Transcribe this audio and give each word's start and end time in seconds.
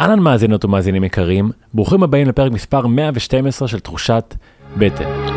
אהלן 0.00 0.18
מאזינות 0.18 0.64
ומאזינים 0.64 1.04
יקרים, 1.04 1.50
ברוכים 1.74 2.02
הבאים 2.02 2.28
לפרק 2.28 2.52
מספר 2.52 2.86
112 2.86 3.68
של 3.68 3.80
תחושת 3.80 4.34
בטן. 4.78 5.32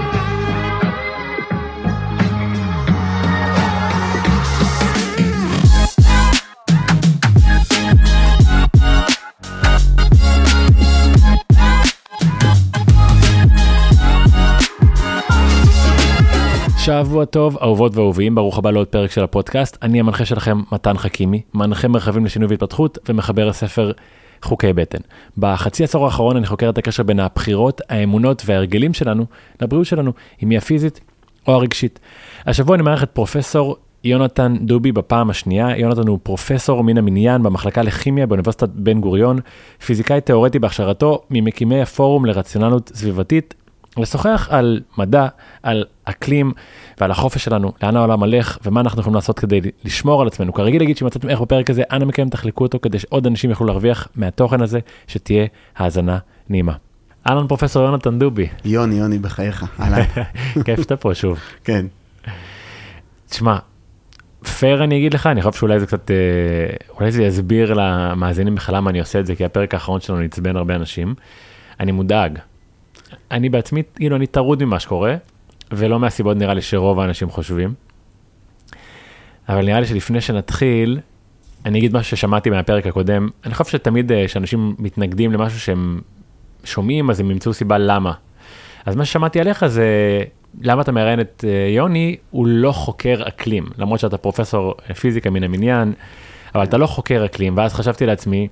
שבוע 16.85 17.25
טוב, 17.25 17.57
אהובות 17.61 17.95
ואהובים, 17.95 18.35
ברוך 18.35 18.57
הבא 18.57 18.71
לעוד 18.71 18.87
פרק 18.87 19.11
של 19.11 19.23
הפודקאסט. 19.23 19.77
אני 19.81 19.99
המנחה 19.99 20.25
שלכם, 20.25 20.61
מתן 20.71 20.97
חכימי, 20.97 21.41
מנחה 21.53 21.87
מרחבים 21.87 22.25
לשינוי 22.25 22.47
והתפתחות 22.49 22.97
ומחבר 23.09 23.49
הספר 23.49 23.91
חוקי 24.45 24.73
בטן. 24.73 24.97
בחצי 25.37 25.83
עשור 25.83 26.05
האחרון 26.05 26.37
אני 26.37 26.45
חוקר 26.45 26.69
את 26.69 26.77
הקשר 26.77 27.03
בין 27.03 27.19
הבחירות, 27.19 27.81
האמונות 27.89 28.43
וההרגלים 28.45 28.93
שלנו 28.93 29.25
לבריאות 29.61 29.87
שלנו, 29.87 30.11
אם 30.43 30.49
היא 30.49 30.57
הפיזית 30.57 30.99
או 31.47 31.53
הרגשית. 31.53 31.99
השבוע 32.45 32.75
אני 32.75 32.83
מארח 32.83 33.03
את 33.03 33.09
פרופסור 33.09 33.77
יונתן 34.03 34.55
דובי 34.61 34.91
בפעם 34.91 35.29
השנייה. 35.29 35.77
יונתן 35.77 36.07
הוא 36.07 36.19
פרופסור 36.23 36.83
מן 36.83 36.97
המניין 36.97 37.43
במחלקה 37.43 37.81
לכימיה 37.81 38.27
באוניברסיטת 38.27 38.69
בן 38.69 39.01
גוריון, 39.01 39.39
פיזיקאי 39.85 40.21
תאורטי 40.21 40.59
בהכשרתו, 40.59 41.21
ממקימי 41.29 41.81
הפורום 41.81 42.25
לרציונליות 42.25 42.91
סביבתית 42.95 43.53
לשוחח 43.97 44.47
על 44.51 44.81
מדע, 44.97 45.27
על 45.63 45.85
אקלים 46.03 46.51
ועל 46.99 47.11
החופש 47.11 47.45
שלנו, 47.45 47.71
לאן 47.83 47.95
העולם 47.95 48.19
הולך 48.19 48.57
ומה 48.65 48.81
אנחנו 48.81 49.01
יכולים 49.01 49.15
לעשות 49.15 49.39
כדי 49.39 49.61
לשמור 49.83 50.21
על 50.21 50.27
עצמנו. 50.27 50.53
כרגיל 50.53 50.81
להגיד 50.81 50.97
שמצאתם 50.97 51.29
איך 51.29 51.41
בפרק 51.41 51.69
הזה, 51.69 51.83
אנא 51.91 52.05
מכם 52.05 52.29
תחלקו 52.29 52.63
אותו 52.63 52.79
כדי 52.81 52.99
שעוד 52.99 53.27
אנשים 53.27 53.49
יוכלו 53.49 53.67
להרוויח 53.67 54.07
מהתוכן 54.15 54.61
הזה, 54.61 54.79
שתהיה 55.07 55.45
האזנה 55.75 56.17
נעימה. 56.49 56.73
אהלן 57.29 57.47
פרופסור 57.47 57.83
יונתן 57.83 58.19
דובי. 58.19 58.47
יוני, 58.65 58.95
יוני, 58.95 59.17
בחייך, 59.17 59.65
אהלן. 59.79 60.03
כיף 60.65 60.81
שאתה 60.81 60.97
פה 60.97 61.15
שוב. 61.15 61.39
כן. 61.63 61.85
תשמע, 63.29 63.57
פייר 64.59 64.83
אני 64.83 64.97
אגיד 64.97 65.13
לך, 65.13 65.27
אני 65.27 65.41
חושב 65.41 65.59
שאולי 65.59 65.79
זה 65.79 65.85
קצת, 65.85 66.11
אה, 66.11 66.15
אולי 66.99 67.11
זה 67.11 67.23
יסביר 67.23 67.73
למאזינים 67.73 68.55
בכלל 68.55 68.75
למה 68.75 68.89
אני 68.89 68.99
עושה 68.99 69.19
את 69.19 69.25
זה, 69.25 69.35
כי 69.35 69.45
הפרק 69.45 69.73
האחרון 69.73 70.01
שלנו 70.01 70.19
עצבן 70.19 70.55
הרבה 70.55 70.75
אנשים. 70.75 71.15
אני 71.79 71.91
מודאג. 71.91 72.39
אני 73.31 73.49
בעצמי, 73.49 73.83
כאילו, 73.95 74.15
אני 74.15 74.27
טרוד 74.27 74.63
ממה 74.63 74.79
שקורה, 74.79 75.15
ולא 75.71 75.99
מהסיבות 75.99 76.37
נראה 76.37 76.53
לי 76.53 76.61
שרוב 76.61 76.99
האנשים 76.99 77.29
חושבים. 77.29 77.73
אבל 79.49 79.65
נראה 79.65 79.79
לי 79.79 79.85
שלפני 79.85 80.21
שנתחיל, 80.21 80.99
אני 81.65 81.79
אגיד 81.79 81.97
משהו 81.97 82.17
ששמעתי 82.17 82.49
מהפרק 82.49 82.87
הקודם, 82.87 83.29
אני 83.45 83.53
חושב 83.53 83.71
שתמיד 83.71 84.11
אה, 84.11 84.27
כשאנשים 84.27 84.75
מתנגדים 84.79 85.31
למשהו 85.31 85.59
שהם 85.59 86.01
שומעים, 86.63 87.09
אז 87.09 87.19
הם 87.19 87.31
ימצאו 87.31 87.53
סיבה 87.53 87.77
למה. 87.77 88.13
אז 88.85 88.95
מה 88.95 89.05
ששמעתי 89.05 89.39
עליך 89.39 89.65
זה, 89.65 89.87
למה 90.61 90.81
אתה 90.81 90.91
מראיין 90.91 91.19
את 91.19 91.45
אה, 91.47 91.73
יוני, 91.75 92.15
הוא 92.31 92.47
לא 92.47 92.71
חוקר 92.71 93.21
אקלים, 93.27 93.65
למרות 93.77 93.99
שאתה 93.99 94.17
פרופסור 94.17 94.73
פיזיקה 94.99 95.29
מן 95.29 95.43
המניין, 95.43 95.93
אבל 96.55 96.63
אתה 96.63 96.77
לא 96.77 96.87
חוקר 96.87 97.25
אקלים, 97.25 97.57
ואז 97.57 97.73
חשבתי 97.73 98.05
לעצמי, 98.05 98.47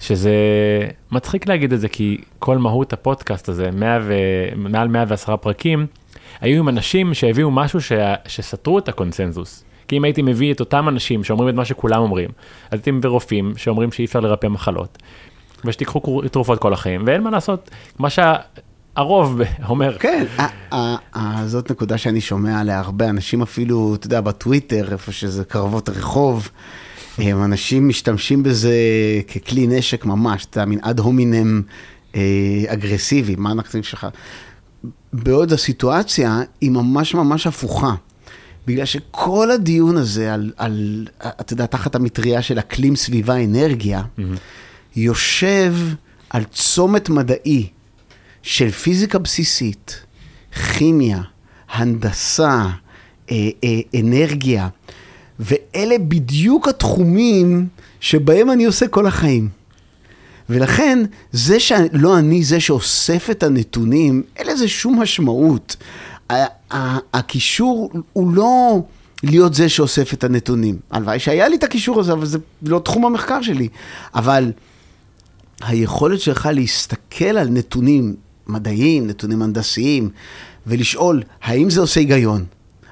שזה 0.00 0.34
מצחיק 1.12 1.46
להגיד 1.46 1.72
את 1.72 1.80
זה, 1.80 1.88
כי 1.88 2.18
כל 2.38 2.58
מהות 2.58 2.92
הפודקאסט 2.92 3.48
הזה, 3.48 3.70
100 3.70 3.98
ו... 4.02 4.14
מעל 4.56 4.88
110 4.88 5.36
פרקים, 5.36 5.86
היו 6.40 6.58
עם 6.58 6.68
אנשים 6.68 7.14
שהביאו 7.14 7.50
משהו 7.50 7.80
ש... 7.80 7.92
שסתרו 8.26 8.78
את 8.78 8.88
הקונסנזוס. 8.88 9.64
כי 9.88 9.96
אם 9.96 10.04
הייתי 10.04 10.22
מביא 10.22 10.54
את 10.54 10.60
אותם 10.60 10.88
אנשים 10.88 11.24
שאומרים 11.24 11.48
את 11.48 11.54
מה 11.54 11.64
שכולם 11.64 12.02
אומרים, 12.02 12.28
אז 12.64 12.72
הייתי 12.72 12.90
מביא 12.90 13.10
רופאים 13.10 13.52
שאומרים 13.56 13.92
שאי 13.92 14.04
אפשר 14.04 14.20
לרפא 14.20 14.46
מחלות, 14.46 14.98
ושתיקחו 15.64 16.22
תרופות 16.32 16.58
כל 16.58 16.72
החיים, 16.72 17.02
ואין 17.06 17.22
מה 17.22 17.30
לעשות, 17.30 17.70
מה 17.98 18.08
שהרוב 18.10 19.40
אומר. 19.68 19.98
כן, 19.98 20.24
זאת 21.46 21.70
נקודה 21.70 21.98
שאני 21.98 22.20
שומע 22.20 22.60
עליה 22.60 22.78
הרבה 22.78 23.08
אנשים 23.08 23.42
אפילו, 23.42 23.94
אתה 23.94 24.06
יודע, 24.06 24.20
בטוויטר, 24.20 24.92
איפה 24.92 25.12
שזה 25.12 25.44
קרבות 25.44 25.88
רחוב. 25.88 26.48
אנשים 27.18 27.88
משתמשים 27.88 28.42
בזה 28.42 28.74
ככלי 29.34 29.66
נשק 29.66 30.04
ממש, 30.04 30.46
אתה 30.50 30.64
מין 30.64 30.78
אד 30.82 30.98
הומינם 30.98 31.62
אה, 32.14 32.20
אגרסיבי, 32.66 33.34
מה 33.38 33.52
אנחנו 33.52 33.82
שלך? 33.82 34.06
בעוד 35.12 35.52
הסיטואציה 35.52 36.40
היא 36.60 36.70
ממש 36.70 37.14
ממש 37.14 37.46
הפוכה. 37.46 37.94
בגלל 38.66 38.84
שכל 38.84 39.50
הדיון 39.50 39.96
הזה 39.96 40.34
על, 40.34 40.52
על 40.56 41.06
אתה 41.18 41.52
יודע, 41.52 41.66
תחת 41.66 41.94
המטריה 41.94 42.42
של 42.42 42.58
אקלים, 42.58 42.96
סביבה, 42.96 43.44
אנרגיה, 43.44 44.02
mm-hmm. 44.02 44.22
יושב 44.96 45.74
על 46.30 46.44
צומת 46.44 47.08
מדעי 47.08 47.68
של 48.42 48.70
פיזיקה 48.70 49.18
בסיסית, 49.18 50.00
כימיה, 50.72 51.22
הנדסה, 51.70 52.66
אה, 53.30 53.48
אה, 53.64 54.00
אנרגיה, 54.00 54.68
ואלה 55.40 55.98
בדיוק 55.98 56.68
התחומים 56.68 57.68
שבהם 58.00 58.50
אני 58.50 58.64
עושה 58.64 58.88
כל 58.88 59.06
החיים. 59.06 59.59
ולכן, 60.50 60.98
זה 61.32 61.60
שלא 61.60 62.18
אני 62.18 62.44
זה 62.44 62.60
שאוסף 62.60 63.30
את 63.30 63.42
הנתונים, 63.42 64.22
אין 64.36 64.46
לזה 64.46 64.68
שום 64.68 65.02
משמעות. 65.02 65.76
הקישור 67.12 67.90
הוא 68.12 68.34
לא 68.34 68.82
להיות 69.22 69.54
זה 69.54 69.68
שאוסף 69.68 70.14
את 70.14 70.24
הנתונים. 70.24 70.78
הלוואי 70.90 71.18
שהיה 71.18 71.48
לי 71.48 71.56
את 71.56 71.64
הקישור 71.64 72.00
הזה, 72.00 72.12
אבל 72.12 72.26
זה 72.26 72.38
לא 72.62 72.78
תחום 72.78 73.06
המחקר 73.06 73.42
שלי. 73.42 73.68
אבל 74.14 74.52
היכולת 75.60 76.20
שלך 76.20 76.48
להסתכל 76.52 77.24
על 77.24 77.48
נתונים 77.48 78.16
מדעיים, 78.46 79.06
נתונים 79.06 79.42
הנדסיים, 79.42 80.10
ולשאול, 80.66 81.22
האם 81.42 81.70
זה 81.70 81.80
עושה 81.80 82.00
היגיון? 82.00 82.44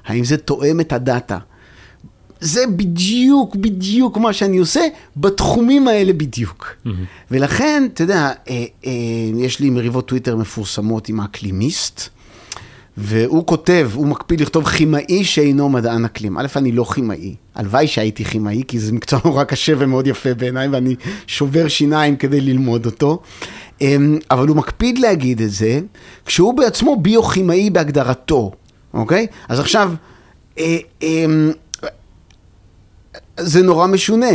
האם 0.06 0.24
זה 0.24 0.36
תואם 0.36 0.80
את 0.80 0.92
הדאטה? 0.92 1.38
זה 2.40 2.64
בדיוק, 2.76 3.56
בדיוק 3.56 4.16
מה 4.16 4.32
שאני 4.32 4.58
עושה, 4.58 4.80
בתחומים 5.16 5.88
האלה 5.88 6.12
בדיוק. 6.12 6.74
Mm-hmm. 6.86 6.90
ולכן, 7.30 7.88
אתה 7.94 8.02
יודע, 8.02 8.32
אה, 8.50 8.64
אה, 8.86 8.92
יש 9.36 9.60
לי 9.60 9.70
מריבות 9.70 10.08
טוויטר 10.08 10.36
מפורסמות 10.36 11.08
עם 11.08 11.20
האקלימיסט, 11.20 12.08
והוא 13.00 13.46
כותב, 13.46 13.90
הוא 13.94 14.06
מקפיד 14.06 14.40
לכתוב 14.40 14.68
כימאי 14.68 15.24
שאינו 15.24 15.68
מדען 15.68 16.04
אקלים. 16.04 16.38
א', 16.38 16.46
אני 16.56 16.72
לא 16.72 16.84
כימאי, 16.94 17.34
הלוואי 17.54 17.86
שהייתי 17.86 18.24
כימאי, 18.24 18.62
כי 18.68 18.78
זה 18.78 18.92
מקצוע 18.92 19.20
נורא 19.24 19.44
קשה 19.44 19.72
ומאוד 19.78 20.06
יפה 20.06 20.34
בעיניי, 20.34 20.68
ואני 20.68 20.94
שובר 21.26 21.68
שיניים 21.68 22.16
כדי 22.16 22.40
ללמוד 22.40 22.86
אותו. 22.86 23.22
אה, 23.82 23.96
אבל 24.30 24.48
הוא 24.48 24.56
מקפיד 24.56 24.98
להגיד 24.98 25.42
את 25.42 25.50
זה, 25.50 25.80
כשהוא 26.26 26.54
בעצמו 26.54 26.96
ביוכימאי 26.96 27.70
בהגדרתו, 27.70 28.52
אוקיי? 28.94 29.26
אז 29.48 29.60
עכשיו, 29.60 29.92
אה, 30.58 30.76
אה, 31.02 31.26
זה 33.38 33.62
נורא 33.62 33.86
משונה. 33.86 34.32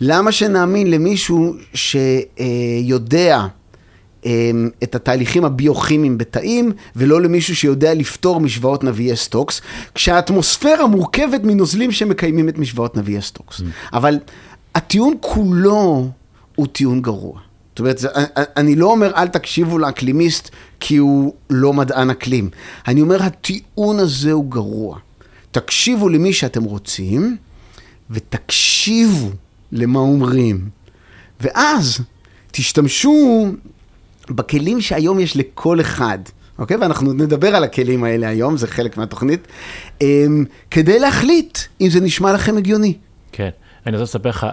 למה 0.00 0.32
שנאמין 0.32 0.90
למישהו 0.90 1.54
שיודע 1.74 3.46
אמ, 4.26 4.70
את 4.82 4.94
התהליכים 4.94 5.44
הביוכימיים 5.44 6.18
בתאים, 6.18 6.72
ולא 6.96 7.20
למישהו 7.20 7.56
שיודע 7.56 7.94
לפתור 7.94 8.40
משוואות 8.40 8.84
נאוויה 8.84 9.16
סטוקס, 9.16 9.60
כשהאטמוספירה 9.94 10.86
מורכבת 10.86 11.40
מנוזלים 11.44 11.92
שמקיימים 11.92 12.48
את 12.48 12.58
משוואות 12.58 12.96
נאוויה 12.96 13.22
סטוקס. 13.22 13.60
Mm. 13.60 13.64
אבל 13.92 14.18
הטיעון 14.74 15.14
כולו 15.20 16.08
הוא 16.56 16.66
טיעון 16.66 17.02
גרוע. 17.02 17.40
זאת 17.70 17.80
אומרת, 17.80 18.00
אני 18.56 18.76
לא 18.76 18.86
אומר 18.86 19.12
אל 19.16 19.28
תקשיבו 19.28 19.78
לאקלימיסט 19.78 20.50
כי 20.80 20.96
הוא 20.96 21.34
לא 21.50 21.72
מדען 21.72 22.10
אקלים. 22.10 22.50
אני 22.88 23.00
אומר 23.00 23.22
הטיעון 23.22 23.98
הזה 23.98 24.32
הוא 24.32 24.50
גרוע. 24.50 24.98
תקשיבו 25.50 26.08
למי 26.08 26.32
שאתם 26.32 26.64
רוצים, 26.64 27.36
ותקשיבו 28.10 29.30
למה 29.72 29.98
אומרים. 29.98 30.68
ואז 31.40 32.00
תשתמשו 32.50 33.46
בכלים 34.30 34.80
שהיום 34.80 35.20
יש 35.20 35.36
לכל 35.36 35.80
אחד, 35.80 36.18
אוקיי? 36.58 36.76
ואנחנו 36.76 37.12
נדבר 37.12 37.56
על 37.56 37.64
הכלים 37.64 38.04
האלה 38.04 38.28
היום, 38.28 38.56
זה 38.56 38.66
חלק 38.66 38.96
מהתוכנית, 38.96 39.48
אמ, 40.00 40.44
כדי 40.70 40.98
להחליט 40.98 41.58
אם 41.80 41.88
זה 41.88 42.00
נשמע 42.00 42.32
לכם 42.32 42.56
הגיוני. 42.56 42.94
כן, 43.32 43.50
אני 43.86 43.96
רוצה 43.96 44.02
לספר 44.02 44.28
לך, 44.28 44.46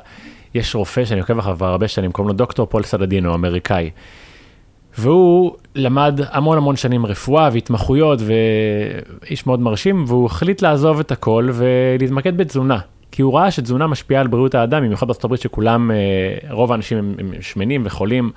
יש 0.53 0.75
רופא 0.75 1.05
שאני 1.05 1.19
עוקב 1.19 1.37
אחריו 1.39 1.55
כבר 1.55 1.67
הרבה 1.67 1.87
שנים, 1.87 2.11
קוראים 2.11 2.27
לו 2.27 2.37
דוקטור 2.37 2.65
פול 2.65 2.83
סלדינו, 2.83 3.35
אמריקאי. 3.35 3.89
והוא 4.97 5.55
למד 5.75 6.19
המון 6.29 6.57
המון 6.57 6.75
שנים 6.75 7.05
רפואה 7.05 7.49
והתמחויות 7.53 8.19
ואיש 8.21 9.47
מאוד 9.47 9.59
מרשים, 9.59 10.03
והוא 10.07 10.25
החליט 10.25 10.61
לעזוב 10.61 10.99
את 10.99 11.11
הכל 11.11 11.49
ולהתמקד 11.53 12.37
בתזונה. 12.37 12.79
כי 13.13 13.21
הוא 13.21 13.33
ראה 13.33 13.51
שתזונה 13.51 13.87
משפיעה 13.87 14.21
על 14.21 14.27
בריאות 14.27 14.55
האדם, 14.55 14.83
במיוחד 14.83 15.07
בארצות 15.07 15.23
הברית 15.23 15.41
שכולם, 15.41 15.91
אה, 15.91 15.97
רוב 16.49 16.71
האנשים 16.71 16.97
הם, 16.97 17.15
הם 17.19 17.31
שמנים 17.41 17.81
וחולים. 17.85 18.31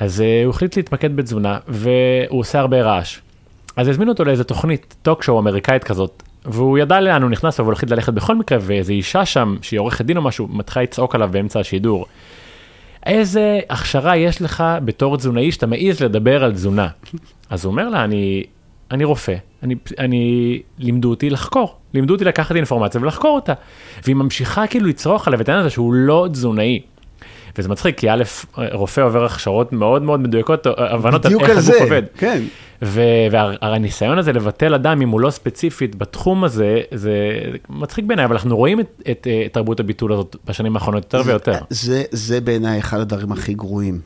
אז 0.00 0.20
uh, 0.20 0.44
הוא 0.44 0.50
החליט 0.50 0.76
להתמקד 0.76 1.16
בתזונה, 1.16 1.58
והוא 1.68 2.40
עושה 2.40 2.60
הרבה 2.60 2.82
רעש. 2.82 3.18
אז 3.76 3.88
הזמינו 3.88 4.12
אותו 4.12 4.24
לאיזה 4.24 4.44
תוכנית, 4.44 4.96
talk 5.02 5.22
show 5.22 5.38
אמריקאית 5.38 5.84
כזאת, 5.84 6.22
והוא 6.44 6.78
ידע 6.78 7.00
לאן 7.00 7.22
הוא 7.22 7.30
נכנס, 7.30 7.60
אבל 7.60 7.66
הוא 7.66 7.72
החליט 7.72 7.90
ללכת 7.90 8.12
בכל 8.12 8.36
מקרה, 8.36 8.58
ואיזו 8.60 8.92
אישה 8.92 9.26
שם, 9.26 9.56
שהיא 9.62 9.80
עורכת 9.80 10.04
דין 10.04 10.16
או 10.16 10.22
משהו, 10.22 10.48
מתחילה 10.50 10.82
לצעוק 10.82 11.14
עליו 11.14 11.28
באמצע 11.32 11.60
השידור. 11.60 12.06
איזה 13.06 13.60
הכשרה 13.70 14.16
יש 14.16 14.42
לך 14.42 14.64
בתור 14.84 15.16
תזונאי 15.16 15.52
שאתה 15.52 15.66
מעז 15.66 16.02
לדבר 16.02 16.44
על 16.44 16.52
תזונה? 16.52 16.88
אז 17.50 17.64
הוא 17.64 17.70
אומר 17.70 17.88
לה, 17.88 18.04
אני, 18.04 18.44
אני 18.90 19.04
רופא, 19.04 19.34
אני, 19.62 19.74
אני, 19.98 20.62
לימדו 20.78 21.10
אותי 21.10 21.30
לחקור, 21.30 21.76
לימדו 21.94 22.14
אותי 22.14 22.24
לקחת 22.24 22.56
אינפורמציה 22.56 23.00
ולחקור 23.00 23.34
אותה. 23.34 23.52
והיא 24.04 24.16
ממשיכה 24.16 24.66
כאילו 24.66 24.86
לצרוך 24.86 25.28
עליו 25.28 25.40
את 25.40 25.48
העניין 25.48 25.66
הזה 25.66 25.74
שהוא 25.74 25.94
לא 25.94 26.28
תזונאי. 26.32 26.80
וזה 27.58 27.68
מצחיק, 27.68 27.98
כי 27.98 28.10
א', 28.10 28.22
רופא 28.72 29.00
עובר 29.00 29.24
הכשרות 29.24 29.72
מאוד 29.72 30.02
מאוד 30.02 30.20
מדויקות, 30.20 30.66
הבנות 30.66 31.26
על 31.26 31.32
איך 31.40 31.50
הגוף 31.50 31.80
עובד. 31.80 32.02
כן. 32.16 32.42
והניסיון 32.82 34.18
הזה 34.18 34.32
לבטל 34.32 34.74
אדם 34.74 35.02
אם 35.02 35.08
הוא 35.08 35.20
לא 35.20 35.30
ספציפית 35.30 35.94
בתחום 35.94 36.44
הזה, 36.44 36.80
זה 36.94 37.12
מצחיק 37.68 38.04
בעיניי, 38.04 38.24
אבל 38.24 38.34
אנחנו 38.34 38.56
רואים 38.56 38.80
את, 38.80 39.02
את, 39.10 39.26
את 39.46 39.52
תרבות 39.52 39.80
הביטול 39.80 40.12
הזאת 40.12 40.36
בשנים 40.46 40.76
האחרונות 40.76 41.04
יותר 41.04 41.22
זה, 41.22 41.30
ויותר. 41.30 41.58
זה, 41.70 42.02
זה 42.10 42.40
בעיניי 42.40 42.78
אחד 42.78 43.00
הדברים 43.00 43.32
הכי 43.32 43.54
גרועים. 43.54 44.00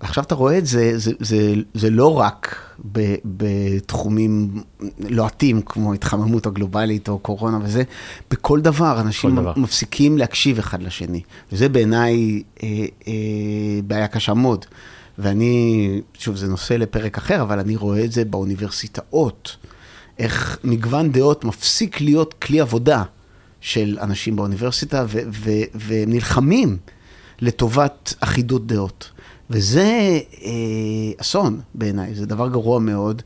עכשיו 0.00 0.24
אתה 0.24 0.34
רואה 0.34 0.58
את 0.58 0.66
זה, 0.66 0.98
זה, 0.98 1.12
זה, 1.18 1.54
זה 1.74 1.90
לא 1.90 2.18
רק 2.18 2.56
ב, 2.92 3.14
בתחומים 3.24 4.62
לוהטים 4.98 5.62
כמו 5.62 5.94
התחממות 5.94 6.46
הגלובלית 6.46 7.08
או 7.08 7.18
קורונה 7.18 7.58
וזה, 7.62 7.82
בכל 8.30 8.60
דבר 8.60 9.00
אנשים 9.00 9.36
דבר. 9.36 9.52
מפסיקים 9.56 10.18
להקשיב 10.18 10.58
אחד 10.58 10.82
לשני, 10.82 11.20
וזה 11.52 11.68
בעיניי 11.68 12.42
אה, 12.62 12.68
אה, 13.08 13.12
בעיה 13.86 14.08
קשה 14.08 14.34
מאוד. 14.34 14.66
ואני, 15.18 16.00
שוב, 16.18 16.36
זה 16.36 16.48
נושא 16.48 16.74
לפרק 16.74 17.18
אחר, 17.18 17.42
אבל 17.42 17.58
אני 17.58 17.76
רואה 17.76 18.04
את 18.04 18.12
זה 18.12 18.24
באוניברסיטאות, 18.24 19.56
איך 20.18 20.58
מגוון 20.64 21.12
דעות 21.12 21.44
מפסיק 21.44 22.00
להיות 22.00 22.34
כלי 22.34 22.60
עבודה 22.60 23.02
של 23.60 23.98
אנשים 24.00 24.36
באוניברסיטה, 24.36 25.04
והם 25.74 26.10
נלחמים 26.10 26.76
לטובת 27.40 28.14
אחידות 28.20 28.66
דעות. 28.66 29.10
וזה 29.50 30.20
אה, 30.42 30.50
אסון 31.20 31.60
בעיניי, 31.74 32.14
זה 32.14 32.26
דבר 32.26 32.48
גרוע 32.48 32.78
מאוד. 32.78 33.22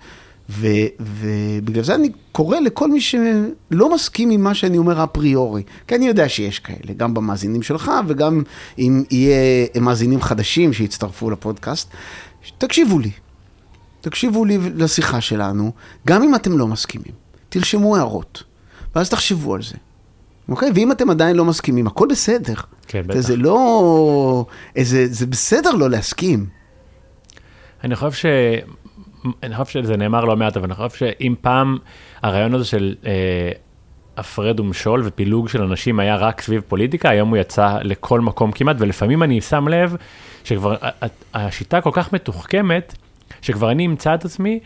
ו, 0.50 0.66
ובגלל 1.00 1.84
זה 1.84 1.94
אני 1.94 2.10
קורא 2.32 2.58
לכל 2.60 2.90
מי 2.90 3.00
שלא 3.00 3.94
מסכים 3.94 4.30
עם 4.30 4.44
מה 4.44 4.54
שאני 4.54 4.78
אומר 4.78 5.04
אפריורי, 5.04 5.62
כי 5.88 5.94
אני 5.94 6.06
יודע 6.06 6.28
שיש 6.28 6.58
כאלה, 6.58 6.92
גם 6.96 7.14
במאזינים 7.14 7.62
שלך 7.62 7.90
וגם 8.06 8.42
אם 8.78 9.04
יהיה 9.10 9.66
מאזינים 9.80 10.22
חדשים 10.22 10.72
שיצטרפו 10.72 11.30
לפודקאסט, 11.30 11.88
תקשיבו 12.58 12.98
לי, 12.98 13.10
תקשיבו 14.00 14.44
לי 14.44 14.58
לשיחה 14.74 15.20
שלנו, 15.20 15.72
גם 16.06 16.22
אם 16.22 16.34
אתם 16.34 16.58
לא 16.58 16.66
מסכימים, 16.66 17.12
תרשמו 17.48 17.96
הערות, 17.96 18.42
ואז 18.94 19.10
תחשבו 19.10 19.54
על 19.54 19.62
זה. 19.62 19.76
אוקיי? 20.48 20.70
ואם 20.74 20.92
אתם 20.92 21.10
עדיין 21.10 21.36
לא 21.36 21.44
מסכימים, 21.44 21.86
הכל 21.86 22.08
בסדר. 22.10 22.54
כן, 22.88 23.02
בטח. 23.06 23.20
זה 23.20 23.36
לא... 23.36 24.46
זה, 24.78 25.06
זה 25.06 25.26
בסדר 25.26 25.70
לא 25.70 25.90
להסכים. 25.90 26.46
אני 27.84 27.96
חושב 27.96 28.12
ש... 28.12 28.26
אני 29.42 29.56
חושב 29.56 29.82
שזה 29.82 29.96
נאמר 29.96 30.24
לא 30.24 30.36
מעט, 30.36 30.56
אבל 30.56 30.66
אני 30.66 30.74
חושב 30.74 30.96
שאם 30.98 31.34
פעם 31.40 31.78
הרעיון 32.22 32.54
הזה 32.54 32.64
של 32.64 32.94
אה, 33.06 33.50
הפרד 34.16 34.60
ומשול 34.60 35.02
ופילוג 35.04 35.48
של 35.48 35.62
אנשים 35.62 36.00
היה 36.00 36.16
רק 36.16 36.40
סביב 36.40 36.62
פוליטיקה, 36.68 37.10
היום 37.10 37.28
הוא 37.28 37.36
יצא 37.36 37.78
לכל 37.82 38.20
מקום 38.20 38.52
כמעט, 38.52 38.76
ולפעמים 38.78 39.22
אני 39.22 39.40
שם 39.40 39.68
לב 39.68 39.96
שכבר 40.44 40.76
השיטה 41.34 41.80
כל 41.80 41.90
כך 41.92 42.12
מתוחכמת, 42.12 42.94
שכבר 43.42 43.70
אני 43.70 43.86
אמצא 43.86 44.14
את 44.14 44.24
עצמי 44.24 44.60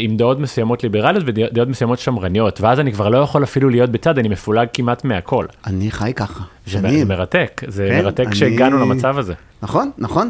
עם 0.00 0.16
דעות 0.16 0.38
מסוימות 0.38 0.82
ליברליות 0.82 1.24
ודעות 1.26 1.68
מסוימות 1.68 1.98
שמרניות, 1.98 2.60
ואז 2.60 2.80
אני 2.80 2.92
כבר 2.92 3.08
לא 3.08 3.18
יכול 3.18 3.44
אפילו 3.44 3.68
להיות 3.68 3.90
בצד, 3.90 4.18
אני 4.18 4.28
מפולג 4.28 4.68
כמעט 4.72 5.04
מהכל. 5.04 5.46
אני 5.66 5.90
חי 5.90 6.12
ככה, 6.16 6.44
שנים. 6.66 6.98
זה 6.98 7.04
מרתק, 7.04 7.62
זה 7.68 7.88
כן, 7.90 8.04
מרתק 8.04 8.26
אני... 8.26 8.36
שהגענו 8.36 8.78
למצב 8.78 9.18
הזה. 9.18 9.34
נכון, 9.62 9.90
נכון, 9.98 10.28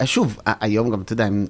ושוב, 0.00 0.38
היום 0.46 0.90
גם, 0.90 1.00
אתה 1.00 1.12
יודע, 1.12 1.26
אני 1.26 1.46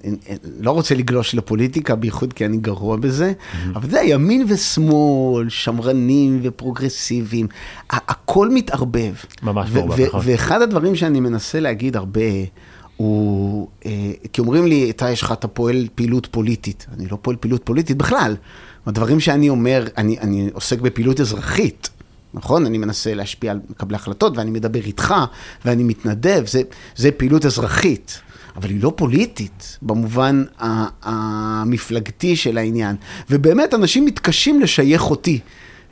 לא 0.61 0.71
רוצה 0.71 0.95
לגלוש 0.95 1.35
לפוליטיקה, 1.35 1.95
בייחוד 1.95 2.33
כי 2.33 2.47
אני 2.47 2.57
גרוע 2.57 2.97
בזה, 2.97 3.33
mm-hmm. 3.33 3.57
אבל 3.77 3.79
אתה 3.79 3.87
יודע, 3.87 4.03
ימין 4.05 4.45
ושמאל, 4.49 5.49
שמרנים 5.49 6.41
ופרוגרסיביים, 6.43 7.47
הכל 7.91 8.51
מתערבב. 8.51 9.13
ממש 9.43 9.71
מעורבב, 9.73 10.07
נכון. 10.07 10.21
ואחד 10.25 10.63
הדברים 10.63 10.95
שאני 10.95 11.21
מנסה 11.21 11.61
להגיד 11.61 11.97
הרבה, 11.97 12.21
הוא, 13.03 13.69
אה, 13.87 14.13
כי 14.33 14.41
אומרים 14.41 14.67
לי, 14.67 14.91
אתה 14.91 15.11
יש 15.11 15.23
לך, 15.23 15.33
אתה 15.33 15.49
פועל 15.49 15.89
פעילות 15.95 16.27
פוליטית. 16.27 16.87
אני 16.93 17.07
לא 17.07 17.19
פועל 17.23 17.37
פעילות 17.37 17.63
פוליטית 17.65 17.97
בכלל. 17.97 18.37
הדברים 18.87 19.21
שאני 19.21 19.49
אומר, 19.49 19.87
אני, 19.97 20.19
אני 20.19 20.51
עוסק 20.53 20.81
בפעילות 20.81 21.21
אזרחית, 21.21 21.91
נכון? 22.35 22.67
אני 22.67 22.79
מנסה 22.79 23.15
להשפיע 23.15 23.51
על 23.51 23.61
מקבלי 23.71 23.97
החלטות, 23.97 24.37
ואני 24.37 24.51
מדבר 24.51 24.81
איתך, 24.81 25.15
ואני 25.65 25.83
מתנדב, 25.83 26.43
זה, 26.47 26.63
זה 26.97 27.11
פעילות 27.11 27.47
אזרחית. 27.47 28.21
אבל 28.57 28.71
היא 28.71 28.83
לא 28.83 28.93
פוליטית, 28.97 29.79
במובן 29.83 30.45
המפלגתי 31.03 32.37
של 32.37 32.59
העניין. 32.59 32.97
ובאמת, 33.31 33.75
אנשים 33.75 34.05
מתקשים 34.05 34.61
לשייך 34.61 35.11
אותי 35.11 35.39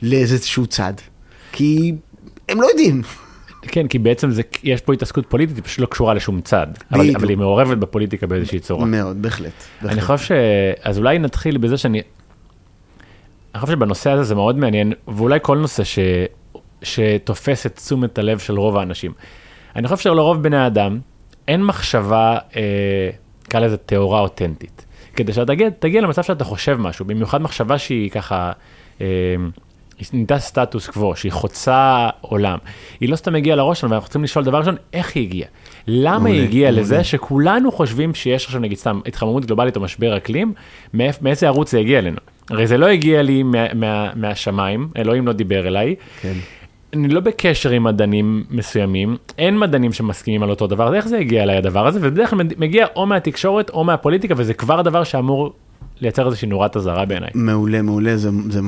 לאיזשהו 0.01 0.67
צד, 0.67 0.93
כי 1.51 1.93
הם 2.49 2.61
לא 2.61 2.67
יודעים. 2.67 3.01
כן, 3.61 3.87
כי 3.87 3.99
בעצם 3.99 4.31
זה, 4.31 4.41
יש 4.63 4.81
פה 4.81 4.93
התעסקות 4.93 5.25
פוליטית, 5.25 5.55
היא 5.55 5.63
פשוט 5.63 5.79
לא 5.79 5.85
קשורה 5.85 6.13
לשום 6.13 6.41
צד. 6.41 6.67
אבל, 6.91 7.15
אבל 7.15 7.29
היא 7.29 7.37
מעורבת 7.37 7.77
בפוליטיקה 7.77 8.27
באיזושהי 8.27 8.59
צורה. 8.59 8.85
מאוד, 8.85 9.21
בהחלט. 9.21 9.51
בהחלט. 9.81 9.91
אני 9.91 10.01
חושב 10.01 10.25
ש... 10.25 10.31
אז 10.83 10.97
אולי 10.97 11.19
נתחיל 11.19 11.57
בזה 11.57 11.77
שאני... 11.77 12.01
אני 13.55 13.61
חושב 13.61 13.73
שבנושא 13.73 14.09
הזה 14.09 14.23
זה 14.23 14.35
מאוד 14.35 14.57
מעניין, 14.57 14.93
ואולי 15.07 15.39
כל 15.41 15.57
נושא 15.57 15.83
ש... 15.83 15.99
שתופס 16.83 17.65
את 17.65 17.75
תשומת 17.75 18.17
הלב 18.17 18.39
של 18.39 18.59
רוב 18.59 18.77
האנשים. 18.77 19.11
אני 19.75 19.87
חושב 19.87 20.03
שלרוב 20.03 20.43
בני 20.43 20.57
האדם 20.57 20.99
אין 21.47 21.63
מחשבה, 21.63 22.37
אה, 22.55 23.09
נקרא 23.45 23.59
לזה 23.59 23.77
טהורה 23.77 24.19
אותנטית. 24.19 24.85
כדי 25.15 25.33
שאתה 25.33 25.45
תגיע, 25.45 25.69
תגיע 25.79 26.01
למצב 26.01 26.23
שאתה 26.23 26.43
חושב 26.43 26.77
משהו, 26.79 27.05
במיוחד 27.05 27.41
מחשבה 27.41 27.77
שהיא 27.77 28.09
ככה... 28.09 28.51
אה, 29.01 29.07
נהייתה 30.13 30.39
סטטוס 30.39 30.87
קוו, 30.87 31.15
שהיא 31.15 31.31
חוצה 31.31 32.09
עולם. 32.21 32.57
היא 32.99 33.09
לא 33.09 33.15
סתם 33.15 33.35
הגיעה 33.35 33.55
לראש 33.55 33.79
שלנו, 33.79 33.91
ואנחנו 33.91 34.07
צריכים 34.07 34.23
לשאול 34.23 34.45
דבר 34.45 34.57
ראשון, 34.57 34.75
איך 34.93 35.15
היא 35.15 35.23
הגיעה? 35.23 35.49
למה 35.87 36.29
היא 36.29 36.43
הגיעה 36.43 36.71
לזה 36.71 37.03
שכולנו 37.03 37.71
חושבים 37.71 38.13
שיש 38.13 38.45
עכשיו 38.45 38.61
נגיד 38.61 38.77
סתם 38.77 38.99
התחממות 39.05 39.45
גלובלית 39.45 39.75
או 39.75 39.81
משבר 39.81 40.17
אקלים, 40.17 40.53
מאיזה 40.93 41.47
ערוץ 41.47 41.71
זה 41.71 41.79
הגיע 41.79 41.99
אלינו? 41.99 42.17
הרי 42.49 42.67
זה 42.67 42.77
לא 42.77 42.85
הגיע 42.85 43.21
לי 43.21 43.43
מה, 43.43 43.73
מה, 43.73 44.11
מהשמיים, 44.15 44.87
אלוהים 44.97 45.27
לא 45.27 45.33
דיבר 45.33 45.67
אליי. 45.67 45.95
כן. 46.21 46.33
אני 46.93 47.07
לא 47.07 47.19
בקשר 47.19 47.69
עם 47.69 47.83
מדענים 47.83 48.43
מסוימים, 48.49 49.17
אין 49.37 49.59
מדענים 49.59 49.93
שמסכימים 49.93 50.43
על 50.43 50.49
אותו 50.49 50.67
דבר, 50.67 50.87
אז 50.87 50.93
איך 50.93 51.07
זה 51.07 51.17
הגיע 51.17 51.43
אליי 51.43 51.57
הדבר 51.57 51.87
הזה? 51.87 51.99
ובדרך 52.01 52.29
כלל 52.29 52.39
מגיע 52.57 52.85
או 52.95 53.05
מהתקשורת 53.05 53.69
או 53.69 53.83
מהפוליטיקה, 53.83 54.33
וזה 54.37 54.53
כבר 54.53 54.81
דבר 54.81 55.03
שאמור 55.03 55.53
לייצר 56.01 56.27
איזושהי 56.27 56.47
נורת 56.47 56.77
אזהרה 56.77 57.05
בעיניי. 57.05 57.29
מעולה, 57.33 57.81
מעולה, 57.81 58.17
זה, 58.17 58.29
זה 58.49 58.59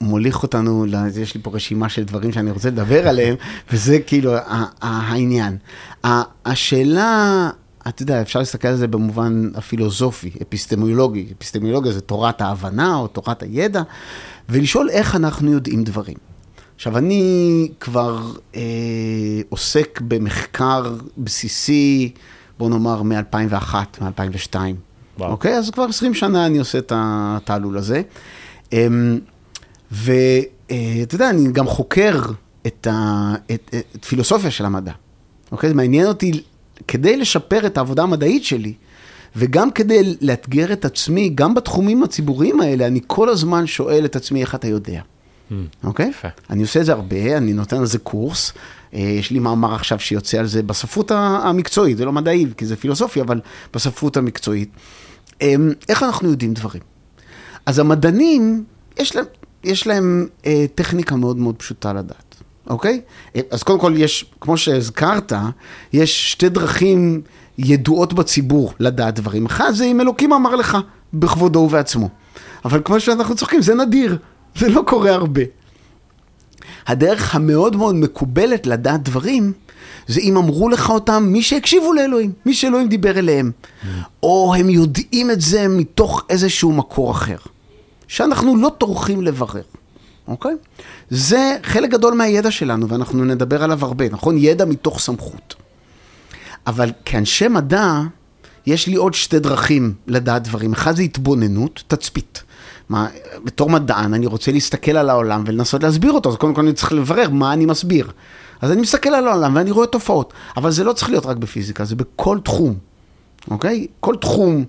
מוליך 0.00 0.42
אותנו, 0.42 0.86
יש 1.20 1.34
לי 1.34 1.40
פה 1.42 1.50
רשימה 1.54 1.88
של 1.88 2.04
דברים 2.04 2.32
שאני 2.32 2.50
רוצה 2.50 2.70
לדבר 2.70 3.06
עליהם, 3.10 3.34
וזה 3.72 3.98
כאילו 3.98 4.32
העניין. 4.80 5.56
השאלה, 6.44 7.50
אתה 7.88 8.02
יודע, 8.02 8.22
אפשר 8.22 8.38
להסתכל 8.38 8.68
על 8.68 8.76
זה 8.76 8.88
במובן 8.88 9.50
הפילוסופי, 9.54 10.30
אפיסטמולוגי. 10.42 11.26
אפיסטמולוגיה 11.38 11.92
זה 11.92 12.00
תורת 12.00 12.40
ההבנה 12.40 12.96
או 12.96 13.06
תורת 13.06 13.42
הידע, 13.42 13.82
ולשאול 14.48 14.90
איך 14.90 15.16
אנחנו 15.16 15.52
יודעים 15.52 15.84
דברים. 15.84 16.16
עכשיו, 16.76 16.98
אני 16.98 17.68
כבר 17.80 18.32
אה, 18.56 18.60
עוסק 19.48 20.00
במחקר 20.08 20.94
בסיסי, 21.18 22.12
בוא 22.58 22.70
נאמר, 22.70 23.02
מ-2001, 23.02 23.74
מ-2002. 24.00 24.56
וואו. 25.18 25.30
אוקיי? 25.30 25.58
אז 25.58 25.70
כבר 25.70 25.84
20 25.84 26.14
שנה 26.14 26.46
אני 26.46 26.58
עושה 26.58 26.78
את 26.78 26.92
התעלול 26.94 27.78
הזה. 27.78 28.02
אמ, 28.72 29.18
ואתה 29.92 30.46
אה, 30.70 31.04
יודע, 31.12 31.30
אני 31.30 31.52
גם 31.52 31.66
חוקר 31.66 32.20
את, 32.66 32.86
ה, 32.90 33.34
את, 33.54 33.74
את 33.96 34.04
פילוסופיה 34.04 34.50
של 34.50 34.64
המדע. 34.64 34.92
אוקיי? 35.52 35.68
זה 35.68 35.74
מעניין 35.74 36.06
אותי, 36.06 36.32
כדי 36.88 37.16
לשפר 37.16 37.66
את 37.66 37.78
העבודה 37.78 38.02
המדעית 38.02 38.44
שלי, 38.44 38.74
וגם 39.36 39.70
כדי 39.70 40.16
לאתגר 40.20 40.72
את 40.72 40.84
עצמי, 40.84 41.28
גם 41.34 41.54
בתחומים 41.54 42.02
הציבוריים 42.02 42.60
האלה, 42.60 42.86
אני 42.86 43.00
כל 43.06 43.28
הזמן 43.28 43.66
שואל 43.66 44.04
את 44.04 44.16
עצמי 44.16 44.40
איך 44.40 44.54
אתה 44.54 44.68
יודע. 44.68 45.00
Hmm. 45.50 45.54
אוקיי? 45.84 46.12
Okay? 46.22 46.28
אני 46.50 46.62
עושה 46.62 46.80
את 46.80 46.86
זה 46.86 46.92
הרבה, 46.92 47.36
אני 47.36 47.52
נותן 47.52 47.76
על 47.76 47.86
זה 47.86 47.98
קורס. 47.98 48.52
אה, 48.94 49.00
יש 49.00 49.30
לי 49.30 49.38
מאמר 49.38 49.74
עכשיו 49.74 50.00
שיוצא 50.00 50.38
על 50.38 50.46
זה 50.46 50.62
בספרות 50.62 51.10
המקצועית, 51.10 51.96
זה 51.96 52.04
לא 52.04 52.12
מדעי, 52.12 52.46
כי 52.56 52.66
זה 52.66 52.76
פילוסופיה, 52.76 53.22
אבל 53.22 53.40
בספרות 53.74 54.16
המקצועית. 54.16 54.70
אמ, 55.40 55.72
איך 55.88 56.02
אנחנו 56.02 56.30
יודעים 56.30 56.54
דברים? 56.54 56.82
אז 57.66 57.78
המדענים, 57.78 58.64
יש 58.98 59.16
להם, 59.16 59.24
יש 59.64 59.86
להם 59.86 60.26
אה, 60.46 60.64
טכניקה 60.74 61.16
מאוד 61.16 61.36
מאוד 61.36 61.56
פשוטה 61.56 61.92
לדעת, 61.92 62.34
אוקיי? 62.66 63.00
אה, 63.36 63.40
אז 63.50 63.62
קודם 63.62 63.80
כל 63.80 63.94
יש, 63.96 64.24
כמו 64.40 64.56
שהזכרת, 64.56 65.32
יש 65.92 66.32
שתי 66.32 66.48
דרכים 66.48 67.22
ידועות 67.58 68.12
בציבור 68.12 68.72
לדעת 68.80 69.14
דברים. 69.14 69.46
אחד 69.46 69.72
זה 69.72 69.84
אם 69.84 70.00
אלוקים 70.00 70.32
אמר 70.32 70.56
לך 70.56 70.78
בכבודו 71.14 71.58
ובעצמו. 71.58 72.08
אבל 72.64 72.80
כמו 72.84 73.00
שאנחנו 73.00 73.34
צוחקים, 73.34 73.62
זה 73.62 73.74
נדיר, 73.74 74.18
זה 74.56 74.68
לא 74.68 74.82
קורה 74.86 75.12
הרבה. 75.12 75.42
הדרך 76.86 77.34
המאוד 77.34 77.76
מאוד 77.76 77.94
מקובלת 77.94 78.66
לדעת 78.66 79.02
דברים, 79.02 79.52
זה 80.06 80.20
אם 80.20 80.36
אמרו 80.36 80.68
לך 80.68 80.90
אותם 80.90 81.24
מי 81.26 81.42
שהקשיבו 81.42 81.92
לאלוהים, 81.92 82.32
מי 82.46 82.54
שאלוהים 82.54 82.88
דיבר 82.88 83.18
אליהם. 83.18 83.50
או 84.22 84.54
הם 84.58 84.70
יודעים 84.70 85.30
את 85.30 85.40
זה 85.40 85.68
מתוך 85.68 86.24
איזשהו 86.30 86.72
מקור 86.72 87.10
אחר, 87.10 87.36
שאנחנו 88.08 88.56
לא 88.56 88.72
טורחים 88.78 89.22
לברר, 89.22 89.62
אוקיי? 90.28 90.54
זה 91.10 91.56
חלק 91.62 91.90
גדול 91.90 92.14
מהידע 92.14 92.50
שלנו, 92.50 92.88
ואנחנו 92.88 93.24
נדבר 93.24 93.62
עליו 93.62 93.84
הרבה, 93.84 94.08
נכון? 94.08 94.38
ידע 94.38 94.64
מתוך 94.64 95.00
סמכות. 95.00 95.54
אבל 96.66 96.92
כאנשי 97.04 97.48
מדע, 97.48 98.00
יש 98.66 98.86
לי 98.86 98.94
עוד 98.94 99.14
שתי 99.14 99.38
דרכים 99.38 99.94
לדעת 100.06 100.42
דברים. 100.42 100.72
אחד 100.72 100.96
זה 100.96 101.02
התבוננות, 101.02 101.82
תצפית. 101.88 102.42
מה, 102.88 103.08
בתור 103.44 103.70
מדען, 103.70 104.14
אני 104.14 104.26
רוצה 104.26 104.52
להסתכל 104.52 104.96
על 104.96 105.10
העולם 105.10 105.44
ולנסות 105.46 105.82
להסביר 105.82 106.12
אותו, 106.12 106.30
אז 106.30 106.36
קודם 106.36 106.54
כל 106.54 106.60
אני 106.60 106.72
צריך 106.72 106.92
לברר 106.92 107.30
מה 107.30 107.52
אני 107.52 107.66
מסביר. 107.66 108.10
אז 108.60 108.72
אני 108.72 108.80
מסתכל 108.80 109.08
על 109.08 109.28
העולם 109.28 109.56
ואני 109.56 109.70
רואה 109.70 109.86
תופעות, 109.86 110.32
אבל 110.56 110.70
זה 110.70 110.84
לא 110.84 110.92
צריך 110.92 111.10
להיות 111.10 111.26
רק 111.26 111.36
בפיזיקה, 111.36 111.84
זה 111.84 111.96
בכל 111.96 112.38
תחום, 112.44 112.74
אוקיי? 113.50 113.86
כל 114.00 114.16
תחום 114.16 114.64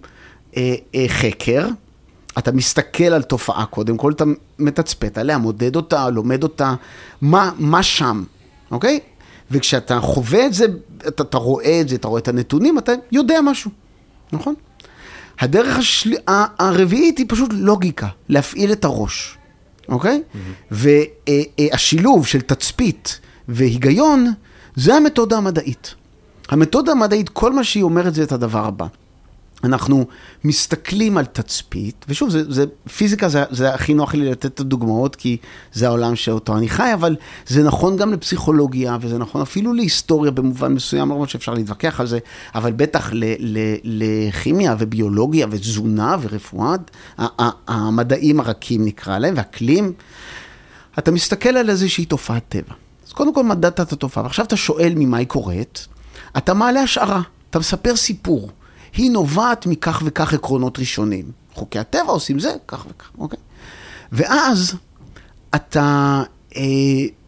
אה, 0.58 0.75
אה, 0.96 1.06
חקר, 1.08 1.67
אתה 2.38 2.51
מסתכל 2.51 3.03
על 3.03 3.22
תופעה 3.22 3.65
קודם 3.65 3.98
כל, 3.98 4.12
אתה 4.12 4.24
מתצפת 4.60 5.17
עליה, 5.17 5.38
מודד 5.38 5.75
אותה, 5.75 6.10
לומד 6.10 6.44
אותה, 6.44 6.75
מה, 7.22 7.51
מה 7.58 7.84
שם, 7.84 8.24
אוקיי? 8.72 9.00
וכשאתה 9.51 10.00
חווה 10.00 10.46
את 10.46 10.53
זה, 10.53 10.65
אתה, 11.08 11.24
אתה 11.24 11.38
רואה 11.38 11.82
את 11.82 11.89
זה, 11.89 11.96
אתה 11.96 12.08
רואה 12.08 12.20
את 12.20 12.27
הנתונים, 12.27 12.77
אתה 12.77 12.91
יודע 13.12 13.41
משהו, 13.41 13.72
נכון? 14.34 14.53
הדרך 15.39 15.77
השל... 15.77 16.13
הרביעית 16.60 17.17
היא 17.17 17.25
פשוט 17.29 17.50
לוגיקה, 17.53 18.08
להפעיל 18.29 18.72
את 18.72 18.86
הראש, 18.86 19.38
אוקיי? 19.89 20.22
Mm-hmm. 20.34 20.75
והשילוב 21.70 22.27
של 22.27 22.41
תצפית 22.41 23.20
והיגיון, 23.47 24.33
זה 24.75 24.95
המתודה 24.95 25.37
המדעית. 25.37 25.95
המתודה 26.49 26.91
המדעית, 26.91 27.29
כל 27.29 27.53
מה 27.53 27.63
שהיא 27.63 27.83
אומרת 27.83 28.13
זה 28.13 28.23
את 28.23 28.31
הדבר 28.31 28.65
הבא. 28.65 28.85
אנחנו 29.63 30.05
מסתכלים 30.43 31.17
על 31.17 31.25
תצפית, 31.25 32.05
ושוב, 32.09 32.29
זה, 32.29 32.51
זה, 32.51 32.65
פיזיקה 32.97 33.29
זה, 33.29 33.43
זה 33.49 33.73
הכי 33.73 33.93
נוח 33.93 34.13
לי 34.13 34.31
לתת 34.31 34.45
את 34.45 34.59
הדוגמאות, 34.59 35.15
כי 35.15 35.37
זה 35.73 35.87
העולם 35.87 36.15
שאותו 36.15 36.57
אני 36.57 36.69
חי, 36.69 36.93
אבל 36.93 37.15
זה 37.47 37.63
נכון 37.63 37.97
גם 37.97 38.13
לפסיכולוגיה, 38.13 38.97
וזה 39.01 39.17
נכון 39.17 39.41
אפילו 39.41 39.73
להיסטוריה 39.73 40.31
במובן 40.31 40.73
מסוים, 40.73 41.09
למרות 41.09 41.29
שאפשר 41.29 41.53
להתווכח 41.53 41.99
על 41.99 42.07
זה, 42.07 42.19
אבל 42.55 42.71
בטח 42.71 43.09
ל, 43.13 43.23
ל, 43.39 43.59
לכימיה 43.83 44.75
וביולוגיה 44.79 45.47
ותזונה 45.51 46.17
ורפואה, 46.21 46.75
המדעים 47.67 48.39
הרכים 48.39 48.85
נקרא 48.85 49.17
להם, 49.17 49.33
ואקלים. 49.37 49.93
אתה 50.99 51.11
מסתכל 51.11 51.49
על 51.49 51.69
איזושהי 51.69 52.05
תופעת 52.05 52.43
טבע. 52.49 52.87
קודם 53.17 53.33
כל 53.33 53.43
מדדת 53.43 53.79
את 53.79 53.93
התופעה, 53.93 54.24
ועכשיו 54.24 54.45
אתה 54.45 54.57
שואל 54.57 54.93
ממה 54.95 55.17
היא 55.17 55.27
קורית, 55.27 55.88
אתה 56.38 56.53
מעלה 56.53 56.81
השערה, 56.81 57.21
אתה 57.50 57.59
מספר 57.59 57.95
סיפור. 57.95 58.50
היא 58.93 59.12
נובעת 59.12 59.65
מכך 59.65 60.01
וכך 60.05 60.33
עקרונות 60.33 60.79
ראשונים. 60.79 61.31
חוקי 61.53 61.79
הטבע 61.79 62.12
עושים 62.12 62.39
זה, 62.39 62.55
כך 62.67 62.86
וכך, 62.89 63.12
אוקיי? 63.17 63.39
ואז 64.12 64.75
אתה 65.55 66.24
אה, 66.55 66.62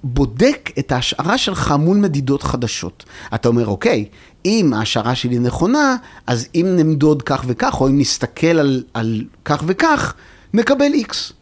בודק 0.04 0.70
את 0.80 0.92
ההשערה 0.92 1.38
שלך 1.38 1.72
מול 1.72 1.98
מדידות 1.98 2.44
חדשות. 2.44 3.06
אתה 3.36 3.48
אומר, 3.48 3.68
אוקיי, 3.68 4.06
אם 4.46 4.74
ההשערה 4.74 5.16
שלי 5.16 5.40
נכונה, 5.40 5.96
אז 6.28 6.48
אם 6.56 6.66
נמדוד 6.76 7.22
כך 7.22 7.44
וכך, 7.48 7.82
או 7.82 7.88
אם 7.88 8.00
נסתכל 8.00 8.60
על, 8.60 8.84
על 8.94 9.24
כך 9.46 9.64
וכך, 9.66 10.14
נקבל 10.54 10.94
איקס. 10.94 11.34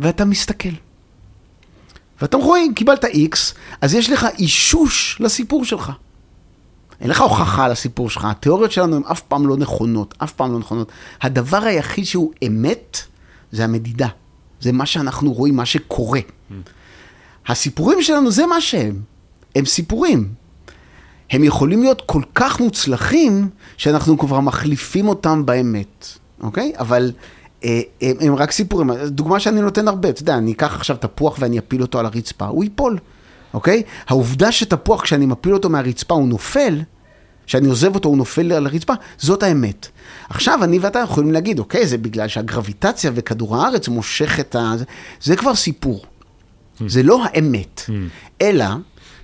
ואתה 0.00 0.24
מסתכל. 0.24 0.91
ואתה 2.22 2.36
רואה, 2.36 2.60
קיבלת 2.74 3.04
איקס, 3.04 3.54
אז 3.80 3.94
יש 3.94 4.10
לך 4.10 4.26
אישוש 4.38 5.16
לסיפור 5.20 5.64
שלך. 5.64 5.92
אין 7.00 7.10
לך 7.10 7.20
הוכחה 7.20 7.64
על 7.64 7.70
הסיפור 7.70 8.10
שלך, 8.10 8.24
התיאוריות 8.24 8.72
שלנו 8.72 8.96
הן 8.96 9.02
אף 9.10 9.20
פעם 9.20 9.46
לא 9.46 9.56
נכונות, 9.56 10.14
אף 10.18 10.32
פעם 10.32 10.52
לא 10.52 10.58
נכונות. 10.58 10.92
הדבר 11.22 11.64
היחיד 11.64 12.04
שהוא 12.04 12.32
אמת, 12.46 12.98
זה 13.52 13.64
המדידה. 13.64 14.08
זה 14.60 14.72
מה 14.72 14.86
שאנחנו 14.86 15.32
רואים, 15.32 15.56
מה 15.56 15.66
שקורה. 15.66 16.20
הסיפורים 17.46 18.02
שלנו 18.02 18.30
זה 18.30 18.46
מה 18.46 18.60
שהם. 18.60 19.00
הם 19.56 19.64
סיפורים. 19.64 20.28
הם 21.30 21.44
יכולים 21.44 21.82
להיות 21.82 22.02
כל 22.06 22.22
כך 22.34 22.60
מוצלחים, 22.60 23.48
שאנחנו 23.76 24.18
כבר 24.18 24.40
מחליפים 24.40 25.08
אותם 25.08 25.46
באמת, 25.46 26.06
אוקיי? 26.40 26.72
אבל 26.78 27.12
הם, 28.00 28.16
הם 28.20 28.34
רק 28.34 28.50
סיפורים. 28.50 28.90
דוגמה 29.06 29.40
שאני 29.40 29.60
נותן 29.60 29.88
הרבה, 29.88 30.08
אתה 30.08 30.22
יודע, 30.22 30.38
אני 30.38 30.52
אקח 30.52 30.74
עכשיו 30.74 30.96
תפוח 30.96 31.36
ואני 31.40 31.58
אפיל 31.58 31.82
אותו 31.82 31.98
על 31.98 32.06
הרצפה, 32.06 32.46
הוא 32.46 32.64
ייפול. 32.64 32.98
אוקיי? 33.54 33.82
העובדה 34.08 34.52
שתפוח, 34.52 35.02
כשאני 35.02 35.26
מפיל 35.26 35.54
אותו 35.54 35.68
מהרצפה, 35.68 36.14
הוא 36.14 36.28
נופל, 36.28 36.80
כשאני 37.46 37.68
עוזב 37.68 37.94
אותו, 37.94 38.08
הוא 38.08 38.16
נופל 38.16 38.52
על 38.52 38.66
הרצפה, 38.66 38.92
זאת 39.18 39.42
האמת. 39.42 39.88
עכשיו, 40.28 40.64
אני 40.64 40.78
ואתה 40.78 40.98
יכולים 40.98 41.32
להגיד, 41.32 41.58
אוקיי, 41.58 41.86
זה 41.86 41.98
בגלל 41.98 42.28
שהגרביטציה 42.28 43.10
וכדור 43.14 43.56
הארץ 43.56 43.88
מושך 43.88 44.40
את 44.40 44.56
ה... 44.56 44.74
זה 45.22 45.36
כבר 45.36 45.54
סיפור. 45.54 46.04
זה 46.86 47.02
לא 47.02 47.24
האמת, 47.24 47.82
mm. 47.86 47.92
אלא 48.42 48.64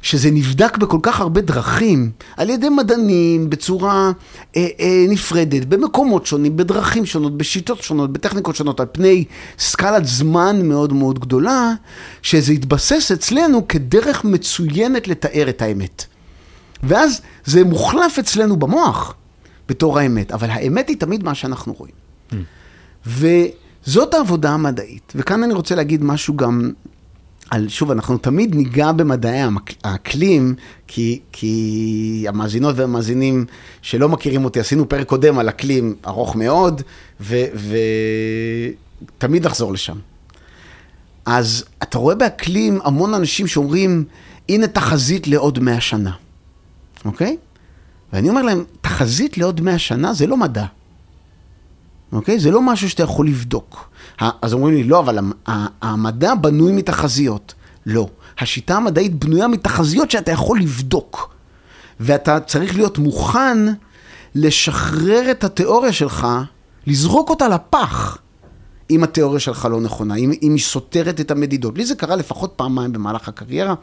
שזה 0.02 0.31
נבדק 0.31 0.76
בכל 0.76 0.99
כך 1.02 1.21
הרבה 1.21 1.40
דרכים, 1.40 2.11
על 2.37 2.50
ידי 2.50 2.69
מדענים, 2.69 3.50
בצורה 3.50 4.12
אה, 4.57 4.67
אה, 4.81 5.05
נפרדת, 5.09 5.64
במקומות 5.64 6.26
שונים, 6.26 6.57
בדרכים 6.57 7.07
שונות, 7.07 7.37
בשיטות 7.37 7.83
שונות, 7.83 8.12
בטכניקות 8.12 8.57
שונות, 8.57 8.81
על 8.81 8.87
פני 8.93 9.25
סקלת 9.59 10.07
זמן 10.07 10.69
מאוד 10.69 10.93
מאוד 10.93 11.19
גדולה, 11.19 11.73
שזה 12.23 12.52
התבסס 12.52 13.12
אצלנו 13.12 13.69
כדרך 13.69 14.25
מצוינת 14.25 15.09
לתאר 15.09 15.49
את 15.49 15.62
האמת. 15.62 16.05
ואז 16.83 17.21
זה 17.45 17.64
מוחלף 17.64 18.19
אצלנו 18.19 18.57
במוח 18.57 19.14
בתור 19.69 19.99
האמת, 19.99 20.33
אבל 20.33 20.50
האמת 20.50 20.88
היא 20.88 20.97
תמיד 20.97 21.25
מה 21.25 21.35
שאנחנו 21.35 21.75
רואים. 21.78 21.95
Mm. 22.31 22.35
וזאת 23.07 24.14
העבודה 24.14 24.50
המדעית, 24.50 25.12
וכאן 25.14 25.43
אני 25.43 25.55
רוצה 25.55 25.75
להגיד 25.75 26.05
משהו 26.05 26.37
גם 26.37 26.71
על, 27.50 27.69
שוב, 27.69 27.90
אנחנו 27.90 28.19
תמיד 28.19 28.55
ניגע 28.55 28.93
במדעי 28.93 29.40
האקלים, 29.85 30.55
כי, 30.87 31.21
כי 31.33 32.25
המאזינות 32.28 32.75
והמאזינים 32.78 33.47
שלא 33.83 34.09
מכירים 34.09 34.45
אותי, 34.45 34.61
עשינו 34.61 34.88
פרק 34.88 35.07
קודם 35.07 35.38
על 35.38 35.49
אקלים 35.49 35.95
ארוך 36.07 36.37
מאוד, 36.37 36.83
ותמיד 37.21 37.47
נחזור 39.47 39.73
לשם. 39.73 39.99
אז 41.26 41.64
אתה 41.83 41.99
רואה 41.99 42.14
באקלים 42.14 42.78
המון 42.85 43.14
אנשים 43.14 43.47
שאומרים, 43.47 44.05
הנה 44.49 44.67
תחזית 44.67 45.28
לעוד 45.28 45.59
מאה 45.59 45.81
שנה, 45.81 46.12
אוקיי? 47.05 47.37
ואני 48.12 48.28
אומר 48.28 48.43
להם, 48.43 48.64
תחזית 48.81 49.38
לעוד 49.38 49.61
מאה 49.61 49.78
שנה 49.78 50.14
זה 50.14 50.26
לא 50.26 50.37
מדע. 50.37 50.64
אוקיי? 52.12 52.40
זה 52.40 52.50
לא 52.50 52.62
משהו 52.62 52.90
שאתה 52.90 53.02
יכול 53.02 53.28
לבדוק. 53.28 53.90
אז 54.19 54.53
אומרים 54.53 54.75
לי, 54.75 54.85
לא, 54.85 54.99
אבל 54.99 55.19
המדע 55.83 56.35
בנוי 56.35 56.73
מתחזיות. 56.73 57.55
לא. 57.87 58.09
השיטה 58.39 58.77
המדעית 58.77 59.15
בנויה 59.15 59.49
מתחזיות 59.49 60.11
שאתה 60.11 60.33
יכול 60.33 60.61
לבדוק. 60.61 61.35
ואתה 62.01 62.41
צריך 62.41 62.77
להיות 62.77 62.99
מוכן 62.99 63.59
לשחרר 64.35 65.31
את 65.31 65.45
התיאוריה 65.45 65.93
שלך, 65.93 66.27
לזרוק 66.87 67.31
אותה 67.31 67.49
לפח, 67.49 68.19
אם 68.91 69.05
התיאוריה 69.05 69.41
שלך 69.41 69.69
לא 69.71 69.81
נכונה, 69.81 70.15
אם, 70.15 70.33
אם 70.43 70.53
היא 70.53 70.63
סותרת 70.63 71.21
את 71.21 71.31
המדידות. 71.31 71.79
לי 71.79 71.85
זה 71.85 71.95
קרה 71.95 72.17
לפחות 72.17 72.53
פעמיים 72.57 72.93
במהלך 72.93 73.29
הקריירה. 73.29 73.75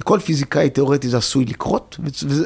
לכל 0.00 0.18
פיזיקאי 0.20 0.70
תיאורטי 0.70 1.08
זה 1.08 1.16
עשוי 1.16 1.44
לקרות, 1.44 1.98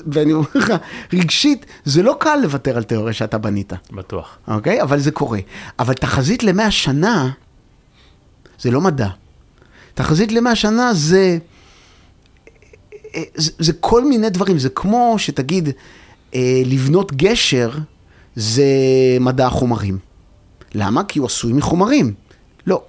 ואני 0.07 0.33
אומר 0.33 0.47
לך, 0.55 0.73
רגשית, 1.13 1.67
זה 1.85 2.03
לא 2.03 2.17
קל 2.21 2.37
לוותר 2.43 2.77
על 2.77 2.83
תיאוריה 2.83 3.13
שאתה 3.13 3.39
בנית. 3.39 3.73
בטוח. 3.93 4.39
אוקיי? 4.49 4.83
אבל 4.83 4.99
זה 4.99 5.11
קורה. 5.11 5.39
אבל 5.79 5.95
תחזית 5.95 6.43
למאה 6.43 6.71
שנה, 6.71 7.31
זה 8.61 8.71
לא 8.71 8.81
מדע. 8.81 9.09
תחזית 9.95 10.33
למאה 10.33 10.57
שנה 10.57 10.95
זה, 10.95 11.39
זה, 13.35 13.53
זה 13.59 13.73
כל 13.73 14.05
מיני 14.05 14.31
דברים, 14.31 14.59
זה 14.59 14.69
כמו 14.69 15.15
שתגיד, 15.19 15.69
אה, 16.35 16.63
לבנות 16.65 17.13
גשר 17.13 17.71
זה 18.37 18.65
מדע 19.21 19.47
החומרים. 19.47 19.99
למה? 20.75 21.05
כי 21.05 21.19
הוא 21.19 21.27
עשוי 21.27 21.53
מחומרים. 21.53 22.15
לא. 22.67 22.83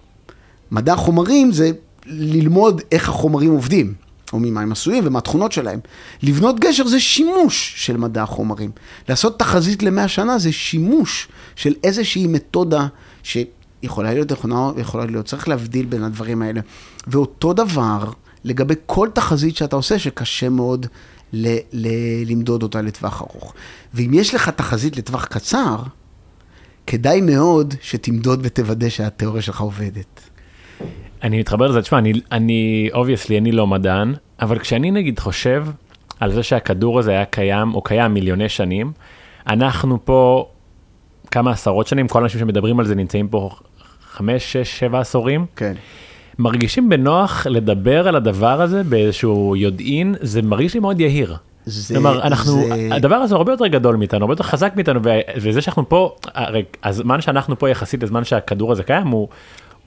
מדע 0.71 0.93
החומרים 0.93 1.51
זה 1.51 1.71
ללמוד 2.05 2.81
איך 2.91 3.09
החומרים 3.09 3.51
עובדים. 3.51 3.93
או 4.33 4.39
ממה 4.39 4.61
הם 4.61 4.71
עשויים 4.71 5.03
ומה 5.07 5.19
התכונות 5.19 5.51
שלהם. 5.51 5.79
לבנות 6.23 6.59
גשר 6.59 6.87
זה 6.87 6.99
שימוש 6.99 7.73
של 7.77 7.97
מדע 7.97 8.23
החומרים. 8.23 8.71
לעשות 9.09 9.39
תחזית 9.39 9.83
למאה 9.83 10.07
שנה 10.07 10.39
זה 10.39 10.51
שימוש 10.51 11.27
של 11.55 11.73
איזושהי 11.83 12.27
מתודה 12.27 12.87
שיכולה 13.23 14.13
להיות 14.13 14.31
נכונה, 14.31 14.71
יכולה 14.77 15.05
להיות, 15.05 15.25
צריך 15.25 15.47
להבדיל 15.47 15.85
בין 15.85 16.03
הדברים 16.03 16.41
האלה. 16.41 16.61
ואותו 17.07 17.53
דבר 17.53 18.11
לגבי 18.43 18.73
כל 18.85 19.09
תחזית 19.13 19.55
שאתה 19.55 19.75
עושה, 19.75 19.99
שקשה 19.99 20.49
מאוד 20.49 20.85
ל- 21.33 21.57
ל- 21.73 22.31
למדוד 22.31 22.63
אותה 22.63 22.81
לטווח 22.81 23.21
ארוך. 23.21 23.53
ואם 23.93 24.13
יש 24.13 24.35
לך 24.35 24.49
תחזית 24.49 24.97
לטווח 24.97 25.25
קצר, 25.25 25.83
כדאי 26.87 27.21
מאוד 27.21 27.73
שתמדוד 27.81 28.39
ותוודא 28.43 28.89
שהתיאוריה 28.89 29.41
שלך 29.41 29.61
עובדת. 29.61 30.28
אני 31.23 31.39
מתחבר 31.39 31.67
לזה, 31.67 31.81
תשמע, 31.81 31.97
אני, 31.97 32.13
אני, 32.31 32.89
obviously, 32.93 33.37
אני 33.37 33.51
לא 33.51 33.67
מדען, 33.67 34.13
אבל 34.41 34.59
כשאני 34.59 34.91
נגיד 34.91 35.19
חושב 35.19 35.65
על 36.19 36.31
זה 36.31 36.43
שהכדור 36.43 36.99
הזה 36.99 37.11
היה 37.11 37.25
קיים, 37.25 37.73
או 37.73 37.81
קיים 37.81 38.13
מיליוני 38.13 38.49
שנים, 38.49 38.91
אנחנו 39.47 40.05
פה 40.05 40.49
כמה 41.31 41.51
עשרות 41.51 41.87
שנים, 41.87 42.07
כל 42.07 42.19
האנשים 42.19 42.39
שמדברים 42.39 42.79
על 42.79 42.85
זה 42.85 42.95
נמצאים 42.95 43.27
פה 43.27 43.49
חמש, 44.11 44.53
שש, 44.53 44.79
שבע 44.79 44.99
עשורים. 44.99 45.45
כן. 45.55 45.73
מרגישים 46.39 46.89
בנוח 46.89 47.47
לדבר 47.47 48.07
על 48.07 48.15
הדבר 48.15 48.61
הזה 48.61 48.83
באיזשהו 48.83 49.55
יודעין, 49.55 50.15
זה 50.21 50.41
מרגיש 50.41 50.73
לי 50.73 50.79
מאוד 50.79 50.99
יהיר. 50.99 51.35
זה, 51.65 51.93
כלומר, 51.93 52.21
אנחנו, 52.21 52.51
זה... 52.51 52.89
הדבר 52.91 53.15
הזה 53.15 53.35
הרבה 53.35 53.53
יותר 53.53 53.67
גדול 53.67 53.95
מאיתנו, 53.95 54.21
הרבה 54.21 54.33
יותר 54.33 54.43
חזק 54.43 54.73
מאיתנו, 54.75 54.99
וזה 55.37 55.61
שאנחנו 55.61 55.89
פה, 55.89 56.15
הרי 56.33 56.63
הזמן 56.83 57.21
שאנחנו 57.21 57.59
פה 57.59 57.69
יחסית 57.69 58.03
לזמן 58.03 58.23
שהכדור 58.23 58.71
הזה 58.71 58.83
קיים, 58.83 59.07
הוא, 59.07 59.27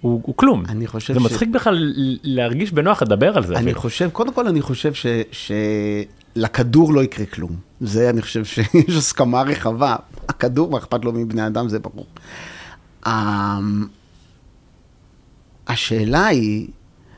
הוא, 0.03 0.21
הוא 0.25 0.35
כלום. 0.37 0.63
אני 0.69 0.87
חושב 0.87 1.15
זה 1.15 1.21
ש- 1.21 1.23
מצחיק 1.23 1.49
בכלל 1.49 1.93
להרגיש 2.23 2.73
בנוח 2.73 3.03
לדבר 3.03 3.37
על 3.37 3.47
זה. 3.47 3.55
אני 3.55 3.63
אפילו. 3.63 3.81
חושב, 3.81 4.11
קודם 4.13 4.33
כל 4.35 4.49
אני 4.49 4.63
חושב 4.63 4.93
ש, 4.95 5.07
שלכדור 6.37 6.93
לא 6.95 7.03
יקרה 7.05 7.27
כלום. 7.27 7.51
זה, 7.81 8.11
אני 8.11 8.23
חושב 8.23 8.45
שיש 8.45 8.97
הסכמה 8.99 9.43
רחבה. 9.43 9.97
הכדור, 10.29 10.71
מה 10.71 10.79
אכפת 10.79 11.05
לו 11.05 11.13
מבני 11.13 11.47
אדם, 11.47 11.69
זה 11.69 11.79
ברור. 11.79 12.07
אמ, 13.07 13.87
השאלה 15.69 16.27
היא, 16.27 16.69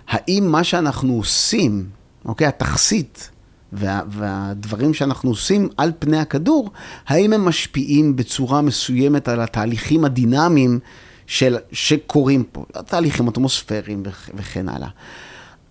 האם 0.09 0.49
מה 0.53 0.65
שאנחנו 0.65 1.13
עושים, 1.15 1.87
אוקיי, 2.25 2.47
התכסית 2.47 3.31
וה, 3.73 4.01
והדברים 4.09 4.95
שאנחנו 4.95 5.31
עושים 5.31 5.69
על 5.77 5.93
פני 5.99 6.19
הכדור, 6.19 6.71
האם 7.07 7.33
הם 7.33 7.45
משפיעים 7.45 8.17
בצורה 8.17 8.63
מסוימת 8.63 9.29
על 9.29 9.41
התהליכים 9.41 10.05
הדינמיים 10.05 10.79
של, 11.27 11.57
שקורים 11.73 12.45
פה, 12.53 12.65
התהליכים 12.75 13.29
אטמוספריים 13.29 14.03
וכ- 14.07 14.31
וכן 14.35 14.69
הלאה. 14.69 14.89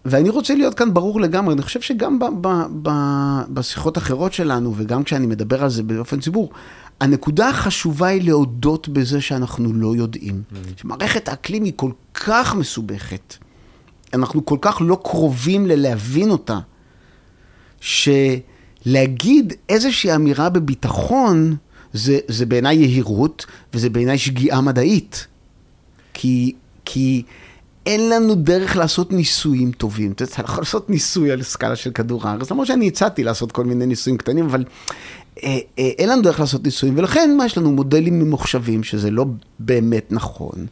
ואני 0.05 0.29
רוצה 0.29 0.55
להיות 0.55 0.73
כאן 0.73 0.93
ברור 0.93 1.21
לגמרי, 1.21 1.53
אני 1.53 1.61
חושב 1.61 1.81
שגם 1.81 2.19
ב, 2.19 2.23
ב, 2.41 2.47
ב, 2.81 2.89
בשיחות 3.49 3.97
אחרות 3.97 4.33
שלנו, 4.33 4.73
וגם 4.77 5.03
כשאני 5.03 5.27
מדבר 5.27 5.63
על 5.63 5.69
זה 5.69 5.83
באופן 5.83 6.19
ציבור, 6.19 6.51
הנקודה 6.99 7.49
החשובה 7.49 8.07
היא 8.07 8.23
להודות 8.23 8.89
בזה 8.89 9.21
שאנחנו 9.21 9.73
לא 9.73 9.95
יודעים. 9.95 10.41
שמערכת 10.77 11.27
האקלים 11.29 11.63
היא 11.63 11.73
כל 11.75 11.91
כך 12.13 12.55
מסובכת, 12.55 13.35
אנחנו 14.13 14.45
כל 14.45 14.57
כך 14.61 14.81
לא 14.81 14.99
קרובים 15.03 15.65
ללהבין 15.65 16.29
אותה, 16.29 16.59
שלהגיד 17.79 19.53
איזושהי 19.69 20.15
אמירה 20.15 20.49
בביטחון, 20.49 21.55
זה, 21.93 22.19
זה 22.27 22.45
בעיניי 22.45 22.75
יהירות, 22.75 23.45
וזה 23.73 23.89
בעיניי 23.89 24.17
שגיאה 24.17 24.61
מדעית. 24.61 25.27
כי, 26.13 26.53
כי 26.85 27.23
אין 27.85 28.09
לנו 28.09 28.35
דרך 28.35 28.75
לעשות 28.75 29.11
ניסויים 29.11 29.71
טובים. 29.71 30.11
אתה 30.11 30.23
יודע, 30.23 30.33
אתה 30.33 30.41
יכול 30.41 30.61
לעשות 30.61 30.89
ניסוי 30.89 31.31
על 31.31 31.43
סקאלה 31.43 31.75
של 31.75 31.91
כדור 31.91 32.27
הארץ, 32.27 32.51
למרות 32.51 32.67
שאני 32.67 32.87
הצעתי 32.87 33.23
לעשות 33.23 33.51
כל 33.51 33.65
מיני 33.65 33.85
ניסויים 33.85 34.17
קטנים, 34.17 34.45
אבל 34.45 34.63
אה, 35.43 35.57
אה, 35.79 35.89
אין 35.97 36.09
לנו 36.09 36.21
דרך 36.21 36.39
לעשות 36.39 36.63
ניסויים, 36.63 36.97
ולכן 36.97 37.35
מה 37.37 37.45
יש 37.45 37.57
לנו? 37.57 37.71
מודלים 37.71 38.19
ממוחשבים, 38.19 38.83
שזה 38.83 39.11
לא 39.11 39.25
באמת 39.59 40.07
נכון. 40.11 40.65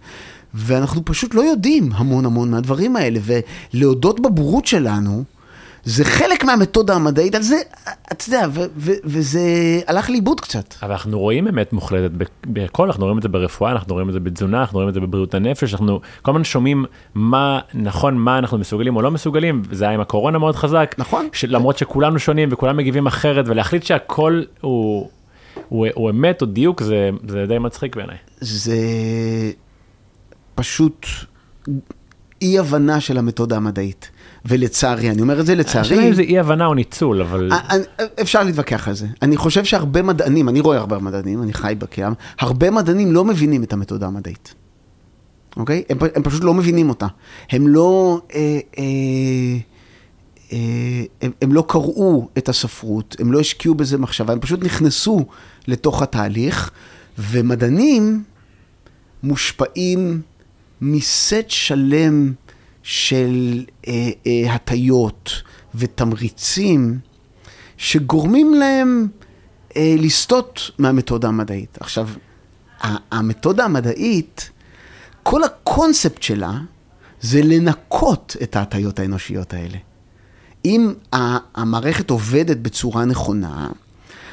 ואנחנו 0.53 1.05
פשוט 1.05 1.33
לא 1.33 1.41
יודעים 1.41 1.89
המון 1.93 2.25
המון 2.25 2.51
מהדברים 2.51 2.95
האלה, 2.95 3.19
ולהודות 3.73 4.19
בבורות 4.19 4.65
שלנו, 4.65 5.23
זה 5.83 6.05
חלק 6.05 6.43
מהמתודה 6.43 6.93
המדעית, 6.95 7.35
על 7.35 7.41
זה, 7.41 7.55
אתה 8.11 8.25
יודע, 8.27 8.47
וזה 9.03 9.41
הלך 9.87 10.09
לאיבוד 10.09 10.39
קצת. 10.41 10.73
אבל 10.83 10.91
אנחנו 10.91 11.19
רואים 11.19 11.47
אמת 11.47 11.73
מוחלטת 11.73 12.11
בכ- 12.11 12.29
בכל, 12.47 12.87
אנחנו 12.87 13.03
רואים 13.03 13.17
את 13.17 13.23
זה 13.23 13.29
ברפואה, 13.29 13.71
אנחנו 13.71 13.93
רואים 13.93 14.07
את 14.09 14.13
זה 14.13 14.19
בתזונה, 14.19 14.59
אנחנו 14.61 14.75
רואים 14.77 14.89
את 14.89 14.93
זה 14.93 14.99
בבריאות 14.99 15.33
הנפש, 15.33 15.73
אנחנו 15.73 15.99
כל 16.21 16.31
הזמן 16.31 16.43
שומעים 16.43 16.85
מה 17.15 17.59
נכון, 17.73 18.17
מה 18.17 18.37
אנחנו 18.37 18.57
מסוגלים 18.57 18.95
או 18.95 19.01
לא 19.01 19.11
מסוגלים, 19.11 19.61
וזה 19.69 19.85
היה 19.85 19.93
עם 19.93 20.01
הקורונה 20.01 20.37
מאוד 20.39 20.55
חזק. 20.55 20.95
נכון. 20.97 21.27
למרות 21.47 21.77
שכולנו 21.77 22.19
שונים 22.19 22.49
וכולם 22.51 22.77
מגיבים 22.77 23.07
אחרת, 23.07 23.45
ולהחליט 23.47 23.83
שהכל 23.83 24.43
הוא, 24.61 25.09
הוא, 25.69 25.87
הוא 25.93 26.09
אמת 26.09 26.41
או 26.41 26.47
דיוק, 26.47 26.81
זה, 26.83 27.09
זה 27.27 27.45
די 27.47 27.57
מצחיק 27.59 27.95
בעיניי. 27.95 28.17
זה 28.41 28.75
פשוט 30.55 31.05
אי 32.41 32.59
הבנה 32.59 32.99
של 32.99 33.17
המתודה 33.17 33.57
המדעית. 33.57 34.09
ולצערי, 34.45 35.09
אני 35.11 35.21
אומר 35.21 35.39
את 35.39 35.45
זה 35.45 35.53
השאלה 35.53 35.81
לצערי, 35.83 36.07
אם 36.07 36.13
זה 36.13 36.21
אי 36.21 36.39
הבנה 36.39 36.65
או 36.65 36.73
ניצול, 36.73 37.21
אבל 37.21 37.49
א- 37.51 37.55
א- 37.55 38.21
אפשר 38.21 38.43
להתווכח 38.43 38.87
על 38.87 38.93
זה. 38.93 39.07
אני 39.21 39.37
חושב 39.37 39.65
שהרבה 39.65 40.01
מדענים, 40.01 40.49
אני 40.49 40.59
רואה 40.59 40.77
הרבה 40.77 40.99
מדענים, 40.99 41.43
אני 41.43 41.53
חי 41.53 41.75
בקיים, 41.77 42.13
הרבה 42.39 42.71
מדענים 42.71 43.11
לא 43.11 43.25
מבינים 43.25 43.63
את 43.63 43.73
המתודה 43.73 44.07
המדעית. 44.07 44.53
אוקיי? 45.57 45.83
הם, 45.89 45.97
הם 46.15 46.23
פשוט 46.23 46.43
לא 46.43 46.53
מבינים 46.53 46.89
אותה. 46.89 47.07
הם 47.49 47.67
לא... 47.67 48.21
אה, 48.35 48.59
אה, 48.77 48.83
אה, 50.53 50.57
הם, 51.21 51.31
הם 51.41 51.53
לא 51.53 51.63
קראו 51.67 52.27
את 52.37 52.49
הספרות, 52.49 53.15
הם 53.19 53.31
לא 53.31 53.39
השקיעו 53.39 53.75
בזה 53.75 53.97
מחשבה, 53.97 54.33
הם 54.33 54.39
פשוט 54.39 54.63
נכנסו 54.63 55.25
לתוך 55.67 56.01
התהליך, 56.01 56.71
ומדענים 57.17 58.23
מושפעים 59.23 60.21
מסט 60.81 61.49
שלם 61.49 62.33
של 62.83 63.65
אה, 63.87 64.09
אה, 64.27 64.53
הטיות 64.53 65.31
ותמריצים 65.75 66.99
שגורמים 67.77 68.53
להם 68.53 69.07
אה, 69.77 69.95
לסטות 69.97 70.71
מהמתודה 70.77 71.27
המדעית. 71.27 71.77
עכשיו, 71.79 72.09
המתודה 73.11 73.65
המדעית, 73.65 74.49
כל 75.23 75.43
הקונספט 75.43 76.21
שלה 76.21 76.51
זה 77.21 77.41
לנקות 77.43 78.35
את 78.43 78.55
ההטיות 78.55 78.99
האנושיות 78.99 79.53
האלה. 79.53 79.77
אם 80.65 80.93
המערכת 81.55 82.09
עובדת 82.09 82.57
בצורה 82.57 83.05
נכונה, 83.05 83.69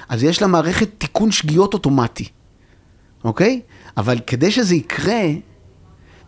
אז 0.09 0.23
יש 0.23 0.43
לה 0.43 0.49
מערכת 0.49 0.89
תיקון 0.99 1.31
שגיאות 1.31 1.75
אוטומטי, 1.75 2.29
אוקיי? 3.25 3.61
אבל 3.97 4.19
כדי 4.27 4.51
שזה 4.51 4.75
יקרה, 4.75 5.23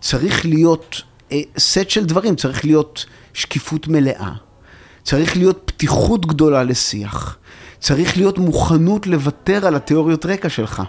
צריך 0.00 0.46
להיות 0.46 1.02
אה, 1.32 1.40
סט 1.58 1.90
של 1.90 2.04
דברים, 2.04 2.36
צריך 2.36 2.64
להיות 2.64 3.04
שקיפות 3.34 3.88
מלאה, 3.88 4.32
צריך 5.02 5.36
להיות 5.36 5.62
פתיחות 5.64 6.26
גדולה 6.26 6.62
לשיח, 6.62 7.36
צריך 7.78 8.16
להיות 8.16 8.38
מוכנות 8.38 9.06
לוותר 9.06 9.66
על 9.66 9.76
התיאוריות 9.76 10.26
רקע 10.26 10.48
שלך. 10.48 10.82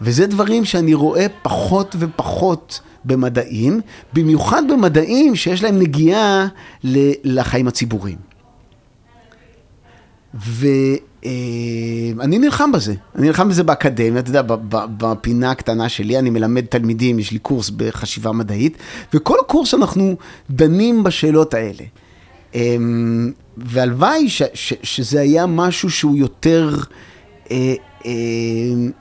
וזה 0.00 0.26
דברים 0.26 0.64
שאני 0.64 0.94
רואה 0.94 1.26
פחות 1.42 1.96
ופחות 1.98 2.80
במדעים, 3.04 3.80
במיוחד 4.12 4.62
במדעים 4.72 5.36
שיש 5.36 5.62
להם 5.62 5.78
נגיעה 5.78 6.46
לחיים 7.24 7.68
הציבוריים. 7.68 8.18
ואני 12.16 12.38
נלחם 12.38 12.72
בזה, 12.72 12.94
אני 13.16 13.26
נלחם 13.26 13.48
בזה 13.48 13.62
באקדמיה, 13.62 14.20
אתה 14.20 14.30
יודע, 14.30 14.42
בפינה 14.98 15.50
הקטנה 15.50 15.88
שלי, 15.88 16.18
אני 16.18 16.30
מלמד 16.30 16.64
תלמידים, 16.64 17.18
יש 17.18 17.30
לי 17.32 17.38
קורס 17.38 17.70
בחשיבה 17.70 18.32
מדעית, 18.32 18.78
וכל 19.14 19.36
הקורס 19.40 19.74
אנחנו 19.74 20.16
דנים 20.50 21.02
בשאלות 21.02 21.54
האלה. 21.54 21.84
אמ, 22.54 23.32
והלוואי 23.56 24.26
שזה 24.82 25.20
היה 25.20 25.46
משהו 25.46 25.90
שהוא 25.90 26.16
יותר 26.16 26.76
אה, 27.50 27.74
אה, 28.06 28.12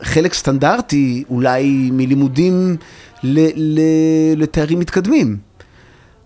חלק 0.01 0.33
סטנדרטי, 0.33 1.23
אולי 1.29 1.89
מלימודים 1.93 2.77
לתארים 4.35 4.79
מתקדמים. 4.79 5.37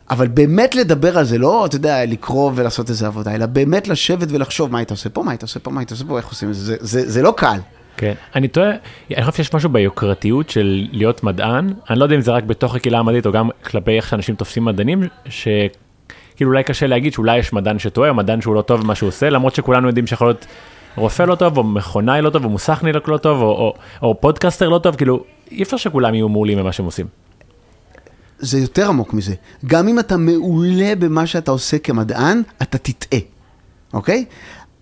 אבל 0.10 0.28
באמת 0.28 0.76
לדבר 0.76 1.18
על 1.18 1.26
זה, 1.26 1.38
לא, 1.38 1.66
אתה 1.66 1.76
יודע, 1.76 2.06
לקרוא 2.06 2.52
ולעשות 2.56 2.90
איזה 2.90 3.08
עבודה, 3.08 3.36
אלא 3.36 3.46
באמת 3.46 3.88
לשבת 3.88 4.28
ולחשוב 4.32 4.72
מה 4.72 4.78
היית 4.78 4.92
עושה 4.92 5.10
פה, 5.10 5.24
מה 5.24 5.32
היית 5.32 5.42
עושה 5.42 5.60
פה, 5.60 5.72
מה 5.72 5.80
היית 5.80 5.92
עושה 5.92 6.06
פה, 6.06 6.18
איך 6.18 6.28
עושים 6.28 6.50
את 6.50 6.56
זה, 6.56 6.76
זה, 6.80 7.10
זה, 7.10 7.22
לא 7.22 7.34
קל. 7.38 7.58
כן, 7.98 8.14
אני 8.36 8.48
טועה, 8.48 8.70
אני 9.12 9.26
חושב 9.26 9.38
שיש 9.44 9.54
משהו 9.54 9.70
ביוקרתיות 9.70 10.50
של 10.50 10.88
להיות 10.92 11.24
מדען, 11.24 11.74
אני 11.90 12.00
לא 12.00 12.06
יודע 12.06 12.16
אם 12.16 12.22
זה 12.22 12.32
רק 12.32 12.44
בתוך 12.44 12.76
הקהילה 12.76 13.00
המדעית 13.00 13.26
או 13.26 13.32
גם 13.32 13.50
כלפי 13.64 13.92
איך 13.92 14.08
שאנשים 14.08 14.36
תופסים 14.36 14.66
מדענים, 14.66 15.04
שכאילו 15.30 16.52
אולי 16.52 16.64
קשה 16.64 16.88
להגיד 16.88 17.14
שאולי 17.14 17.38
יש 17.38 17.54
מדען 17.54 17.80
שטועה 17.80 18.10
או 18.10 18.16
מדען 18.16 18.42
שהוא 18.42 18.56
לא 18.56 18.62
טוב 18.62 18.82
במה 18.82 18.96
שהוא 18.96 19.08
עושה, 19.08 19.30
למרות 19.30 19.56
שכולנו 19.56 19.88
יודעים 19.88 20.08
שיכול 20.08 20.28
להיות 20.28 20.46
רופא 20.96 21.24
לא 21.24 21.36
טוב 21.36 21.58
או 21.58 21.64
מכונאי 21.64 22.22
לא 22.22 22.30
טוב 22.30 22.46
או 22.46 22.50
מוסכניק 22.50 23.08
לא 23.08 23.18
טוב 23.18 23.42
או, 23.42 23.48
או, 23.48 23.74
או 24.02 24.22
פודקאסטר 24.22 24.70
לא 24.70 24.78
טוב, 24.78 24.96
כאילו 24.96 25.24
אי 25.52 25.64
אפשר 25.64 25.78
שכולם 25.78 26.14
יהיו 26.14 26.30
מעולים 26.30 26.58
במה 26.58 26.72
שהם 26.72 26.86
עושים. 26.86 27.27
זה 28.40 28.60
יותר 28.60 28.88
עמוק 28.88 29.14
מזה. 29.14 29.34
גם 29.66 29.88
אם 29.88 30.00
אתה 30.00 30.18
מעולה 30.18 30.96
במה 31.00 31.28
שאתה 31.28 31.52
עושה 31.52 31.78
כמדען, 31.78 32.42
אתה 32.62 32.78
תטעה, 32.78 33.20
אוקיי? 33.94 34.26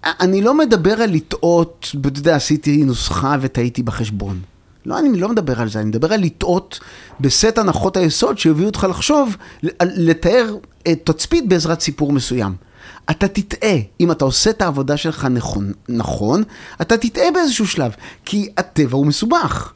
אני 0.03 0.41
לא 0.41 0.57
מדבר 0.57 1.01
על 1.01 1.11
לטעות, 1.11 1.91
אתה 2.01 2.19
יודע, 2.19 2.35
עשיתי 2.35 2.83
נוסחה 2.83 3.35
וטעיתי 3.41 3.83
בחשבון. 3.83 4.39
לא, 4.85 4.99
אני 4.99 5.19
לא 5.19 5.29
מדבר 5.29 5.61
על 5.61 5.69
זה, 5.69 5.79
אני 5.79 5.87
מדבר 5.87 6.13
על 6.13 6.21
לטעות 6.21 6.79
בסט 7.19 7.57
הנחות 7.57 7.97
היסוד 7.97 8.37
שהביאו 8.37 8.67
אותך 8.67 8.87
לחשוב, 8.89 9.37
לתאר 9.81 10.55
תצפית 11.03 11.47
בעזרת 11.47 11.81
סיפור 11.81 12.11
מסוים. 12.11 12.55
אתה 13.11 13.27
תטעה, 13.27 13.77
אם 13.99 14.11
אתה 14.11 14.25
עושה 14.25 14.49
את 14.49 14.61
העבודה 14.61 14.97
שלך 14.97 15.25
נכון, 15.25 15.71
נכון, 15.89 16.43
אתה 16.81 16.97
תטעה 16.97 17.31
באיזשהו 17.33 17.67
שלב, 17.67 17.91
כי 18.25 18.49
הטבע 18.57 18.97
הוא 18.97 19.05
מסובך. 19.05 19.73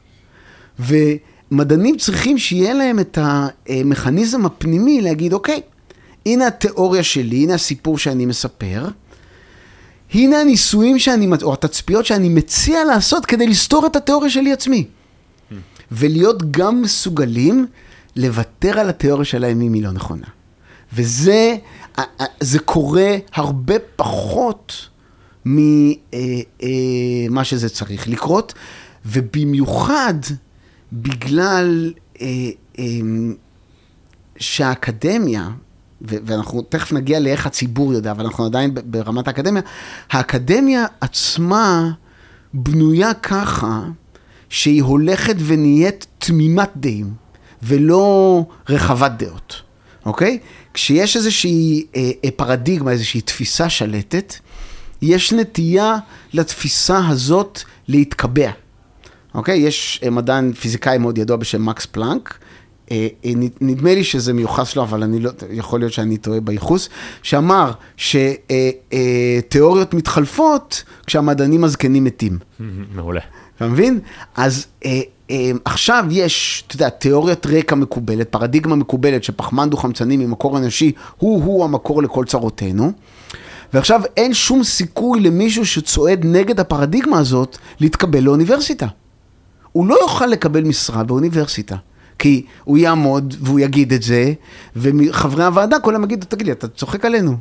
מדענים 1.50 1.96
צריכים 1.96 2.38
שיהיה 2.38 2.74
להם 2.74 2.98
את 2.98 3.18
המכניזם 3.20 4.46
הפנימי 4.46 5.00
להגיד, 5.00 5.32
אוקיי, 5.32 5.60
הנה 6.26 6.46
התיאוריה 6.46 7.02
שלי, 7.02 7.36
הנה 7.36 7.54
הסיפור 7.54 7.98
שאני 7.98 8.26
מספר, 8.26 8.88
הנה 10.14 10.40
הניסויים 10.40 10.98
שאני, 10.98 11.28
או 11.42 11.52
התצפיות 11.52 12.06
שאני 12.06 12.28
מציע 12.28 12.84
לעשות 12.84 13.26
כדי 13.26 13.46
לסתור 13.46 13.86
את 13.86 13.96
התיאוריה 13.96 14.30
שלי 14.30 14.52
עצמי. 14.52 14.86
ולהיות 15.92 16.50
גם 16.50 16.82
מסוגלים 16.82 17.66
לוותר 18.16 18.80
על 18.80 18.88
התיאוריה 18.88 19.24
שלהם 19.24 19.60
אם 19.60 19.72
היא 19.72 19.82
לא 19.82 19.90
נכונה. 19.90 20.26
וזה 20.92 21.56
זה 22.40 22.58
קורה 22.58 23.16
הרבה 23.34 23.74
פחות 23.96 24.72
ממה 25.44 25.94
אה, 27.38 27.44
שזה 27.44 27.68
צריך 27.68 28.08
לקרות, 28.08 28.54
ובמיוחד 29.06 30.14
בגלל 30.92 31.92
אה, 32.20 32.26
אה, 32.78 32.84
שהאקדמיה, 34.38 35.48
ואנחנו 36.00 36.62
תכף 36.62 36.92
נגיע 36.92 37.20
לאיך 37.20 37.46
הציבור 37.46 37.92
יודע, 37.92 38.10
אבל 38.10 38.24
אנחנו 38.24 38.44
עדיין 38.44 38.74
ברמת 38.84 39.28
האקדמיה, 39.28 39.62
האקדמיה 40.10 40.86
עצמה 41.00 41.90
בנויה 42.54 43.14
ככה 43.14 43.82
שהיא 44.48 44.82
הולכת 44.82 45.36
ונהיית 45.46 46.06
תמימת 46.18 46.70
דעים, 46.76 47.14
ולא 47.62 48.44
רחבת 48.68 49.12
דעות, 49.18 49.62
אוקיי? 50.06 50.38
כשיש 50.74 51.16
איזושהי 51.16 51.86
אה, 51.96 52.10
אה, 52.24 52.30
פרדיגמה, 52.36 52.90
איזושהי 52.90 53.20
תפיסה 53.20 53.70
שלטת, 53.70 54.34
יש 55.02 55.32
נטייה 55.32 55.96
לתפיסה 56.32 57.08
הזאת 57.08 57.60
להתקבע. 57.88 58.50
אוקיי? 59.34 59.58
יש 59.58 60.00
אה, 60.04 60.10
מדען 60.10 60.52
פיזיקאי 60.52 60.98
מאוד 60.98 61.18
ידוע 61.18 61.36
בשם 61.36 61.66
מקס 61.66 61.86
פלנק, 61.86 62.38
אה, 62.90 63.08
אה, 63.24 63.30
נדמה 63.60 63.94
לי 63.94 64.04
שזה 64.04 64.32
מיוחס 64.32 64.76
לו, 64.76 64.82
אבל 64.82 65.02
אני 65.02 65.20
לא, 65.20 65.30
יכול 65.50 65.80
להיות 65.80 65.92
שאני 65.92 66.16
טועה 66.16 66.40
בייחוס, 66.40 66.88
שאמר 67.22 67.72
שתיאוריות 67.96 69.94
מתחלפות 69.94 70.84
כשהמדענים 71.06 71.64
הזקנים 71.64 72.04
מתים. 72.04 72.38
מעולה. 72.94 73.20
אתה 73.56 73.68
מבין? 73.68 74.00
אז 74.36 74.66
עכשיו 75.64 76.04
יש, 76.10 76.64
אתה 76.66 76.76
יודע, 76.76 76.88
תיאוריית 76.88 77.46
רקע 77.46 77.74
מקובלת, 77.74 78.28
פרדיגמה 78.28 78.76
מקובלת 78.76 79.24
שפחמן 79.24 79.70
דו-חמצני 79.70 80.16
ממקור 80.16 80.58
אנושי 80.58 80.92
הוא-הוא 81.16 81.64
המקור 81.64 82.02
לכל 82.02 82.24
צרותינו. 82.24 82.92
ועכשיו 83.72 84.00
אין 84.16 84.34
שום 84.34 84.64
סיכוי 84.64 85.20
למישהו 85.20 85.66
שצועד 85.66 86.20
נגד 86.24 86.60
הפרדיגמה 86.60 87.18
הזאת 87.18 87.58
להתקבל 87.80 88.20
לאוניברסיטה. 88.20 88.86
הוא 89.72 89.86
לא 89.86 89.96
יוכל 90.02 90.26
לקבל 90.26 90.64
משרה 90.64 91.04
באוניברסיטה. 91.04 91.76
כי 92.18 92.46
הוא 92.64 92.78
יעמוד 92.78 93.34
והוא 93.40 93.60
יגיד 93.60 93.92
את 93.92 94.02
זה, 94.02 94.32
וחברי 94.76 95.44
הוועדה 95.44 95.80
כולם 95.80 96.04
יגידו, 96.04 96.26
תגיד 96.26 96.46
לי, 96.46 96.52
אתה 96.52 96.68
צוחק 96.68 97.04
עלינו. 97.04 97.36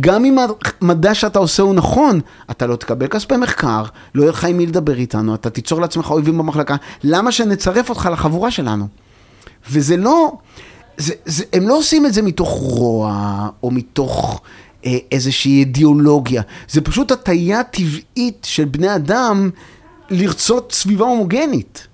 גם 0.00 0.24
אם 0.24 0.36
המדע 0.80 1.14
שאתה 1.14 1.38
עושה 1.38 1.62
הוא 1.62 1.74
נכון, 1.74 2.20
אתה 2.50 2.66
לא 2.66 2.76
תקבל 2.76 3.06
כספי 3.06 3.36
מחקר, 3.36 3.84
לא 4.14 4.22
יהיה 4.22 4.32
לך 4.32 4.44
עם 4.44 4.56
מי 4.56 4.66
לדבר 4.66 4.96
איתנו, 4.96 5.34
אתה 5.34 5.50
תיצור 5.50 5.80
לעצמך 5.80 6.10
אויבים 6.10 6.38
במחלקה, 6.38 6.76
למה 7.04 7.32
שנצרף 7.32 7.90
אותך 7.90 8.08
לחבורה 8.12 8.50
שלנו? 8.50 8.86
וזה 9.70 9.96
לא, 9.96 10.32
זה, 10.96 11.14
זה, 11.24 11.44
הם 11.52 11.68
לא 11.68 11.78
עושים 11.78 12.06
את 12.06 12.12
זה 12.12 12.22
מתוך 12.22 12.48
רוע, 12.48 13.48
או 13.62 13.70
מתוך 13.70 14.40
אה, 14.86 14.96
איזושהי 15.12 15.58
אידיאולוגיה, 15.58 16.42
זה 16.68 16.80
פשוט 16.80 17.12
הטיה 17.12 17.64
טבעית 17.64 18.46
של 18.48 18.64
בני 18.64 18.94
אדם 18.94 19.50
לרצות 20.10 20.72
סביבה 20.72 21.04
הומוגנית. 21.04 21.86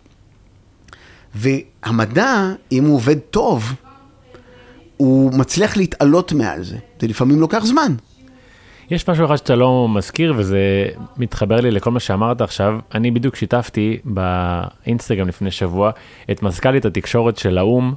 והמדע, 1.34 2.52
אם 2.72 2.84
הוא 2.84 2.94
עובד 2.94 3.18
טוב, 3.18 3.72
הוא 4.96 5.32
מצליח 5.34 5.76
להתעלות 5.76 6.32
מעל 6.32 6.62
זה. 6.62 6.76
זה 7.00 7.06
לפעמים 7.08 7.40
לוקח 7.40 7.64
זמן. 7.64 7.94
יש 8.90 9.08
משהו 9.08 9.26
אחד 9.26 9.36
שאתה 9.36 9.56
לא 9.56 9.88
מזכיר 9.88 10.34
וזה 10.36 10.86
מתחבר 11.16 11.60
לי 11.60 11.70
לכל 11.70 11.90
מה 11.90 12.00
שאמרת 12.00 12.40
עכשיו. 12.40 12.78
אני 12.94 13.10
בדיוק 13.10 13.36
שיתפתי 13.36 13.98
באינסטגרם 14.04 15.28
לפני 15.28 15.50
שבוע 15.50 15.90
את 16.30 16.42
מזכ"לית 16.42 16.84
התקשורת 16.84 17.38
של 17.38 17.58
האו"ם 17.58 17.94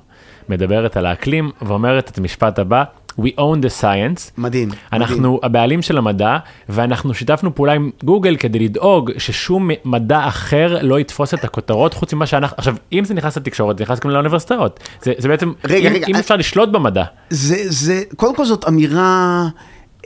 מדברת 0.50 0.98
על 0.98 1.06
האקלים 1.06 1.52
ואומרת 1.62 2.10
את 2.10 2.18
המשפט 2.18 2.60
הבא, 2.60 2.84
We 3.20 3.24
own 3.24 3.66
the 3.66 3.82
science. 3.82 4.32
מדהים. 4.38 4.70
אנחנו 4.94 5.18
מדהים. 5.18 5.40
הבעלים 5.44 5.82
של 5.82 5.98
המדע, 5.98 6.38
ואנחנו 6.70 7.14
שיתפנו 7.14 7.56
פעולה 7.56 7.74
עם 7.74 7.92
גוגל 8.04 8.36
כדי 8.36 8.60
לדאוג 8.60 9.12
ששום 9.18 9.70
מדע 9.86 10.28
אחר 10.28 10.78
לא 10.82 11.00
יתפוס 11.00 11.34
את 11.34 11.44
הכותרות, 11.44 11.94
חוץ 11.94 12.14
ממה 12.14 12.26
שאנחנו, 12.26 12.56
עכשיו, 12.58 12.76
אם 12.94 13.06
זה 13.06 13.14
נכנס 13.14 13.38
לתקשורת, 13.38 13.78
זה 13.78 13.84
נכנס 13.84 14.00
גם 14.00 14.10
לאוניברסיטאות. 14.10 14.80
זה, 15.02 15.14
זה 15.18 15.28
בעצם, 15.28 15.54
רגע, 15.64 15.90
אם, 15.90 15.96
רגע, 15.96 16.08
אם 16.08 16.16
אני... 16.16 16.22
אפשר 16.22 16.36
לשלוט 16.36 16.70
במדע. 16.70 17.04
זה, 17.30 17.56
זה, 17.66 18.04
קודם 18.16 18.36
כל 18.36 18.46
זאת 18.46 18.68
אמירה 18.68 19.48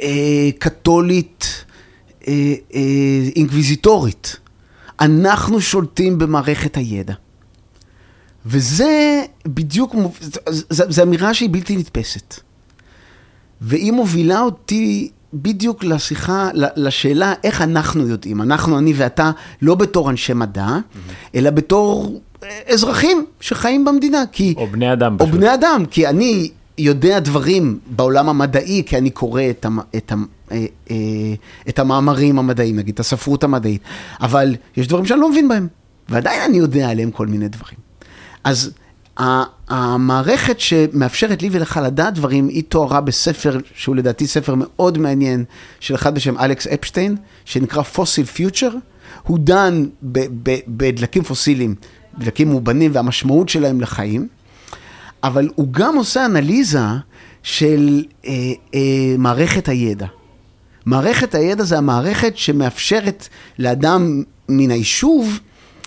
אה, 0.02 0.50
קתולית, 0.60 1.66
אה, 2.28 2.34
אה, 2.74 2.80
אינקוויזיטורית. 3.36 4.38
אנחנו 5.00 5.62
שולטים 5.62 6.18
במערכת 6.18 6.78
הידע. 6.78 7.14
וזה 8.46 9.22
בדיוק, 9.46 9.96
זו 10.70 11.04
אמירה 11.04 11.34
שהיא 11.34 11.50
בלתי 11.52 11.78
נתפסת. 11.78 12.49
והיא 13.62 13.92
מובילה 13.92 14.42
אותי 14.42 15.10
בדיוק 15.34 15.84
לשיחה, 15.84 16.50
לשאלה 16.54 17.34
איך 17.44 17.62
אנחנו 17.62 18.08
יודעים, 18.08 18.42
אנחנו, 18.42 18.78
אני 18.78 18.94
ואתה, 18.96 19.32
לא 19.62 19.76
בתור 19.76 20.10
אנשי 20.10 20.34
מדע, 20.34 20.68
mm-hmm. 20.68 21.36
אלא 21.36 21.50
בתור 21.50 22.20
אה, 22.44 22.60
אזרחים 22.68 23.26
שחיים 23.42 23.86
במדינה. 23.86 24.24
כי, 24.32 24.54
או 24.58 24.68
בני 24.68 24.94
אדם. 24.94 25.14
או 25.20 25.26
פשוט. 25.26 25.36
בני 25.36 25.54
אדם, 25.54 25.84
כי 25.92 26.08
אני 26.08 26.50
יודע 26.78 27.20
דברים 27.20 27.80
בעולם 27.96 28.30
המדעי, 28.30 28.84
כי 28.86 28.98
אני 28.98 29.10
קורא 29.10 29.42
את, 29.50 29.66
המ, 29.66 29.80
את, 29.98 30.12
המ, 30.12 30.26
אה, 30.52 30.66
אה, 30.92 30.96
את 31.70 31.80
המאמרים 31.80 32.40
המדעיים, 32.40 32.76
נגיד, 32.76 32.94
את 32.94 33.00
הספרות 33.00 33.44
המדעית, 33.44 33.82
אבל 34.22 34.56
יש 34.78 34.88
דברים 34.88 35.06
שאני 35.06 35.20
לא 35.20 35.32
מבין 35.32 35.48
בהם, 35.48 35.68
ועדיין 36.10 36.42
אני 36.42 36.58
יודע 36.58 36.90
עליהם 36.90 37.12
כל 37.12 37.28
מיני 37.28 37.48
דברים. 37.48 37.80
אז 38.44 38.72
המערכת 39.70 40.60
שמאפשרת 40.60 41.42
לי 41.42 41.50
ולך 41.52 41.80
לדעת 41.84 42.14
דברים, 42.14 42.48
היא 42.48 42.64
תוארה 42.70 43.02
בספר, 43.02 43.58
שהוא 43.76 43.96
לדעתי 43.96 44.28
ספר 44.28 44.54
מאוד 44.58 44.98
מעניין, 44.98 45.44
של 45.80 45.96
אחד 45.96 46.16
בשם 46.16 46.38
אלכס 46.38 46.68
אפשטיין, 46.68 47.16
שנקרא 47.46 47.84
פוסיל 47.84 48.26
פיוטר. 48.26 48.72
הוא 49.24 49.40
דן 49.40 49.86
בדלקים 50.68 51.24
פוסיליים, 51.24 51.76
דלקים 52.18 52.50
מאובנים 52.50 52.92
והמשמעות 52.94 53.50
שלהם 53.50 53.82
לחיים, 53.82 54.28
אבל 55.24 55.50
הוא 55.56 55.68
גם 55.72 55.98
עושה 55.98 56.26
אנליזה 56.26 56.80
של 57.44 58.04
אה, 58.26 58.32
אה, 58.76 59.16
מערכת 59.18 59.68
הידע. 59.68 60.06
מערכת 60.86 61.36
הידע 61.36 61.64
זה 61.64 61.78
המערכת 61.78 62.38
שמאפשרת 62.38 63.28
לאדם 63.60 64.24
מן 64.50 64.72
היישוב 64.72 65.40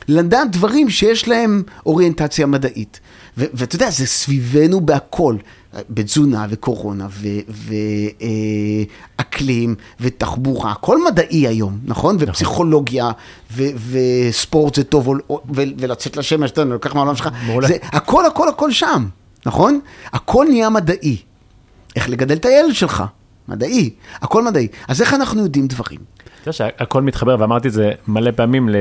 לדעת 0.09 0.51
דברים 0.51 0.91
שיש 0.91 1.29
להם 1.29 1.63
אוריינטציה 1.87 2.47
מדעית. 2.47 3.01
ואתה 3.37 3.77
יודע, 3.77 3.91
זה 3.91 4.07
סביבנו 4.07 4.81
בהכל, 4.81 5.37
בתזונה 5.91 6.47
וקורונה 6.51 7.09
ואקלים 9.19 9.75
ותחבורה, 10.01 10.73
הכל 10.73 11.05
מדעי 11.05 11.47
היום, 11.47 11.79
נכון? 11.85 12.17
נכון. 12.17 12.29
ופסיכולוגיה 12.29 13.11
וספורט 13.57 14.75
זה 14.75 14.85
טוב, 14.85 15.09
ולצאת 15.55 16.17
לשמש, 16.17 16.51
אתה 16.51 16.61
יודע, 16.61 16.73
לוקח 16.73 16.95
מהעולם 16.95 17.17
שלך, 17.17 17.29
זה 17.67 17.77
הכל, 17.83 18.27
הכל, 18.27 18.49
הכל 18.49 18.73
שם, 18.73 19.07
נכון? 19.47 19.81
הכל 20.13 20.47
נהיה 20.51 20.71
מדעי. 20.71 21.17
איך 21.97 22.09
לגדל 22.09 22.35
את 22.35 22.45
הילד 22.45 22.75
שלך, 22.75 23.05
מדעי, 23.49 23.91
הכל 24.15 24.45
מדעי. 24.45 24.69
אז 24.89 25.03
איך 25.03 25.15
אנחנו 25.15 25.43
יודעים 25.43 25.67
דברים? 25.67 26.01
אתה 26.25 26.41
יודע 26.43 26.53
שהכל 26.53 27.03
מתחבר, 27.03 27.37
ואמרתי 27.39 27.69
את 27.69 27.73
זה 27.73 27.91
מלא 28.09 28.31
פעמים 28.31 28.69
ל... 28.69 28.77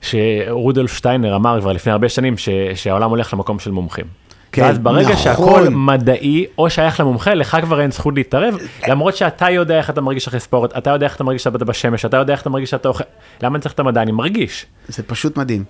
שרודולף 0.00 0.92
שטיינר 0.92 1.36
אמר 1.36 1.60
כבר 1.60 1.72
לפני 1.72 1.92
הרבה 1.92 2.08
שנים 2.08 2.38
ש, 2.38 2.48
שהעולם 2.74 3.10
הולך 3.10 3.34
למקום 3.34 3.58
של 3.58 3.70
מומחים. 3.70 4.04
כן, 4.52 4.62
ואז 4.62 4.78
ברגע 4.78 5.08
נכון. 5.08 5.16
שהכל 5.16 5.68
מדעי 5.68 6.46
או 6.58 6.70
שייך 6.70 7.00
למומחה, 7.00 7.34
לך 7.34 7.56
כבר 7.62 7.80
אין 7.80 7.90
זכות 7.90 8.14
להתערב, 8.14 8.54
למרות 8.88 9.16
שאתה 9.16 9.50
יודע 9.50 9.78
איך 9.78 9.90
אתה 9.90 10.00
מרגיש 10.00 10.28
אחרי 10.28 10.40
ספורט, 10.40 10.76
אתה 10.78 10.90
יודע 10.90 11.06
איך 11.06 11.16
אתה 11.16 11.24
מרגיש 11.24 11.42
שאתה 11.42 11.64
בשמש, 11.64 12.04
אתה 12.04 12.16
יודע 12.16 12.32
איך 12.32 12.42
אתה 12.42 12.50
מרגיש 12.50 12.70
שאתה 12.70 12.88
אוכל, 12.88 13.04
למה 13.42 13.56
אני 13.56 13.62
צריך 13.62 13.74
את 13.74 13.80
המדע? 13.80 14.02
אני 14.02 14.12
מרגיש. 14.12 14.66
זה 14.88 15.02
פשוט 15.02 15.36
מדהים. 15.36 15.64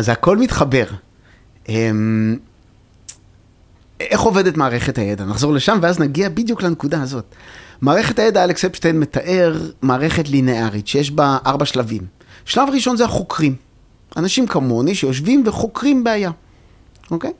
זה 0.00 0.12
הכל 0.12 0.36
מתחבר. 0.36 0.84
אמ, 1.68 2.36
איך 4.00 4.20
עובדת 4.20 4.56
מערכת 4.56 4.98
הידע? 4.98 5.24
נחזור 5.24 5.52
לשם 5.52 5.78
ואז 5.82 6.00
נגיע 6.00 6.28
בדיוק 6.28 6.62
לנקודה 6.62 7.02
הזאת. 7.02 7.34
מערכת 7.80 8.18
הידע, 8.18 8.44
אלכס 8.44 8.64
אפשטיין 8.64 9.00
מתאר 9.00 9.56
מערכת 9.82 10.28
לינארית 10.28 10.86
שיש 10.86 11.10
בה 11.10 11.38
ארבע 11.46 11.64
שלבים. 11.64 12.02
שלב 12.44 12.68
ראשון 12.72 12.96
זה 12.96 13.04
החוקרים. 13.04 13.54
אנשים 14.16 14.46
כמוני 14.46 14.94
שיושבים 14.94 15.42
וחוקרים 15.46 16.04
בעיה, 16.04 16.30
אוקיי? 17.10 17.30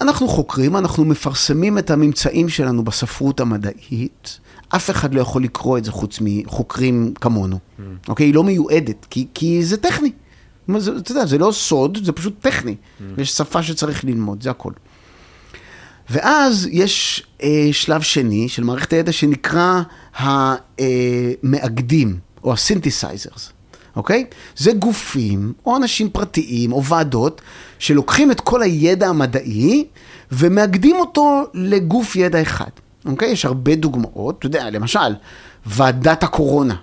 אנחנו 0.00 0.28
חוקרים, 0.28 0.76
אנחנו 0.76 1.04
מפרסמים 1.04 1.78
את 1.78 1.90
הממצאים 1.90 2.48
שלנו 2.48 2.84
בספרות 2.84 3.40
המדעית. 3.40 4.38
אף 4.68 4.90
אחד 4.90 5.14
לא 5.14 5.20
יכול 5.20 5.44
לקרוא 5.44 5.78
את 5.78 5.84
זה 5.84 5.92
חוץ 5.92 6.18
מחוקרים 6.20 7.14
כמונו, 7.20 7.56
mm. 7.78 7.82
אוקיי? 8.08 8.26
היא 8.26 8.34
לא 8.34 8.44
מיועדת, 8.44 9.06
כי, 9.10 9.26
כי 9.34 9.64
זה 9.64 9.76
טכני. 9.76 10.12
זה- 10.78 10.96
אתה 10.96 11.12
יודע, 11.12 11.26
זה 11.26 11.38
לא 11.38 11.52
סוד, 11.52 11.98
זה 12.04 12.12
פשוט 12.12 12.34
טכני. 12.40 12.76
יש 13.18 13.30
שפה 13.30 13.62
שצריך 13.62 14.04
ללמוד, 14.04 14.42
זה 14.42 14.50
הכל. 14.50 14.72
ואז 16.10 16.68
יש 16.70 17.26
אה, 17.42 17.68
שלב 17.72 18.00
שני 18.00 18.48
של 18.48 18.64
מערכת 18.64 18.92
הידע 18.92 19.12
שנקרא 19.12 19.82
המאגדים, 21.42 22.18
או 22.44 22.52
ה 22.52 22.59
synthesizers, 22.59 23.52
אוקיי? 23.96 24.24
זה 24.56 24.72
גופים, 24.72 25.52
או 25.66 25.76
אנשים 25.76 26.10
פרטיים, 26.10 26.72
או 26.72 26.84
ועדות, 26.84 27.40
שלוקחים 27.78 28.30
את 28.30 28.40
כל 28.40 28.62
הידע 28.62 29.08
המדעי 29.08 29.86
ומאגדים 30.32 30.96
אותו 30.96 31.42
לגוף 31.54 32.16
ידע 32.16 32.42
אחד, 32.42 32.70
אוקיי? 33.06 33.28
יש 33.28 33.44
הרבה 33.44 33.74
דוגמאות, 33.74 34.38
אתה 34.38 34.46
יודע, 34.46 34.70
למשל, 34.70 35.14
ועדת 35.66 36.22
הקורונה. 36.22 36.74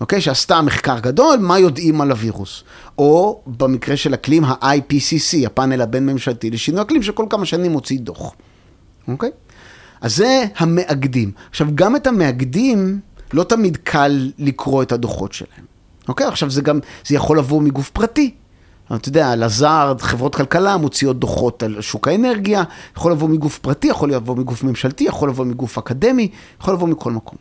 אוקיי? 0.00 0.20
שעשתה 0.20 0.62
מחקר 0.62 0.98
גדול, 0.98 1.36
מה 1.40 1.58
יודעים 1.58 2.00
על 2.00 2.10
הווירוס. 2.10 2.64
או 2.98 3.40
במקרה 3.46 3.96
של 3.96 4.14
אקלים, 4.14 4.44
ה-IPCC, 4.44 5.46
הפאנל 5.46 5.80
הבין-ממשלתי 5.80 6.50
לשינוי 6.50 6.82
אקלים, 6.82 7.02
שכל 7.02 7.26
כמה 7.30 7.46
שנים 7.46 7.72
מוציא 7.72 7.98
דוח. 7.98 8.32
אוקיי? 9.08 9.30
אז 10.00 10.16
זה 10.16 10.44
המאגדים. 10.56 11.32
עכשיו, 11.50 11.68
גם 11.74 11.96
את 11.96 12.06
המאגדים, 12.06 13.00
לא 13.32 13.44
תמיד 13.44 13.76
קל 13.76 14.30
לקרוא 14.38 14.82
את 14.82 14.92
הדוחות 14.92 15.32
שלהם. 15.32 15.75
אוקיי? 16.08 16.26
עכשיו, 16.26 16.50
זה 16.50 16.62
גם, 16.62 16.78
זה 17.06 17.14
יכול 17.14 17.38
לבוא 17.38 17.62
מגוף 17.62 17.90
פרטי. 17.90 18.34
אתה 18.94 19.08
יודע, 19.08 19.36
לזארד, 19.36 20.00
חברות 20.00 20.34
כלכלה 20.34 20.76
מוציאות 20.76 21.18
דוחות 21.18 21.62
על 21.62 21.80
שוק 21.80 22.08
האנרגיה, 22.08 22.62
יכול 22.96 23.12
לבוא 23.12 23.28
מגוף 23.28 23.58
פרטי, 23.58 23.86
יכול 23.86 24.12
לבוא 24.12 24.36
מגוף 24.36 24.62
ממשלתי, 24.62 25.04
יכול 25.04 25.28
לבוא 25.28 25.44
מגוף 25.44 25.78
אקדמי, 25.78 26.28
יכול 26.60 26.74
לבוא 26.74 26.88
מכל 26.88 27.12
מקום. 27.12 27.38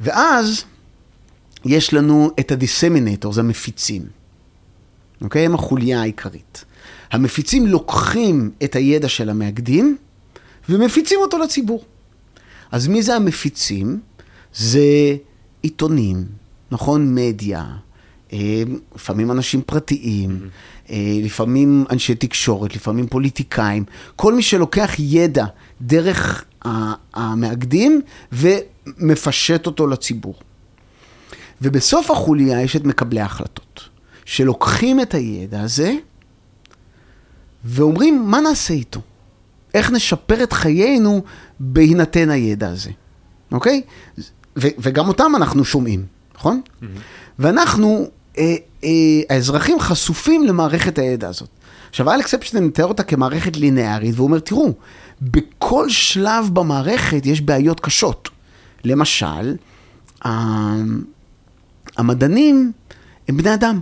ואז 0.00 0.64
יש 1.64 1.94
לנו 1.94 2.30
את 2.40 2.52
הדיסמינטור, 2.52 3.32
המפיצים. 3.38 4.02
אוקיי? 5.22 5.46
הם 5.46 5.54
החוליה 5.54 6.00
העיקרית. 6.00 6.64
המפיצים 7.10 7.66
לוקחים 7.66 8.50
את 8.64 8.76
הידע 8.76 9.08
של 9.08 9.30
המאגדים 9.30 9.96
ומפיצים 10.68 11.18
אותו 11.20 11.38
לציבור. 11.38 11.84
אז 12.72 12.88
מי 12.88 13.02
זה 13.02 13.16
המפיצים? 13.16 14.00
זה 14.54 15.16
עיתונים, 15.62 16.24
נכון? 16.70 17.14
מדיה, 17.14 17.64
אה, 18.32 18.62
לפעמים 18.94 19.30
אנשים 19.30 19.62
פרטיים, 19.62 20.48
אה, 20.90 21.18
לפעמים 21.22 21.84
אנשי 21.90 22.14
תקשורת, 22.14 22.76
לפעמים 22.76 23.06
פוליטיקאים, 23.06 23.84
כל 24.16 24.34
מי 24.34 24.42
שלוקח 24.42 24.90
ידע 24.98 25.46
דרך 25.80 26.44
המאגדים 27.14 28.00
ומפשט 28.32 29.66
אותו 29.66 29.86
לציבור. 29.86 30.34
ובסוף 31.62 32.10
החוליה 32.10 32.62
יש 32.62 32.76
את 32.76 32.84
מקבלי 32.84 33.20
ההחלטות, 33.20 33.88
שלוקחים 34.24 35.00
את 35.00 35.14
הידע 35.14 35.60
הזה 35.60 35.94
ואומרים, 37.64 38.30
מה 38.30 38.40
נעשה 38.40 38.74
איתו? 38.74 39.00
איך 39.74 39.90
נשפר 39.90 40.42
את 40.42 40.52
חיינו 40.52 41.22
בהינתן 41.60 42.30
הידע 42.30 42.68
הזה, 42.68 42.90
אוקיי? 43.52 43.82
ו- 44.56 44.76
וגם 44.78 45.08
אותם 45.08 45.32
אנחנו 45.36 45.64
שומעים, 45.64 46.06
נכון? 46.36 46.60
ואנחנו, 47.38 48.06
אה, 48.38 48.54
אה, 48.84 48.90
האזרחים 49.30 49.80
חשופים 49.80 50.44
למערכת 50.44 50.98
הידע 50.98 51.28
הזאת. 51.28 51.48
עכשיו, 51.90 52.14
אלכס 52.14 52.34
אפשטיין 52.34 52.64
מתאר 52.64 52.84
אותה 52.84 53.02
כמערכת 53.02 53.56
לינארית, 53.56 54.14
והוא 54.14 54.26
אומר, 54.26 54.38
תראו, 54.38 54.72
בכל 55.20 55.88
שלב 55.88 56.50
במערכת 56.52 57.26
יש 57.26 57.40
בעיות 57.40 57.80
קשות. 57.80 58.28
למשל, 58.84 59.56
המדענים 61.96 62.72
הם 63.28 63.36
בני 63.36 63.54
אדם, 63.54 63.80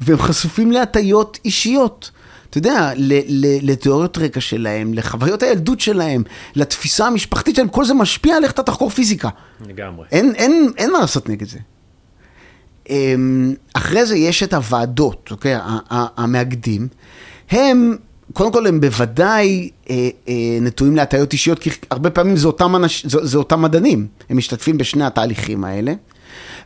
והם 0.00 0.18
חשופים 0.18 0.72
להטיות 0.72 1.38
אישיות. 1.44 2.10
אתה 2.50 2.58
יודע, 2.58 2.92
לתיאוריות 3.62 4.18
רקע 4.18 4.40
שלהם, 4.40 4.94
לחוויות 4.94 5.42
הילדות 5.42 5.80
שלהם, 5.80 6.22
לתפיסה 6.56 7.06
המשפחתית 7.06 7.54
שלהם, 7.56 7.68
כל 7.68 7.84
זה 7.84 7.94
משפיע 7.94 8.36
על 8.36 8.44
איך 8.44 8.52
אתה 8.52 8.62
תחקור 8.62 8.90
פיזיקה. 8.90 9.28
לגמרי. 9.66 10.06
אין, 10.12 10.34
אין, 10.34 10.72
אין 10.78 10.92
מה 10.92 10.98
לעשות 10.98 11.28
נגד 11.28 11.48
זה. 11.48 11.58
אמ, 12.90 13.54
אחרי 13.74 14.06
זה 14.06 14.16
יש 14.16 14.42
את 14.42 14.54
הוועדות, 14.54 15.28
אוקיי? 15.30 15.56
המאגדים. 15.90 16.88
הם, 17.50 17.96
קודם 18.32 18.52
כל 18.52 18.66
הם 18.66 18.80
בוודאי 18.80 19.70
אה, 19.90 20.08
אה, 20.28 20.34
נטועים 20.60 20.96
להטיות 20.96 21.32
אישיות, 21.32 21.58
כי 21.58 21.70
הרבה 21.90 22.10
פעמים 22.10 22.36
זה 22.36 22.46
אותם, 22.46 22.76
אנש, 22.76 23.06
זה, 23.06 23.26
זה 23.26 23.38
אותם 23.38 23.62
מדענים. 23.62 24.06
הם 24.30 24.36
משתתפים 24.36 24.78
בשני 24.78 25.04
התהליכים 25.04 25.64
האלה. 25.64 25.92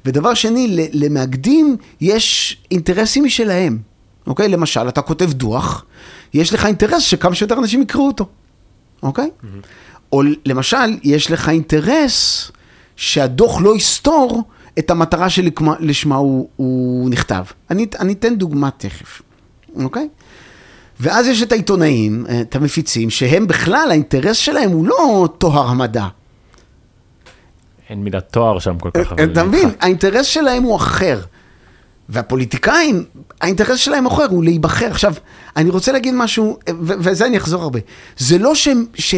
ודבר 0.05 0.35
שני, 0.35 0.89
למאגדים 0.93 1.77
יש 2.01 2.57
אינטרסים 2.71 3.25
משלהם. 3.25 3.94
אוקיי? 4.27 4.49
למשל, 4.49 4.89
אתה 4.89 5.03
כותב 5.03 5.33
דוח, 5.33 5.85
יש 6.35 6.55
לך 6.55 6.67
אינטרס 6.67 7.03
שכמה 7.03 7.35
שיותר 7.35 7.59
אנשים 7.59 7.83
יקראו 7.83 8.07
אותו. 8.07 8.27
אוקיי? 9.03 9.31
או 10.13 10.23
למשל, 10.47 10.77
יש 11.03 11.31
לך 11.31 11.49
אינטרס 11.49 12.51
שהדוח 12.97 13.61
לא 13.61 13.77
יסתור 13.77 14.43
את 14.79 14.91
המטרה 14.91 15.31
שלשמה 15.31 16.17
הוא, 16.17 16.49
הוא 16.57 17.11
נכתב. 17.11 17.45
אני, 17.71 17.87
אני 18.01 18.13
אתן 18.13 18.35
דוגמה 18.37 18.71
תכף, 18.71 19.23
אוקיי? 19.83 20.09
ואז 21.01 21.27
יש 21.27 21.43
את 21.43 21.53
העיתונאים, 21.53 22.27
את 22.41 22.57
המפיצים, 22.57 23.11
שהם 23.11 23.47
בכלל, 23.47 23.87
האינטרס 23.91 24.37
שלהם 24.37 24.71
הוא 24.71 24.87
לא 24.87 25.29
טוהר 25.39 25.69
המדע. 25.69 26.07
אין 27.91 28.05
מילת 28.05 28.33
תואר 28.33 28.59
שם 28.59 28.79
כל 28.79 28.91
כך. 28.91 29.13
אבל- 29.13 29.33
אתה 29.33 29.45
מבין? 29.45 29.69
האינטרס 29.81 30.27
שלהם 30.27 30.63
הוא 30.63 30.77
אחר. 30.77 31.21
והפוליטיקאים, 32.09 33.05
האינטרס 33.41 33.79
שלהם 33.79 34.07
אחר, 34.07 34.27
הוא 34.31 34.45
להיבחר. 34.45 34.87
עכשיו, 34.87 35.15
אני 35.57 35.71
רוצה 35.71 35.93
להגיד 35.93 36.15
משהו, 36.15 36.59
וזה 36.79 37.27
אני 37.27 37.37
אחזור 37.37 37.63
הרבה. 37.63 37.81
זה 38.19 38.39
לא 38.39 38.55
ש... 38.55 38.69
ש... 38.95 39.15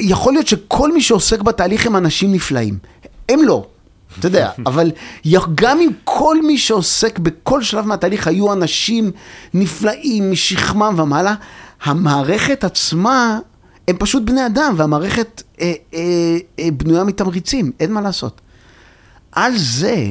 יכול 0.00 0.32
להיות 0.32 0.46
שכל 0.46 0.92
מי 0.92 1.00
שעוסק 1.00 1.42
בתהליך 1.42 1.86
הם 1.86 1.96
אנשים 1.96 2.32
נפלאים. 2.32 2.78
הם 3.28 3.40
לא. 3.42 3.66
אתה 4.18 4.26
יודע, 4.26 4.50
אבל 4.66 4.90
גם 5.54 5.80
אם 5.80 5.90
כל 6.04 6.42
מי 6.42 6.58
שעוסק 6.58 7.18
בכל 7.18 7.62
שלב 7.62 7.86
מהתהליך 7.86 8.26
היו 8.26 8.52
אנשים 8.52 9.10
נפלאים 9.54 10.30
משכמם 10.30 10.94
ומעלה, 10.98 11.34
המערכת 11.82 12.64
עצמה, 12.64 13.38
הם 13.88 13.96
פשוט 13.98 14.22
בני 14.22 14.46
אדם, 14.46 14.74
והמערכת 14.76 15.42
אה, 15.60 15.72
אה, 15.94 16.00
אה, 16.58 16.68
בנויה 16.72 17.04
מתמריצים, 17.04 17.72
אין 17.80 17.92
מה 17.92 18.00
לעשות. 18.00 18.40
על 19.32 19.52
זה, 19.56 20.06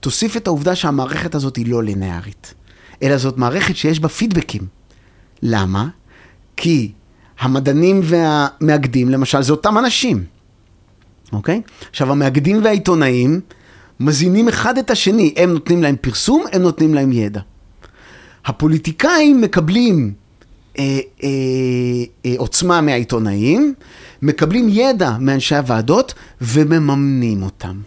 תוסיף 0.00 0.36
את 0.36 0.46
העובדה 0.46 0.74
שהמערכת 0.74 1.34
הזאת 1.34 1.56
היא 1.56 1.66
לא 1.66 1.82
לינארית, 1.82 2.54
אלא 3.02 3.16
זאת 3.16 3.36
מערכת 3.36 3.76
שיש 3.76 4.00
בה 4.00 4.08
פידבקים. 4.08 4.62
למה? 5.42 5.88
כי 6.56 6.92
המדענים 7.40 8.00
והמאגדים, 8.04 9.08
למשל, 9.08 9.42
זה 9.42 9.52
אותם 9.52 9.78
אנשים, 9.78 10.24
אוקיי? 11.32 11.62
עכשיו, 11.90 12.12
המאגדים 12.12 12.64
והעיתונאים 12.64 13.40
מזינים 14.00 14.48
אחד 14.48 14.78
את 14.78 14.90
השני, 14.90 15.34
הם 15.36 15.52
נותנים 15.52 15.82
להם 15.82 15.96
פרסום, 16.00 16.44
הם 16.52 16.62
נותנים 16.62 16.94
להם 16.94 17.12
ידע. 17.12 17.40
הפוליטיקאים 18.44 19.40
מקבלים 19.40 20.12
אה, 20.78 20.98
אה, 21.22 21.28
אה, 22.26 22.34
עוצמה 22.36 22.80
מהעיתונאים, 22.80 23.74
מקבלים 24.22 24.68
ידע 24.70 25.16
מאנשי 25.20 25.56
הוועדות 25.56 26.14
ומממנים 26.40 27.42
אותם. 27.42 27.80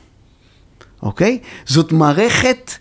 אוקיי? 1.03 1.39
זאת 1.65 1.91
מערכת 1.91 2.71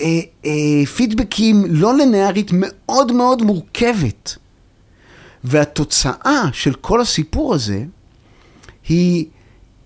אה, 0.00 0.06
אה, 0.44 0.86
פידבקים 0.96 1.64
לא 1.68 1.96
לינארית 1.96 2.50
מאוד 2.52 3.12
מאוד 3.12 3.42
מורכבת. 3.42 4.36
והתוצאה 5.44 6.42
של 6.52 6.74
כל 6.74 7.00
הסיפור 7.00 7.54
הזה 7.54 7.84
היא 8.88 9.26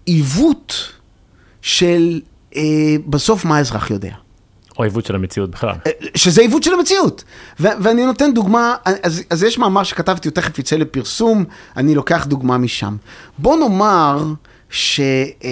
עיוות 0.07 0.75
של 1.63 2.21
אה, 2.57 2.63
בסוף 3.07 3.45
מה 3.45 3.57
האזרח 3.57 3.91
יודע. 3.91 4.15
או 4.79 4.83
עיוות 4.83 5.07
של 5.07 5.15
המציאות 5.15 5.51
בכלל. 5.51 5.75
אה, 5.87 5.91
שזה 6.15 6.41
עיוות 6.41 6.63
של 6.63 6.73
המציאות. 6.73 7.25
ו- 7.61 7.69
ואני 7.81 8.07
נותן 8.07 8.35
דוגמה, 8.35 8.75
אז, 8.85 9.23
אז 9.31 9.43
יש 9.43 9.59
מאמר 9.59 9.83
שכתבתי, 9.83 10.29
הוא 10.29 10.35
תכף 10.35 10.59
יצא 10.59 10.77
לפרסום, 10.77 11.45
אני 11.77 11.95
לוקח 11.95 12.27
דוגמה 12.27 12.59
משם. 12.59 12.97
בוא 13.39 13.57
נאמר 13.57 14.33
ש... 14.71 15.01
אה, 15.45 15.51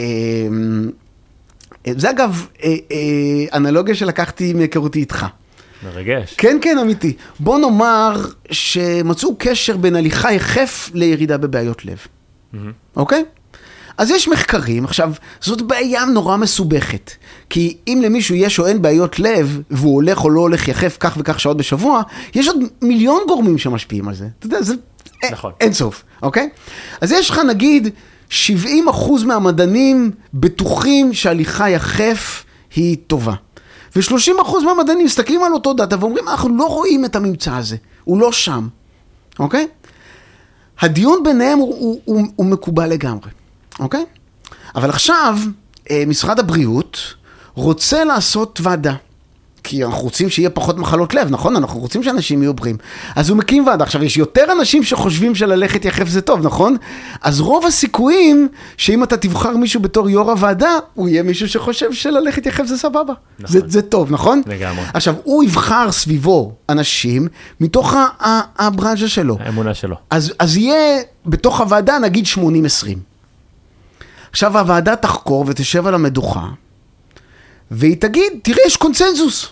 זה 1.86 2.10
אגב 2.10 2.46
אה, 2.64 2.74
אה, 2.92 3.56
אנלוגיה 3.56 3.94
שלקחתי 3.94 4.52
מהיכרותי 4.52 4.98
איתך. 4.98 5.26
מרגש. 5.84 6.34
כן, 6.38 6.58
כן, 6.62 6.78
אמיתי. 6.78 7.16
בוא 7.40 7.58
נאמר 7.58 8.24
שמצאו 8.50 9.34
קשר 9.38 9.76
בין 9.76 9.96
הליכה 9.96 10.32
יחף 10.32 10.90
לירידה 10.94 11.38
בבעיות 11.38 11.84
לב, 11.84 11.98
אוקיי? 12.96 13.24
אז 13.98 14.10
יש 14.10 14.28
מחקרים, 14.28 14.84
עכשיו, 14.84 15.12
זאת 15.40 15.62
בעיה 15.62 16.04
נורא 16.04 16.36
מסובכת. 16.36 17.10
כי 17.50 17.76
אם 17.88 18.00
למישהו 18.04 18.34
יש 18.34 18.58
או 18.58 18.66
אין 18.66 18.82
בעיות 18.82 19.18
לב, 19.18 19.60
והוא 19.70 19.94
הולך 19.94 20.24
או 20.24 20.30
לא 20.30 20.40
הולך 20.40 20.68
יחף 20.68 20.96
כך 21.00 21.16
וכך 21.18 21.40
שעות 21.40 21.56
בשבוע, 21.56 22.02
יש 22.34 22.48
עוד 22.48 22.56
מיליון 22.82 23.22
גורמים 23.28 23.58
שמשפיעים 23.58 24.08
על 24.08 24.14
זה. 24.14 24.26
אתה 24.38 24.46
יודע, 24.46 24.62
זה 24.62 24.74
נכון. 25.32 25.52
אין 25.60 25.72
סוף, 25.72 26.02
אוקיי? 26.22 26.48
אז 27.00 27.12
יש 27.12 27.30
לך 27.30 27.38
נגיד 27.38 27.88
70 28.30 28.88
אחוז 28.88 29.24
מהמדענים 29.24 30.10
בטוחים 30.34 31.14
שהליכה 31.14 31.70
יחף 31.70 32.44
היא 32.74 32.96
טובה. 33.06 33.34
ו-30% 33.96 34.64
מהמדענים 34.64 35.04
מסתכלים 35.04 35.44
על 35.44 35.52
אותו 35.52 35.72
דאטה 35.72 35.96
ואומרים, 36.00 36.28
אנחנו 36.28 36.56
לא 36.56 36.64
רואים 36.64 37.04
את 37.04 37.16
הממצא 37.16 37.56
הזה, 37.56 37.76
הוא 38.04 38.20
לא 38.20 38.32
שם, 38.32 38.68
אוקיי? 39.38 39.68
הדיון 40.80 41.22
ביניהם 41.24 41.58
הוא, 41.58 41.74
הוא, 41.78 42.00
הוא, 42.04 42.26
הוא 42.36 42.46
מקובל 42.46 42.86
לגמרי, 42.86 43.30
אוקיי? 43.80 44.04
אבל 44.74 44.90
עכשיו, 44.90 45.38
אה, 45.90 46.04
משרד 46.06 46.38
הבריאות 46.38 46.98
רוצה 47.54 48.04
לעשות 48.04 48.60
ועדה. 48.62 48.94
כי 49.62 49.84
אנחנו 49.84 50.02
רוצים 50.02 50.30
שיהיה 50.30 50.50
פחות 50.50 50.78
מחלות 50.78 51.14
לב, 51.14 51.30
נכון? 51.30 51.56
אנחנו 51.56 51.80
רוצים 51.80 52.02
שאנשים 52.02 52.42
יהיו 52.42 52.54
בריאים. 52.54 52.76
אז 53.16 53.30
הוא 53.30 53.38
מקים 53.38 53.66
ועדה. 53.66 53.84
עכשיו, 53.84 54.04
יש 54.04 54.16
יותר 54.16 54.44
אנשים 54.52 54.82
שחושבים 54.82 55.34
שללכת 55.34 55.84
יחף 55.84 56.08
זה 56.08 56.20
טוב, 56.20 56.46
נכון? 56.46 56.76
אז 57.22 57.40
רוב 57.40 57.66
הסיכויים 57.66 58.48
שאם 58.76 59.02
אתה 59.04 59.16
תבחר 59.16 59.56
מישהו 59.56 59.80
בתור 59.80 60.10
יו"ר 60.10 60.30
הוועדה, 60.30 60.70
הוא 60.94 61.08
יהיה 61.08 61.22
מישהו 61.22 61.48
שחושב 61.48 61.92
שללכת 61.92 62.46
יחף 62.46 62.64
זה 62.64 62.78
סבבה. 62.78 63.12
נכון. 63.38 63.60
זה, 63.60 63.66
זה 63.66 63.82
טוב, 63.82 64.12
נכון? 64.12 64.42
לגמרי. 64.46 64.84
עכשיו, 64.94 65.14
הוא 65.24 65.44
יבחר 65.44 65.92
סביבו 65.92 66.52
אנשים 66.68 67.28
מתוך 67.60 67.94
הברנז'ה 68.58 69.08
שלו. 69.08 69.36
האמונה 69.40 69.74
שלו. 69.74 69.96
אז, 70.10 70.32
אז 70.38 70.56
יהיה 70.56 71.02
בתוך 71.26 71.60
הוועדה 71.60 71.98
נגיד 71.98 72.24
80-20. 72.24 72.38
עכשיו 74.30 74.58
הוועדה 74.58 74.96
תחקור 74.96 75.44
ותשב 75.48 75.86
על 75.86 75.94
המדוכה, 75.94 76.46
והיא 77.70 77.96
תגיד, 77.96 78.32
תראה, 78.42 78.58
יש 78.66 78.76
קונצנזוס. 78.76 79.48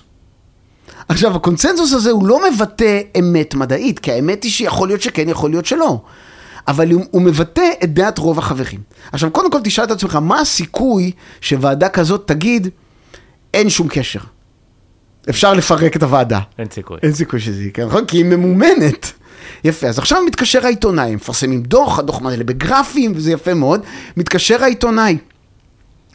עכשיו, 1.09 1.37
הקונצנזוס 1.37 1.93
הזה 1.93 2.11
הוא 2.11 2.27
לא 2.27 2.51
מבטא 2.51 3.01
אמת 3.19 3.55
מדעית, 3.55 3.99
כי 3.99 4.13
האמת 4.13 4.45
היא 4.45 4.53
שיכול 4.53 4.89
להיות 4.89 5.03
שכן, 5.03 5.29
יכול 5.29 5.51
להיות 5.51 5.67
שלא. 5.67 6.01
אבל 6.69 6.91
הוא, 6.91 7.05
הוא 7.11 7.23
מבטא 7.23 7.71
את 7.85 7.95
דעת 7.95 8.19
רוב 8.19 8.39
החברים. 8.39 8.81
עכשיו, 9.13 9.31
קודם 9.31 9.51
כל 9.51 9.59
תשאל 9.65 9.85
את 9.85 9.91
עצמך, 9.91 10.17
מה 10.17 10.41
הסיכוי 10.41 11.13
שוועדה 11.41 11.89
כזאת 11.89 12.29
תגיד, 12.29 12.69
אין 13.55 13.71
שום 13.71 13.89
קשר. 13.91 14.21
אפשר 15.31 15.55
לפרק 15.55 15.97
את 15.97 16.03
הוועדה. 16.03 16.41
אין 16.59 16.67
סיכוי. 16.71 16.99
אין 17.03 17.13
סיכוי 17.13 17.41
שזה 17.41 17.65
יקרה, 17.65 17.87
נכון? 17.87 18.05
כי 18.05 18.17
היא 18.17 18.25
ממומנת. 18.25 19.13
יפה, 19.65 19.87
אז 19.87 19.99
עכשיו 19.99 20.23
מתקשר 20.27 20.65
העיתונאי, 20.67 21.15
מפרסמים 21.15 21.63
דוח, 21.63 21.99
הדוח 21.99 22.21
מלא 22.21 22.45
בגרפים, 22.45 23.13
וזה 23.17 23.33
יפה 23.33 23.55
מאוד. 23.55 23.81
מתקשר 24.17 24.63
העיתונאי, 24.63 25.19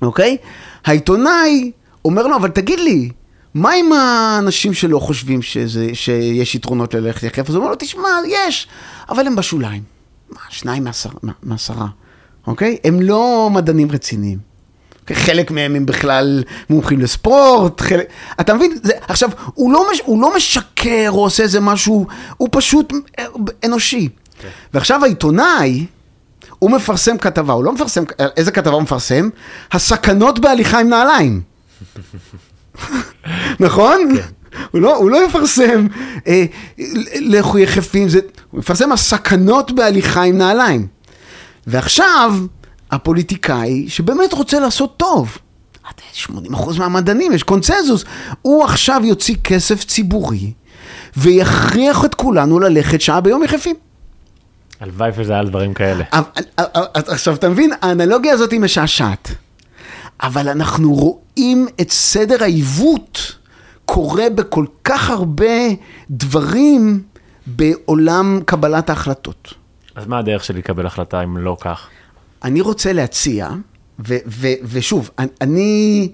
אוקיי? 0.02 0.38
העיתונאי 0.86 1.72
אומר 2.06 2.28
לו, 2.28 2.36
אבל 2.36 2.50
תגיד 2.50 2.80
לי, 2.80 3.10
מה 3.54 3.72
עם 3.72 3.92
האנשים 3.94 4.74
שלא 4.74 5.00
חושבים 5.00 5.42
שזה, 5.42 5.88
שיש 5.94 6.56
יתרונות 6.56 6.94
ללכת 6.94 7.24
יחף? 7.24 7.50
אז 7.50 7.56
הוא 7.56 7.62
אומר 7.62 7.70
לו, 7.72 7.76
תשמע, 7.80 8.08
יש, 8.30 8.68
אבל 9.10 9.28
הם 9.28 9.36
בשוליים. 9.36 9.84
מה, 10.30 10.40
שניים 10.50 10.84
מעשר, 10.84 11.10
מה- 11.24 11.32
מעשרה, 11.44 11.88
אוקיי? 12.48 12.78
הם 12.84 13.02
לא 13.02 13.50
מדענים 13.54 13.92
רציניים. 13.92 14.38
אוקיי? 15.02 15.16
חלק 15.16 15.52
מהם 15.52 15.76
הם 15.76 15.86
בכלל 15.86 16.44
מומחים 16.70 17.00
לספורט, 17.00 17.82
חלק... 17.82 18.08
אתה 18.42 18.54
מבין? 18.54 18.78
זה, 18.84 18.94
עכשיו, 19.02 19.30
הוא 19.54 19.74
לא, 19.74 19.86
מש, 19.92 20.02
הוא 20.06 20.22
לא 20.22 20.36
משקר 20.36 21.08
או 21.10 21.24
עושה 21.24 21.44
איזה 21.44 21.60
משהו, 21.60 22.06
הוא 22.38 22.50
פשוט 22.52 22.94
אה, 23.20 23.26
אנושי. 23.66 24.10
כן. 24.42 24.48
ועכשיו 24.74 25.04
העיתונאי, 25.04 25.86
הוא 26.60 26.72
מפרסם 26.72 27.18
כתבה, 27.18 27.54
הוא 27.54 27.64
לא 27.64 27.72
מפרסם, 27.72 28.04
איזה 28.38 28.52
כתבה 28.52 28.74
הוא 28.74 28.82
מפרסם? 28.82 29.30
הסכנות 29.72 30.40
בהליכה 30.40 30.80
עם 30.80 30.90
נעליים. 30.90 31.42
נכון? 33.60 34.10
הוא 34.72 34.82
לא, 34.82 34.96
הוא 34.98 35.12
לא 35.12 35.26
יפרסם 35.28 35.88
אה, 36.28 36.46
לכו 37.16 37.60
יחפים, 37.60 38.10
זה, 38.10 38.20
הוא 38.52 38.60
יפרסם 38.60 38.92
הסכנות 38.92 39.72
בהליכה 39.72 40.24
עם 40.24 40.38
נעליים. 40.38 40.88
ועכשיו, 41.68 42.34
הפוליטיקאי 42.92 43.86
שבאמת 43.90 44.34
רוצה 44.34 44.60
לעשות 44.60 44.98
טוב, 44.98 45.38
80% 46.26 46.30
מהמדענים, 46.78 47.34
יש 47.34 47.44
קונצנזוס, 47.44 48.06
הוא 48.42 48.64
עכשיו 48.64 49.02
יוציא 49.04 49.36
כסף 49.44 49.84
ציבורי 49.84 50.54
ויכריח 51.18 52.06
את 52.06 52.16
כולנו 52.16 52.60
ללכת 52.60 53.02
שעה 53.02 53.22
ביום 53.22 53.44
יחפים. 53.44 53.76
הלוואי 54.80 55.12
וזה 55.18 55.32
היה 55.32 55.40
על 55.40 55.48
דברים 55.50 55.74
כאלה. 55.74 56.04
אבל- 56.14 56.24
אבל- 56.58 56.86
עכשיו, 57.08 57.34
אתה 57.36 57.50
מבין, 57.50 57.72
האנלוגיה 57.82 58.34
הזאת 58.34 58.52
היא 58.52 58.60
משעשעת, 58.60 59.32
אבל 60.22 60.50
אנחנו 60.50 60.94
רואים 60.94 61.68
את 61.82 61.92
סדר 61.92 62.44
העיוות 62.44 63.36
קורה 63.86 64.30
בכל 64.36 64.66
כך 64.84 65.10
הרבה 65.10 65.54
דברים 66.10 67.04
בעולם 67.48 68.40
קבלת 68.46 68.90
ההחלטות. 68.90 69.54
אז 69.96 70.08
מה 70.08 70.20
הדרך 70.20 70.44
שלי 70.44 70.60
לקבל 70.60 70.86
החלטה 70.86 71.24
אם 71.24 71.38
לא 71.38 71.58
כך? 71.62 71.88
אני 72.44 72.62
רוצה 72.62 72.94
להציע, 72.94 73.50
ו- 74.08 74.18
ו- 74.28 74.54
ושוב, 74.64 75.10
אני, 75.42 76.12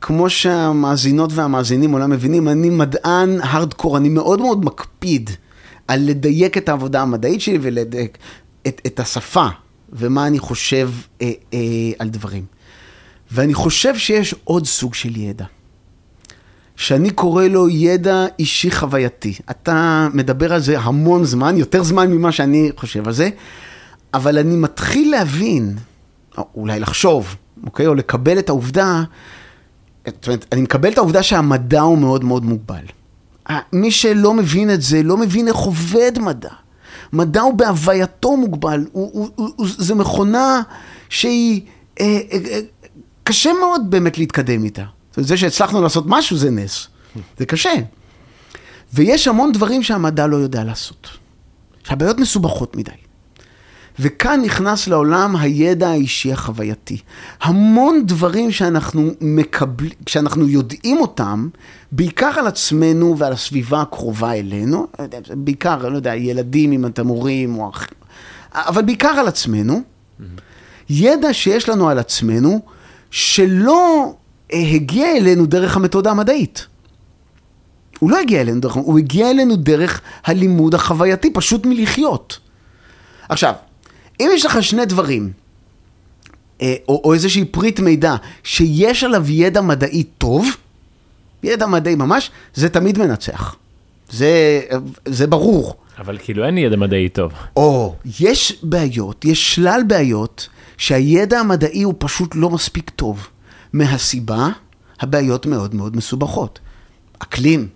כמו 0.00 0.30
שהמאזינות 0.30 1.30
והמאזינים 1.32 1.94
אולי 1.94 2.06
מבינים, 2.06 2.48
אני 2.48 2.70
מדען 2.70 3.40
הארדקור, 3.42 3.96
אני 3.96 4.08
מאוד 4.08 4.40
מאוד 4.40 4.64
מקפיד 4.64 5.30
על 5.88 6.00
לדייק 6.06 6.56
את 6.56 6.68
העבודה 6.68 7.02
המדעית 7.02 7.40
שלי 7.40 7.58
ולדייק 7.62 8.18
את, 8.66 8.80
את 8.86 9.00
השפה 9.00 9.46
ומה 9.92 10.26
אני 10.26 10.38
חושב 10.38 10.90
אה, 11.22 11.30
אה, 11.54 11.58
על 11.98 12.08
דברים. 12.08 12.44
ואני 13.32 13.54
חושב 13.54 13.96
שיש 13.96 14.34
עוד 14.44 14.66
סוג 14.66 14.94
של 14.94 15.16
ידע, 15.16 15.44
שאני 16.76 17.10
קורא 17.10 17.44
לו 17.44 17.68
ידע 17.68 18.26
אישי 18.38 18.70
חווייתי. 18.70 19.34
אתה 19.50 20.08
מדבר 20.14 20.52
על 20.52 20.60
זה 20.60 20.78
המון 20.78 21.24
זמן, 21.24 21.56
יותר 21.56 21.82
זמן 21.82 22.10
ממה 22.10 22.32
שאני 22.32 22.70
חושב 22.76 23.06
על 23.06 23.12
זה, 23.12 23.30
אבל 24.14 24.38
אני 24.38 24.56
מתחיל 24.56 25.10
להבין, 25.10 25.76
או 26.38 26.46
אולי 26.54 26.80
לחשוב, 26.80 27.36
אוקיי? 27.66 27.86
או 27.86 27.94
לקבל 27.94 28.38
את 28.38 28.48
העובדה, 28.48 29.02
זאת 30.06 30.26
אומרת, 30.26 30.46
אני 30.52 30.62
מקבל 30.62 30.92
את 30.92 30.98
העובדה 30.98 31.22
שהמדע 31.22 31.80
הוא 31.80 31.98
מאוד 31.98 32.24
מאוד 32.24 32.44
מוגבל. 32.44 32.84
מי 33.72 33.90
שלא 33.90 34.34
מבין 34.34 34.70
את 34.70 34.82
זה, 34.82 35.02
לא 35.02 35.16
מבין 35.16 35.48
איך 35.48 35.56
עובד 35.56 36.12
מדע. 36.20 36.52
מדע 37.12 37.40
הוא 37.40 37.54
בהווייתו 37.54 38.36
מוגבל, 38.36 38.86
הוא, 38.92 39.10
הוא, 39.12 39.28
הוא, 39.34 39.48
הוא, 39.56 39.66
זה 39.78 39.94
מכונה 39.94 40.62
שהיא, 41.08 41.60
אה, 42.00 42.20
אה, 42.32 42.38
אה, 42.50 42.60
קשה 43.30 43.50
מאוד 43.60 43.90
באמת 43.90 44.18
להתקדם 44.18 44.64
איתה. 44.64 44.84
זה 45.16 45.36
שהצלחנו 45.36 45.82
לעשות 45.82 46.04
משהו 46.06 46.36
זה 46.36 46.50
נס, 46.50 46.86
זה 47.38 47.46
קשה. 47.46 47.72
ויש 48.92 49.28
המון 49.28 49.52
דברים 49.52 49.82
שהמדע 49.82 50.26
לא 50.26 50.36
יודע 50.36 50.64
לעשות. 50.64 51.08
שהבעיות 51.84 52.18
מסובכות 52.18 52.76
מדי. 52.76 52.90
וכאן 53.98 54.40
נכנס 54.44 54.88
לעולם 54.88 55.36
הידע 55.36 55.88
האישי 55.88 56.32
החווייתי. 56.32 56.98
המון 57.40 58.06
דברים 58.06 58.50
שאנחנו 58.50 59.10
מקבלים, 59.20 59.92
כשאנחנו 60.06 60.48
יודעים 60.48 60.96
אותם, 60.96 61.48
בעיקר 61.92 62.32
על 62.38 62.46
עצמנו 62.46 63.18
ועל 63.18 63.32
הסביבה 63.32 63.80
הקרובה 63.80 64.32
אלינו, 64.32 64.86
לא 64.98 65.06
בעיקר, 65.34 65.88
לא 65.88 65.96
יודע, 65.96 66.16
ילדים 66.16 66.72
אם 66.72 66.86
אתם 66.86 67.06
הורים 67.06 67.58
או 67.58 67.70
אח... 67.70 67.86
אבל 68.54 68.82
בעיקר 68.82 69.08
על 69.08 69.28
עצמנו, 69.28 69.82
ידע 70.88 71.32
שיש 71.32 71.68
לנו 71.68 71.88
על 71.88 71.98
עצמנו, 71.98 72.60
שלא 73.10 74.14
אה, 74.52 74.58
הגיע 74.74 75.16
אלינו 75.16 75.46
דרך 75.46 75.76
המתודה 75.76 76.10
המדעית. 76.10 76.66
הוא 77.98 78.10
לא 78.10 78.18
הגיע 78.18 78.40
אלינו 78.40 78.60
דרך, 78.60 78.74
הוא 78.74 78.98
הגיע 78.98 79.30
אלינו 79.30 79.56
דרך 79.56 80.00
הלימוד 80.24 80.74
החווייתי, 80.74 81.32
פשוט 81.32 81.66
מלחיות. 81.66 82.38
עכשיו, 83.28 83.54
אם 84.20 84.30
יש 84.34 84.46
לך 84.46 84.62
שני 84.62 84.86
דברים, 84.86 85.32
אה, 86.62 86.74
או, 86.88 87.02
או 87.04 87.14
איזושהי 87.14 87.44
פריט 87.44 87.80
מידע, 87.80 88.16
שיש 88.42 89.04
עליו 89.04 89.30
ידע 89.30 89.60
מדעי 89.60 90.02
טוב, 90.02 90.48
ידע 91.42 91.66
מדעי 91.66 91.94
ממש, 91.94 92.30
זה 92.54 92.68
תמיד 92.68 92.98
מנצח. 92.98 93.56
זה, 94.10 94.60
זה 95.04 95.26
ברור. 95.26 95.74
אבל 95.98 96.18
כאילו 96.22 96.44
אין 96.46 96.58
ידע 96.58 96.76
מדעי 96.76 97.08
טוב. 97.08 97.32
או, 97.56 97.94
יש 98.20 98.58
בעיות, 98.62 99.24
יש 99.24 99.54
שלל 99.54 99.80
בעיות, 99.86 100.48
שהידע 100.76 101.38
המדעי 101.38 101.82
הוא 101.82 101.94
פשוט 101.98 102.34
לא 102.34 102.50
מספיק 102.50 102.90
טוב. 102.90 103.28
מהסיבה, 103.72 104.48
הבעיות 105.00 105.46
מאוד 105.46 105.74
מאוד 105.74 105.96
מסובכות. 105.96 106.58
אקלים, 107.18 107.68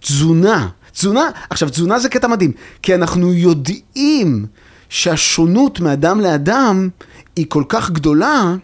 תזונה, 0.00 0.68
תזונה, 0.92 1.30
עכשיו 1.50 1.70
תזונה 1.70 1.98
זה 1.98 2.08
קטע 2.08 2.28
מדהים, 2.28 2.52
כי 2.82 2.94
אנחנו 2.94 3.34
יודעים 3.34 4.46
שהשונות 4.88 5.80
מאדם 5.80 6.20
לאדם 6.20 6.88
היא 7.36 7.46
כל 7.48 7.64
כך 7.68 7.90
גדולה, 7.90 8.54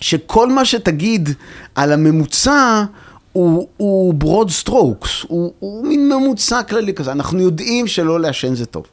שכל 0.00 0.52
מה 0.52 0.64
שתגיד 0.64 1.28
על 1.74 1.92
הממוצע 1.92 2.84
הוא, 3.32 3.68
הוא 3.76 4.14
broad 4.20 4.66
strokes, 4.66 5.26
הוא, 5.28 5.52
הוא 5.58 5.86
מין 5.86 6.08
ממוצע 6.08 6.62
כללי 6.62 6.94
כזה. 6.94 7.12
אנחנו 7.12 7.40
יודעים 7.40 7.86
שלא 7.86 8.20
לעשן 8.20 8.54
זה 8.54 8.66
טוב, 8.66 8.86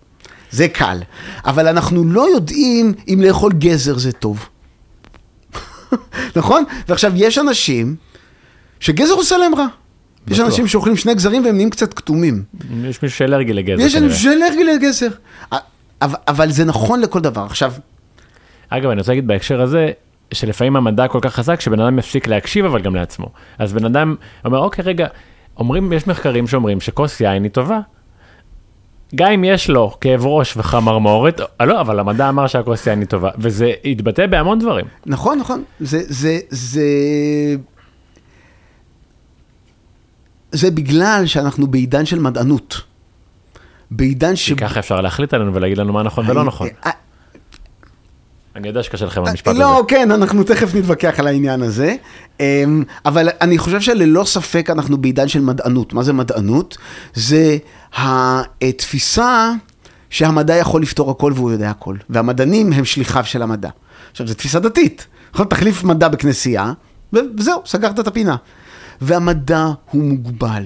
זה 0.51 0.67
קל, 0.67 0.97
אבל 1.45 1.67
אנחנו 1.67 2.03
לא 2.03 2.29
יודעים 2.33 2.93
אם 3.07 3.21
לאכול 3.23 3.53
גזר 3.53 3.97
זה 3.97 4.11
טוב. 4.11 4.45
נכון? 6.35 6.63
ועכשיו, 6.87 7.11
יש 7.15 7.37
אנשים 7.37 7.95
שגזר 8.79 9.13
עושה 9.13 9.37
להם 9.37 9.55
רע. 9.55 9.67
יש 10.27 10.37
בטוח. 10.37 10.47
אנשים 10.47 10.67
שאוכלים 10.67 10.97
שני 10.97 11.15
גזרים 11.15 11.45
והם 11.45 11.55
נהיים 11.55 11.69
קצת 11.69 11.93
כתומים. 11.93 12.43
יש 12.83 13.03
מישהו 13.03 13.17
שאלרגי 13.17 13.53
לגזר 13.53 13.81
יש. 13.81 13.95
אנשים 13.95 14.17
שאלרגי 14.17 14.63
לגזר. 14.63 15.09
אבל, 16.01 16.17
אבל 16.27 16.51
זה 16.51 16.65
נכון 16.65 17.01
לכל 17.01 17.19
דבר. 17.19 17.45
עכשיו, 17.45 17.73
אגב, 18.69 18.89
אני 18.89 18.99
רוצה 18.99 19.11
להגיד 19.11 19.27
בהקשר 19.27 19.61
הזה, 19.61 19.91
שלפעמים 20.34 20.75
המדע 20.75 21.07
כל 21.07 21.19
כך 21.21 21.34
חזק 21.34 21.61
שבן 21.61 21.80
אדם 21.80 21.95
מפסיק 21.95 22.27
להקשיב 22.27 22.65
אבל 22.65 22.82
גם 22.82 22.95
לעצמו. 22.95 23.30
אז 23.57 23.73
בן 23.73 23.86
אדם 23.86 24.15
אומר, 24.45 24.59
אוקיי, 24.59 24.84
רגע, 24.86 25.07
אומרים, 25.57 25.93
יש 25.93 26.07
מחקרים 26.07 26.47
שאומרים 26.47 26.82
שכוס 26.82 27.21
יין 27.21 27.43
היא 27.43 27.51
טובה. 27.51 27.80
גם 29.15 29.32
אם 29.32 29.43
יש 29.43 29.69
לו 29.69 29.95
כאב 30.01 30.25
ראש 30.25 30.57
וחמרמורת, 30.57 31.41
אה, 31.61 31.65
לא, 31.65 31.82
אבל 31.82 31.99
המדע 31.99 32.30
אמר 32.30 32.47
שהכוס 32.47 32.88
יין 32.88 32.99
היא 32.99 33.07
טובה, 33.07 33.30
וזה 33.38 33.73
התבטא 33.86 34.27
בהמון 34.27 34.59
דברים. 34.59 34.86
נכון, 35.05 35.39
נכון. 35.39 35.63
זה, 35.80 36.01
זה, 36.07 36.39
זה... 36.49 36.86
זה 40.51 40.71
בגלל 40.71 41.23
שאנחנו 41.25 41.67
בעידן 41.67 42.05
של 42.05 42.19
מדענות. 42.19 42.82
בעידן 43.91 44.36
ש... 44.36 44.49
כי 44.49 44.55
ככה 44.55 44.80
אפשר 44.80 45.01
להחליט 45.01 45.34
עלינו 45.34 45.53
ולהגיד 45.53 45.77
לנו 45.77 45.93
מה 45.93 46.03
נכון 46.03 46.30
ולא 46.30 46.43
נכון. 46.43 46.67
אה, 48.55 48.59
אני 48.59 48.67
יודע 48.67 48.83
שקשה 48.83 49.05
לכם 49.05 49.21
המשפט 49.21 49.47
הזה. 49.47 49.59
לא, 49.59 49.83
כן, 49.87 50.11
אנחנו 50.11 50.43
תכף 50.43 50.75
נתווכח 50.75 51.19
על 51.19 51.27
העניין 51.27 51.61
הזה. 51.61 51.95
אמ, 52.39 52.83
אבל 53.05 53.29
אני 53.41 53.57
חושב 53.57 53.81
שללא 53.81 54.23
ספק 54.23 54.69
אנחנו 54.69 54.97
בעידן 54.97 55.27
של 55.27 55.41
מדענות. 55.41 55.93
מה 55.93 56.03
זה 56.03 56.13
מדענות? 56.13 56.77
זה 57.13 57.57
התפיסה 58.61 59.51
שהמדע 60.09 60.55
יכול 60.55 60.81
לפתור 60.81 61.11
הכל 61.11 61.33
והוא 61.35 61.51
יודע 61.51 61.69
הכל. 61.69 61.95
והמדענים 62.09 62.73
הם 62.73 62.85
שליחיו 62.85 63.23
של 63.25 63.41
המדע. 63.41 63.69
עכשיו, 64.11 64.27
זו 64.27 64.33
תפיסה 64.33 64.59
דתית. 64.59 65.07
יכול 65.33 65.45
תחליף 65.45 65.83
מדע 65.83 66.07
בכנסייה, 66.07 66.73
וזהו, 67.13 67.61
סגרת 67.65 67.99
את 67.99 68.07
הפינה. 68.07 68.35
והמדע 69.01 69.67
הוא 69.91 70.03
מוגבל. 70.03 70.63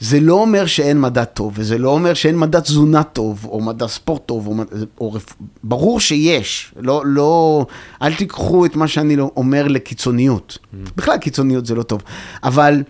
זה 0.00 0.20
לא 0.20 0.34
אומר 0.34 0.66
שאין 0.66 1.00
מדע 1.00 1.24
טוב, 1.24 1.52
וזה 1.56 1.78
לא 1.78 1.90
אומר 1.90 2.14
שאין 2.14 2.38
מדע 2.38 2.60
תזונה 2.60 3.02
טוב, 3.02 3.44
או 3.44 3.60
מדע 3.60 3.88
ספורט 3.88 4.26
טוב, 4.26 4.46
או, 4.46 4.54
או 5.00 5.12
רפ... 5.12 5.34
ברור 5.64 6.00
שיש. 6.00 6.74
לא, 6.76 7.02
לא, 7.06 7.66
אל 8.02 8.14
תיקחו 8.14 8.66
את 8.66 8.76
מה 8.76 8.88
שאני 8.88 9.16
לא 9.16 9.30
אומר 9.36 9.68
לקיצוניות. 9.68 10.58
Mm. 10.62 10.76
בכלל 10.96 11.18
קיצוניות 11.18 11.66
זה 11.66 11.74
לא 11.74 11.82
טוב. 11.82 12.02
אבל 12.42 12.82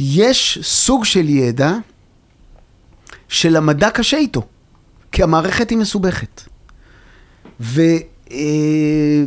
יש 0.00 0.58
סוג 0.62 1.04
של 1.04 1.28
ידע 1.28 1.74
שלמדע 3.28 3.90
קשה 3.90 4.16
איתו, 4.16 4.42
כי 5.12 5.22
המערכת 5.22 5.70
היא 5.70 5.78
מסובכת. 5.78 6.42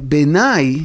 ובעיניי, 0.04 0.80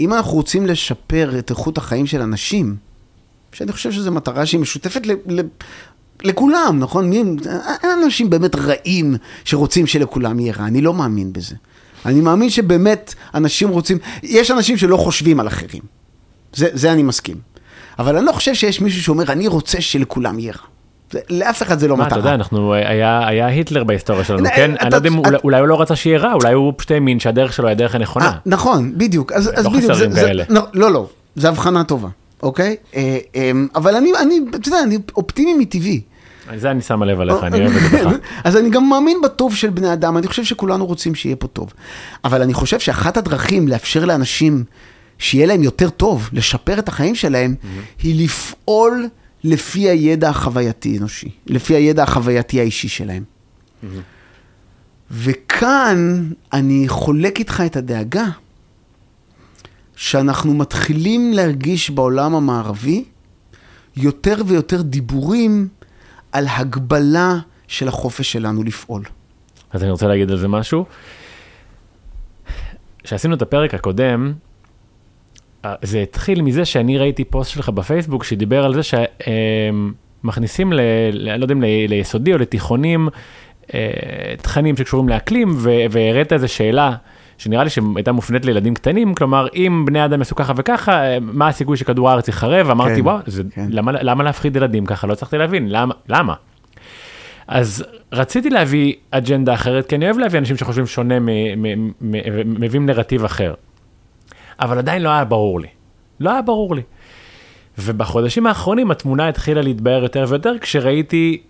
אם 0.00 0.12
אנחנו 0.12 0.32
רוצים 0.32 0.66
לשפר 0.66 1.38
את 1.38 1.50
איכות 1.50 1.78
החיים 1.78 2.06
של 2.06 2.20
אנשים, 2.20 2.87
שאני 3.52 3.72
חושב 3.72 3.92
שזו 3.92 4.12
מטרה 4.12 4.46
שהיא 4.46 4.60
משותפת 4.60 5.06
ל, 5.06 5.12
ל, 5.28 5.40
לכולם, 6.22 6.76
נכון? 6.80 7.10
מי, 7.10 7.16
אין 7.82 7.90
אנשים 8.04 8.30
באמת 8.30 8.54
רעים 8.56 9.16
שרוצים 9.44 9.86
שלכולם 9.86 10.40
יהיה 10.40 10.52
רע, 10.58 10.66
אני 10.66 10.80
לא 10.80 10.94
מאמין 10.94 11.32
בזה. 11.32 11.54
אני 12.06 12.20
מאמין 12.20 12.50
שבאמת 12.50 13.14
אנשים 13.34 13.68
רוצים, 13.68 13.98
יש 14.22 14.50
אנשים 14.50 14.76
שלא 14.76 14.96
חושבים 14.96 15.40
על 15.40 15.46
אחרים. 15.48 15.82
זה, 16.54 16.68
זה 16.72 16.92
אני 16.92 17.02
מסכים. 17.02 17.36
אבל 17.98 18.16
אני 18.16 18.26
לא 18.26 18.32
חושב 18.32 18.54
שיש 18.54 18.80
מישהו 18.80 19.02
שאומר, 19.02 19.24
אני 19.32 19.46
רוצה 19.48 19.80
שלכולם 19.80 20.38
יהיה 20.38 20.52
רע. 20.52 20.66
זה, 21.12 21.18
לאף 21.30 21.62
אחד 21.62 21.78
זה 21.78 21.88
לא 21.88 21.96
מה, 21.96 22.04
מטרה. 22.06 22.18
אתה 22.18 22.26
יודע, 22.28 22.34
אנחנו, 22.34 22.74
היה, 22.74 23.28
היה 23.28 23.46
היטלר 23.46 23.84
בהיסטוריה 23.84 24.24
שלנו, 24.24 24.44
כן? 24.56 24.74
אתה- 24.74 24.82
אני 24.82 24.90
לא 24.90 24.96
יודע 24.96 25.08
אם 25.08 25.18
אולי, 25.18 25.36
אולי 25.44 25.58
הוא 25.60 25.68
לא 25.68 25.80
רצה 25.80 25.96
שיהיה 25.96 26.18
רע, 26.18 26.32
אולי 26.32 26.52
הוא 26.52 26.72
פשוט 26.76 26.90
האמין 26.90 27.20
שהדרך 27.20 27.52
שלו 27.52 27.66
היא 27.68 27.72
הדרך 27.72 27.94
הנכונה. 27.94 28.26
אה, 28.26 28.32
נכון, 28.46 28.92
בדיוק. 28.98 29.32
אז, 29.32 29.50
אז 29.54 29.64
לא 29.64 29.70
בדיוק. 29.70 29.92
חסרים 29.92 30.12
כאלה. 30.12 30.44
לא, 30.48 30.62
לא, 30.74 30.92
לא, 30.92 31.06
זו 31.36 31.48
הבחנה 31.48 31.84
טובה, 31.84 32.08
אוקיי? 32.42 32.76
אה, 32.94 33.18
אה, 33.36 33.50
אבל 33.74 33.96
אני, 33.96 34.12
אני, 34.22 34.40
אתה 34.50 34.68
יודע, 34.68 34.82
אני 34.82 34.98
אופטימי 35.16 35.54
מטבעי. 35.54 36.00
זה 36.56 36.70
אני 36.70 36.82
שמה 36.82 37.06
לב 37.06 37.20
עליך, 37.20 37.36
אני 37.42 37.60
אוהב 37.60 37.76
את 37.76 37.90
זה 37.90 38.04
בך. 38.04 38.16
אז 38.44 38.56
אני 38.56 38.70
גם 38.70 38.88
מאמין 38.88 39.18
בטוב 39.24 39.54
של 39.54 39.70
בני 39.70 39.92
אדם, 39.92 40.16
אני 40.18 40.26
חושב 40.26 40.44
שכולנו 40.44 40.86
רוצים 40.86 41.14
שיהיה 41.14 41.36
פה 41.36 41.46
טוב. 41.46 41.72
אבל 42.24 42.42
אני 42.42 42.54
חושב 42.54 42.78
שאחת 42.78 43.16
הדרכים 43.16 43.68
לאפשר 43.68 44.04
לאנשים 44.04 44.64
שיהיה 45.18 45.46
להם 45.46 45.62
יותר 45.62 45.90
טוב, 45.90 46.28
לשפר 46.32 46.78
את 46.78 46.88
החיים 46.88 47.14
שלהם, 47.14 47.54
היא 48.02 48.24
לפעול 48.24 49.08
לפי 49.44 49.88
הידע 49.88 50.28
החווייתי 50.28 50.98
אנושי, 50.98 51.28
לפי 51.46 51.74
הידע 51.74 52.02
החווייתי 52.02 52.60
האישי 52.60 52.88
שלהם. 52.88 53.22
וכאן 55.10 56.30
אני 56.52 56.84
חולק 56.88 57.38
איתך 57.38 57.62
את 57.66 57.76
הדאגה 57.76 58.24
שאנחנו 59.98 60.54
מתחילים 60.54 61.32
להרגיש 61.32 61.90
בעולם 61.90 62.34
המערבי 62.34 63.04
יותר 63.96 64.36
ויותר 64.46 64.82
דיבורים 64.82 65.68
על 66.32 66.46
הגבלה 66.48 67.38
של 67.68 67.88
החופש 67.88 68.32
שלנו 68.32 68.64
לפעול. 68.64 69.02
אז 69.70 69.82
אני 69.82 69.90
רוצה 69.90 70.06
להגיד 70.06 70.30
על 70.30 70.38
זה 70.38 70.48
משהו. 70.48 70.84
כשעשינו 73.04 73.34
את 73.34 73.42
הפרק 73.42 73.74
הקודם, 73.74 74.32
אה, 75.64 75.74
זה 75.82 76.00
התחיל 76.00 76.42
מזה 76.42 76.64
שאני 76.64 76.98
ראיתי 76.98 77.24
פוסט 77.24 77.50
שלך 77.50 77.68
בפייסבוק 77.68 78.24
שדיבר 78.24 78.64
על 78.64 78.74
זה 78.74 78.80
שמכניסים, 80.22 80.72
ל, 80.72 80.80
ל, 81.12 81.36
לא 81.36 81.44
יודע 81.44 81.54
אם 81.54 81.62
ל- 81.62 81.86
ליסודי 81.88 82.32
או 82.32 82.38
לתיכונים, 82.38 83.08
אה, 83.74 84.34
תכנים 84.42 84.76
שקשורים 84.76 85.08
לאקלים, 85.08 85.56
והראית 85.90 86.32
איזו 86.32 86.48
שאלה 86.48 86.96
שנראה 87.38 87.64
לי 87.64 87.70
שהייתה 87.70 88.12
מופנית 88.12 88.44
לילדים 88.44 88.74
קטנים, 88.74 89.14
כלומר, 89.14 89.46
אם 89.54 89.84
בני 89.86 90.04
אדם 90.04 90.18
יעשו 90.18 90.34
ככה 90.34 90.52
וככה, 90.56 91.04
אה, 91.04 91.18
מה 91.20 91.48
הסיכוי 91.48 91.76
שכדור 91.76 92.10
הארץ 92.10 92.28
ייחרב? 92.28 92.70
אמרתי, 92.70 92.94
כן, 92.94 93.00
וואו, 93.00 93.18
זה, 93.26 93.42
כן. 93.50 93.66
למה, 93.70 93.92
למה 93.92 94.24
להפחיד 94.24 94.56
ילדים 94.56 94.86
ככה? 94.86 95.06
לא 95.06 95.12
הצלחתי 95.12 95.38
להבין, 95.38 95.68
למה? 95.68 95.94
למה? 96.08 96.34
אז 97.48 97.84
רציתי 98.12 98.50
להביא 98.50 98.94
אג'נדה 99.10 99.54
אחרת, 99.54 99.86
כי 99.86 99.96
אני 99.96 100.04
אוהב 100.04 100.18
להביא 100.18 100.38
אנשים 100.38 100.56
שחושבים 100.56 100.86
שונה, 100.86 101.14
מביאים 102.44 102.86
נרטיב 102.86 103.24
אחר. 103.24 103.54
אבל 104.60 104.78
עדיין 104.78 105.02
לא 105.02 105.08
היה 105.08 105.24
ברור 105.24 105.60
לי. 105.60 105.68
לא 106.20 106.30
היה 106.30 106.42
ברור 106.42 106.74
לי. 106.74 106.82
ובחודשים 107.78 108.46
האחרונים 108.46 108.90
התמונה 108.90 109.28
התחילה 109.28 109.62
להתבהר 109.62 110.02
יותר 110.02 110.24
ויותר 110.28 110.58
כשראיתי 110.58 111.42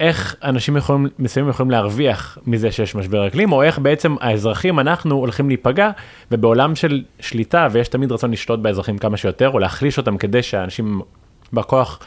איך 0.00 0.36
אנשים 0.42 0.76
יכולים, 0.76 1.08
מסוימים 1.18 1.50
יכולים 1.50 1.70
להרוויח 1.70 2.38
מזה 2.46 2.72
שיש 2.72 2.94
משבר 2.94 3.26
אקלים, 3.26 3.52
או 3.52 3.62
איך 3.62 3.78
בעצם 3.78 4.16
האזרחים, 4.20 4.80
אנחנו 4.80 5.14
הולכים 5.14 5.48
להיפגע, 5.48 5.90
ובעולם 6.30 6.74
של 6.74 7.02
שליטה, 7.20 7.68
ויש 7.72 7.88
תמיד 7.88 8.12
רצון 8.12 8.30
לשלוט 8.30 8.60
באזרחים 8.60 8.98
כמה 8.98 9.16
שיותר, 9.16 9.50
או 9.50 9.58
להחליש 9.58 9.98
אותם 9.98 10.16
כדי 10.16 10.42
שאנשים 10.42 11.00
בכוח 11.52 11.98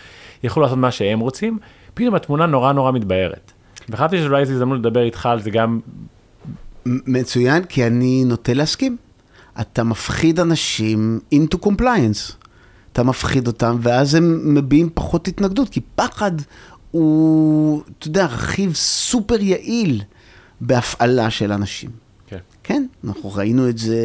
יוכלו 0.44 0.64
לעשות 0.64 0.78
מה 0.78 0.92
שהם 0.92 1.20
רוצים, 1.20 1.58
פתאום 1.94 2.16
התמונה 2.16 2.46
נורא 2.46 2.72
נורא 2.74 2.92
מתבהרת. 2.92 3.52
וחשבתי 3.90 4.18
שאולי 4.18 4.46
זו 4.46 4.54
הזדמנות 4.54 4.80
לדבר 4.80 5.04
איתך 5.04 5.26
על 5.26 5.42
זה 5.42 5.50
גם, 5.50 5.80
מצוין, 6.86 7.64
כי 7.64 7.88
אני 7.88 8.24
נוטה 8.26 8.54
להסכים. 8.54 8.98
אתה 9.62 9.84
מפחיד 9.84 10.40
אנשים 10.40 11.20
into 11.36 11.58
compliance. 11.66 12.34
אתה 12.92 13.04
מפחיד 13.04 13.48
אותם, 13.48 13.78
ואז 13.82 14.16
הם 14.16 14.56
מביעים 14.56 14.90
פחות 14.94 15.28
התנגדות, 15.28 15.70
כי 15.70 15.82
פחד 15.96 16.32
הוא, 16.92 17.82
אתה 18.00 18.08
יודע, 18.08 18.26
רכיב 18.26 18.74
סופר 18.74 19.42
יעיל 19.42 20.02
בהפעלה 20.62 21.30
של 21.30 21.52
אנשים. 21.52 22.07
כן. 22.68 22.86
אנחנו 23.08 23.34
ראינו 23.34 23.70
את 23.70 23.78
זה, 23.78 23.98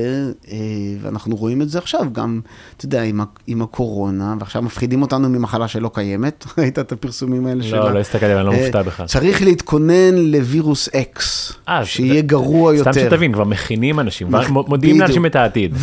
אה, 0.50 0.56
ואנחנו 1.02 1.36
רואים 1.36 1.62
את 1.62 1.68
זה 1.68 1.78
עכשיו, 1.78 2.06
גם, 2.12 2.40
אתה 2.76 2.84
יודע, 2.84 3.02
עם, 3.46 3.62
הקורונה, 3.62 4.34
ועכשיו 4.40 4.62
מפחידים 4.62 5.02
אותנו 5.02 5.28
ממחלה 5.28 5.68
שלא 5.68 5.90
קיימת. 5.94 6.44
ראית 6.58 6.78
את 6.78 6.92
הפרסומים 6.92 7.46
האלה 7.46 7.62
שלה? 7.62 7.78
לא, 7.78 7.92
לא 7.94 7.98
הסתכלתי, 7.98 8.34
אני 8.34 8.46
לא 8.46 8.52
אה, 8.52 8.60
מופתע 8.60 8.82
בכלל. 8.82 9.06
צריך 9.06 9.42
להתכונן 9.42 10.14
לווירוס 10.14 10.88
אקס, 10.88 11.52
אה, 11.68 11.84
שיהיה 11.84 12.22
גרוע 12.22 12.74
יותר. 12.74 12.92
סתם 12.92 13.00
שתבין, 13.00 13.32
כבר 13.32 13.44
מכינים 13.44 14.00
אנשים, 14.00 14.28
מכ- 14.30 14.50
מודיעים. 14.50 15.00
לאנשים 15.00 15.26
את 15.26 15.36
העתיד. 15.36 15.74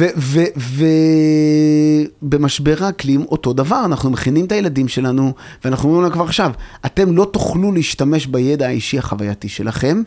ובמשבר 2.21 2.75
האקלים 2.79 3.21
אותו 3.21 3.53
דבר, 3.53 3.81
אנחנו 3.85 4.09
מכינים 4.09 4.45
את 4.45 4.51
הילדים 4.51 4.87
שלנו, 4.87 5.33
ואנחנו 5.65 5.89
אומרים 5.89 6.03
להם 6.03 6.11
כבר 6.13 6.23
עכשיו, 6.23 6.51
אתם 6.85 7.17
לא 7.17 7.29
תוכלו 7.33 7.71
להשתמש 7.71 8.27
בידע 8.27 8.67
האישי 8.67 8.97
החווייתי 8.97 9.49
שלכם, 9.49 10.01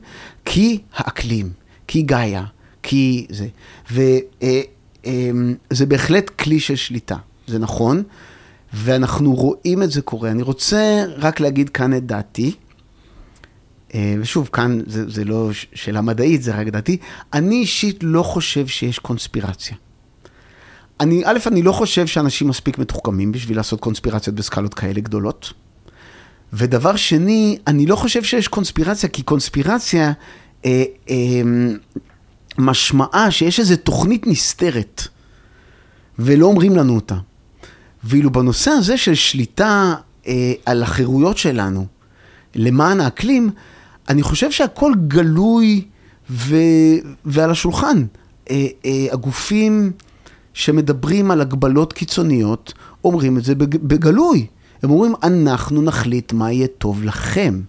כי 0.44 0.78
האקלים, 0.96 1.48
כי 1.86 2.02
גאיה, 2.02 2.42
כי 2.82 3.26
זה. 3.30 3.46
וזה 3.90 5.86
בהחלט 5.88 6.30
כלי 6.30 6.60
של 6.60 6.76
שליטה, 6.76 7.16
זה 7.46 7.58
נכון, 7.58 8.02
ואנחנו 8.72 9.34
רואים 9.34 9.82
את 9.82 9.90
זה 9.90 10.02
קורה. 10.02 10.30
אני 10.30 10.42
רוצה 10.42 11.04
רק 11.16 11.40
להגיד 11.40 11.68
כאן 11.68 11.96
את 11.96 12.06
דעתי. 12.06 12.52
אה, 13.94 14.14
ושוב, 14.20 14.48
כאן 14.52 14.80
זה, 14.86 15.10
זה 15.10 15.24
לא 15.24 15.50
שאלה 15.74 16.00
מדעית, 16.00 16.42
זה 16.42 16.54
רק 16.54 16.66
דעתי. 16.66 16.96
אני 17.32 17.54
אישית 17.54 17.98
לא 18.02 18.22
חושב 18.22 18.66
שיש 18.66 18.98
קונספירציה. 18.98 19.76
אני, 21.00 21.22
א', 21.24 21.38
אני 21.46 21.62
לא 21.62 21.72
חושב 21.72 22.06
שאנשים 22.06 22.48
מספיק 22.48 22.78
מתוחכמים 22.78 23.32
בשביל 23.32 23.56
לעשות 23.56 23.80
קונספירציות 23.80 24.36
בסקלות 24.36 24.74
כאלה 24.74 25.00
גדולות. 25.00 25.52
ודבר 26.52 26.96
שני, 26.96 27.58
אני 27.66 27.86
לא 27.86 27.96
חושב 27.96 28.22
שיש 28.22 28.48
קונספירציה, 28.48 29.08
כי 29.08 29.22
קונספירציה 29.22 30.12
אה, 30.64 30.84
אה, 31.10 31.42
משמעה 32.58 33.30
שיש 33.30 33.60
איזו 33.60 33.76
תוכנית 33.76 34.26
נסתרת, 34.26 35.02
ולא 36.18 36.46
אומרים 36.46 36.76
לנו 36.76 36.94
אותה. 36.94 37.16
ואילו 38.04 38.30
בנושא 38.30 38.70
הזה 38.70 38.96
של 38.96 39.14
שליטה 39.14 39.94
אה, 40.26 40.52
על 40.66 40.82
החירויות 40.82 41.38
שלנו 41.38 41.86
למען 42.54 43.00
האקלים, 43.00 43.50
אני 44.08 44.22
חושב 44.22 44.50
שהכל 44.50 44.92
גלוי 45.08 45.84
ו... 46.30 46.56
ועל 47.24 47.50
השולחן. 47.50 48.04
אה, 48.50 48.66
אה, 48.84 49.06
הגופים 49.12 49.92
שמדברים 50.54 51.30
על 51.30 51.40
הגבלות 51.40 51.92
קיצוניות 51.92 52.72
אומרים 53.04 53.38
את 53.38 53.44
זה 53.44 53.54
בג- 53.54 53.76
בגלוי. 53.82 54.46
הם 54.82 54.90
אומרים, 54.90 55.14
אנחנו 55.22 55.82
נחליט 55.82 56.32
מה 56.32 56.52
יהיה 56.52 56.66
טוב 56.66 57.02
לכם. 57.04 57.60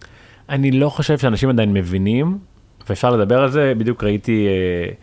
אני 0.50 0.72
לא 0.72 0.90
חושב 0.90 1.18
שאנשים 1.18 1.50
עדיין 1.50 1.74
מבינים, 1.74 2.38
ואפשר 2.90 3.12
לדבר 3.12 3.42
על 3.42 3.50
זה, 3.50 3.74
בדיוק 3.78 4.04
ראיתי 4.04 4.48
אה, 4.48 4.94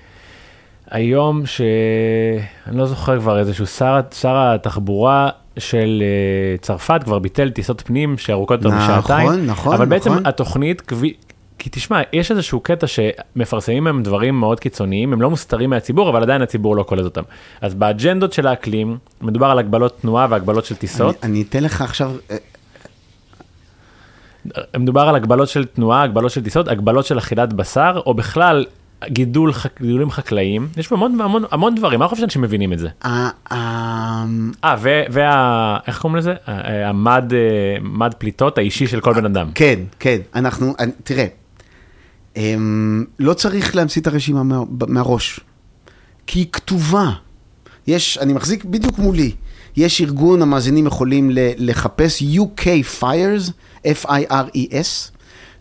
היום 0.91 1.47
שאני 1.47 2.79
לא 2.79 2.87
זוכר 2.87 3.21
כבר 3.21 3.39
איזשהו 3.39 3.67
שר, 3.67 4.01
שר 4.13 4.37
התחבורה 4.37 5.29
של 5.59 6.03
אה, 6.03 6.59
צרפת 6.59 7.01
כבר 7.05 7.19
ביטל 7.19 7.51
טיסות 7.51 7.83
פנים 7.87 8.19
שארוכות 8.19 8.63
יותר 8.63 8.77
נכון, 8.77 8.99
משעתיים, 8.99 9.47
נכון, 9.47 9.75
אבל 9.75 9.87
בעצם 9.87 10.11
נכון. 10.11 10.27
התוכנית, 10.27 10.81
כבי, 10.81 11.15
כי 11.59 11.71
תשמע, 11.73 12.01
יש 12.13 12.31
איזשהו 12.31 12.61
קטע 12.61 12.87
שמפרסמים 12.87 13.85
מהם 13.85 14.03
דברים 14.03 14.41
מאוד 14.41 14.61
קיצוניים, 14.61 15.13
הם 15.13 15.23
לא 15.23 15.31
מוסתרים 15.31 15.71
מהציבור, 15.71 16.11
אבל 16.11 16.23
עדיין 16.23 16.43
הציבור 16.43 16.77
לא 16.77 16.83
קולט 16.83 17.05
אותם. 17.05 17.23
אז 17.61 17.75
באג'נדות 17.75 18.33
של 18.33 18.47
האקלים, 18.47 18.99
מדובר 19.21 19.47
על 19.47 19.59
הגבלות 19.59 19.99
תנועה 20.01 20.27
והגבלות 20.31 20.65
של 20.65 20.77
טיסות. 20.77 21.17
אני, 21.23 21.33
אני 21.33 21.43
אתן 21.43 21.65
לך 21.65 21.83
עכשיו, 21.83 22.13
אה, 22.31 22.37
מדובר 24.79 25.01
על 25.01 25.15
הגבלות 25.15 25.49
של 25.49 25.65
תנועה, 25.65 26.03
הגבלות 26.03 26.31
של 26.31 26.43
טיסות, 26.43 26.69
הגבלות 26.69 27.07
של 27.07 27.19
אכילת 27.19 27.53
בשר, 27.53 28.01
או 28.07 28.15
בכלל 28.15 28.65
גידול, 29.09 29.53
גידולים 29.81 30.11
חקלאיים. 30.11 30.69
יש 30.77 30.89
פה 30.89 30.95
המון, 30.95 31.21
המון, 31.21 31.45
המון 31.51 31.75
דברים, 31.75 32.03
אני 32.03 32.09
חושב 32.09 32.21
שאנשים 32.21 32.43
מבינים 32.43 32.73
את 32.73 32.79
זה. 32.79 32.89
ה- 33.05 33.55
ה- 33.55 34.25
אה, 34.65 34.77
ו- 34.79 35.03
וה... 35.11 35.79
איך 35.87 35.99
קוראים 35.99 36.17
לזה? 36.17 36.35
ה- 36.47 36.53
ה- 36.53 36.89
המד, 36.89 37.33
אה, 37.33 37.39
מד 37.83 38.15
פליטות 38.19 38.59
האישי 38.59 38.87
של 38.87 39.01
כל 39.01 39.13
בן 39.13 39.25
אדם. 39.25 39.51
כן, 39.55 39.81
כן, 39.99 40.19
אנחנו, 40.35 40.75
תראה, 41.05 41.27
אמ, 42.37 43.05
לא 43.19 43.35
צריך 43.35 43.77
להמציא 43.77 44.03
את 44.03 44.07
הרשימה 44.07 44.43
מה, 44.43 44.61
מהראש, 44.89 45.41
כי 46.27 46.39
היא 46.39 46.47
כתובה. 46.53 47.11
יש, 47.87 48.19
אני 48.19 48.33
מחזיק 48.33 48.65
בדיוק 48.65 48.99
מולי, 48.99 49.33
יש 49.77 50.01
ארגון, 50.01 50.43
המאזינים 50.43 50.87
יכולים 50.87 51.31
לחפש 51.59 52.23
UK 52.23 52.65
Fires, 53.01 53.51
F-I-R-E-S, 53.85 55.11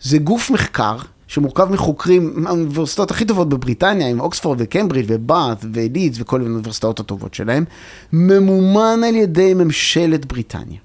זה 0.02 0.18
גוף 0.18 0.50
מחקר 0.50 0.96
שמורכב 1.26 1.72
מחוקרים 1.72 2.32
מהאוניברסיטאות 2.34 3.10
הכי 3.10 3.24
טובות 3.24 3.48
בבריטניה, 3.48 4.08
עם 4.08 4.20
אוקספורד 4.20 4.58
וקמברידג' 4.60 5.06
ובאת' 5.08 5.64
ולידס 5.72 6.16
וכל 6.20 6.40
האוניברסיטאות 6.40 7.00
הטובות 7.00 7.34
שלהם, 7.34 7.64
ממומן 8.12 9.00
על 9.08 9.14
ידי 9.14 9.54
ממשלת 9.54 10.26
בריטניה. 10.26 10.78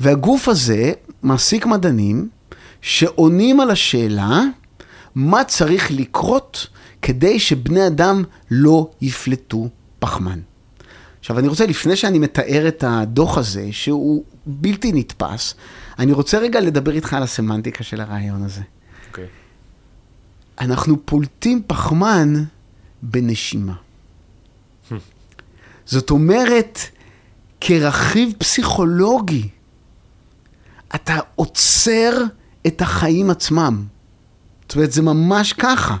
והגוף 0.00 0.48
הזה 0.48 0.92
מעסיק 1.22 1.66
מדענים 1.66 2.28
שעונים 2.80 3.60
על 3.60 3.70
השאלה 3.70 4.42
מה 5.14 5.44
צריך 5.44 5.90
לקרות 5.90 6.66
כדי 7.02 7.38
שבני 7.38 7.86
אדם 7.86 8.24
לא 8.50 8.90
יפלטו 9.00 9.68
פחמן. 9.98 10.38
עכשיו, 11.20 11.38
אני 11.38 11.48
רוצה, 11.48 11.66
לפני 11.66 11.96
שאני 11.96 12.18
מתאר 12.18 12.68
את 12.68 12.84
הדוח 12.86 13.38
הזה, 13.38 13.68
שהוא 13.70 14.24
בלתי 14.46 14.92
נתפס, 14.92 15.54
אני 15.98 16.12
רוצה 16.12 16.38
רגע 16.38 16.60
לדבר 16.60 16.92
איתך 16.92 17.14
על 17.14 17.22
הסמנטיקה 17.22 17.84
של 17.84 18.00
הרעיון 18.00 18.42
הזה. 18.42 18.62
אוקיי. 19.08 19.26
אנחנו 20.60 21.06
פולטים 21.06 21.62
פחמן 21.66 22.44
בנשימה. 23.02 23.74
זאת 25.86 26.10
אומרת, 26.10 26.78
כרכיב 27.60 28.32
פסיכולוגי, 28.38 29.48
אתה 30.94 31.18
עוצר 31.34 32.10
את 32.66 32.82
החיים 32.82 33.30
עצמם. 33.30 33.84
זאת 34.62 34.76
אומרת, 34.76 34.92
זה 34.92 35.02
ממש 35.02 35.52
ככה. 35.52 35.96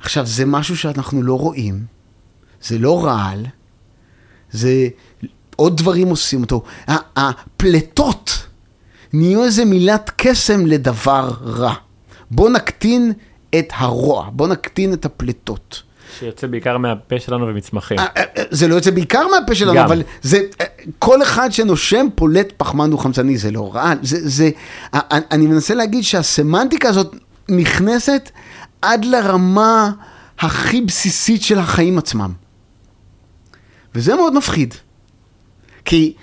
עכשיו, 0.00 0.26
זה 0.26 0.46
משהו 0.46 0.76
שאנחנו 0.76 1.22
לא 1.22 1.38
רואים, 1.38 1.84
זה 2.62 2.78
לא 2.78 3.04
רעל, 3.04 3.46
זה 4.50 4.88
עוד 5.56 5.76
דברים 5.76 6.08
עושים 6.08 6.42
אותו. 6.42 6.62
הפלטות 7.16 8.45
נהיו 9.18 9.44
איזה 9.44 9.64
מילת 9.64 10.10
קסם 10.16 10.66
לדבר 10.66 11.30
רע. 11.44 11.74
בוא 12.30 12.50
נקטין 12.50 13.12
את 13.58 13.72
הרוע, 13.74 14.28
בוא 14.32 14.48
נקטין 14.48 14.92
את 14.92 15.04
הפלטות. 15.04 15.82
שיוצא 16.18 16.46
בעיקר 16.46 16.78
מהפה 16.78 17.20
שלנו 17.20 17.46
ומצמחים. 17.46 17.98
אה, 17.98 18.06
אה, 18.16 18.22
אה, 18.36 18.42
זה 18.50 18.68
לא 18.68 18.74
יוצא 18.74 18.90
בעיקר 18.90 19.26
מהפה 19.28 19.54
שלנו, 19.54 19.74
גם. 19.74 19.84
אבל 19.84 20.02
זה, 20.22 20.38
כל 20.98 21.22
אחד 21.22 21.52
שנושם 21.52 22.06
פולט 22.14 22.52
פחמן 22.56 22.90
דו-חמצני, 22.90 23.38
זה 23.38 23.50
לא 23.50 23.74
רע. 23.74 23.92
זה, 24.02 24.28
זה, 24.28 24.50
אני 25.30 25.46
מנסה 25.46 25.74
להגיד 25.74 26.02
שהסמנטיקה 26.04 26.88
הזאת 26.88 27.16
נכנסת 27.48 28.30
עד 28.82 29.04
לרמה 29.04 29.90
הכי 30.38 30.80
בסיסית 30.80 31.42
של 31.42 31.58
החיים 31.58 31.98
עצמם. 31.98 32.32
וזה 33.94 34.14
מאוד 34.14 34.34
מפחיד. 34.34 34.74
כי, 35.84 36.14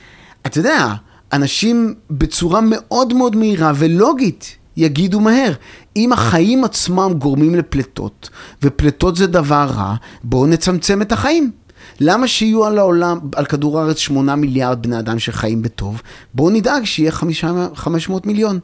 אתה 0.45 0.59
יודע, 0.59 0.93
אנשים 1.33 1.93
בצורה 2.11 2.61
מאוד 2.61 3.13
מאוד 3.13 3.35
מהירה 3.35 3.71
ולוגית 3.75 4.57
יגידו 4.77 5.19
מהר, 5.19 5.53
אם 5.95 6.13
החיים 6.13 6.63
עצמם 6.63 7.13
גורמים 7.17 7.55
לפלטות, 7.55 8.29
ופלטות 8.63 9.15
זה 9.15 9.27
דבר 9.27 9.67
רע, 9.69 9.95
בואו 10.23 10.47
נצמצם 10.47 11.01
את 11.01 11.11
החיים. 11.11 11.51
למה 11.99 12.27
שיהיו 12.27 12.65
על 12.65 12.77
העולם, 12.77 13.19
על 13.35 13.45
כדור 13.45 13.79
הארץ 13.79 13.97
8 13.97 14.35
מיליארד 14.35 14.81
בני 14.81 14.99
אדם 14.99 15.19
שחיים 15.19 15.61
בטוב? 15.61 16.01
בואו 16.33 16.49
נדאג 16.49 16.83
שיהיה 16.83 17.11
500 17.11 18.25
מיליון. 18.25 18.59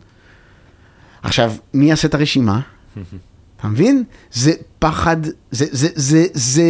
עכשיו, 1.21 1.53
מי 1.73 1.89
יעשה 1.89 2.07
את 2.07 2.13
הרשימה? 2.13 2.59
אתה 3.57 3.67
מבין? 3.67 4.03
זה 4.31 4.51
פחד, 4.79 5.17
זה, 5.51 5.65
זה, 5.71 5.87
זה, 5.95 6.25
זה... 6.33 6.63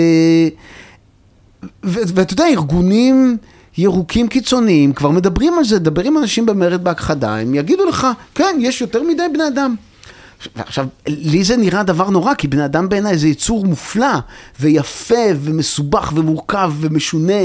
ואתה 1.83 2.33
יודע, 2.33 2.47
ארגונים 2.47 3.37
ירוקים 3.79 4.27
קיצוניים 4.27 4.93
כבר 4.93 5.09
מדברים 5.11 5.53
על 5.57 5.63
זה, 5.63 5.79
דבר 5.79 6.03
עם 6.03 6.17
אנשים 6.17 6.45
במרד 6.45 6.83
בהכחדה, 6.83 7.35
הם 7.37 7.55
יגידו 7.55 7.85
לך, 7.85 8.07
כן, 8.35 8.57
יש 8.59 8.81
יותר 8.81 9.03
מדי 9.03 9.23
בני 9.33 9.47
אדם. 9.47 9.75
עכשיו, 10.55 10.87
לי 11.07 11.43
זה 11.43 11.57
נראה 11.57 11.83
דבר 11.83 12.09
נורא, 12.09 12.33
כי 12.33 12.47
בני 12.47 12.65
אדם 12.65 12.89
בעיניי 12.89 13.17
זה 13.17 13.27
יצור 13.27 13.65
מופלא, 13.65 14.17
ויפה, 14.59 15.25
ומסובך, 15.41 16.11
ומורכב, 16.15 16.73
ומשונה, 16.79 17.43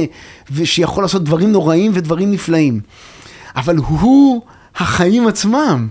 ושיכול 0.51 1.05
לעשות 1.05 1.25
דברים 1.25 1.53
נוראים 1.53 1.93
ודברים 1.95 2.31
נפלאים. 2.31 2.81
אבל 3.57 3.77
הוא 3.77 4.43
החיים 4.77 5.27
עצמם. 5.27 5.89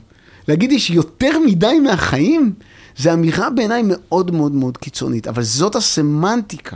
להגיד 0.48 0.72
יש 0.72 0.90
יותר 0.90 1.40
מדי 1.46 1.80
מהחיים, 1.80 2.54
זה 2.98 3.14
אמירה 3.14 3.50
בעיניי 3.50 3.82
מאוד 3.86 4.32
מאוד 4.32 4.52
מאוד 4.52 4.78
קיצונית, 4.78 5.28
אבל 5.28 5.44
זאת 5.44 5.76
הסמנטיקה. 5.76 6.76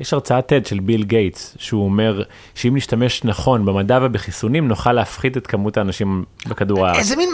יש 0.00 0.12
הרצאת 0.12 0.52
TED 0.52 0.68
של 0.68 0.80
ביל 0.80 1.04
גייטס, 1.04 1.56
שהוא 1.58 1.84
אומר 1.84 2.22
שאם 2.54 2.76
נשתמש 2.76 3.24
נכון 3.24 3.64
במדע 3.64 3.98
ובחיסונים, 4.02 4.68
נוכל 4.68 4.92
להפחית 4.92 5.36
את 5.36 5.46
כמות 5.46 5.76
האנשים 5.76 6.24
בכדור 6.48 6.86
הארץ. 6.86 6.98
איזה 6.98 7.16
מין, 7.16 7.28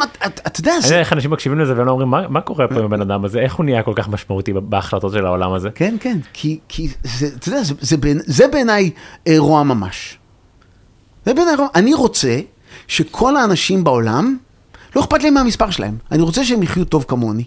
אתה 0.47 0.61
יודע, 0.61 0.73
אני. 0.77 0.85
יודע 0.87 0.99
איך 1.01 1.13
אנשים 1.13 1.31
מקשיבים 1.31 1.59
לזה 1.59 1.77
והם 1.77 1.87
לא 1.87 1.91
אומרים, 1.91 2.09
"מה- 2.09 2.29
מה 2.29 2.41
קורה 2.41 2.69
פה 2.69 2.75
עם 2.75 2.85
הבן 2.85 3.01
אדם 3.01 3.25
הזה? 3.25 3.39
איך 3.41 3.55
הוא 3.55 3.65
נהיה 3.65 3.83
כל 3.83 3.93
כך 3.97 4.09
משמעותי 4.09 4.53
בהחלטות 4.53 5.13
של 5.13 5.27
העולם 5.27 5.53
הזה? 5.53 5.69
כן, 5.75 5.97
כן, 6.01 6.19
כי, 6.33 6.59
כי 6.69 6.89
זה, 7.03 7.27
אתה 7.39 7.49
יודע, 7.49 7.63
זה, 7.63 7.75
זה, 7.81 7.97
בעיני- 7.97 8.21
זה 8.27 8.49
בעיניי 8.53 8.91
אה, 9.29 9.35
רוע 9.39 9.63
ממש. 9.63 10.19
זה 11.27 11.35
בעיניי 11.35 11.55
רוע. 11.57 11.69
אני 11.75 11.95
רוצה 11.95 12.41
שכל 12.89 13.37
האנשים 13.37 13.85
בעולם, 13.85 14.37
לא 14.97 15.01
אכפת 15.01 15.23
להם 15.23 15.35
מהמספר 15.35 15.71
שלהם. 15.71 15.97
אני 16.13 16.23
רוצה 16.23 16.45
שהם 16.45 16.63
יחיו 16.63 16.85
טוב 16.85 17.05
כמוני. 17.09 17.45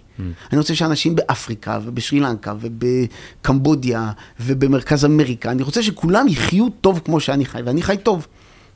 אני 0.51 0.57
רוצה 0.59 0.75
שאנשים 0.75 1.15
באפריקה 1.15 1.79
ובשרי 1.83 2.19
לנקה 2.19 2.53
ובקמבודיה 2.59 4.11
ובמרכז 4.39 5.05
אמריקה, 5.05 5.51
אני 5.51 5.63
רוצה 5.63 5.83
שכולם 5.83 6.27
יחיו 6.27 6.69
טוב 6.69 7.01
כמו 7.05 7.19
שאני 7.19 7.45
חי, 7.45 7.61
ואני 7.65 7.81
חי 7.81 7.97
טוב. 8.03 8.27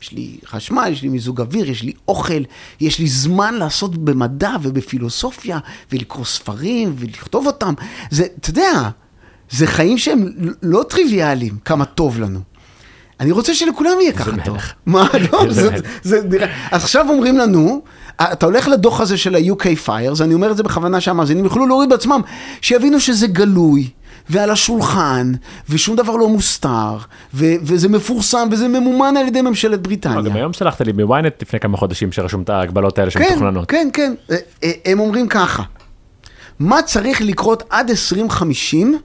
יש 0.01 0.11
לי 0.11 0.37
חשמל, 0.45 0.89
יש 0.91 1.01
לי 1.01 1.09
מיזוג 1.09 1.41
אוויר, 1.41 1.69
יש 1.69 1.83
לי 1.83 1.93
אוכל, 2.07 2.41
יש 2.81 2.99
לי 2.99 3.07
זמן 3.07 3.53
לעשות 3.55 3.97
במדע 3.97 4.55
ובפילוסופיה 4.61 5.59
ולקרוא 5.91 6.25
ספרים 6.25 6.93
ולכתוב 6.97 7.47
אותם. 7.47 7.73
זה, 8.11 8.25
אתה 8.39 8.49
יודע, 8.49 8.89
זה 9.49 9.67
חיים 9.67 9.97
שהם 9.97 10.27
לא 10.63 10.83
טריוויאליים, 10.89 11.57
כמה 11.65 11.85
טוב 11.85 12.19
לנו. 12.19 12.39
אני 13.19 13.31
רוצה 13.31 13.53
שלכולם 13.53 13.91
יהיה 14.01 14.13
ככה 14.13 14.31
טוב. 14.45 14.57
מה, 14.85 15.07
לא, 15.31 15.45
זה, 16.03 16.21
נראה... 16.29 16.47
אז 16.71 16.83
עכשיו 16.83 17.05
אומרים 17.09 17.37
לנו, 17.37 17.81
אתה 18.21 18.45
הולך 18.45 18.67
לדוח 18.67 19.01
הזה 19.01 19.17
של 19.17 19.35
ה-UK 19.35 19.87
Fires, 19.87 20.23
אני 20.23 20.33
אומר 20.33 20.51
את 20.51 20.57
זה 20.57 20.63
בכוונה 20.63 21.01
שהמאזינים 21.01 21.43
יוכלו 21.43 21.67
להוריד 21.67 21.89
בעצמם, 21.89 22.21
שיבינו 22.61 22.99
שזה 22.99 23.27
גלוי. 23.27 23.89
ועל 24.29 24.49
השולחן, 24.49 25.31
ושום 25.69 25.95
דבר 25.95 26.15
לא 26.15 26.29
מוסתר, 26.29 26.97
ו- 27.33 27.55
וזה 27.61 27.89
מפורסם, 27.89 28.47
וזה 28.51 28.67
ממומן 28.67 29.17
על 29.17 29.27
ידי 29.27 29.41
ממשלת 29.41 29.81
בריטניה. 29.81 30.21
גם 30.21 30.35
היום 30.35 30.53
שלחת 30.53 30.81
לי 30.81 30.93
בוויינט 30.93 31.41
לפני 31.41 31.59
כמה 31.59 31.77
חודשים 31.77 32.11
שרשום 32.11 32.41
את 32.41 32.49
ההגבלות 32.49 32.99
האלה 32.99 33.11
כן, 33.11 33.23
שמתוכננות. 33.23 33.69
כן, 33.69 33.89
כן. 33.93 34.13
אה, 34.31 34.37
אה, 34.63 34.71
הם 34.85 34.99
אומרים 34.99 35.27
ככה, 35.27 35.63
מה 36.59 36.81
צריך 36.81 37.21
לקרות 37.21 37.63
עד 37.69 37.89
2050 37.89 38.99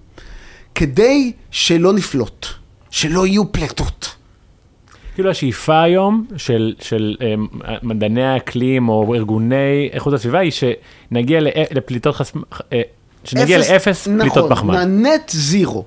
כדי 0.75 1.33
שלא 1.51 1.93
נפלוט, 1.93 2.47
שלא 2.93 3.27
יהיו 3.27 3.53
פלטות? 3.53 4.15
כאילו 5.15 5.31
השאיפה 5.31 5.83
היום 5.83 6.27
של, 6.37 6.75
של 6.81 7.17
אה, 7.21 7.35
מדעני 7.83 8.25
האקלים 8.25 8.89
או 8.89 9.15
ארגוני 9.15 9.89
איכות 9.93 10.13
הסביבה 10.15 10.39
היא 10.39 10.51
שנגיע 10.51 11.41
ל- 11.41 11.47
לפליטות 11.71 12.15
חס... 12.17 12.33
אה, 12.73 12.83
שנגיע 13.25 13.59
אפס- 13.61 13.71
לאפס 13.71 14.05
פליטות 14.09 14.37
נכון, 14.37 14.51
פחמן. 14.51 15.07
נט 15.07 15.31
זירו. 15.31 15.85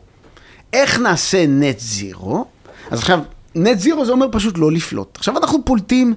איך 0.74 1.00
נעשה 1.00 1.46
נט 1.48 1.80
זירו? 1.80 2.46
אז 2.92 3.00
עכשיו, 3.00 3.20
נט 3.56 3.80
זירו 3.80 4.06
זה 4.06 4.12
אומר 4.12 4.28
פשוט 4.32 4.58
לא 4.58 4.72
לפלוט. 4.72 5.18
עכשיו 5.18 5.38
אנחנו 5.38 5.66
פולטים 5.66 6.14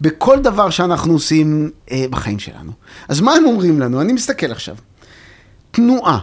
בכל 0.00 0.38
דבר 0.42 0.70
שאנחנו 0.70 1.12
עושים 1.12 1.70
אה, 1.90 2.04
בחיים 2.10 2.38
שלנו. 2.38 2.72
אז 3.08 3.20
מה 3.20 3.32
הם 3.34 3.44
אומרים 3.44 3.80
לנו? 3.80 4.00
אני 4.00 4.12
מסתכל 4.12 4.50
עכשיו. 4.52 4.76
תנועה, 5.70 6.18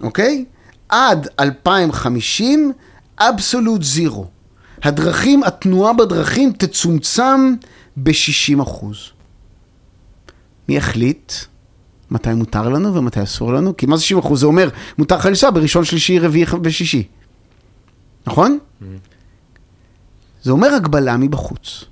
אוקיי? 0.00 0.44
עד 0.88 1.28
2050, 1.40 2.72
אבסולוט 3.18 3.82
זירו. 3.82 4.26
הדרכים, 4.82 5.42
התנועה 5.44 5.92
בדרכים 5.92 6.52
תצומצם 6.52 7.54
ב-60 7.96 8.62
אחוז. 8.62 8.96
מי 10.68 10.76
יחליט 10.76 11.32
מתי 12.10 12.34
מותר 12.34 12.68
לנו 12.68 12.94
ומתי 12.94 13.22
אסור 13.22 13.52
לנו? 13.52 13.76
כי 13.76 13.86
מה 13.86 13.96
זה 13.96 14.02
60 14.02 14.18
אחוז? 14.18 14.40
זה 14.40 14.46
אומר, 14.46 14.68
מותר 14.98 15.16
לך 15.16 15.26
לנסוע 15.26 15.50
בראשון, 15.50 15.84
שלישי, 15.84 16.18
רביעי 16.18 16.46
ושישי. 16.62 17.06
נכון? 18.26 18.58
זה 20.42 20.50
אומר 20.50 20.74
הגבלה 20.74 21.16
מבחוץ. 21.16 21.84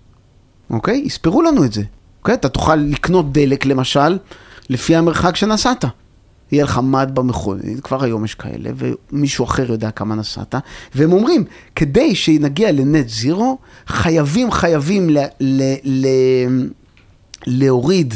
אוקיי? 0.70 1.02
יספרו 1.04 1.42
לנו 1.42 1.64
את 1.64 1.72
זה. 1.72 1.82
אוקיי? 2.18 2.34
אתה 2.34 2.48
תוכל 2.48 2.76
לקנות 2.76 3.32
דלק, 3.32 3.66
למשל, 3.66 4.18
לפי 4.70 4.96
המרחק 4.96 5.36
שנסעת. 5.36 5.84
יהיה 6.52 6.64
לך 6.64 6.80
מד 6.82 7.10
במכונית, 7.14 7.80
כבר 7.80 8.04
היום 8.04 8.24
יש 8.24 8.34
כאלה, 8.34 8.70
ומישהו 8.76 9.44
אחר 9.44 9.72
יודע 9.72 9.90
כמה 9.90 10.14
נסעת, 10.14 10.54
והם 10.94 11.12
אומרים, 11.12 11.44
כדי 11.74 12.14
שנגיע 12.14 12.72
לנט 12.72 13.08
זירו, 13.08 13.58
חייבים, 13.86 14.50
חייבים 14.50 15.10
ל, 15.10 15.18
ל, 15.40 15.62
ל, 15.84 16.06
להוריד 17.46 18.14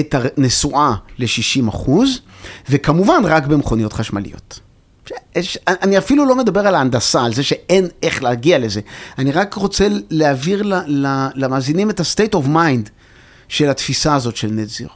את 0.00 0.14
הנסועה 0.14 0.96
ל-60 1.18 1.68
אחוז, 1.68 2.20
וכמובן 2.70 3.22
רק 3.24 3.46
במכוניות 3.46 3.92
חשמליות. 3.92 4.60
יש, 5.36 5.58
אני 5.68 5.98
אפילו 5.98 6.24
לא 6.24 6.36
מדבר 6.36 6.66
על 6.66 6.74
ההנדסה, 6.74 7.24
על 7.24 7.34
זה 7.34 7.42
שאין 7.42 7.88
איך 8.02 8.22
להגיע 8.22 8.58
לזה. 8.58 8.80
אני 9.18 9.32
רק 9.32 9.54
רוצה 9.54 9.88
להעביר 10.10 10.62
ל, 10.62 10.74
ל, 10.86 11.28
למאזינים 11.34 11.90
את 11.90 12.00
ה-state 12.00 12.34
of 12.34 12.46
mind 12.46 12.90
של 13.48 13.70
התפיסה 13.70 14.14
הזאת 14.14 14.36
של 14.36 14.50
נט 14.50 14.68
זירו, 14.68 14.94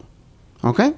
אוקיי? 0.64 0.92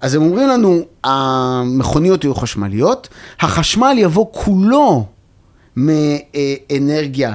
אז 0.00 0.14
הם 0.14 0.22
אומרים 0.22 0.48
לנו, 0.48 0.80
המכוניות 1.04 2.24
יהיו 2.24 2.34
חשמליות, 2.34 3.08
החשמל 3.40 3.94
יבוא 3.98 4.26
כולו 4.32 5.06
מאנרגיה 5.76 7.34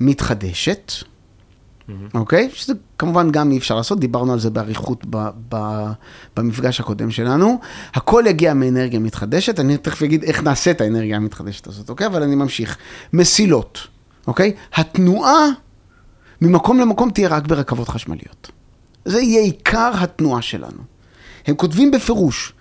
מתחדשת, 0.00 0.92
אוקיי? 2.14 2.50
שזה 2.52 2.72
כמובן 2.98 3.30
גם 3.30 3.52
אי 3.52 3.58
אפשר 3.58 3.76
לעשות, 3.76 4.00
דיברנו 4.00 4.32
על 4.32 4.38
זה 4.38 4.50
באריכות 4.50 5.04
ב, 5.10 5.28
ב, 5.48 5.56
במפגש 6.36 6.80
הקודם 6.80 7.10
שלנו. 7.10 7.60
הכל 7.94 8.24
יגיע 8.26 8.54
מאנרגיה 8.54 9.00
מתחדשת, 9.00 9.60
אני 9.60 9.76
תכף 9.76 10.02
אגיד 10.02 10.22
איך 10.24 10.42
נעשה 10.42 10.70
את 10.70 10.80
האנרגיה 10.80 11.16
המתחדשת 11.16 11.66
הזאת, 11.66 11.90
אוקיי? 11.90 12.06
אבל 12.06 12.22
אני 12.22 12.34
ממשיך. 12.34 12.76
מסילות, 13.12 13.78
אוקיי? 14.26 14.52
התנועה 14.74 15.46
ממקום 16.40 16.78
למקום 16.78 17.10
תהיה 17.10 17.28
רק 17.28 17.46
ברכבות 17.46 17.88
חשמליות. 17.88 18.50
זה 19.04 19.20
יהיה 19.20 19.42
עיקר 19.42 19.90
התנועה 19.94 20.42
שלנו. 20.42 20.97
הם 21.48 21.54
כותבים 21.54 21.90
בפירוש, 21.90 22.52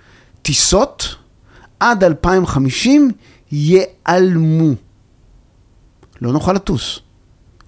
טיסות 0.42 1.16
עד 1.80 2.04
2050 2.04 3.12
ייעלמו. 3.52 4.74
לא 6.22 6.32
נוכל 6.32 6.54
לטוס. 6.54 7.00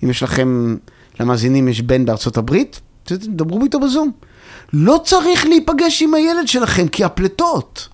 אם 0.03 0.09
יש 0.09 0.23
לכם, 0.23 0.77
למאזינים 1.19 1.67
יש 1.67 1.81
בן 1.81 2.05
בארצות 2.05 2.37
הברית, 2.37 2.81
תדברו 3.03 3.63
איתו 3.63 3.79
בזום. 3.79 4.11
לא 4.73 4.99
צריך 5.03 5.45
להיפגש 5.45 6.01
עם 6.01 6.13
הילד 6.13 6.47
שלכם, 6.47 6.87
כי 6.87 7.03
הפליטות. 7.03 7.87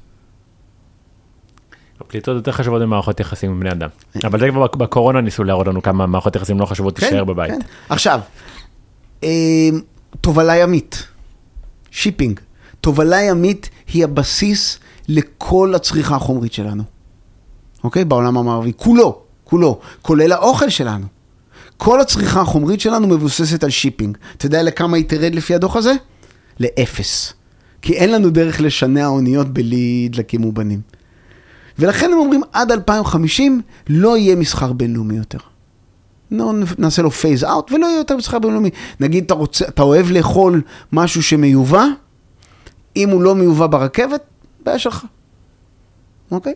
הפליטות 1.99 2.36
יותר 2.36 2.51
חשובות 2.51 2.82
ממערכות 2.82 3.19
יחסים 3.19 3.51
עם 3.51 3.59
בני 3.59 3.71
אדם. 3.71 3.89
אבל 4.23 4.39
זה 4.39 4.49
כבר 4.49 4.67
בקורונה 4.67 5.21
ניסו 5.21 5.43
להראות 5.43 5.67
לנו 5.67 5.82
כמה 5.82 6.07
מערכות 6.07 6.36
יחסים 6.36 6.59
לא 6.59 6.65
חשובות 6.65 6.95
תישאר 6.95 7.23
בבית. 7.23 7.51
כן. 7.51 7.59
עכשיו, 7.89 8.19
אה, 9.23 9.30
תובלה 10.21 10.55
ימית, 10.55 11.07
shipping. 11.91 12.39
תובלה 12.86 13.21
ימית 13.21 13.69
היא 13.93 14.03
הבסיס 14.03 14.79
לכל 15.07 15.75
הצריכה 15.75 16.15
החומרית 16.15 16.53
שלנו. 16.53 16.83
אוקיי? 17.83 18.05
בעולם 18.05 18.38
המערבי. 18.38 18.71
כולו, 18.75 19.21
כולו. 19.43 19.79
כולל 20.01 20.31
האוכל 20.31 20.69
שלנו. 20.69 21.05
כל 21.77 22.01
הצריכה 22.01 22.41
החומרית 22.41 22.81
שלנו 22.81 23.07
מבוססת 23.07 23.63
על 23.63 23.69
shipping. 23.69 24.17
אתה 24.38 24.45
יודע 24.45 24.63
לכמה 24.63 24.97
היא 24.97 25.05
תרד 25.05 25.36
לפי 25.36 25.55
הדוח 25.55 25.75
הזה? 25.75 25.93
לאפס. 26.59 27.33
כי 27.81 27.93
אין 27.93 28.11
לנו 28.11 28.29
דרך 28.29 28.61
לשנע 28.61 29.07
אוניות 29.07 29.47
בלי 29.47 30.09
דלקים 30.11 30.41
מאובנים. 30.41 30.81
ולכן 31.79 32.11
הם 32.11 32.17
אומרים, 32.17 32.41
עד 32.53 32.71
2050 32.71 33.61
לא 33.89 34.17
יהיה 34.17 34.36
מסחר 34.36 34.73
בינלאומי 34.73 35.15
יותר. 35.15 35.39
לא, 36.31 36.53
נעשה 36.77 37.01
לו 37.01 37.11
phase 37.11 37.43
out 37.43 37.71
ולא 37.71 37.86
יהיה 37.86 37.97
יותר 37.97 38.17
מסחר 38.17 38.39
בינלאומי. 38.39 38.69
נגיד, 38.99 39.23
אתה, 39.23 39.33
רוצה, 39.33 39.65
אתה 39.67 39.81
אוהב 39.81 40.11
לאכול 40.11 40.61
משהו 40.91 41.23
שמיובא, 41.23 41.86
אם 42.95 43.09
הוא 43.09 43.21
לא 43.21 43.35
מיובא 43.35 43.67
ברכבת, 43.67 44.21
בעיה 44.65 44.79
שלך. 44.79 45.05
אוקיי? 46.31 46.53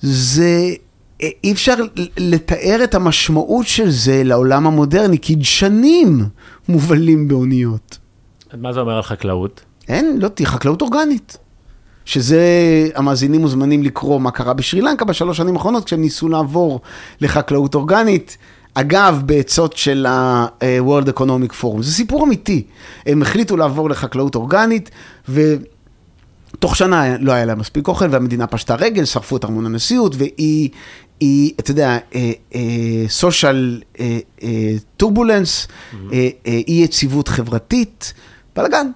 זה, 0.00 0.74
אי 1.20 1.52
אפשר 1.52 1.74
לתאר 2.16 2.80
את 2.84 2.94
המשמעות 2.94 3.66
של 3.66 3.90
זה 3.90 4.24
לעולם 4.24 4.66
המודרני, 4.66 5.18
כי 5.18 5.44
דשנים 5.44 6.24
מובלים 6.68 7.28
באוניות. 7.28 7.98
מה 8.54 8.72
זה 8.72 8.80
אומר 8.80 8.96
על 8.96 9.02
חקלאות? 9.02 9.60
אין, 9.88 10.18
לא 10.20 10.28
תהיה 10.28 10.48
חקלאות 10.48 10.82
אורגנית. 10.82 11.38
שזה, 12.04 12.40
המאזינים 12.94 13.40
מוזמנים 13.40 13.82
לקרוא 13.82 14.20
מה 14.20 14.30
קרה 14.30 14.52
בשרי 14.52 14.80
לנקה 14.80 15.04
בשלוש 15.04 15.36
שנים 15.36 15.56
האחרונות, 15.56 15.84
כשהם 15.84 16.00
ניסו 16.00 16.28
לעבור 16.28 16.80
לחקלאות 17.20 17.74
אורגנית. 17.74 18.38
אגב, 18.80 19.22
בעצות 19.26 19.76
של 19.76 20.06
ה-World 20.06 21.18
Economic 21.18 21.62
Forum. 21.62 21.82
זה 21.82 21.92
סיפור 21.92 22.24
אמיתי. 22.24 22.62
הם 23.06 23.22
החליטו 23.22 23.56
לעבור 23.56 23.90
לחקלאות 23.90 24.34
אורגנית, 24.34 24.90
ותוך 25.28 26.76
שנה 26.76 27.18
לא 27.18 27.32
היה 27.32 27.44
להם 27.44 27.58
מספיק 27.58 27.88
אוכל, 27.88 28.04
והמדינה 28.10 28.46
פשטה 28.46 28.74
רגל, 28.74 29.04
שרפו 29.04 29.36
את 29.36 29.44
ארמון 29.44 29.66
הנשיאות, 29.66 30.14
והיא, 30.18 30.68
היא, 31.20 31.52
אתה 31.60 31.70
יודע, 31.70 31.98
סושיאל 33.08 33.82
טורבולנס, 34.96 35.68
אי 36.46 36.80
יציבות 36.84 37.28
חברתית, 37.28 38.12
בלאגן. 38.56 38.90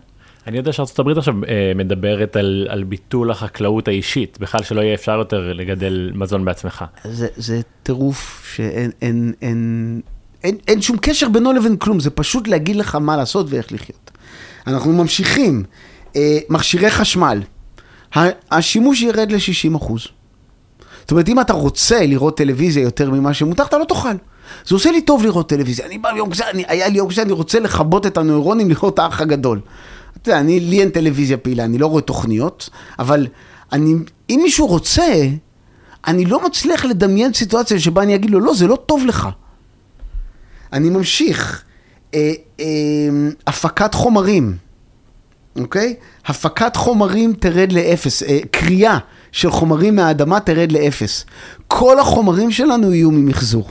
אני 0.47 0.57
יודע 0.57 0.73
שארצות 0.73 0.99
הברית 0.99 1.19
עכשיו 1.19 1.35
אה, 1.49 1.73
מדברת 1.75 2.37
על, 2.37 2.67
על 2.71 2.85
ביטול 2.85 3.31
החקלאות 3.31 3.89
האישית, 3.89 4.39
בכלל 4.41 4.63
שלא 4.63 4.81
יהיה 4.81 4.95
אפשר 4.95 5.19
יותר 5.19 5.53
לגדל 5.53 6.11
מזון 6.15 6.45
בעצמך. 6.45 6.85
זה, 7.05 7.27
זה 7.37 7.61
טירוף 7.83 8.53
שאין 8.55 8.91
אין, 9.03 9.33
אין, 9.43 10.01
אין, 10.45 10.57
אין 10.69 10.83
שום 10.83 10.97
קשר 11.01 11.29
בינו 11.29 11.53
לבין 11.53 11.77
כלום, 11.77 12.01
זה 12.01 12.11
פשוט 12.11 12.49
להגיד 12.49 12.77
לך 12.77 12.95
מה 12.95 13.17
לעשות 13.17 13.47
ואיך 13.49 13.73
לחיות. 13.73 14.11
אנחנו 14.67 14.93
ממשיכים. 14.93 15.65
אה, 16.17 16.39
מכשירי 16.49 16.91
חשמל, 16.91 17.43
השימוש 18.51 19.03
ירד 19.03 19.33
ל-60 19.33 19.77
אחוז. 19.77 20.07
זאת 21.01 21.11
אומרת, 21.11 21.29
אם 21.29 21.41
אתה 21.41 21.53
רוצה 21.53 22.07
לראות 22.07 22.37
טלוויזיה 22.37 22.83
יותר 22.83 23.11
ממה 23.11 23.35
שמותר, 23.35 23.63
אתה 23.63 23.79
לא 23.79 23.85
תוכל. 23.85 24.15
זה 24.67 24.75
עושה 24.75 24.91
לי 24.91 25.03
טוב 25.03 25.25
לראות 25.25 25.49
טלוויזיה. 25.49 25.87
אני 25.87 25.99
בא 25.99 26.11
ליום 26.11 26.31
כזה, 26.31 26.45
היה 26.69 26.89
לי 26.89 26.99
יום 26.99 27.11
כזה, 27.11 27.23
אני 27.23 27.33
רוצה 27.33 27.61
לכבות 27.61 28.07
את 28.07 28.17
הנוירונים 28.17 28.69
לראות 28.71 28.99
האח 28.99 29.21
הגדול. 29.21 29.61
אתה 30.23 30.31
יודע, 30.31 30.41
אני, 30.41 30.61
לי 30.61 30.81
אין 30.81 30.91
טלוויזיה 30.91 31.37
פעילה, 31.37 31.65
אני 31.65 31.79
לא 31.79 31.87
רואה 31.87 32.03
תוכניות, 32.03 32.71
אבל 32.99 33.27
אני, 33.73 33.95
אם 34.31 34.41
מישהו 34.43 34.67
רוצה, 34.67 35.29
אני 36.07 36.25
לא 36.25 36.47
מצליח 36.47 36.85
לדמיין 36.85 37.33
סיטואציה 37.33 37.81
שבה 37.81 38.03
אני 38.03 38.15
אגיד 38.15 38.31
לו, 38.31 38.41
לא, 38.41 38.55
זה 38.55 38.67
לא 38.67 38.77
טוב 38.87 39.07
לך. 39.07 39.29
אני 40.73 40.91
ממשיך. 40.91 41.65
אה, 42.15 42.33
אה, 42.61 42.67
הפקת 43.47 43.95
חומרים, 43.95 44.57
אוקיי? 45.57 45.95
הפקת 46.27 46.77
חומרים 46.77 47.33
תרד 47.33 47.73
לאפס, 47.73 48.23
אה, 48.23 48.39
קריאה 48.51 48.99
של 49.33 49.51
חומרים 49.51 49.97
מהאדמה 49.97 50.41
תרד 50.41 50.73
לאפס. 50.73 51.25
כל 51.69 51.99
החומרים 51.99 52.51
שלנו 52.51 52.95
יהיו 52.95 53.11
ממחזור. 53.11 53.71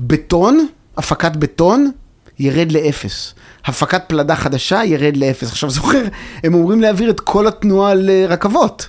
בטון, 0.00 0.66
הפקת 0.96 1.36
בטון, 1.36 1.90
ירד 2.40 2.72
לאפס. 2.72 3.34
הפקת 3.64 4.02
פלדה 4.06 4.36
חדשה 4.36 4.84
ירד 4.84 5.16
לאפס. 5.16 5.50
עכשיו 5.50 5.70
זוכר, 5.70 6.02
הם 6.44 6.54
אומרים 6.54 6.80
להעביר 6.80 7.10
את 7.10 7.20
כל 7.20 7.46
התנועה 7.46 7.94
לרכבות. 7.94 8.88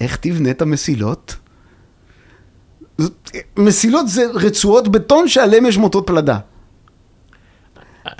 איך 0.00 0.16
תבנה 0.16 0.50
את 0.50 0.62
המסילות? 0.62 1.36
מסילות 3.56 4.08
זה 4.08 4.22
רצועות 4.34 4.88
בטון 4.88 5.28
שעליהם 5.28 5.66
יש 5.66 5.76
מוטות 5.76 6.06
פלדה. 6.06 6.38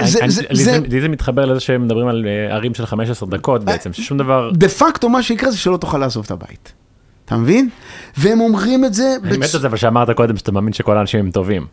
לי, 0.01 0.07
זה, 0.31 0.79
לי 0.89 1.01
זה 1.01 1.09
מתחבר 1.09 1.45
לזה 1.45 1.61
שהם 1.61 1.85
מדברים 1.85 2.09
על 2.09 2.27
ערים 2.51 2.75
של 2.75 2.87
15 2.87 3.29
דקות 3.29 3.65
בעצם, 3.65 3.93
ששום 3.93 4.19
דבר... 4.19 4.51
דה 4.55 4.69
פקטו 4.69 5.09
מה 5.09 5.23
שיקרה 5.23 5.51
זה 5.51 5.59
שלא 5.59 5.77
תוכל 5.77 5.99
לעזוב 5.99 6.25
את 6.25 6.31
הבית. 6.31 6.73
אתה 7.25 7.37
מבין? 7.37 7.69
והם 8.17 8.41
אומרים 8.41 8.85
את 8.85 8.95
זה... 8.95 9.17
אני 9.25 9.39
מת 9.39 9.55
על 9.55 9.61
זה, 9.61 9.67
אבל 9.67 9.77
שאמרת 9.77 10.11
קודם 10.11 10.37
שאתה 10.37 10.53
מאמין 10.53 10.73
שכל 10.73 10.97
האנשים 10.97 11.21
הם 11.21 11.31
טובים. 11.31 11.67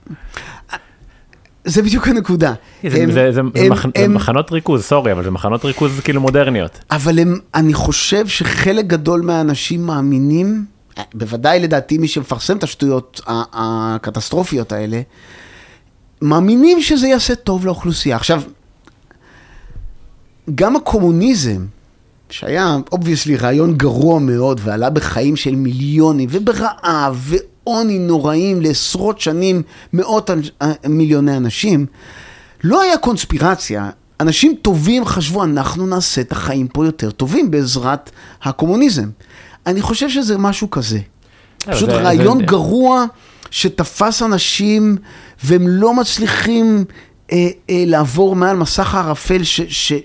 זה 1.68 1.82
בדיוק 1.82 2.08
הנקודה. 2.08 2.54
זה, 2.90 2.98
הם- 3.04 3.12
זה, 3.12 3.14
זה, 3.14 3.32
זה, 3.32 3.40
הם- 3.40 3.72
מח, 3.72 3.84
זה 3.84 3.90
הם- 3.96 4.14
מחנות 4.14 4.52
ריכוז, 4.52 4.84
sorry, 4.84 5.12
אבל 5.12 5.24
זה 5.24 5.32
מחנות 5.32 5.66
ריכוז 5.66 6.00
כאילו 6.00 6.22
מודרניות. 6.22 6.80
אבל 6.92 7.20
הם, 7.20 7.40
אני 7.56 7.74
חושב 7.74 8.28
שחלק 8.28 8.86
גדול 8.88 9.22
מהאנשים 9.22 9.86
מאמינים, 9.86 10.66
בוודאי 11.14 11.60
לדעתי 11.60 11.98
מי 11.98 12.08
שמפרסם 12.08 12.58
את 12.58 12.64
השטויות 12.64 13.22
הקטסטרופיות 13.28 14.72
האלה, 14.72 15.02
מאמינים 16.22 16.82
שזה 16.82 17.08
יעשה 17.08 17.36
טוב 17.36 17.66
לאוכלוסייה. 17.66 18.16
עכשיו, 18.16 18.42
גם 20.56 20.76
הקומוניזם, 20.76 21.66
שהיה 22.30 22.78
obviously 22.92 23.36
רעיון 23.36 23.78
גרוע 23.78 24.20
מאוד 24.20 24.62
ועלה 24.64 24.90
בחיים 24.90 25.36
של 25.36 25.56
מיליונים 25.56 26.30
וברעב 26.32 27.34
ועוני 27.68 28.00
נוראים 28.00 28.62
לעשרות 28.62 29.20
שנים, 29.22 29.62
מאות 29.94 30.30
אנ- 30.30 30.40
מיליוני 30.90 31.38
אנשים, 31.38 31.86
לא 32.64 32.82
היה 32.82 32.98
קונספירציה. 32.98 33.90
אנשים 34.20 34.56
טובים 34.62 35.06
חשבו, 35.06 35.44
אנחנו 35.44 35.86
נעשה 35.88 36.22
את 36.22 36.32
החיים 36.32 36.68
פה 36.68 36.86
יותר 36.86 37.12
טובים 37.12 37.52
בעזרת 37.52 38.12
הקומוניזם. 38.44 39.10
אני 39.66 39.82
חושב 39.82 40.10
שזה 40.10 40.38
משהו 40.38 40.70
כזה. 40.70 41.00
פשוט 41.66 41.90
זה- 41.90 41.96
רעיון 41.96 42.38
זה- 42.40 42.44
גרוע 42.46 43.06
שתפס 43.52 44.22
אנשים 44.24 44.98
והם 45.44 45.68
לא 45.68 45.94
מצליחים 45.94 46.86
אה, 47.32 47.48
אה, 47.70 47.84
לעבור 47.88 48.36
מעל 48.36 48.58
מסך 48.58 48.96
הערפל 48.96 49.42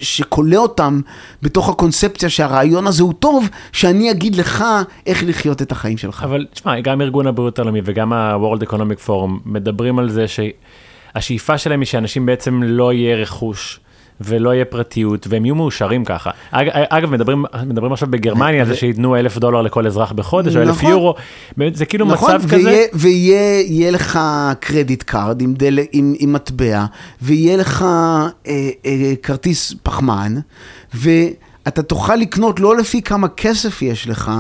שכולא 0.01 0.57
אותם 0.57 1.01
בתוך 1.43 1.69
הקונספציה 1.69 2.29
שהרעיון 2.29 2.87
הזה 2.87 3.03
הוא 3.03 3.13
טוב, 3.13 3.49
שאני 3.73 4.11
אגיד 4.11 4.37
לך 4.37 4.65
איך 5.07 5.25
לחיות 5.27 5.63
את 5.63 5.73
החיים 5.73 5.99
שלך. 5.99 6.23
אבל 6.25 6.47
תשמע, 6.53 6.81
גם 6.81 7.01
ארגון 7.01 7.27
הבריאות 7.27 7.59
העולמי 7.59 7.81
וגם 7.85 8.13
ה-World 8.13 8.63
Economic 8.63 9.07
Forum 9.07 9.31
מדברים 9.45 9.99
על 9.99 10.09
זה 10.09 10.25
שהשאיפה 10.29 11.59
שלהם 11.59 11.81
היא 11.81 11.87
שאנשים 11.87 12.27
בעצם 12.27 12.63
לא 12.63 12.93
יהיה 12.93 13.17
רכוש. 13.17 13.81
ולא 14.21 14.55
יהיה 14.55 14.65
פרטיות, 14.65 15.27
והם 15.31 15.45
יהיו 15.45 15.55
מאושרים 15.55 16.05
ככה. 16.05 16.31
אג, 16.51 16.69
אגב, 16.73 17.11
מדברים, 17.11 17.45
מדברים 17.67 17.93
עכשיו 17.93 18.09
בגרמניה 18.11 18.61
על 18.61 18.69
זה 18.69 18.77
שייתנו 18.77 19.17
אלף 19.17 19.39
דולר 19.39 19.63
לכל 19.63 19.87
אזרח 19.87 20.13
בחודש, 20.13 20.57
או 20.57 20.63
אלף 20.63 20.77
נכון. 20.77 20.91
יורו. 20.91 21.15
זה 21.75 21.87
כאילו 21.87 22.07
נכון, 22.07 22.35
מצב 22.35 22.45
כזה. 22.49 22.57
ויהיה, 22.57 22.87
ויהיה 22.95 23.61
יהיה 23.61 23.91
לך 23.91 24.19
credit 24.61 25.03
card 25.03 25.43
עם, 25.43 25.55
דל, 25.55 25.79
עם, 25.93 26.15
עם 26.19 26.33
מטבע, 26.33 26.85
ויהיה 27.23 27.57
לך 27.57 27.83
אה, 27.83 28.29
אה, 28.87 29.13
כרטיס 29.23 29.75
פחמן, 29.83 30.35
ואתה 30.95 31.83
תוכל 31.83 32.17
לקנות 32.17 32.61
לא 32.61 32.77
לפי 32.77 33.03
כמה 33.03 33.29
כסף 33.29 33.83
יש 33.83 34.09
לך, 34.09 34.31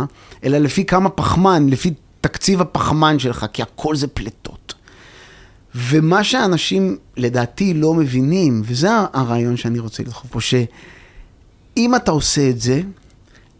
אלא 0.44 0.58
לפי 0.58 0.84
כמה 0.84 1.08
פחמן, 1.08 1.68
לפי 1.68 1.90
תקציב 2.20 2.60
הפחמן 2.60 3.18
שלך, 3.18 3.46
כי 3.52 3.62
הכל 3.62 3.96
זה 3.96 4.08
פליטות. 4.08 4.61
ומה 5.74 6.24
שאנשים 6.24 6.96
לדעתי 7.16 7.74
לא 7.74 7.94
מבינים, 7.94 8.62
וזה 8.64 8.88
הרעיון 9.12 9.56
שאני 9.56 9.78
רוצה 9.78 10.02
לדחוף 10.02 10.30
פה, 10.30 10.40
שאם 10.40 11.94
אתה 11.96 12.10
עושה 12.10 12.48
את 12.50 12.60
זה, 12.60 12.80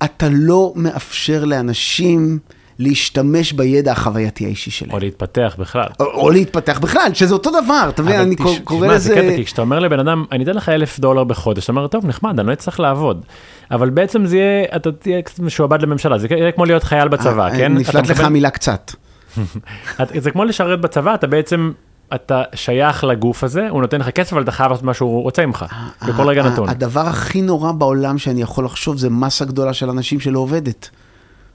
אתה 0.04 0.26
לא 0.30 0.72
מאפשר 0.76 1.44
לאנשים 1.44 2.38
להשתמש 2.78 3.52
בידע 3.52 3.92
החווייתי 3.92 4.44
האישי 4.44 4.70
שלהם. 4.70 4.92
או 4.92 4.98
להתפתח 4.98 5.56
בכלל. 5.58 5.86
או, 6.00 6.04
או 6.06 6.30
להתפתח 6.30 6.78
בכלל, 6.78 7.10
שזה 7.14 7.34
אותו 7.34 7.50
דבר, 7.64 7.86
אתה 7.88 8.02
מבין, 8.02 8.20
אני 8.20 8.34
תש- 8.36 8.42
קור- 8.42 8.58
קורא 8.64 8.86
תשמע, 8.86 8.98
זה 8.98 9.14
לזה... 9.14 9.20
קטע, 9.22 9.36
כי 9.36 9.44
כשאתה 9.44 9.62
אומר 9.62 9.78
לבן 9.78 9.98
אדם, 10.00 10.24
אני 10.32 10.44
אתן 10.44 10.54
לך 10.54 10.68
אלף 10.68 10.98
דולר 11.00 11.24
בחודש, 11.24 11.64
אתה 11.64 11.72
אומר, 11.72 11.86
טוב, 11.86 12.06
נחמד, 12.06 12.38
אני 12.40 12.48
לא 12.48 12.52
אצטרך 12.52 12.80
לעבוד. 12.80 13.24
אבל 13.70 13.90
בעצם 13.90 14.26
זה 14.26 14.36
יהיה, 14.36 14.64
אתה 14.76 14.92
תהיה 14.92 15.22
קצת 15.22 15.38
משועבד 15.40 15.82
לממשלה, 15.82 16.18
זה 16.18 16.26
יהיה 16.30 16.52
כמו 16.52 16.64
להיות 16.64 16.82
חייל 16.82 17.08
בצבא, 17.08 17.44
אה, 17.46 17.56
כן? 17.56 17.72
נפלט 17.74 17.90
אתה 17.94 18.00
לך 18.00 18.10
מקבל- 18.10 18.24
המילה 18.24 18.50
קצת. 18.50 18.92
זה 20.18 20.30
כמו 20.30 20.44
לשרת 20.44 20.80
בצבא, 20.80 21.14
אתה 21.14 21.26
בעצם, 21.26 21.72
אתה 22.14 22.42
שייך 22.54 23.04
לגוף 23.04 23.44
הזה, 23.44 23.68
הוא 23.68 23.80
נותן 23.80 24.00
לך 24.00 24.10
כסף, 24.10 24.32
אבל 24.32 24.42
אתה 24.42 24.52
חייב 24.52 24.70
לעשות 24.70 24.84
מה 24.84 24.94
שהוא 24.94 25.22
רוצה 25.22 25.46
ממך, 25.46 25.64
בכל 26.08 26.28
רגע 26.28 26.42
נתון. 26.42 26.68
הדבר 26.68 27.06
הכי 27.06 27.42
נורא 27.42 27.72
בעולם 27.72 28.18
שאני 28.18 28.42
יכול 28.42 28.64
לחשוב 28.64 28.98
זה 28.98 29.10
מסה 29.10 29.44
גדולה 29.44 29.74
של 29.74 29.90
אנשים 29.90 30.20
שלא 30.20 30.38
עובדת. 30.38 30.90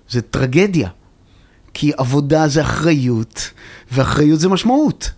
זה 0.09 0.21
טרגדיה. 0.21 0.89
כי 1.73 1.91
עבודה 1.97 2.47
זה 2.47 2.61
אחריות, 2.61 3.51
ואחריות 3.91 4.39
זה 4.39 4.49
משמעות. 4.49 5.11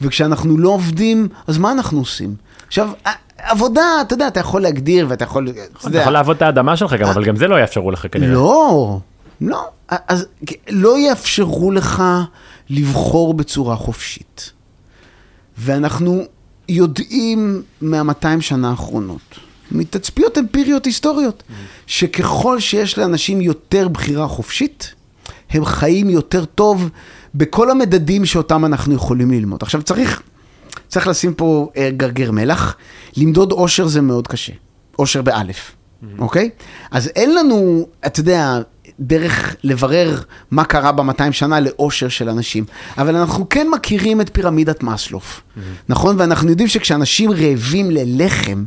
וכשאנחנו 0.00 0.58
לא 0.58 0.68
עובדים, 0.68 1.28
אז 1.46 1.58
מה 1.58 1.72
אנחנו 1.72 1.98
עושים? 1.98 2.34
עכשיו, 2.66 2.90
עבודה, 3.38 3.82
אתה 4.00 4.14
יודע, 4.14 4.28
אתה 4.28 4.40
יכול 4.40 4.62
להגדיר 4.62 5.06
ואתה 5.08 5.24
יכול... 5.24 5.48
אתה 5.48 5.60
אתה 5.78 5.88
יודע, 5.88 6.00
יכול 6.00 6.12
לעבוד 6.12 6.36
את 6.36 6.42
האדמה 6.42 6.76
שלך 6.76 6.92
גם, 6.92 7.08
אבל 7.08 7.24
גם 7.24 7.36
זה 7.36 7.48
לא 7.48 7.60
יאפשרו 7.60 7.90
לך 7.90 8.06
כנראה. 8.12 8.32
לא, 8.32 8.98
לא. 9.40 9.68
אז 10.08 10.26
לא 10.68 10.98
יאפשרו 10.98 11.70
לך 11.70 12.02
לבחור 12.70 13.34
בצורה 13.34 13.76
חופשית. 13.76 14.52
ואנחנו 15.64 16.22
יודעים 16.68 17.62
מהמאתיים 17.80 18.40
שנה 18.40 18.70
האחרונות, 18.70 19.20
מתצפיות 19.70 20.38
אמפיריות 20.38 20.84
היסטוריות, 20.84 21.42
שככל 21.86 22.60
שיש 22.60 22.98
לאנשים 22.98 23.40
יותר 23.40 23.88
בחירה 23.88 24.28
חופשית, 24.28 24.94
הם 25.50 25.64
חיים 25.64 26.10
יותר 26.10 26.44
טוב 26.44 26.88
בכל 27.34 27.70
המדדים 27.70 28.24
שאותם 28.24 28.64
אנחנו 28.64 28.94
יכולים 28.94 29.30
ללמוד. 29.30 29.62
עכשיו 29.62 29.82
צריך, 29.82 30.22
צריך 30.88 31.06
לשים 31.06 31.34
פה 31.34 31.70
אה, 31.76 31.90
גרגר 31.90 32.30
מלח, 32.30 32.76
למדוד 33.16 33.52
אושר 33.52 33.86
זה 33.86 34.00
מאוד 34.00 34.28
קשה, 34.28 34.52
אושר 34.98 35.22
באלף, 35.22 35.72
אוקיי? 36.18 36.50
אז 36.90 37.08
אין 37.16 37.34
לנו, 37.34 37.86
אתה 38.06 38.20
יודע, 38.20 38.60
דרך 39.02 39.56
לברר 39.64 40.20
מה 40.50 40.64
קרה 40.64 40.92
ב-200 40.92 41.32
שנה 41.32 41.60
לאושר 41.60 42.08
של 42.08 42.28
אנשים, 42.28 42.64
אבל 42.98 43.16
אנחנו 43.16 43.48
כן 43.48 43.66
מכירים 43.74 44.20
את 44.20 44.30
פירמידת 44.32 44.82
מאסלוף, 44.82 45.42
נכון? 45.88 46.16
ואנחנו 46.18 46.50
יודעים 46.50 46.68
שכשאנשים 46.68 47.30
רעבים 47.30 47.90
ללחם, 47.90 48.64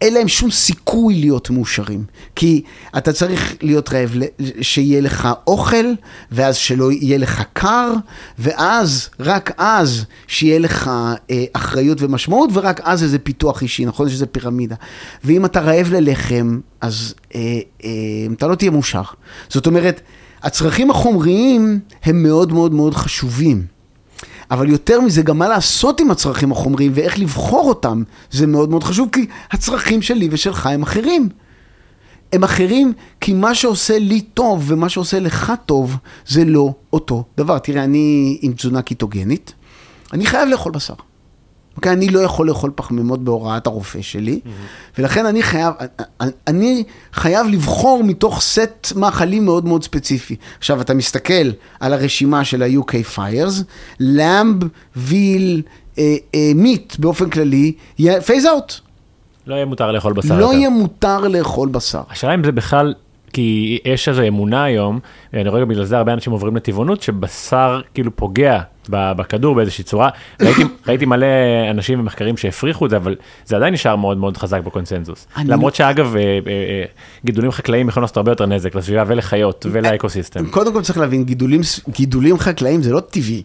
אין 0.00 0.14
להם 0.14 0.28
שום 0.28 0.50
סיכוי 0.50 1.14
להיות 1.14 1.50
מאושרים. 1.50 2.04
כי 2.36 2.62
אתה 2.96 3.12
צריך 3.12 3.56
להיות 3.62 3.92
רעב, 3.92 4.14
שיהיה 4.60 5.00
לך 5.00 5.28
אוכל, 5.46 5.86
ואז 6.32 6.56
שלא 6.56 6.92
יהיה 6.92 7.18
לך 7.18 7.42
קר, 7.52 7.92
ואז, 8.38 9.08
רק 9.20 9.50
אז, 9.58 10.04
שיהיה 10.26 10.58
לך 10.58 10.90
אה, 11.30 11.44
אחריות 11.52 12.02
ומשמעות, 12.02 12.50
ורק 12.52 12.80
אז 12.84 13.02
איזה 13.02 13.18
פיתוח 13.18 13.62
אישי, 13.62 13.84
נכון? 13.84 14.08
שזה 14.08 14.26
פירמידה. 14.26 14.76
ואם 15.24 15.44
אתה 15.44 15.60
רעב 15.60 15.92
ללחם, 15.92 16.60
אז 16.80 17.14
אה, 17.34 17.40
אה, 17.84 17.90
אתה 18.32 18.46
לא 18.46 18.54
תהיה 18.54 18.70
מאושר. 18.70 19.02
זאת 19.48 19.66
אומרת, 19.66 20.00
הצרכים 20.42 20.90
החומריים 20.90 21.80
הם 22.02 22.22
מאוד 22.22 22.52
מאוד 22.52 22.74
מאוד 22.74 22.94
חשובים. 22.94 23.79
אבל 24.50 24.68
יותר 24.68 25.00
מזה, 25.00 25.22
גם 25.22 25.38
מה 25.38 25.48
לעשות 25.48 26.00
עם 26.00 26.10
הצרכים 26.10 26.52
החומריים 26.52 26.92
ואיך 26.94 27.18
לבחור 27.18 27.68
אותם, 27.68 28.02
זה 28.30 28.46
מאוד 28.46 28.70
מאוד 28.70 28.84
חשוב, 28.84 29.08
כי 29.12 29.26
הצרכים 29.50 30.02
שלי 30.02 30.28
ושלך 30.30 30.66
הם 30.66 30.82
אחרים. 30.82 31.28
הם 32.32 32.44
אחרים 32.44 32.92
כי 33.20 33.32
מה 33.32 33.54
שעושה 33.54 33.98
לי 33.98 34.20
טוב 34.20 34.64
ומה 34.66 34.88
שעושה 34.88 35.20
לך 35.20 35.52
טוב, 35.66 35.96
זה 36.26 36.44
לא 36.44 36.72
אותו 36.92 37.24
דבר. 37.36 37.58
תראה, 37.58 37.84
אני 37.84 38.38
עם 38.42 38.52
תזונה 38.52 38.82
קיטוגנית, 38.82 39.52
אני 40.12 40.26
חייב 40.26 40.48
לאכול 40.48 40.72
בשר. 40.72 40.94
אוקיי? 41.80 41.92
אני 41.92 42.08
לא 42.08 42.20
יכול 42.20 42.48
לאכול 42.48 42.70
פחמימות 42.74 43.24
בהוראת 43.24 43.66
הרופא 43.66 44.02
שלי, 44.02 44.40
ולכן 44.98 45.26
אני 45.26 45.42
חייב, 45.42 45.74
אני 46.46 46.84
חייב 47.12 47.46
לבחור 47.46 48.04
מתוך 48.04 48.40
סט 48.40 48.92
מאכלים 48.96 49.44
מאוד 49.44 49.64
מאוד 49.64 49.84
ספציפי. 49.84 50.36
עכשיו, 50.58 50.80
אתה 50.80 50.94
מסתכל 50.94 51.50
על 51.80 51.92
הרשימה 51.92 52.44
של 52.44 52.62
ה-UK 52.62 53.16
Fires, 53.16 53.62
lamb, 54.00 54.64
veal, 54.96 55.62
אה, 55.98 56.16
אה, 56.34 56.52
meat 56.54 56.96
באופן 56.98 57.30
כללי, 57.30 57.72
phase 58.24 58.46
out. 58.46 58.72
לא 59.46 59.54
יהיה 59.54 59.66
מותר 59.66 59.92
לאכול 59.92 60.12
בשר 60.12 60.40
לא. 60.40 60.52
יהיה 60.52 60.70
מותר 60.70 61.28
לאכול 61.28 61.68
בשר. 61.68 62.02
השאלה 62.10 62.34
אם 62.34 62.44
זה 62.44 62.52
בכלל, 62.52 62.94
כי 63.32 63.78
יש 63.84 64.08
איזו 64.08 64.22
אמונה 64.28 64.64
היום, 64.64 64.98
אני 65.34 65.48
רואה 65.48 65.64
בגלל 65.64 65.84
זה 65.84 65.98
הרבה 65.98 66.12
אנשים 66.12 66.32
עוברים 66.32 66.56
לטבעונות, 66.56 67.02
שבשר 67.02 67.80
כאילו 67.94 68.16
פוגע 68.16 68.60
בכדור 68.88 69.54
באיזושהי 69.54 69.84
צורה. 69.84 70.08
ראיתי, 70.40 70.62
ראיתי 70.88 71.06
מלא 71.06 71.26
אנשים 71.70 72.00
ומחקרים 72.00 72.36
שהפריכו 72.36 72.84
את 72.84 72.90
זה, 72.90 72.96
אבל 72.96 73.16
זה 73.44 73.56
עדיין 73.56 73.74
נשאר 73.74 73.96
מאוד 73.96 74.18
מאוד 74.18 74.36
חזק 74.36 74.60
בקונצנזוס. 74.60 75.26
אני 75.36 75.48
למרות 75.48 75.72
לא- 75.72 75.76
שאגב, 75.76 76.16
אה, 76.16 76.22
אה, 76.22 76.28
אה, 76.46 76.84
גידולים 77.24 77.50
חקלאיים 77.50 77.88
יכולים 77.88 78.02
לעשות 78.02 78.16
הרבה 78.16 78.32
יותר 78.32 78.46
נזק 78.46 78.74
לסביבה 78.74 79.04
ולחיות 79.06 79.66
ול 79.72 79.84
ecosystem. 79.84 80.46
קודם 80.46 80.72
כל 80.72 80.82
צריך 80.82 80.98
להבין, 80.98 81.24
גידולים, 81.24 81.60
גידולים 81.88 82.38
חקלאיים 82.38 82.82
זה 82.82 82.92
לא 82.92 83.00
טבעי. 83.00 83.42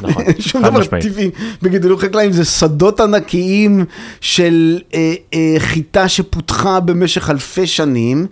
נכון, 0.00 0.24
שום 0.38 0.62
דבר 0.62 0.80
משמעית. 0.80 1.04
טבעי 1.04 1.30
בגידולים 1.62 1.98
חקלאיים, 1.98 2.32
זה 2.32 2.44
שדות 2.44 3.00
ענקיים 3.00 3.84
של 4.20 4.78
אה, 4.94 5.14
אה, 5.34 5.54
חיטה 5.58 6.08
שפותחה 6.08 6.80
במשך 6.80 7.30
אלפי 7.30 7.66
שנים, 7.66 8.26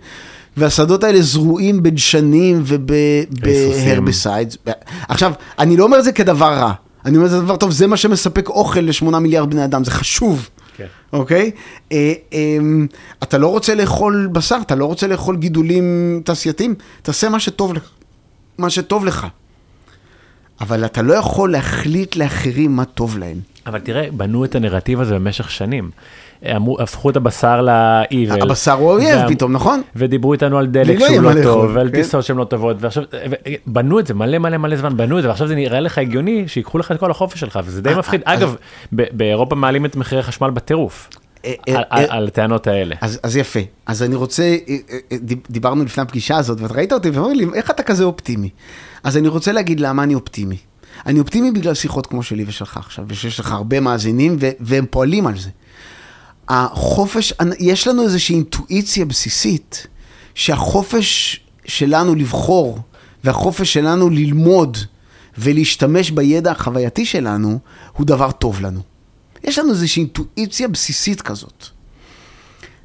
והשדות 0.57 1.03
האלה 1.03 1.21
זרועים 1.21 1.83
בדשנים. 1.83 2.63
ובהרבסיידס. 2.65 4.57
עכשיו, 5.07 5.33
אני 5.59 5.77
לא 5.77 5.83
אומר 5.83 5.99
את 5.99 6.03
זה 6.03 6.11
כדבר 6.11 6.53
רע, 6.53 6.73
אני 7.05 7.17
אומר 7.17 7.25
את 7.25 7.31
זה 7.31 7.41
דבר 7.41 7.55
טוב, 7.55 7.71
זה 7.71 7.87
מה 7.87 7.97
שמספק 7.97 8.49
אוכל 8.49 8.79
לשמונה 8.79 9.19
מיליארד 9.19 9.49
בני 9.49 9.65
אדם, 9.65 9.83
זה 9.83 9.91
חשוב. 9.91 10.49
כן. 10.77 10.85
אוקיי? 11.13 11.51
אה, 11.91 12.13
אה, 12.33 12.57
אתה 13.23 13.37
לא 13.37 13.47
רוצה 13.47 13.75
לאכול 13.75 14.29
בשר, 14.31 14.57
אתה 14.61 14.75
לא 14.75 14.85
רוצה 14.85 15.07
לאכול 15.07 15.37
גידולים 15.37 16.21
תעשייתיים, 16.25 16.75
תעשה 17.01 17.29
מה 17.29 17.39
שטוב 17.39 17.73
לך. 17.73 17.89
מה 18.57 18.69
שטוב 18.69 19.05
לך. 19.05 19.27
אבל 20.61 20.85
אתה 20.85 21.01
לא 21.01 21.13
יכול 21.13 21.51
להחליט 21.51 22.15
לאחרים 22.15 22.75
מה 22.75 22.85
טוב 22.85 23.17
להם. 23.17 23.39
אבל 23.65 23.79
תראה, 23.79 24.07
בנו 24.11 24.45
את 24.45 24.55
הנרטיב 24.55 25.01
הזה 25.01 25.15
במשך 25.15 25.51
שנים. 25.51 25.91
אמרו, 26.55 26.81
הפכו 26.81 27.09
את 27.09 27.15
הבשר 27.15 27.61
לאיבל. 27.61 28.41
הבשר 28.41 28.71
הוא 28.73 28.91
אויב 28.91 29.17
וה- 29.17 29.29
פתאום, 29.29 29.51
נכון? 29.51 29.81
ודיברו 29.95 30.33
איתנו 30.33 30.57
על 30.57 30.65
דלק 30.67 30.99
לא 30.99 31.07
שהוא 31.07 31.19
מה 31.19 31.33
לא 31.33 31.43
טוב, 31.43 31.71
ועל 31.73 31.87
כן. 31.89 31.95
טיסות 31.95 32.23
שהן 32.23 32.37
לא 32.37 32.43
טובות, 32.43 32.77
ועכשיו, 32.79 33.03
בנו 33.67 33.99
את 33.99 34.07
זה 34.07 34.13
מלא 34.13 34.37
מלא 34.37 34.57
מלא 34.57 34.75
זמן, 34.77 34.97
בנו 34.97 35.17
את 35.17 35.23
זה, 35.23 35.29
ועכשיו 35.29 35.47
זה 35.47 35.55
נראה 35.55 35.79
לך 35.79 35.97
הגיוני 35.97 36.43
שיקחו 36.47 36.77
לך 36.77 36.91
את 36.91 36.99
כל 36.99 37.11
החופש 37.11 37.39
שלך, 37.39 37.59
וזה 37.65 37.81
די 37.81 37.89
אה, 37.89 37.97
מפחיד. 37.97 38.21
אז- 38.25 38.39
אגב, 38.39 38.55
באירופה 38.91 39.55
מעלים 39.55 39.85
את 39.85 39.95
מחירי 39.95 40.21
החשמל 40.21 40.49
בטירוף, 40.49 41.09
אה, 41.45 41.53
על- 41.67 41.83
אה, 41.91 42.05
אה, 42.11 42.23
הטענות 42.23 42.67
האלה. 42.67 42.95
אז, 43.01 43.37
יפה. 43.37 43.59
אז 43.85 44.03
אני 44.03 44.15
רוצה, 44.15 44.43
אה, 44.43 44.55
אה, 44.69 44.97
אה, 45.11 45.17
דיב- 45.21 45.39
דיברנו 45.49 45.83
לפני 45.83 46.03
הפגישה 46.03 46.37
הזאת, 46.37 46.61
ואתה 46.61 46.73
ראית 46.73 46.93
אותי 46.93 47.09
ואומר 47.09 47.33
לי, 47.33 47.45
איך 47.53 47.71
אתה 47.71 47.83
כזה 47.83 48.03
אופטימי? 48.03 48.49
אז 49.03 49.17
אני 49.17 49.27
רוצה 49.27 49.51
להגיד 49.51 49.79
למה 49.79 50.03
אני 50.03 50.15
אופטימי. 50.15 50.57
אני 51.05 51.19
אופטימי 51.19 51.51
בגלל 51.51 51.73
שיחות 51.73 52.07
כמו 52.07 52.23
שלי 52.23 52.43
ושלך 52.47 52.77
עכשיו, 52.77 53.05
ושיש 53.07 53.39
לך 53.39 53.51
הרבה 53.51 53.79
מאזינים, 53.79 54.37
והם 54.59 54.85
פועלים 54.89 55.27
על 55.27 55.37
זה. 55.37 55.49
החופש, 56.49 57.33
יש 57.59 57.87
לנו 57.87 58.03
איזושהי 58.03 58.35
אינטואיציה 58.35 59.05
בסיסית, 59.05 59.87
שהחופש 60.35 61.39
שלנו 61.65 62.15
לבחור, 62.15 62.79
והחופש 63.23 63.73
שלנו 63.73 64.09
ללמוד 64.09 64.77
ולהשתמש 65.37 66.11
בידע 66.11 66.51
החווייתי 66.51 67.05
שלנו, 67.05 67.59
הוא 67.93 68.07
דבר 68.07 68.31
טוב 68.31 68.61
לנו. 68.61 68.81
יש 69.43 69.59
לנו 69.59 69.69
איזושהי 69.69 70.01
אינטואיציה 70.01 70.67
בסיסית 70.67 71.21
כזאת. 71.21 71.65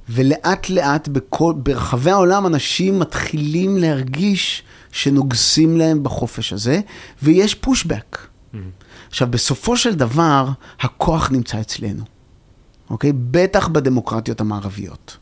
ולאט 0.09 0.71
לאט 0.71 1.09
בכל, 1.09 1.55
ברחבי 1.57 2.11
העולם 2.11 2.47
אנשים 2.47 2.99
מתחילים 2.99 3.79
להרגיש 3.79 4.63
שנוגסים 4.93 5.77
להם 5.77 6.03
בחופש 6.03 6.53
הזה, 6.53 6.81
ויש 7.23 7.55
פושבק. 7.55 8.19
עכשיו, 9.09 9.29
בסופו 9.31 9.77
של 9.77 9.95
דבר, 9.95 10.49
הכוח 10.81 11.31
נמצא 11.31 11.61
אצלנו, 11.61 12.05
אוקיי? 12.91 13.13
בטח 13.31 13.69
בדמוקרטיות 13.69 14.41
המערביות, 14.41 15.17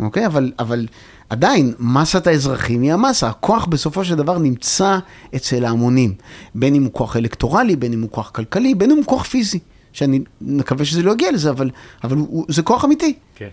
אוקיי? 0.00 0.26
אבל, 0.26 0.52
אבל 0.58 0.86
עדיין, 1.30 1.74
מסת 1.78 2.26
האזרחים 2.26 2.82
היא 2.82 2.92
המסה. 2.92 3.28
הכוח 3.28 3.66
בסופו 3.66 4.04
של 4.04 4.14
דבר 4.14 4.38
נמצא 4.38 4.98
אצל 5.36 5.64
ההמונים. 5.64 6.14
בין 6.54 6.74
אם 6.74 6.82
הוא 6.82 6.92
כוח 6.92 7.16
אלקטורלי, 7.16 7.76
בין 7.76 7.92
אם 7.92 8.02
הוא 8.02 8.10
כוח 8.10 8.30
כלכלי, 8.30 8.74
בין 8.74 8.90
אם 8.90 8.96
הוא 8.96 9.04
כוח 9.04 9.24
פיזי. 9.24 9.58
שאני 9.92 10.20
מקווה 10.40 10.84
שזה 10.84 11.02
לא 11.02 11.12
יגיע 11.12 11.32
לזה, 11.32 11.50
אבל, 11.50 11.70
אבל 12.04 12.16
הוא, 12.16 12.44
זה 12.48 12.62
כוח 12.62 12.84
אמיתי. 12.84 13.14
כן. 13.34 13.48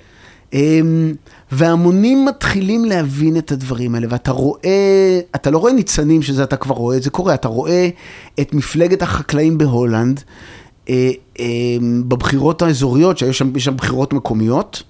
אמ, 0.54 1.14
והמונים 1.52 2.26
מתחילים 2.26 2.86
להבין 2.86 3.38
את 3.38 3.52
הדברים 3.52 3.96
האלה, 3.96 4.08
ואתה 4.10 4.32
רואה, 4.32 5.20
אתה 5.36 5.52
לא 5.52 5.58
רואה 5.58 5.74
ניצנים 5.74 6.22
שזה 6.22 6.44
אתה 6.44 6.58
כבר 6.58 6.76
רואה, 6.76 7.00
זה 7.00 7.10
קורה, 7.10 7.34
אתה 7.34 7.48
רואה 7.48 7.90
את 8.40 8.54
מפלגת 8.54 9.02
החקלאים 9.02 9.58
בהולנד, 9.58 10.24
בבחירות 12.08 12.62
האזוריות, 12.62 13.18
שהיו 13.18 13.34
שם, 13.34 13.60
שם 13.60 13.78
בחירות 13.78 14.14
מקומיות, 14.14 14.84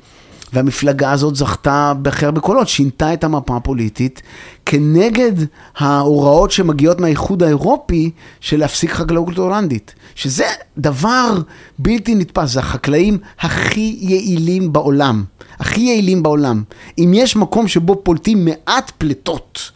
והמפלגה 0.54 1.12
הזאת 1.12 1.36
זכתה 1.36 1.94
בהכי 2.02 2.26
הרבה 2.26 2.42
קולות, 2.42 2.68
שינתה 2.68 3.14
את 3.14 3.24
המפה 3.24 3.58
הפוליטית, 3.58 4.22
כנגד 4.66 5.32
ההוראות 5.78 6.52
שמגיעות 6.52 7.00
מהאיחוד 7.00 7.44
האירופי 7.44 8.12
של 8.40 8.60
להפסיק 8.60 8.92
חקלאות 8.92 9.38
הולנדית. 9.38 9.96
שזה 10.16 10.46
דבר 10.78 11.38
בלתי 11.80 12.16
נתפס, 12.16 12.50
זה 12.50 12.60
החקלאים 12.60 13.18
הכי 13.40 13.98
יעילים 14.00 14.74
בעולם. 14.74 15.24
הכי 15.60 15.82
יעילים 15.82 16.24
בעולם. 16.24 16.64
אם 16.98 17.12
יש 17.16 17.36
מקום 17.36 17.68
שבו 17.68 18.02
פולטים 18.04 18.46
מעט 18.46 18.92
פליטות 18.98 19.72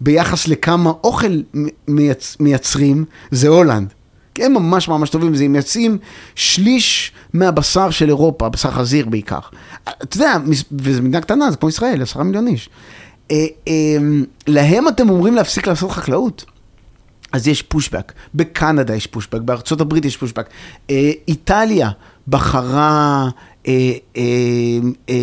ביחס 0.00 0.48
לכמה 0.48 0.92
אוכל 1.04 1.40
מייצ... 1.88 2.36
מייצרים, 2.40 3.04
זה 3.30 3.48
הולנד. 3.48 3.92
הם 4.42 4.52
ממש 4.52 4.88
ממש 4.88 5.10
טובים, 5.10 5.34
זה 5.34 5.44
הם 5.44 5.52
מייצאים 5.52 5.98
שליש 6.34 7.12
מהבשר 7.32 7.90
של 7.90 8.08
אירופה, 8.08 8.48
בשר 8.48 8.70
חזיר 8.70 9.06
בעיקר. 9.08 9.38
אתה 9.84 10.16
יודע, 10.16 10.36
וזו 10.72 11.02
מדינה 11.02 11.20
קטנה, 11.20 11.50
זה 11.50 11.56
כמו 11.56 11.68
ישראל, 11.68 12.02
עשרה 12.02 12.24
מיליון 12.24 12.46
איש. 12.48 12.70
אה, 13.30 13.46
אה, 13.68 13.74
להם 14.46 14.88
אתם 14.88 15.10
אומרים 15.10 15.34
להפסיק 15.34 15.66
לעשות 15.66 15.90
חקלאות. 15.90 16.44
אז 17.32 17.48
יש 17.48 17.62
פושבק, 17.62 18.12
בקנדה 18.34 18.94
יש 18.94 19.06
פושבק, 19.06 19.40
בארצות 19.40 19.80
הברית 19.80 20.04
יש 20.04 20.16
פושבק. 20.16 20.46
אה, 20.90 21.10
איטליה 21.28 21.90
בחרה 22.28 23.28
אה, 23.66 23.92
אה, 24.16 24.22
אה, 25.08 25.14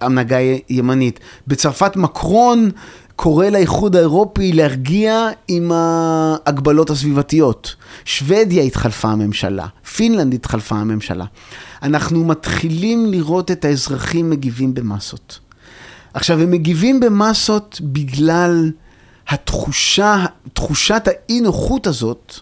הנהגה 0.00 0.36
ימנית. 0.68 1.20
בצרפת 1.46 1.96
מקרון 1.96 2.70
קורא 3.16 3.46
לאיחוד 3.46 3.96
האירופי 3.96 4.52
להרגיע 4.52 5.28
עם 5.48 5.72
ההגבלות 5.72 6.90
הסביבתיות. 6.90 7.74
שוודיה 8.04 8.62
התחלפה 8.62 9.08
הממשלה, 9.08 9.66
פינלנד 9.96 10.34
התחלפה 10.34 10.76
הממשלה. 10.76 11.24
אנחנו 11.82 12.24
מתחילים 12.24 13.06
לראות 13.06 13.50
את 13.50 13.64
האזרחים 13.64 14.30
מגיבים 14.30 14.74
במסות. 14.74 15.38
עכשיו, 16.14 16.40
הם 16.40 16.50
מגיבים 16.50 17.00
במסות 17.00 17.80
בגלל 17.84 18.70
התחושה, 19.28 20.24
תחושת 20.52 21.08
האי 21.08 21.40
נוחות 21.40 21.86
הזאת, 21.86 22.34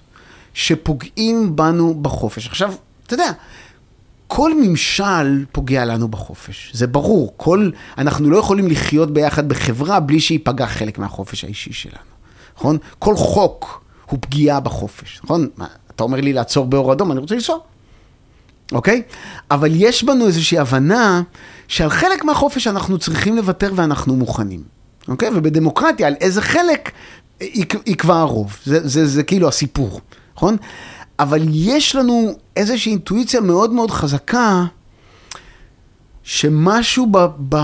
שפוגעים 0.54 1.56
בנו 1.56 1.94
בחופש. 2.02 2.46
עכשיו, 2.46 2.74
אתה 3.06 3.14
יודע, 3.14 3.32
כל 4.28 4.52
ממשל 4.62 5.44
פוגע 5.52 5.84
לנו 5.84 6.08
בחופש, 6.08 6.70
זה 6.74 6.86
ברור. 6.86 7.34
כל, 7.36 7.70
אנחנו 7.98 8.30
לא 8.30 8.36
יכולים 8.36 8.68
לחיות 8.68 9.10
ביחד 9.10 9.48
בחברה 9.48 10.00
בלי 10.00 10.20
שייפגע 10.20 10.66
חלק 10.66 10.98
מהחופש 10.98 11.44
האישי 11.44 11.72
שלנו, 11.72 11.96
נכון? 12.56 12.78
כל 12.98 13.16
חוק 13.16 13.84
הוא 14.06 14.18
פגיעה 14.22 14.60
בחופש, 14.60 15.20
נכון? 15.24 15.48
מה, 15.56 15.66
אתה 15.94 16.02
אומר 16.02 16.20
לי 16.20 16.32
לעצור 16.32 16.66
באור 16.66 16.92
אדום, 16.92 17.12
אני 17.12 17.20
רוצה 17.20 17.34
לנסוע, 17.34 17.56
אוקיי? 18.72 19.02
אבל 19.50 19.70
יש 19.74 20.04
בנו 20.04 20.26
איזושהי 20.26 20.58
הבנה 20.58 21.22
שעל 21.68 21.90
חלק 21.90 22.24
מהחופש 22.24 22.66
אנחנו 22.66 22.98
צריכים 22.98 23.36
לוותר 23.36 23.72
ואנחנו 23.74 24.16
מוכנים, 24.16 24.62
אוקיי? 25.08 25.28
ובדמוקרטיה, 25.34 26.06
על 26.06 26.14
איזה 26.20 26.42
חלק 26.42 26.90
יקבע 27.86 28.16
הרוב, 28.16 28.56
זה, 28.64 28.88
זה, 28.88 29.06
זה 29.06 29.22
כאילו 29.22 29.48
הסיפור, 29.48 30.00
נכון? 30.36 30.56
אבל 31.18 31.42
יש 31.52 31.96
לנו 31.96 32.32
איזושהי 32.56 32.90
אינטואיציה 32.90 33.40
מאוד 33.40 33.72
מאוד 33.72 33.90
חזקה, 33.90 34.64
שמשהו 36.22 37.06
ב, 37.10 37.18
ב, 37.48 37.56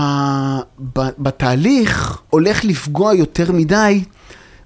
ב, 0.93 0.99
בתהליך 1.19 2.21
הולך 2.29 2.65
לפגוע 2.65 3.13
יותר 3.13 3.51
מדי 3.51 4.03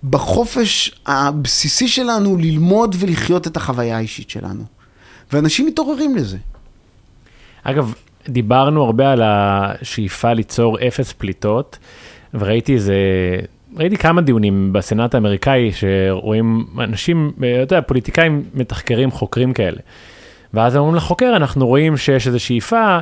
בחופש 0.10 1.02
הבסיסי 1.06 1.88
שלנו 1.88 2.38
ללמוד 2.38 2.96
ולחיות 3.00 3.48
את 3.48 3.58
החוויה 3.58 3.98
האישית 3.98 4.30
שלנו. 4.30 4.64
ואנשים 5.34 5.66
מתעוררים 5.66 6.16
לזה. 6.16 6.38
אגב, 7.64 7.94
דיברנו 8.30 8.84
הרבה 8.84 9.12
על 9.12 9.22
השאיפה 9.26 10.34
ליצור 10.34 10.88
אפס 10.88 11.14
פליטות, 11.14 11.78
וראיתי 12.34 12.74
איזה, 12.74 12.96
ראיתי 13.78 13.98
כמה 13.98 14.22
דיונים 14.22 14.74
בסנאט 14.74 15.16
האמריקאי 15.16 15.72
שרואים 15.74 16.66
אנשים, 16.80 17.32
אתה 17.38 17.76
יודע, 17.76 17.82
פוליטיקאים 17.82 18.44
מתחקרים, 18.54 19.12
חוקרים 19.12 19.54
כאלה. 19.54 19.78
ואז 20.54 20.76
הם 20.76 20.80
אומרים 20.80 20.96
לחוקר, 20.96 21.34
אנחנו 21.36 21.68
רואים 21.68 21.98
שיש 21.98 22.28
איזו 22.28 22.40
שאיפה 22.40 22.98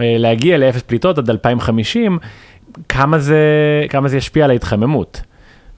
אה, 0.00 0.16
להגיע 0.18 0.58
לאפס 0.58 0.82
פליטות 0.82 1.18
עד 1.18 1.30
2050, 1.30 2.18
כמה 2.88 3.18
זה, 3.18 3.36
כמה 3.88 4.08
זה 4.08 4.16
ישפיע 4.16 4.44
על 4.44 4.50
ההתחממות. 4.50 5.20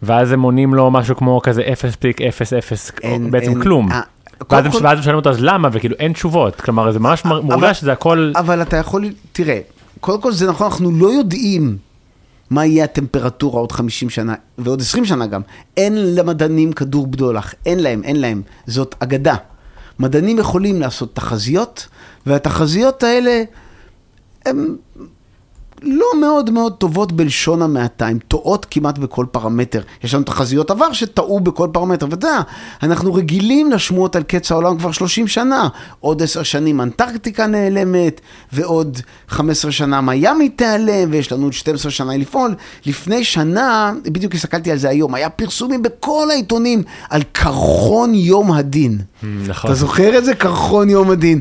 ואז 0.03 0.33
הם 0.33 0.43
עונים 0.43 0.75
לו 0.75 0.91
משהו 0.91 1.17
כמו 1.17 1.41
כזה 1.43 1.63
0.00, 1.63 3.01
אין- 3.03 3.31
בעצם 3.31 3.51
אין- 3.51 3.63
כלום. 3.63 3.93
אה, 3.93 4.01
ואז 4.51 4.67
הם 4.67 4.73
כל- 4.73 4.87
הם 4.87 5.03
שואלים 5.03 5.17
אותו 5.19 5.31
אז 5.31 5.37
למה 5.41 5.69
וכאילו 5.73 5.97
אין 5.99 6.13
תשובות 6.13 6.61
כלומר 6.61 6.91
זה 6.93 6.99
ממש 6.99 7.23
אבל- 7.27 7.41
מורגש 7.41 7.81
שזה 7.81 7.93
הכל 7.93 8.33
אבל 8.37 8.63
אתה 8.63 8.77
יכול, 8.77 9.05
תראה, 9.33 9.59
קודם 10.01 10.21
כל 10.21 10.33
זה 10.33 10.49
נכון, 10.49 10.67
אנחנו 10.67 10.91
לא 10.99 11.07
יודעים 11.13 11.77
מה 12.51 12.67
יהיה 12.67 12.85
הטמפרטורה 12.85 13.61
עוד 13.61 13.73
50 13.73 14.11
שנה, 14.11 14.35
ועוד 14.59 14.81
20 14.81 15.05
שנה 15.05 15.27
גם. 15.27 15.41
אין 15.77 16.15
למדענים 16.15 16.73
כדור 16.73 17.07
בדולח, 17.07 17.55
אין 17.67 17.79
להם, 17.81 18.03
אין 18.05 18.21
להם. 18.21 18.43
זאת 18.67 18.95
אגדה. 18.99 19.35
מדענים 19.99 20.39
יכולים 20.39 20.81
לעשות 20.81 21.15
תחזיות, 21.15 21.87
והתחזיות 22.27 23.03
האלה 23.03 23.43
הן 24.47 24.77
לא 25.83 26.07
מאוד 26.21 26.51
מאוד 26.51 26.73
טובות 26.73 27.13
בלשון 27.13 27.63
המעטה, 27.63 28.07
הן 28.07 28.19
טועות 28.29 28.67
כמעט 28.71 28.99
בכל 28.99 29.27
פרמטר. 29.31 29.83
יש 30.05 30.15
לנו 30.15 30.25
תחזיות 30.25 30.71
עבר 30.71 30.93
שטעו 30.93 31.41
בכל 31.41 31.69
פרמטר, 31.73 32.07
ואתה 32.07 32.27
יודע, 32.27 32.41
אנחנו 32.83 33.15
רגילים 33.15 33.71
לשמועות 33.71 34.17
על 34.17 34.23
קץ 34.23 34.53
העולם 34.53 34.79
כבר 34.79 34.93
30 34.93 35.29
שנה. 35.29 35.69
עוד 36.01 36.23
10 36.23 36.43
שנים 36.43 36.81
אנטרקטיקה 36.81 37.47
נעלמת, 37.47 38.21
ועוד 38.53 38.99
15 39.29 39.73
שנה 39.73 40.01
מיאמי 40.01 40.49
תיעלם, 40.49 41.09
ויש 41.11 41.33
לנו 41.33 41.45
עוד 41.45 41.53
12 41.53 41.93
שנה 41.93 42.17
לפעול. 42.17 42.55
לפני 42.87 43.25
שנה, 43.25 43.93
בדיוק 44.05 44.35
הסתכלתי 44.35 44.71
על 44.71 44.79
זה 44.79 44.89
היום, 44.89 45.15
היה 45.15 45.31
פרסומים 45.31 45.83
בכל 45.83 46.31
העיתונים 46.31 46.83
על 47.11 47.23
קרחון 47.33 48.15
יום 48.15 48.53
הדין. 48.53 48.99
נכון. 49.23 49.71
אתה 49.71 49.79
זוכר 49.79 50.19
את 50.19 50.25
זה? 50.25 50.35
קרחון 50.35 50.91
יום 50.91 51.11
הדין. 51.11 51.41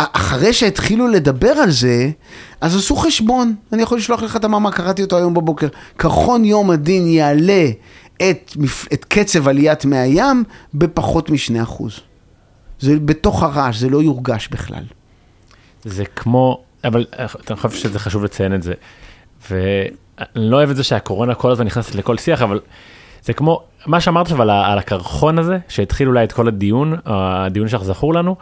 ואחרי 0.00 0.52
שהתחילו 0.52 1.08
לדבר 1.08 1.50
על 1.50 1.70
זה, 1.70 2.10
אז 2.60 2.76
עשו 2.76 2.96
חשבון. 2.96 3.54
אני 3.72 3.82
יכול 3.82 3.98
לשלוח 3.98 4.22
לך 4.22 4.36
את 4.36 4.44
המאמר, 4.44 4.70
קראתי 4.70 5.02
אותו 5.02 5.16
היום 5.16 5.34
בבוקר. 5.34 5.68
קרחון 5.96 6.44
יום 6.44 6.70
הדין 6.70 7.06
יעלה 7.06 7.66
את, 8.16 8.56
את 8.92 9.04
קצב 9.04 9.48
עליית 9.48 9.84
מי 9.84 9.98
הים 9.98 10.44
בפחות 10.74 11.30
מ-2%. 11.30 11.82
זה 12.80 12.96
בתוך 13.04 13.42
הרעש, 13.42 13.76
זה 13.76 13.88
לא 13.88 14.02
יורגש 14.02 14.48
בכלל. 14.48 14.84
זה 15.84 16.04
כמו, 16.04 16.62
אבל 16.84 17.06
אני 17.50 17.56
חושב 17.56 17.70
שזה 17.78 17.98
חשוב 17.98 18.24
לציין 18.24 18.54
את 18.54 18.62
זה. 18.62 18.74
ואני 19.50 20.50
לא 20.50 20.56
אוהב 20.56 20.70
את 20.70 20.76
זה 20.76 20.82
שהקורונה 20.82 21.34
כל 21.34 21.50
הזמן 21.50 21.66
נכנסת 21.66 21.94
לכל 21.94 22.18
שיח, 22.18 22.42
אבל 22.42 22.60
זה 23.22 23.32
כמו, 23.32 23.62
מה 23.86 24.00
שאמרת 24.00 24.26
עכשיו 24.26 24.42
על, 24.42 24.78
הקרחון 24.78 25.38
הזה, 25.38 25.58
שהתחיל 25.68 26.08
אולי 26.08 26.24
את 26.24 26.32
כל 26.32 26.48
הדיון, 26.48 26.96
הדיון 27.04 27.68
שלך 27.68 27.82
זכור 27.82 28.14
לנו, 28.14 28.36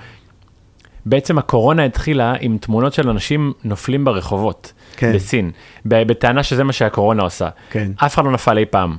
בעצם 1.07 1.39
הקורונה 1.39 1.85
התחילה 1.85 2.35
עם 2.41 2.59
תמונות 2.59 2.93
של 2.93 3.09
אנשים 3.09 3.53
נופלים 3.65 4.05
ברחובות, 4.05 4.73
כן. 4.97 5.13
בסין, 5.15 5.51
בטענה 5.85 6.43
שזה 6.43 6.65
מה 6.65 6.73
שהקורונה 6.73 7.23
עושה. 7.23 7.49
כן. 7.71 7.93
אף 7.97 8.15
אחד 8.15 8.25
לא 8.25 8.33
נפל 8.33 8.59
אי 8.59 8.65
פעם, 8.65 8.97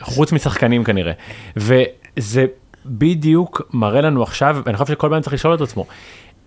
חוץ 0.00 0.32
משחקנים 0.32 0.84
כנראה. 0.84 1.12
וזה 1.56 2.46
בדיוק 2.86 3.62
מראה 3.72 4.00
לנו 4.00 4.22
עכשיו, 4.22 4.62
ואני 4.66 4.76
חושב 4.76 4.92
שכל 4.92 5.08
פעם 5.10 5.20
צריך 5.20 5.34
לשאול 5.34 5.54
את 5.54 5.60
עצמו, 5.60 5.86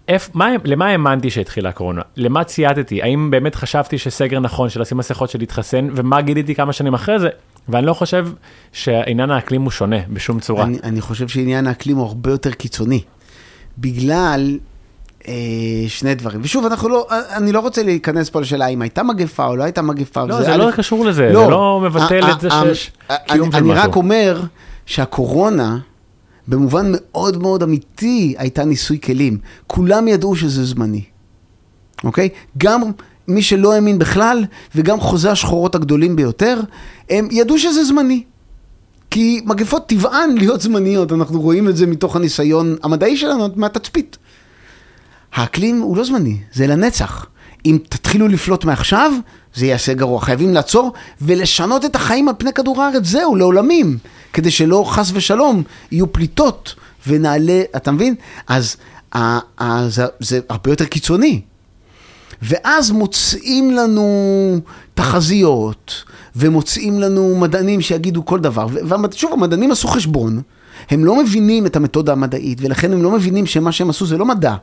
איפ, 0.07 0.29
מה, 0.33 0.49
למה 0.63 0.85
האמנתי 0.87 1.29
שהתחילה 1.29 1.69
הקורונה? 1.69 2.01
למה 2.15 2.43
צייתתי? 2.43 3.01
האם 3.01 3.31
באמת 3.31 3.55
חשבתי 3.55 3.97
שסגר 3.97 4.39
נכון, 4.39 4.69
של 4.69 4.81
לשים 4.81 4.97
מסכות, 4.97 5.29
של 5.29 5.39
להתחסן, 5.39 5.87
ומה 5.95 6.21
גיליתי 6.21 6.55
כמה 6.55 6.73
שנים 6.73 6.93
אחרי 6.93 7.19
זה? 7.19 7.29
ואני 7.69 7.85
לא 7.85 7.93
חושב 7.93 8.27
שעניין 8.71 9.31
האקלים 9.31 9.61
הוא 9.61 9.71
שונה 9.71 9.97
בשום 10.09 10.39
צורה. 10.39 10.63
אני, 10.63 10.77
אני 10.83 11.01
חושב 11.01 11.27
שעניין 11.27 11.67
האקלים 11.67 11.97
הוא 11.97 12.05
הרבה 12.05 12.31
יותר 12.31 12.51
קיצוני. 12.51 13.01
בגלל 13.77 14.57
שני 15.87 16.15
דברים. 16.15 16.41
ושוב, 16.43 16.65
אנחנו 16.65 16.89
לא, 16.89 17.07
אני 17.11 17.51
לא 17.51 17.59
רוצה 17.59 17.83
להיכנס 17.83 18.29
פה 18.29 18.41
לשאלה 18.41 18.67
אם 18.67 18.81
הייתה 18.81 19.03
מגפה 19.03 19.45
או 19.45 19.55
לא 19.55 19.63
הייתה 19.63 19.81
מגפה. 19.81 20.25
לא, 20.25 20.41
זה 20.41 20.57
לא 20.57 20.71
קשור 20.71 21.05
לזה, 21.05 21.27
זה 21.27 21.49
לא 21.49 21.81
מבטל 21.83 22.31
את 22.31 22.41
זה 22.41 22.49
שיש 22.49 22.91
קיום 23.27 23.51
של 23.51 23.57
אני, 23.57 23.71
אני 23.71 23.73
משהו. 23.73 23.89
רק 23.89 23.95
אומר 23.95 24.41
שהקורונה, 24.85 25.77
במובן 26.47 26.91
מאוד 26.95 27.41
מאוד 27.41 27.63
אמיתי, 27.63 28.35
הייתה 28.37 28.65
ניסוי 28.65 28.99
כלים. 29.01 29.37
כולם 29.67 30.07
ידעו 30.07 30.35
שזה 30.35 30.65
זמני, 30.65 31.03
אוקיי? 32.03 32.29
גם 32.57 32.81
מי 33.27 33.41
שלא 33.41 33.73
האמין 33.73 33.99
בכלל, 33.99 34.45
וגם 34.75 34.99
חוזי 34.99 35.29
השחורות 35.29 35.75
הגדולים 35.75 36.15
ביותר, 36.15 36.59
הם 37.09 37.27
ידעו 37.31 37.59
שזה 37.59 37.83
זמני. 37.83 38.23
כי 39.11 39.41
מגפות 39.45 39.87
טבען 39.87 40.37
להיות 40.37 40.61
זמניות, 40.61 41.11
אנחנו 41.11 41.41
רואים 41.41 41.69
את 41.69 41.77
זה 41.77 41.87
מתוך 41.87 42.15
הניסיון 42.15 42.75
המדעי 42.83 43.17
שלנו, 43.17 43.49
מהתצפית. 43.55 44.17
האקלים 45.33 45.81
הוא 45.81 45.97
לא 45.97 46.03
זמני, 46.03 46.37
זה 46.53 46.67
לנצח. 46.67 47.25
אם 47.65 47.77
תתחילו 47.89 48.27
לפלוט 48.27 48.65
מעכשיו, 48.65 49.11
זה 49.55 49.65
יעשה 49.65 49.93
גרוע. 49.93 50.21
חייבים 50.21 50.53
לעצור 50.53 50.93
ולשנות 51.21 51.85
את 51.85 51.95
החיים 51.95 52.29
על 52.29 52.35
פני 52.37 52.53
כדור 52.53 52.81
הארץ, 52.81 53.05
זהו, 53.05 53.35
לעולמים. 53.35 53.97
כדי 54.33 54.51
שלא 54.51 54.83
חס 54.87 55.11
ושלום 55.13 55.63
יהיו 55.91 56.13
פליטות 56.13 56.75
ונעלה, 57.07 57.61
אתה 57.75 57.91
מבין? 57.91 58.15
אז 58.47 58.77
זה, 59.87 60.05
זה 60.19 60.39
הרבה 60.49 60.71
יותר 60.71 60.85
קיצוני. 60.85 61.41
ואז 62.41 62.91
מוצאים 62.91 63.71
לנו 63.71 64.59
תחזיות, 64.93 66.03
ומוצאים 66.35 66.99
לנו 66.99 67.35
מדענים 67.35 67.81
שיגידו 67.81 68.25
כל 68.25 68.39
דבר. 68.39 68.67
ושוב, 69.11 69.33
המדענים 69.33 69.71
עשו 69.71 69.87
חשבון, 69.87 70.41
הם 70.89 71.05
לא 71.05 71.23
מבינים 71.23 71.65
את 71.65 71.75
המתודה 71.75 72.11
המדעית, 72.11 72.57
ולכן 72.61 72.93
הם 72.93 73.03
לא 73.03 73.11
מבינים 73.11 73.45
שמה 73.45 73.71
שהם 73.71 73.89
עשו 73.89 74.05
זה 74.05 74.17
לא 74.17 74.25
מדע. 74.25 74.55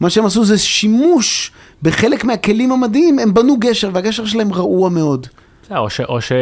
מה 0.00 0.10
שהם 0.10 0.26
עשו 0.26 0.44
זה 0.44 0.58
שימוש 0.58 1.52
בחלק 1.82 2.24
מהכלים 2.24 2.72
המדעיים, 2.72 3.18
הם 3.18 3.34
בנו 3.34 3.56
גשר, 3.58 3.90
והגשר 3.94 4.24
שלהם 4.26 4.52
רעוע 4.52 4.88
מאוד. 4.88 5.26
או 5.76 5.90
ש- 5.90 6.00
או 6.00 6.20
ש- 6.20 6.32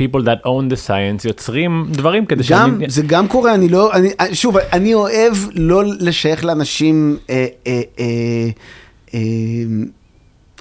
people 0.00 0.18
that 0.24 0.46
own 0.46 0.72
the 0.72 0.86
science 0.88 1.28
יוצרים 1.28 1.86
דברים 1.90 2.26
כדי 2.26 2.42
גם, 2.48 2.70
שאני- 2.78 2.90
זה 2.90 3.02
גם 3.02 3.28
קורה, 3.28 3.54
אני 3.54 3.68
לא, 3.68 3.92
אני, 3.94 4.08
שוב, 4.32 4.56
אני 4.56 4.94
אוהב 4.94 5.34
לא 5.54 5.82
לשייך 6.00 6.44
לאנשים 6.44 7.16
אה, 7.30 7.46
אה, 7.66 7.80
אה, 7.98 8.04
אה, 9.14 9.20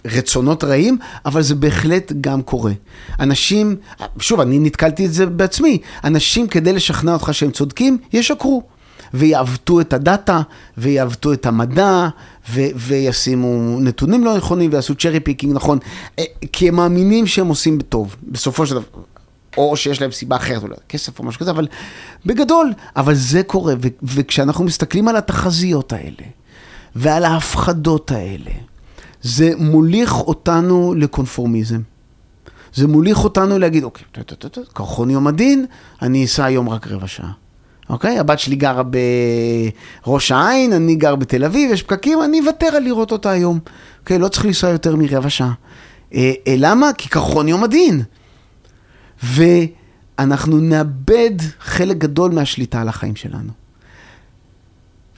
רצונות 0.05 0.63
רעים, 0.63 0.97
אבל 1.25 1.41
זה 1.41 1.55
בהחלט 1.55 2.11
גם 2.21 2.41
קורה. 2.41 2.71
אנשים, 3.19 3.75
שוב, 4.19 4.39
אני 4.39 4.59
נתקלתי 4.59 5.05
את 5.05 5.13
זה 5.13 5.25
בעצמי, 5.25 5.77
אנשים 6.03 6.47
כדי 6.47 6.73
לשכנע 6.73 7.13
אותך 7.13 7.29
שהם 7.33 7.51
צודקים, 7.51 7.97
ישקרו. 8.13 8.63
ויעוותו 9.13 9.81
את 9.81 9.93
הדאטה, 9.93 10.41
ויעוותו 10.77 11.33
את 11.33 11.45
המדע, 11.45 12.07
ו- 12.49 12.61
וישימו 12.75 13.79
נתונים 13.79 14.25
לא 14.25 14.37
נכונים, 14.37 14.71
ויעשו 14.71 14.95
cherry 14.95 15.19
picking 15.19 15.53
נכון, 15.55 15.79
אה, 16.19 16.23
כי 16.51 16.67
הם 16.67 16.75
מאמינים 16.75 17.27
שהם 17.27 17.47
עושים 17.47 17.79
טוב, 17.81 18.15
בסופו 18.23 18.65
של 18.65 18.75
דבר. 18.75 19.01
או 19.57 19.77
שיש 19.77 20.01
להם 20.01 20.11
סיבה 20.11 20.35
אחרת, 20.35 20.63
אולי 20.63 20.75
כסף 20.89 21.19
או 21.19 21.23
משהו 21.23 21.39
כזה, 21.39 21.51
אבל 21.51 21.67
בגדול, 22.25 22.73
אבל 22.95 23.15
זה 23.15 23.43
קורה, 23.43 23.73
ו- 23.81 23.87
וכשאנחנו 24.03 24.63
מסתכלים 24.63 25.07
על 25.07 25.15
התחזיות 25.15 25.93
האלה, 25.93 26.27
ועל 26.95 27.25
ההפחדות 27.25 28.11
האלה, 28.11 28.51
זה 29.21 29.51
מוליך 29.57 30.19
אותנו 30.19 30.93
לקונפורמיזם. 30.97 31.81
זה 32.73 32.87
מוליך 32.87 33.23
אותנו 33.23 33.59
להגיד, 33.59 33.83
אוקיי, 33.83 34.05
קרחון 34.73 35.09
יום 35.09 35.27
הדין, 35.27 35.65
אני 36.01 36.25
אסע 36.25 36.45
היום 36.45 36.69
רק 36.69 36.87
רבע 36.87 37.07
שעה. 37.07 37.31
אוקיי? 37.89 38.19
הבת 38.19 38.39
שלי 38.39 38.55
גרה 38.55 38.83
בראש 40.05 40.31
העין, 40.31 40.73
אני 40.73 40.95
גר 40.95 41.15
בתל 41.15 41.43
אביב, 41.43 41.71
יש 41.71 41.83
פקקים, 41.83 42.23
אני 42.23 42.39
אוותר 42.39 42.67
על 42.67 42.83
לראות 42.83 43.11
אותה 43.11 43.31
היום. 43.31 43.59
אוקיי? 43.99 44.19
לא 44.19 44.27
צריך 44.27 44.45
לנסוע 44.45 44.69
יותר 44.69 44.95
מרבע 44.95 45.29
שעה. 45.29 45.53
אה, 46.13 46.31
אה, 46.47 46.55
למה? 46.57 46.93
כי 46.97 47.09
קרחון 47.09 47.47
יום 47.47 47.63
הדין. 47.63 48.01
ואנחנו 49.23 50.57
נאבד 50.57 51.35
חלק 51.59 51.97
גדול 51.97 52.31
מהשליטה 52.31 52.81
על 52.81 52.89
החיים 52.89 53.15
שלנו. 53.15 53.66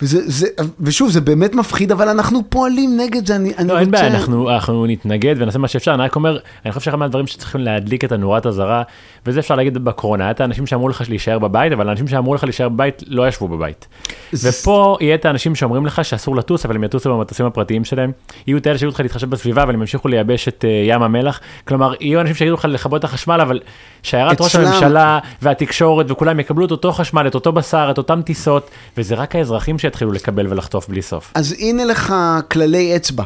וזה, 0.02 0.20
זה, 0.26 0.48
ושוב, 0.82 1.10
זה 1.10 1.22
באמת 1.22 1.56
מפחיד, 1.56 1.92
אבל 1.92 2.10
אנחנו 2.10 2.40
פועלים 2.50 2.98
נגד 3.00 3.26
זה. 3.28 3.36
אני, 3.36 3.52
אני 3.58 3.68
לא, 3.68 3.80
אין 3.80 3.88
רוצה... 3.90 4.02
בעיה, 4.02 4.16
אנחנו, 4.16 4.50
אנחנו 4.50 4.86
נתנגד 4.86 5.36
ונעשה 5.38 5.60
מה 5.60 5.68
שאפשר, 5.68 5.94
אני 5.94 6.04
רק 6.04 6.16
אומר, 6.16 6.38
אני 6.66 6.72
חושב 6.72 6.86
שאחד 6.86 6.98
מהדברים 6.98 7.28
שצריכים 7.28 7.62
להדליק 7.62 8.04
את 8.04 8.12
הנורת 8.12 8.46
אזהרה, 8.46 8.84
וזה 9.26 9.40
אפשר 9.40 9.56
להגיד 9.56 9.78
בקורונה, 9.78 10.24
היה 10.24 10.32
את 10.32 10.42
האנשים 10.42 10.68
שאמרו 10.68 10.90
לך 10.90 11.04
להישאר 11.10 11.40
בבית, 11.40 11.72
אבל 11.74 11.90
האנשים 11.90 12.08
שאמרו 12.08 12.36
לך 12.36 12.44
להישאר 12.44 12.70
בבית 12.70 13.04
לא 13.08 13.28
ישבו 13.28 13.48
בבית. 13.48 13.88
זה- 14.32 14.50
ופה 14.50 14.98
יהיה 15.02 15.16
את 15.16 15.26
האנשים 15.26 15.56
שאומרים 15.56 15.86
לך 15.86 16.06
שאסור 16.06 16.36
לטוס, 16.36 16.66
אבל 16.66 16.76
הם 16.76 16.84
יטוסו 16.84 17.10
במטוסים 17.18 17.46
הפרטיים 17.46 17.86
שלהם, 17.86 18.12
יהיו 18.48 18.58
את 18.58 18.68
אלה 18.68 18.78
שיגידו 18.78 18.94
לך 18.96 19.00
להתחשב 19.00 19.30
בסביבה, 19.30 19.64
אבל 19.64 19.74
הם 19.74 19.80
ימשיכו 19.80 20.08
לייבש 20.08 20.48
את 20.48 20.66
אה, 20.68 20.84
ים 20.86 21.02
המלח, 21.04 21.40
כלומר, 21.68 21.94
יהיו 22.00 22.22
אנשים 22.22 22.36
שיגידו 22.36 22.56
לך 22.56 22.66
לכבות 22.66 23.00
את 23.00 23.04
החשמל, 23.04 23.42
אבל 23.42 23.60
שיירת 24.04 24.42
ראש 24.42 24.56
הממשלה 24.56 25.20
והתקשורת 25.42 26.12
וכולם 26.12 26.40
יקבלו 26.40 26.66
את 26.66 26.72
אותו 26.72 26.92
חשמל, 26.92 27.28
את 27.28 27.36
אותו 27.36 27.52
בשר, 27.52 27.88
את 27.92 27.98
אותם 27.98 28.22
טיסות, 28.22 28.70
וזה 28.98 29.16
רק 29.16 29.36
האזרחים 29.36 29.80
שיתחילו 29.90 30.12
לקבל 30.12 30.48
ולחטוף 30.48 30.90
בלי 30.90 31.02
סוף. 31.02 31.32
אז 31.36 31.56
הנה 31.60 31.86
לך 31.86 32.14
כללי 32.52 32.96
אצבע. 32.96 33.24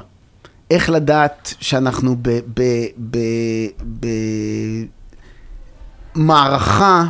איך 0.72 0.90
לדעת 0.90 1.54
שאנחנו 1.60 2.16
ב... 2.22 2.30
ב, 2.30 2.62
ב, 3.12 3.18
ב 4.00 4.08
מערכה 6.16 7.06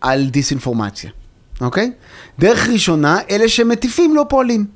על 0.00 0.26
דיסאינפורמציה, 0.26 1.10
אוקיי? 1.60 1.92
דרך 2.38 2.68
ראשונה, 2.68 3.18
אלה 3.30 3.48
שמטיפים 3.48 4.14
לא 4.16 4.24
פועלים. 4.28 4.66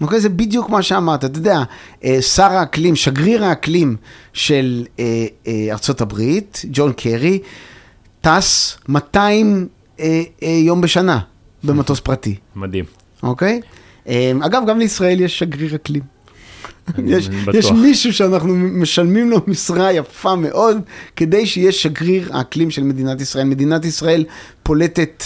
אוקיי? 0.00 0.20
זה 0.20 0.28
בדיוק 0.28 0.70
מה 0.70 0.82
שאמרת. 0.82 1.24
אתה 1.24 1.38
יודע, 1.38 1.62
אה, 2.04 2.22
שר 2.22 2.52
האקלים, 2.52 2.96
שגריר 2.96 3.44
האקלים 3.44 3.96
של 4.32 4.84
אה, 4.98 5.26
אה, 5.46 5.68
ארצות 5.70 6.00
הברית, 6.00 6.62
ג'ון 6.72 6.92
קרי, 6.92 7.38
טס 8.20 8.78
200 8.88 9.68
אה, 10.00 10.22
אה, 10.42 10.48
יום 10.48 10.80
בשנה 10.80 11.18
במטוס 11.64 12.00
פרטי. 12.00 12.36
מדהים. 12.56 12.84
אוקיי? 13.22 13.60
אמ, 14.06 14.42
אגב, 14.42 14.62
גם 14.66 14.78
לישראל 14.78 15.20
יש 15.20 15.38
שגריר 15.38 15.74
אקלים. 15.74 16.02
יש. 17.06 17.28
יש 17.54 17.70
מישהו 17.72 18.12
שאנחנו 18.12 18.54
משלמים 18.54 19.30
לו 19.30 19.40
משרה 19.46 19.92
יפה 19.92 20.36
מאוד, 20.36 20.76
כדי 21.16 21.46
שיהיה 21.46 21.72
שגריר 21.72 22.36
האקלים 22.36 22.70
של 22.70 22.82
מדינת 22.82 23.20
ישראל. 23.20 23.44
מדינת 23.44 23.84
ישראל 23.84 24.24
פולטת 24.62 25.24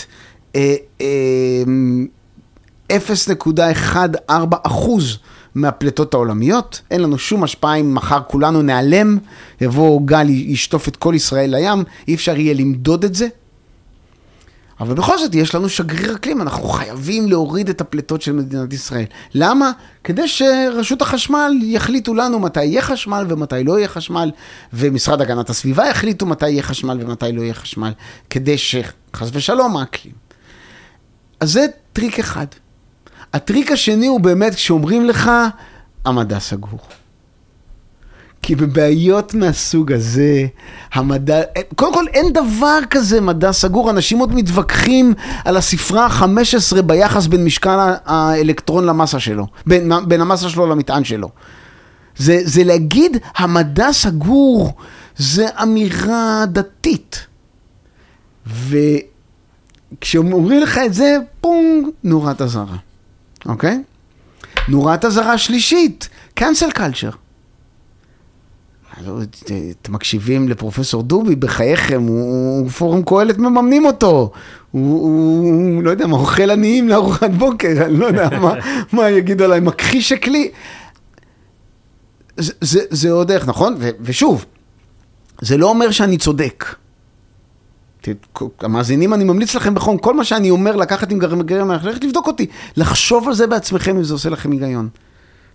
אה, 0.57 0.74
אה, 1.01 1.62
0.14 2.91 4.32
אחוז 4.62 5.18
מהפליטות 5.55 6.14
העולמיות. 6.14 6.80
אין 6.91 7.03
לנו 7.03 7.18
שום 7.18 7.45
השפעה 7.45 7.74
אם 7.74 7.95
מחר 7.95 8.20
כולנו 8.28 8.62
ניעלם, 8.62 9.18
יבוא 9.61 10.01
גל 10.05 10.28
ישטוף 10.28 10.88
את 10.88 10.97
כל 10.97 11.12
ישראל 11.16 11.57
לים, 11.57 11.84
אי 12.09 12.14
אפשר 12.14 12.36
יהיה 12.36 12.55
למדוד 12.55 13.05
את 13.05 13.14
זה. 13.14 13.28
אבל 14.81 14.95
בכל 14.95 15.18
זאת 15.18 15.35
יש 15.35 15.55
לנו 15.55 15.68
שגריר 15.68 16.14
אקלים, 16.14 16.41
אנחנו 16.41 16.68
חייבים 16.68 17.28
להוריד 17.28 17.68
את 17.68 17.81
הפליטות 17.81 18.22
של 18.22 18.33
מדינת 18.33 18.72
ישראל. 18.72 19.05
למה? 19.35 19.72
כדי 20.05 20.28
שרשות 20.28 21.03
החשמל 21.03 21.53
יחליטו 21.62 22.14
לנו 22.14 22.39
מתי 22.39 22.64
יהיה 22.64 22.83
חשמל 22.83 23.26
ומתי 23.28 23.64
לא 23.64 23.78
יהיה 23.78 23.89
חשמל, 23.89 24.31
ומשרד 24.72 25.20
הגנת 25.20 25.51
הסביבה 25.51 25.87
יחליטו 25.87 26.26
מתי 26.26 26.51
יהיה 26.51 26.62
חשמל 26.62 26.99
ומתי 27.01 27.33
לא 27.33 27.43
יהיה 27.43 27.55
חשמל, 27.55 27.93
כדי 28.31 28.59
שחס 28.59 29.31
ושלום 29.33 29.76
האקלים. 29.76 30.14
אז 31.41 31.53
זה 31.53 31.66
טריק 31.93 32.18
אחד. 32.18 32.47
הטריק 33.33 33.72
השני 33.72 34.07
הוא 34.07 34.20
באמת 34.20 34.55
כשאומרים 34.55 35.05
לך, 35.05 35.31
המדע 36.05 36.39
סגור. 36.39 36.81
כי 38.43 38.55
בבעיות 38.55 39.34
מהסוג 39.34 39.93
הזה, 39.93 40.47
המדע, 40.93 41.41
קודם 41.74 41.95
כל 41.95 42.05
אין 42.09 42.32
דבר 42.32 42.78
כזה 42.91 43.20
מדע 43.20 43.53
סגור, 43.53 43.91
אנשים 43.91 44.18
עוד 44.18 44.34
מתווכחים 44.34 45.14
על 45.45 45.57
הספרה 45.57 46.07
ה-15 46.07 46.82
ביחס 46.82 47.26
בין 47.26 47.45
משקל 47.45 47.78
האלקטרון 48.05 48.84
למסה 48.84 49.20
שלו, 49.20 49.47
בין, 49.66 49.93
בין 50.09 50.20
המסה 50.20 50.49
שלו 50.49 50.66
למטען 50.66 51.05
שלו. 51.05 51.28
זה, 52.16 52.41
זה 52.45 52.64
להגיד 52.64 53.16
המדע 53.36 53.93
סגור, 53.93 54.72
זה 55.16 55.47
אמירה 55.62 56.45
דתית. 56.47 57.26
וכשאומרים 59.99 60.62
לך 60.62 60.80
את 60.86 60.95
זה, 60.95 61.16
פונג, 61.41 61.88
נורת 62.05 62.43
אזהרה, 62.43 62.76
אוקיי? 63.47 63.82
נורת 64.68 65.05
אזהרה 65.05 65.38
שלישית, 65.38 66.09
cancel 66.41 66.76
culture. 66.76 67.16
אתם 69.82 69.93
מקשיבים 69.93 70.49
לפרופסור 70.49 71.03
דובי, 71.03 71.36
בחייכם, 71.36 72.03
הוא, 72.03 72.61
הוא 72.61 72.70
פורום 72.70 73.03
קהלת 73.03 73.38
מממנים 73.38 73.84
אותו. 73.86 74.30
הוא, 74.70 75.01
הוא, 75.03 75.82
לא 75.82 75.91
יודע 75.91 76.07
מה, 76.07 76.16
אוכל 76.16 76.51
עניים 76.51 76.88
לארוחת 76.88 77.30
בוקר, 77.30 77.84
אני 77.84 77.97
לא 77.97 78.07
יודע 78.07 78.28
מה, 78.41 78.55
מה 78.93 79.11
יגידו 79.11 79.45
עליי, 79.45 79.61
מכחיש 79.61 80.09
שקלי. 80.09 80.51
זה, 82.36 82.53
זה, 82.61 82.80
זה 82.91 83.11
עוד 83.11 83.30
איך, 83.30 83.49
נכון? 83.49 83.74
ו, 83.78 83.91
ושוב, 84.01 84.45
זה 85.41 85.57
לא 85.57 85.68
אומר 85.68 85.91
שאני 85.91 86.18
צודק. 86.18 86.64
המאזינים, 88.61 89.14
אני 89.14 89.24
ממליץ 89.24 89.55
לכם 89.55 89.74
בחום, 89.74 89.99
כל 89.99 90.14
מה 90.14 90.24
שאני 90.24 90.51
אומר, 90.51 90.76
לקחת 90.76 91.12
עם 91.12 91.18
גרם 91.18 91.43
גרם, 91.43 91.70
ללכת 91.70 92.05
לבדוק 92.05 92.26
אותי, 92.26 92.47
לחשוב 92.76 93.28
על 93.28 93.34
זה 93.34 93.47
בעצמכם 93.47 93.97
אם 93.97 94.03
זה 94.03 94.14
עושה 94.14 94.30
לכם 94.30 94.51
היגיון. 94.51 94.88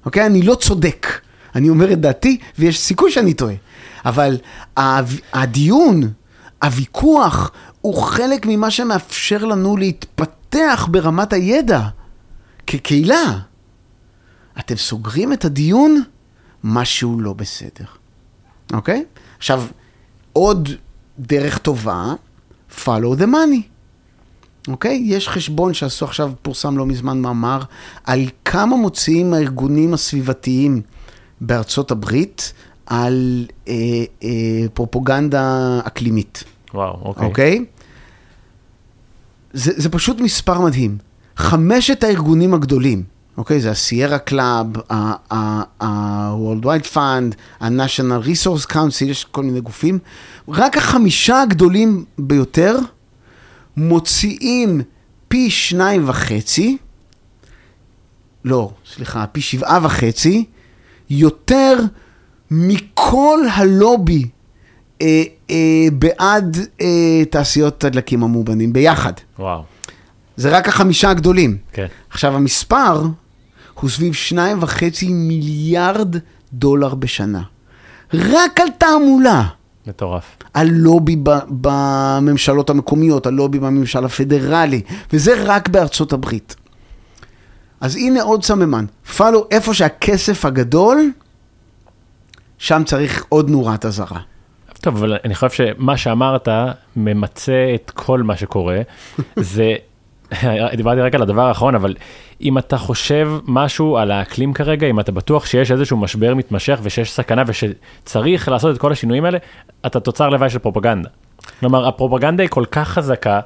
אוקיי? 0.05 0.25
אני 0.25 0.41
לא 0.41 0.55
צודק. 0.55 1.07
אני 1.55 1.69
אומר 1.69 1.93
את 1.93 2.01
דעתי, 2.01 2.37
ויש 2.59 2.79
סיכוי 2.79 3.11
שאני 3.11 3.33
טועה. 3.33 3.55
אבל 4.05 4.37
הדיון, 5.33 6.01
הוויכוח, 6.63 7.51
הוא 7.81 7.95
חלק 7.95 8.45
ממה 8.45 8.71
שמאפשר 8.71 9.45
לנו 9.45 9.77
להתפתח 9.77 10.87
ברמת 10.91 11.33
הידע, 11.33 11.87
כקהילה. 12.67 13.39
אתם 14.59 14.75
סוגרים 14.75 15.33
את 15.33 15.45
הדיון, 15.45 16.03
משהו 16.63 17.19
לא 17.19 17.33
בסדר, 17.33 17.85
אוקיי? 18.73 19.05
עכשיו, 19.37 19.63
עוד 20.33 20.69
דרך 21.19 21.57
טובה, 21.57 22.13
follow 22.83 23.19
the 23.19 23.25
money. 23.25 23.61
אוקיי? 24.67 25.01
יש 25.05 25.29
חשבון 25.29 25.73
שעשו 25.73 26.05
עכשיו, 26.05 26.31
פורסם 26.41 26.77
לא 26.77 26.85
מזמן 26.85 27.21
מאמר, 27.21 27.61
על 28.03 28.25
כמה 28.45 28.75
מוציאים 28.75 29.33
הארגונים 29.33 29.93
הסביבתיים 29.93 30.81
בארצות 31.41 31.91
הברית 31.91 32.53
על 32.85 33.45
אה, 33.67 33.73
אה, 34.23 34.29
פרופוגנדה 34.73 35.79
אקלימית. 35.83 36.43
וואו, 36.73 37.01
אוקיי. 37.05 37.27
אוקיי? 37.27 37.65
זה, 39.53 39.71
זה 39.75 39.89
פשוט 39.89 40.19
מספר 40.19 40.61
מדהים. 40.61 40.97
חמשת 41.37 42.03
הארגונים 42.03 42.53
הגדולים, 42.53 43.03
אוקיי? 43.37 43.61
זה 43.61 43.69
ה-Sierra 43.69 44.29
Club, 44.29 44.79
ה-World 44.89 46.65
Wide 46.65 46.93
Fund, 46.93 47.35
ה-National 47.59 48.25
Resource 48.25 48.71
Council, 48.71 49.05
יש 49.05 49.25
כל 49.25 49.43
מיני 49.43 49.61
גופים. 49.61 49.99
רק 50.49 50.77
החמישה 50.77 51.41
הגדולים 51.41 52.05
ביותר 52.17 52.77
מוציאים 53.77 54.81
פי 55.27 55.49
שניים 55.49 56.09
וחצי, 56.09 56.77
לא, 58.45 58.71
סליחה, 58.93 59.25
פי 59.27 59.41
שבעה 59.41 59.79
וחצי, 59.83 60.45
יותר 61.09 61.77
מכל 62.51 63.39
הלובי 63.53 64.27
אה, 65.01 65.23
אה, 65.49 65.87
בעד 65.93 66.57
אה, 66.81 67.25
תעשיות 67.29 67.83
הדלקים 67.83 68.23
המאובנים, 68.23 68.73
ביחד. 68.73 69.13
וואו. 69.39 69.63
זה 70.37 70.57
רק 70.57 70.67
החמישה 70.67 71.09
הגדולים. 71.09 71.57
כן. 71.73 71.87
עכשיו, 72.09 72.35
המספר 72.35 73.01
הוא 73.79 73.89
סביב 73.89 74.13
שניים 74.13 74.57
וחצי 74.61 75.09
מיליארד 75.09 76.15
דולר 76.53 76.95
בשנה. 76.95 77.41
רק 78.13 78.59
על 78.59 78.67
תעמולה. 78.77 79.43
מטורף. 79.87 80.37
הלובי 80.53 81.15
בממשלות 81.49 82.69
המקומיות, 82.69 83.25
הלובי 83.25 83.59
בממשל 83.59 84.05
הפדרלי, 84.05 84.81
וזה 85.13 85.33
רק 85.45 85.69
בארצות 85.69 86.13
הברית. 86.13 86.55
אז 87.85 87.95
הנה 87.95 88.21
עוד 88.21 88.43
סממן. 88.43 88.85
פאלו, 89.17 89.47
איפה 89.51 89.73
שהכסף 89.73 90.45
הגדול, 90.45 91.11
שם 92.57 92.83
צריך 92.85 93.25
עוד 93.29 93.49
נורת 93.49 93.85
אזהרה. 93.85 94.19
טוב, 94.81 94.97
אבל 94.97 95.17
אני 95.23 95.35
חושב 95.35 95.49
שמה 95.49 95.97
שאמרת 95.97 96.47
ממצה 96.95 97.71
את 97.75 97.91
כל 97.91 98.23
מה 98.23 98.37
שקורה. 98.37 98.81
זה, 99.35 99.75
דיברתי 100.73 101.01
רק 101.01 101.15
על 101.15 101.21
הדבר 101.21 101.41
האחרון, 101.41 101.75
אבל 101.75 101.95
אם 102.41 102.57
אתה 102.57 102.77
חושב 102.77 103.31
משהו 103.47 103.97
על 103.97 104.11
האקלים 104.11 104.53
כרגע, 104.53 104.87
אם 104.87 104.99
אתה 104.99 105.11
בטוח 105.11 105.45
שיש 105.45 105.71
איזשהו 105.71 105.97
משבר 105.97 106.35
מתמשך 106.35 106.79
ושיש 106.83 107.11
סכנה 107.11 107.43
ושצריך 107.47 108.49
לעשות 108.49 108.75
את 108.75 108.81
כל 108.81 108.91
השינויים 108.91 109.25
האלה, 109.25 109.37
אתה 109.85 109.99
תוצר 109.99 110.29
לוואי 110.29 110.49
של 110.49 110.59
פרופגנדה. 110.59 111.09
כלומר, 111.59 111.87
הפרופגנדה 111.87 112.43
היא 112.43 112.49
כל 112.49 112.65
כך 112.71 112.89
חזקה, 112.89 113.39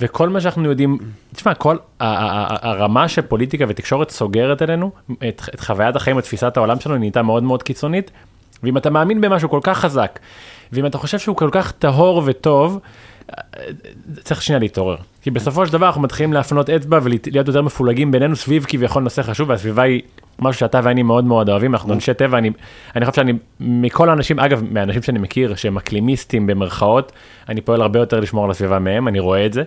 וכל 0.00 0.28
מה 0.28 0.40
שאנחנו 0.40 0.68
יודעים, 0.68 0.98
תשמע, 1.34 1.54
כל 1.54 1.76
הרמה 2.00 3.08
שפוליטיקה 3.08 3.64
ותקשורת 3.68 4.10
סוגרת 4.10 4.62
אלינו, 4.62 4.90
את, 5.28 5.42
את 5.54 5.60
חוויית 5.60 5.96
החיים, 5.96 6.18
את 6.18 6.24
תפיסת 6.24 6.56
העולם 6.56 6.80
שלנו, 6.80 6.98
נהייתה 6.98 7.22
מאוד 7.22 7.42
מאוד 7.42 7.62
קיצונית, 7.62 8.10
ואם 8.62 8.76
אתה 8.76 8.90
מאמין 8.90 9.20
במשהו 9.20 9.48
כל 9.48 9.60
כך 9.62 9.78
חזק, 9.78 10.18
ואם 10.72 10.86
אתה 10.86 10.98
חושב 10.98 11.18
שהוא 11.18 11.36
כל 11.36 11.48
כך 11.52 11.72
טהור 11.72 12.22
וטוב, 12.26 12.80
צריך 14.24 14.42
שנייה 14.42 14.58
להתעורר. 14.58 14.96
כי 15.22 15.30
בסופו 15.30 15.66
של 15.66 15.72
דבר 15.72 15.86
אנחנו 15.86 16.00
מתחילים 16.00 16.32
להפנות 16.32 16.70
אצבע 16.70 16.98
ולהיות 17.02 17.48
יותר 17.48 17.62
מפולגים 17.62 18.10
בינינו 18.10 18.36
סביב 18.36 18.64
כביכול 18.68 19.02
נושא 19.02 19.22
חשוב, 19.22 19.48
והסביבה 19.48 19.82
היא 19.82 20.02
משהו 20.38 20.60
שאתה 20.60 20.80
ואני 20.82 21.02
מאוד 21.02 21.24
מאוד 21.24 21.48
אוהבים, 21.48 21.74
אנחנו 21.74 21.94
אנשי 21.94 22.14
טבע, 22.14 22.38
אני, 22.38 22.50
אני 22.96 23.04
חושב 23.04 23.16
שאני, 23.16 23.32
מכל 23.60 24.08
האנשים, 24.08 24.40
אגב, 24.40 24.62
מהאנשים 24.70 25.02
שאני 25.02 25.18
מכיר 25.18 25.54
שהם 25.54 25.76
אקלימיסטים 25.76 26.46
במרכאות, 26.46 27.12
אני 27.48 27.60
פועל 27.60 27.82
הרבה 27.82 27.98
יותר 27.98 28.20
לשמור 28.20 28.44
על 28.44 28.50
הסביבה 28.50 28.78
מהם, 28.78 29.08
אני 29.08 29.20
רואה 29.20 29.46
את 29.46 29.52
זה. 29.52 29.62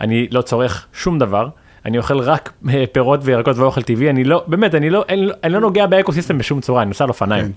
אני 0.00 0.28
לא 0.30 0.42
צורך 0.42 0.86
שום 0.92 1.18
דבר, 1.18 1.48
אני 1.84 1.98
אוכל 1.98 2.18
רק 2.18 2.52
אה, 2.68 2.84
פירות 2.92 3.20
וירקות 3.22 3.56
ואוכל 3.58 3.82
טבעי, 3.82 4.10
אני 4.10 4.24
לא, 4.24 4.44
באמת, 4.46 4.74
אני 4.74 4.90
לא, 4.90 5.04
אני, 5.08 5.26
אני 5.44 5.52
לא 5.52 5.60
נוגע 5.60 5.86
באקוסיסטם 5.86 6.38
בשום 6.38 6.60
צורה, 6.60 6.82
אני 6.82 6.88
נוסע 6.88 7.04
על 7.04 7.10
אופניים. 7.10 7.44
כן. 7.44 7.50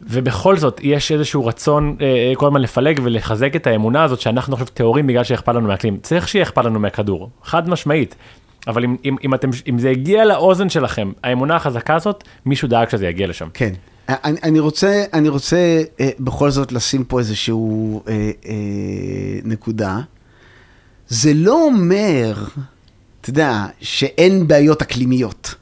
ובכל 0.00 0.56
זאת 0.56 0.80
יש 0.82 1.12
איזשהו 1.12 1.46
רצון 1.46 1.96
אה, 2.00 2.06
אה, 2.06 2.32
כל 2.36 2.46
הזמן 2.46 2.60
לפלג 2.60 3.00
ולחזק 3.02 3.56
את 3.56 3.66
האמונה 3.66 4.04
הזאת 4.04 4.20
שאנחנו 4.20 4.54
עכשיו 4.54 4.66
טהורים 4.74 5.06
בגלל 5.06 5.24
שאכפת 5.24 5.54
לנו 5.54 5.68
מהאקלים. 5.68 5.98
צריך 6.02 6.28
שיהיה 6.28 6.42
אכפת 6.42 6.64
לנו 6.64 6.80
מהכדור, 6.80 7.30
חד 7.42 7.68
משמעית. 7.68 8.14
אבל 8.66 8.84
אם, 8.84 8.96
אם, 9.04 9.16
אם, 9.24 9.34
אתם, 9.34 9.50
אם 9.68 9.78
זה 9.78 9.90
הגיע 9.90 10.24
לאוזן 10.24 10.68
שלכם, 10.68 11.12
האמונה 11.24 11.56
החזקה 11.56 11.94
הזאת, 11.94 12.24
מישהו 12.46 12.68
דאג 12.68 12.88
שזה 12.88 13.06
יגיע 13.06 13.26
לשם. 13.26 13.48
כן. 13.54 13.72
אני, 14.08 14.38
אני 14.42 14.58
רוצה, 14.58 15.04
אני 15.12 15.28
רוצה 15.28 15.82
אה, 16.00 16.10
בכל 16.20 16.50
זאת 16.50 16.72
לשים 16.72 17.04
פה 17.04 17.18
איזשהו 17.18 18.02
אה, 18.08 18.30
אה, 18.46 18.54
נקודה. 19.44 20.00
זה 21.08 21.34
לא 21.34 21.64
אומר, 21.64 22.44
אתה 23.20 23.30
יודע, 23.30 23.66
שאין 23.80 24.48
בעיות 24.48 24.82
אקלימיות. 24.82 25.54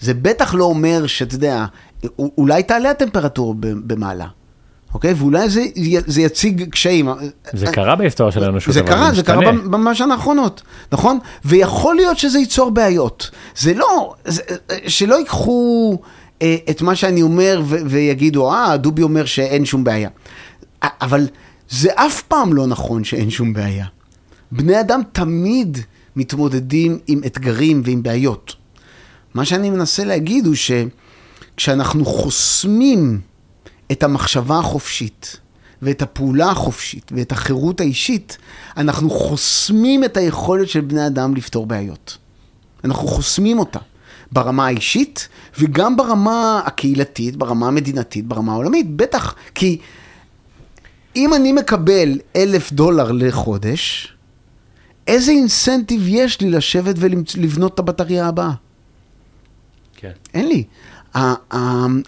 זה 0.00 0.14
בטח 0.14 0.54
לא 0.54 0.64
אומר 0.64 1.06
שאתה 1.06 1.34
יודע, 1.34 1.66
אולי 2.18 2.62
תעלה 2.62 2.90
הטמפרטורה 2.90 3.54
במעלה. 3.58 4.26
אוקיי? 4.94 5.14
ואולי 5.16 5.48
זה, 5.48 5.62
זה 6.06 6.22
יציג 6.22 6.70
קשיים. 6.70 7.08
זה 7.52 7.66
קרה 7.66 7.96
בהיסטוריה 7.96 8.32
של 8.32 8.44
האנושות, 8.44 8.74
זה 8.74 8.82
קרה, 8.82 9.12
זה 9.14 9.22
קרה 9.22 9.52
ממש 9.52 9.98
שנה 9.98 10.14
האחרונות, 10.14 10.62
נכון? 10.92 11.18
ויכול 11.44 11.96
להיות 11.96 12.18
שזה 12.18 12.38
ייצור 12.38 12.70
בעיות. 12.70 13.30
זה 13.56 13.74
לא, 13.74 14.14
זה, 14.24 14.42
שלא 14.86 15.18
ייקחו 15.18 15.98
אה, 16.42 16.56
את 16.70 16.82
מה 16.82 16.94
שאני 16.94 17.22
אומר 17.22 17.62
ו- 17.64 17.76
ויגידו, 17.86 18.52
אה, 18.52 18.76
דובי 18.76 19.02
אומר 19.02 19.24
שאין 19.24 19.64
שום 19.64 19.84
בעיה. 19.84 20.08
אבל 20.82 21.26
זה 21.68 21.90
אף 21.94 22.22
פעם 22.22 22.52
לא 22.52 22.66
נכון 22.66 23.04
שאין 23.04 23.30
שום 23.30 23.52
בעיה. 23.52 23.86
בני 24.56 24.80
אדם 24.80 25.00
תמיד 25.12 25.78
מתמודדים 26.16 26.98
עם 27.06 27.20
אתגרים 27.26 27.82
ועם 27.84 28.02
בעיות. 28.02 28.54
מה 29.34 29.44
שאני 29.44 29.70
מנסה 29.70 30.04
להגיד 30.04 30.46
הוא 30.46 30.54
ש... 30.54 30.70
כשאנחנו 31.56 32.04
חוסמים 32.04 33.20
את 33.92 34.02
המחשבה 34.02 34.58
החופשית, 34.58 35.36
ואת 35.82 36.02
הפעולה 36.02 36.50
החופשית, 36.50 37.12
ואת 37.14 37.32
החירות 37.32 37.80
האישית, 37.80 38.38
אנחנו 38.76 39.10
חוסמים 39.10 40.04
את 40.04 40.16
היכולת 40.16 40.68
של 40.68 40.80
בני 40.80 41.06
אדם 41.06 41.34
לפתור 41.34 41.66
בעיות. 41.66 42.18
אנחנו 42.84 43.08
חוסמים 43.08 43.58
אותה. 43.58 43.78
ברמה 44.32 44.66
האישית, 44.66 45.28
וגם 45.58 45.96
ברמה 45.96 46.62
הקהילתית, 46.66 47.36
ברמה 47.36 47.68
המדינתית, 47.68 48.26
ברמה 48.26 48.52
העולמית. 48.52 48.96
בטח, 48.96 49.34
כי 49.54 49.78
אם 51.16 51.34
אני 51.34 51.52
מקבל 51.52 52.18
אלף 52.36 52.72
דולר 52.72 53.12
לחודש, 53.12 54.15
איזה 55.06 55.32
אינסנטיב 55.32 56.02
יש 56.08 56.40
לי 56.40 56.50
לשבת 56.50 56.94
ולבנות 56.98 57.74
את 57.74 57.78
הבטריה 57.78 58.28
הבאה? 58.28 58.50
כן. 59.96 60.10
אין 60.34 60.48
לי. 60.48 60.64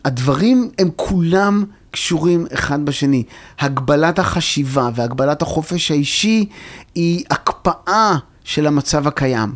הדברים 0.05 0.71
הם 0.79 0.91
כולם 0.97 1.65
קשורים 1.91 2.47
אחד 2.55 2.85
בשני. 2.85 3.23
הגבלת 3.59 4.19
החשיבה 4.19 4.91
והגבלת 4.95 5.43
החופש 5.43 5.91
האישי 5.91 6.47
היא 6.95 7.25
הקפאה 7.31 8.17
של 8.45 8.67
המצב 8.67 9.07
הקיים. 9.07 9.55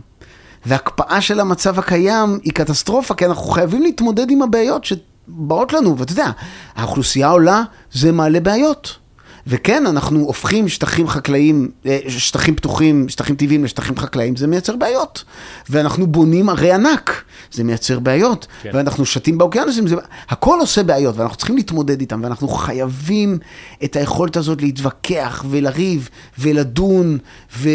והקפאה 0.66 1.20
של 1.20 1.40
המצב 1.40 1.78
הקיים 1.78 2.39
היא 2.43 2.52
קטסטרופה, 2.52 3.14
כי 3.14 3.27
אנחנו 3.27 3.43
חייבים 3.43 3.82
להתמודד 3.82 4.31
עם 4.31 4.43
הבעיות 4.43 4.85
שבאות 4.85 5.73
לנו, 5.73 5.98
ואתה 5.98 6.12
יודע, 6.12 6.31
האוכלוסייה 6.74 7.28
עולה, 7.28 7.62
זה 7.93 8.12
מעלה 8.12 8.40
בעיות. 8.40 8.98
וכן, 9.47 9.86
אנחנו 9.86 10.20
הופכים 10.20 10.69
שטחים 10.69 11.09
חקלאיים, 11.09 11.70
אה, 11.86 11.98
שטחים 12.09 12.56
פתוחים, 12.56 13.09
שטחים 13.09 13.36
טבעיים 13.36 13.64
לשטחים 13.64 13.97
חקלאיים, 13.97 14.36
זה 14.36 14.47
מייצר 14.47 14.77
בעיות. 14.77 15.24
ואנחנו 15.70 16.06
בונים 16.06 16.48
ערי 16.48 16.73
ענק, 16.73 17.24
זה 17.51 17.64
מייצר 17.64 17.98
בעיות. 17.98 18.47
כן. 18.62 18.73
כן. 18.73 18.77
ואנחנו 18.77 19.06
שתים 19.06 19.39
באוקיינוסים, 19.39 19.86
זה... 19.86 19.97
הכל 20.28 20.59
עושה 20.60 20.82
בעיות, 20.82 21.16
ואנחנו 21.16 21.36
צריכים 21.36 21.56
להתמודד 21.56 22.01
איתם, 22.01 22.20
ואנחנו 22.23 22.48
חייבים 22.48 23.39
את 23.85 23.97
היכולת 23.97 24.36
הזאת 24.36 24.62
להתווכח 24.62 25.44
ולריב 25.51 26.09
ולדון 26.39 27.19
ו- 27.56 27.69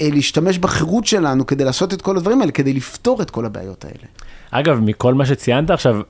ולהשתמש 0.00 0.58
בחירות 0.58 1.06
שלנו 1.06 1.46
כדי 1.46 1.64
לעשות 1.64 1.94
את 1.94 2.02
כל 2.02 2.16
הדברים 2.16 2.40
האלה, 2.40 2.52
כדי 2.52 2.72
לפתור 2.72 3.22
את 3.22 3.30
כל 3.30 3.46
הבעיות 3.46 3.84
האלה. 3.84 4.06
אגב, 4.50 4.80
מכל 4.80 5.14
מה 5.14 5.26
שציינת 5.26 5.70
עכשיו, 5.70 6.00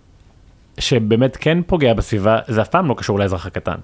שבאמת 0.79 1.37
כן 1.41 1.59
פוגע 1.67 1.95
בסביבה, 1.95 2.39
זה 2.49 2.63
אף 2.63 2.69
פעם 2.69 2.89
לא 2.89 2.95
קשור 2.99 3.19
לאזרח 3.19 3.47
הקטן. 3.47 3.77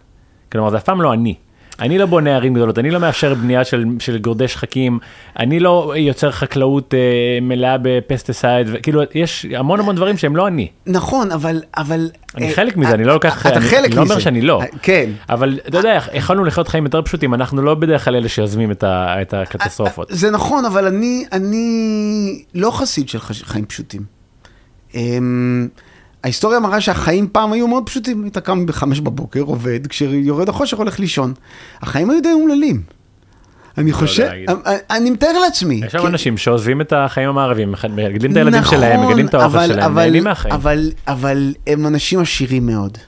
כלומר, 0.52 0.70
זה 0.70 0.76
אף 0.76 0.84
פעם 0.84 1.02
לא 1.02 1.12
אני. 1.12 1.34
אני 1.80 1.98
לא 1.98 2.06
בונה 2.06 2.36
ערים 2.36 2.54
גדולות, 2.54 2.78
אני 2.78 2.90
לא 2.90 3.00
מאפשר 3.00 3.34
בנייה 3.34 3.64
של, 3.64 3.84
של 3.98 4.18
גורדי 4.18 4.48
שחקים, 4.48 4.98
אני 5.38 5.60
לא 5.60 5.94
יוצר 5.96 6.30
חקלאות 6.30 6.94
אה, 6.94 6.98
מלאה 7.42 7.76
בפסטיסייד, 7.82 8.66
כאילו, 8.82 9.02
יש 9.14 9.46
המון 9.56 9.80
המון 9.80 9.96
דברים 9.96 10.16
שהם 10.16 10.36
לא 10.36 10.46
אני. 10.46 10.68
נכון, 10.86 11.32
אבל... 11.32 11.62
אבל 11.76 12.10
אני 12.36 12.48
אה, 12.48 12.54
חלק 12.54 12.76
מזה, 12.76 12.88
אה, 12.88 12.94
אני 12.94 13.04
לא 13.04 13.14
לוקח, 13.14 13.46
אתה 13.46 13.56
אני, 13.56 13.64
חלק 13.64 13.84
אני 13.84 13.96
לא 13.96 14.00
אומר 14.02 14.14
מזה. 14.14 14.20
שאני 14.20 14.40
לא. 14.40 14.60
אה, 14.62 14.66
כן. 14.82 15.10
אבל 15.28 15.60
אתה 15.68 15.78
יודע, 15.78 16.00
יכולנו 16.14 16.44
לחיות 16.44 16.68
חיים 16.68 16.84
יותר 16.84 17.02
פשוטים, 17.02 17.34
אנחנו 17.34 17.62
לא 17.62 17.74
בדרך 17.74 18.04
כלל 18.04 18.16
אלה 18.16 18.28
שיוזמים 18.28 18.70
את, 18.70 18.84
ה, 18.84 19.22
את 19.22 19.34
הקטסטרופות. 19.34 20.08
זה 20.10 20.30
נכון, 20.30 20.64
אבל 20.64 20.86
אני, 20.86 21.24
אני 21.32 22.42
לא 22.54 22.70
חסיד 22.70 23.08
של 23.08 23.18
חיים 23.20 23.64
פשוטים. 23.64 24.02
ההיסטוריה 26.24 26.60
מראה 26.60 26.80
שהחיים 26.80 27.28
פעם 27.32 27.52
היו 27.52 27.68
מאוד 27.68 27.86
פשוטים. 27.86 28.22
היית 28.24 28.38
קם 28.38 28.66
בחמש 28.66 29.00
בבוקר, 29.00 29.40
עובד, 29.40 29.86
כשיורד 29.86 30.48
החושך 30.48 30.78
הולך 30.78 31.00
לישון. 31.00 31.32
החיים 31.82 32.10
היו 32.10 32.22
די 32.22 32.32
אומללים. 32.32 32.82
אני 33.78 33.92
חושב, 33.92 34.22
להגיד. 34.24 34.50
אני- 34.50 34.74
אני 34.90 35.10
מתאר 35.10 35.38
לעצמי. 35.44 35.80
יש 35.86 35.92
שם 35.92 36.06
אנשים 36.06 36.36
שעוזבים 36.36 36.80
את 36.80 36.92
החיים 36.96 37.28
המערביים, 37.28 37.72
מגדלים 37.96 38.32
את 38.32 38.36
הילדים 38.36 38.64
שלהם, 38.64 38.92
נכון, 38.94 39.06
מגדלים 39.06 39.26
את 39.26 39.34
האוכל 39.34 39.66
שלהם, 39.66 39.94
נהנים 39.98 40.24
מהחיים. 40.24 40.54
אבל, 40.54 40.90
אבל 41.08 41.54
הם 41.66 41.86
אנשים 41.86 42.20
עשירים 42.20 42.66
מאוד. 42.66 42.98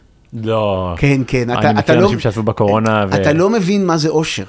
לא. 0.43 0.95
כן, 0.97 1.21
כן. 1.27 1.51
אתה, 1.59 1.71
אני 1.71 1.79
מכיר 1.79 1.99
לא, 2.01 2.05
אנשים 2.05 2.21
שעשו 2.21 2.43
בקורונה. 2.43 3.05
אתה 3.15 3.33
לא 3.33 3.51
מבין 3.51 3.87
מה 3.87 3.97
זה 3.97 4.09
אושר. 4.09 4.45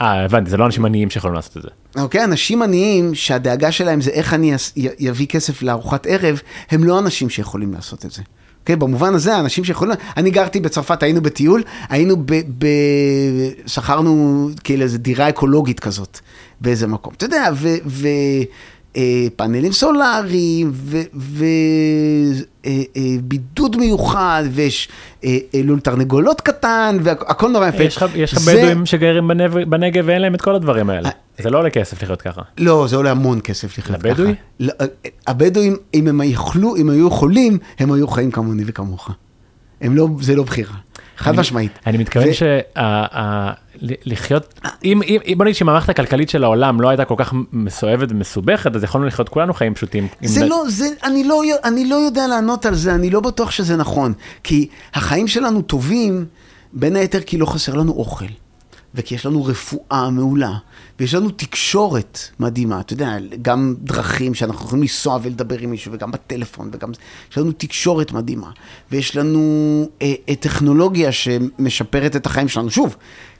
אה, 0.00 0.24
הבנתי, 0.24 0.50
זה 0.50 0.56
לא 0.56 0.66
אנשים 0.66 0.84
עניים 0.84 1.10
שיכולים 1.10 1.34
לעשות 1.34 1.56
את 1.56 1.62
זה. 1.62 1.68
אוקיי, 2.02 2.24
אנשים 2.24 2.62
עניים 2.62 3.14
שהדאגה 3.14 3.72
שלהם 3.72 4.00
זה 4.00 4.10
איך 4.10 4.34
אני 4.34 4.54
יביא 4.76 5.26
כסף 5.26 5.62
לארוחת 5.62 6.06
ערב, 6.06 6.40
הם 6.70 6.84
לא 6.84 6.98
אנשים 6.98 7.30
שיכולים 7.30 7.72
לעשות 7.72 8.04
את 8.04 8.10
זה. 8.10 8.22
אוקיי, 8.60 8.76
במובן 8.76 9.14
הזה, 9.14 9.36
האנשים 9.36 9.64
שיכולים... 9.64 9.94
אני 10.16 10.30
גרתי 10.30 10.60
בצרפת, 10.60 11.02
היינו 11.02 11.22
בטיול, 11.22 11.62
היינו 11.88 12.16
ב... 12.16 12.34
ב... 12.58 12.66
שכרנו 13.66 14.48
כאילו 14.64 14.82
איזו 14.82 14.98
דירה 14.98 15.28
אקולוגית 15.28 15.80
כזאת, 15.80 16.18
באיזה 16.60 16.86
מקום. 16.86 17.12
אתה 17.16 17.24
יודע, 17.24 17.50
ו... 17.54 17.68
ו... 17.86 18.08
אה, 18.96 19.02
פאנלים 19.36 19.72
סולאריים, 19.72 20.72
ובידוד 22.96 23.76
מיוחד, 23.76 24.42
ויש 24.52 24.88
אה, 25.24 25.38
אה, 25.54 25.60
לול 25.64 25.80
תרנגולות 25.80 26.40
קטן, 26.40 26.96
והכל 27.02 27.48
נורא 27.50 27.68
יפה. 27.68 27.82
יש 27.82 27.96
לך 28.32 28.38
זה- 28.40 28.56
בדואים 28.56 28.86
שגרים 28.86 29.28
בנב- 29.28 29.68
בנגב 29.68 30.04
ואין 30.06 30.22
להם 30.22 30.34
את 30.34 30.40
כל 30.42 30.54
הדברים 30.54 30.90
האלה. 30.90 31.08
אה, 31.08 31.12
זה 31.42 31.50
לא 31.50 31.58
עולה 31.58 31.70
כסף 31.70 32.02
לחיות 32.02 32.22
ככה. 32.22 32.42
לא, 32.58 32.86
זה 32.88 32.96
עולה 32.96 33.10
המון 33.10 33.40
כסף 33.44 33.78
לחיות 33.78 33.98
ככה. 34.02 34.08
לבדואי? 34.08 34.34
לא, 34.60 34.72
הבדואים, 35.26 35.76
אם 35.94 36.08
הם 36.08 36.20
יכלו, 36.24 36.76
אם 36.76 36.90
היו 36.90 37.06
יכולים, 37.08 37.58
הם 37.78 37.92
היו 37.92 38.08
חיים 38.08 38.30
כמוני 38.30 38.62
וכמוך. 38.66 39.10
הם 39.80 39.96
לא, 39.96 40.08
זה 40.20 40.36
לא 40.36 40.42
בחירה. 40.42 40.74
חד 41.16 41.36
משמעית. 41.36 41.78
אני 41.86 41.98
מתכוון 41.98 42.28
שלחיות, 44.02 44.60
אם 44.84 45.00
בוא 45.36 45.44
נגיד 45.44 45.56
שאם 45.56 45.68
המערכת 45.68 45.88
הכלכלית 45.88 46.28
של 46.28 46.44
העולם 46.44 46.80
לא 46.80 46.88
הייתה 46.88 47.04
כל 47.04 47.14
כך 47.18 47.32
מסואבת 47.52 48.08
ומסובכת, 48.10 48.76
אז 48.76 48.84
יכולנו 48.84 49.06
לחיות 49.06 49.28
כולנו 49.28 49.54
חיים 49.54 49.74
פשוטים. 49.74 50.08
זה 50.22 50.46
לא, 50.46 50.64
לא, 51.24 51.42
אני 51.64 51.88
לא 51.88 51.94
יודע 51.94 52.26
לענות 52.26 52.66
על 52.66 52.74
זה, 52.74 52.94
אני 52.94 53.10
לא 53.10 53.20
בטוח 53.20 53.50
שזה 53.50 53.76
נכון. 53.76 54.12
כי 54.44 54.68
החיים 54.94 55.28
שלנו 55.28 55.62
טובים, 55.62 56.26
בין 56.72 56.96
היתר 56.96 57.20
כי 57.20 57.38
לא 57.38 57.46
חסר 57.46 57.74
לנו 57.74 57.92
אוכל. 57.92 58.24
וכי 58.94 59.14
יש 59.14 59.26
לנו 59.26 59.44
רפואה 59.44 60.10
מעולה, 60.10 60.52
ויש 61.00 61.14
לנו 61.14 61.30
תקשורת 61.30 62.18
מדהימה, 62.40 62.80
אתה 62.80 62.92
יודע, 62.92 63.16
גם 63.42 63.74
דרכים 63.78 64.34
שאנחנו 64.34 64.66
יכולים 64.66 64.82
לנסוע 64.82 65.18
ולדבר 65.22 65.58
עם 65.58 65.70
מישהו, 65.70 65.92
וגם 65.92 66.10
בטלפון, 66.10 66.70
וגם... 66.72 66.92
יש 67.30 67.38
לנו 67.38 67.52
תקשורת 67.52 68.12
מדהימה, 68.12 68.50
ויש 68.92 69.16
לנו 69.16 69.40
אה, 70.02 70.14
אה, 70.28 70.34
טכנולוגיה 70.34 71.12
שמשפרת 71.12 72.16
את 72.16 72.26
החיים 72.26 72.48
שלנו. 72.48 72.70
שוב, 72.70 72.96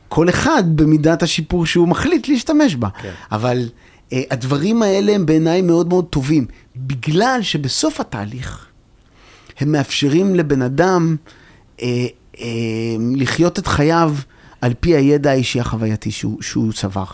כל 0.09 0.29
אחד 0.29 0.63
במידת 0.77 1.23
השיפור 1.23 1.67
שהוא 1.67 1.89
מחליט 1.89 2.29
להשתמש 2.29 2.75
בה. 2.75 2.89
כן. 3.03 3.11
אבל 3.33 3.69
אה, 4.13 4.23
הדברים 4.31 4.83
האלה 4.83 5.13
הם 5.13 5.27
בעיניי 5.27 5.63
מאוד 5.63 5.89
מאוד 5.89 6.05
טובים, 6.05 6.47
בגלל 6.77 7.39
שבסוף 7.43 8.01
התהליך 8.01 8.67
הם 9.59 9.73
מאפשרים 9.73 10.35
לבן 10.35 10.63
אדם 10.63 11.17
אה, 11.83 12.07
אה, 12.41 12.47
לחיות 13.17 13.59
את 13.59 13.67
חייו 13.67 14.15
על 14.61 14.75
פי 14.81 14.97
הידע 14.97 15.31
האישי 15.31 15.61
החווייתי 15.61 16.11
שהוא, 16.11 16.43
שהוא 16.43 16.73
צבר. 16.73 17.05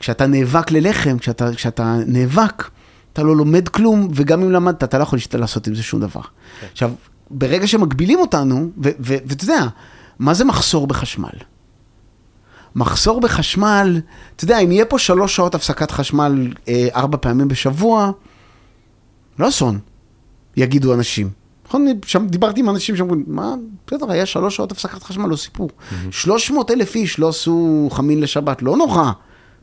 כשאתה 0.00 0.26
נאבק 0.26 0.70
ללחם, 0.70 1.18
כשאתה, 1.18 1.54
כשאתה 1.54 1.96
נאבק, 2.06 2.68
אתה 3.12 3.22
לא 3.22 3.36
לומד 3.36 3.68
כלום, 3.68 4.08
וגם 4.14 4.42
אם 4.42 4.50
למדת, 4.50 4.84
אתה 4.84 4.98
לא 4.98 5.02
יכול 5.02 5.18
לעשות 5.34 5.66
עם 5.66 5.74
זה 5.74 5.82
שום 5.82 6.00
דבר. 6.00 6.20
כן. 6.60 6.66
עכשיו, 6.72 6.92
ברגע 7.30 7.66
שמגבילים 7.66 8.18
אותנו, 8.18 8.70
ואתה 8.78 9.44
יודע, 9.44 9.66
מה 10.18 10.34
זה 10.34 10.44
מחסור 10.44 10.86
בחשמל? 10.86 11.28
מחסור 12.74 13.20
בחשמל, 13.20 14.00
אתה 14.36 14.44
יודע, 14.44 14.58
אם 14.58 14.72
יהיה 14.72 14.84
פה 14.84 14.98
שלוש 14.98 15.36
שעות 15.36 15.54
הפסקת 15.54 15.90
חשמל 15.90 16.52
אה, 16.68 16.88
ארבע 16.94 17.18
פעמים 17.20 17.48
בשבוע, 17.48 18.10
לא 19.38 19.48
אסון, 19.48 19.78
יגידו 20.56 20.94
אנשים. 20.94 21.30
נכון, 21.66 21.86
שם 22.06 22.26
דיברתי 22.26 22.60
עם 22.60 22.68
אנשים 22.68 22.96
שאומרים, 22.96 23.24
מה, 23.26 23.54
בסדר, 23.86 24.10
היה 24.10 24.26
שלוש 24.26 24.56
שעות 24.56 24.72
הפסקת 24.72 25.02
חשמל, 25.02 25.26
לא 25.26 25.36
סיפור. 25.36 25.70
300 26.10 26.70
אלף 26.70 26.94
איש 26.94 27.18
לא 27.18 27.28
עשו 27.28 27.88
חמין 27.92 28.20
לשבת, 28.20 28.62
לא 28.62 28.76
נורא, 28.76 29.12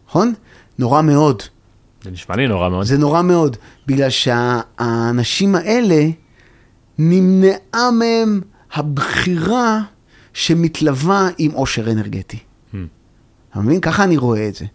נכון? 0.09 0.33
נורא 0.79 1.01
מאוד. 1.01 1.41
זה 2.03 2.11
נשמע 2.11 2.35
לי 2.35 2.47
נורא 2.47 2.69
מאוד. 2.69 2.85
זה 2.85 2.97
נורא 2.97 3.21
מאוד, 3.21 3.57
בגלל 3.87 4.09
שהאנשים 4.09 5.55
האלה, 5.55 6.09
נמנעה 6.97 7.91
מהם 7.99 8.41
הבחירה 8.73 9.81
שמתלווה 10.33 11.27
עם 11.37 11.51
עושר 11.51 11.91
אנרגטי. 11.91 12.37
Hmm. 12.37 12.75
אתה 13.51 13.59
מבין? 13.59 13.81
ככה 13.81 14.03
אני 14.03 14.17
רואה 14.17 14.47
את 14.47 14.55
זה. 14.55 14.65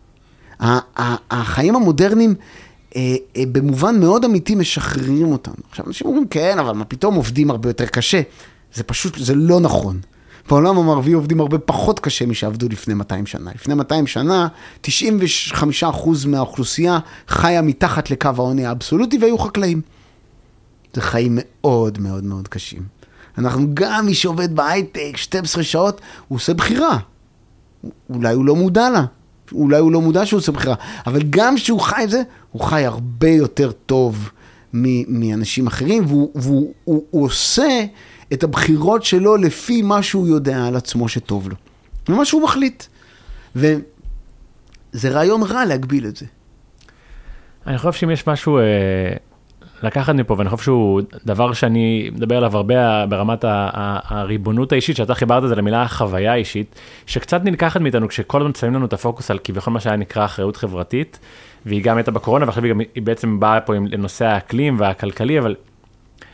החיים 1.30 1.76
המודרניים, 1.76 2.34
אה, 2.96 3.14
אה, 3.36 3.42
במובן 3.52 4.00
מאוד 4.00 4.24
אמיתי, 4.24 4.54
משחררים 4.54 5.32
אותנו. 5.32 5.54
עכשיו, 5.70 5.86
אנשים 5.86 6.06
אומרים, 6.06 6.26
כן, 6.28 6.58
אבל 6.58 6.72
מה 6.72 6.84
פתאום 6.84 7.14
עובדים 7.14 7.50
הרבה 7.50 7.68
יותר 7.68 7.86
קשה? 7.86 8.20
זה 8.74 8.82
פשוט, 8.82 9.18
זה 9.18 9.34
לא 9.34 9.60
נכון. 9.60 10.00
בעולם 10.48 10.78
המערבי 10.78 11.12
עובדים 11.12 11.40
הרבה 11.40 11.58
פחות 11.58 12.00
קשה 12.00 12.26
משעבדו 12.26 12.68
לפני 12.68 12.94
200 12.94 13.26
שנה. 13.26 13.50
לפני 13.54 13.74
200 13.74 14.06
שנה, 14.06 14.48
95% 14.82 14.86
מהאוכלוסייה 16.26 16.98
חיה 17.28 17.62
מתחת 17.62 18.10
לקו 18.10 18.30
העוני 18.36 18.66
האבסולוטי 18.66 19.18
והיו 19.18 19.38
חקלאים. 19.38 19.80
זה 20.94 21.00
חיים 21.00 21.38
מאוד 21.40 21.98
מאוד 21.98 22.24
מאוד 22.24 22.48
קשים. 22.48 22.82
אנחנו, 23.38 23.66
גם 23.74 24.06
מי 24.06 24.14
שעובד 24.14 24.56
בהייטק 24.56 25.16
12 25.16 25.62
שעות, 25.62 26.00
הוא 26.28 26.36
עושה 26.36 26.54
בחירה. 26.54 26.98
אולי 28.10 28.34
הוא 28.34 28.44
לא 28.44 28.56
מודע 28.56 28.90
לה, 28.90 29.04
אולי 29.52 29.78
הוא 29.78 29.92
לא 29.92 30.00
מודע 30.00 30.26
שהוא 30.26 30.38
עושה 30.38 30.52
בחירה, 30.52 30.74
אבל 31.06 31.22
גם 31.30 31.56
כשהוא 31.56 31.80
חי 31.80 32.04
את 32.04 32.10
זה, 32.10 32.22
הוא 32.52 32.62
חי 32.62 32.84
הרבה 32.84 33.28
יותר 33.28 33.72
טוב 33.72 34.30
מאנשים 34.72 35.66
אחרים, 35.66 36.04
והוא, 36.06 36.30
והוא 36.34 36.72
הוא, 36.84 37.04
הוא 37.10 37.24
עושה 37.24 37.84
את 38.32 38.44
הבחירות 38.44 39.04
שלו 39.04 39.36
לפי 39.36 39.82
מה 39.82 40.02
שהוא 40.02 40.28
יודע 40.28 40.66
על 40.66 40.76
עצמו 40.76 41.08
שטוב 41.08 41.48
לו. 41.48 41.56
ומה 42.08 42.24
שהוא 42.24 42.42
מחליט. 42.42 42.84
וזה 43.56 43.80
רעיון 45.04 45.42
רע 45.42 45.64
להגביל 45.64 46.06
את 46.06 46.16
זה. 46.16 46.26
אני 47.66 47.78
חושב 47.78 47.92
שאם 47.92 48.10
יש 48.10 48.26
משהו 48.26 48.58
אה, 48.58 48.64
לקחת 49.82 50.14
מפה, 50.14 50.34
ואני 50.38 50.50
חושב 50.50 50.64
שהוא 50.64 51.00
דבר 51.24 51.52
שאני 51.52 52.10
מדבר 52.14 52.36
עליו 52.36 52.56
הרבה 52.56 53.06
ברמת 53.06 53.44
ה- 53.44 53.70
ה- 53.72 54.20
הריבונות 54.20 54.72
האישית, 54.72 54.96
שאתה 54.96 55.14
חיברת 55.14 55.44
את 55.44 55.48
זה 55.48 55.54
למילה 55.54 55.82
החוויה 55.82 56.32
האישית, 56.32 56.80
שקצת 57.06 57.44
נלקחת 57.44 57.80
מאיתנו 57.80 58.08
כשכל 58.08 58.40
הזמן 58.40 58.54
שמים 58.54 58.74
לנו 58.74 58.86
את 58.86 58.92
הפוקוס 58.92 59.30
על 59.30 59.38
כביכול 59.44 59.72
מה 59.72 59.80
שהיה 59.80 59.96
נקרא 59.96 60.24
אחריות 60.24 60.56
חברתית, 60.56 61.18
והיא 61.66 61.82
גם 61.82 61.96
הייתה 61.96 62.10
בקורונה, 62.10 62.44
ועכשיו 62.44 62.64
היא, 62.64 62.72
גם, 62.72 62.80
היא 62.94 63.02
בעצם 63.02 63.40
באה 63.40 63.60
פה 63.60 63.74
עם 63.74 63.86
נושא 63.98 64.24
האקלים 64.24 64.76
והכלכלי, 64.80 65.38
אבל 65.38 65.54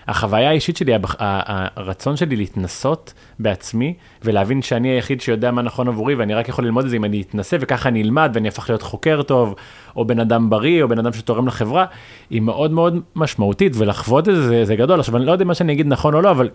החוויה 0.08 0.48
האישית 0.48 0.76
שלי, 0.76 0.92
הרצון 1.18 2.16
שלי 2.16 2.36
להתנסות 2.36 3.14
בעצמי 3.38 3.94
ולהבין 4.24 4.62
שאני 4.62 4.88
היחיד 4.88 5.20
שיודע 5.20 5.50
מה 5.50 5.62
נכון 5.62 5.88
עבורי 5.88 6.14
ואני 6.14 6.34
רק 6.34 6.48
יכול 6.48 6.64
ללמוד 6.64 6.84
את 6.84 6.90
זה 6.90 6.96
אם 6.96 7.04
אני 7.04 7.22
אתנסה 7.22 7.56
וככה 7.60 7.88
אני 7.88 8.02
אלמד 8.02 8.30
ואני 8.34 8.48
אהפך 8.48 8.70
להיות 8.70 8.82
חוקר 8.82 9.22
טוב 9.22 9.54
או 9.96 10.04
בן 10.04 10.20
אדם 10.20 10.50
בריא 10.50 10.82
או 10.82 10.88
בן 10.88 10.98
אדם 10.98 11.12
שתורם 11.12 11.46
לחברה, 11.46 11.84
היא 12.30 12.42
מאוד 12.42 12.70
מאוד 12.70 13.00
משמעותית 13.16 13.72
ולחוות 13.76 14.28
את 14.28 14.34
זה 14.34 14.48
זה, 14.48 14.64
זה 14.64 14.76
גדול. 14.76 15.00
עכשיו 15.00 15.16
אני 15.16 15.26
לא 15.26 15.32
יודע 15.32 15.44
מה 15.44 15.54
שאני 15.54 15.72
אגיד 15.72 15.86
נכון 15.86 16.14
או 16.14 16.22
לא, 16.22 16.30
אבל 16.30 16.50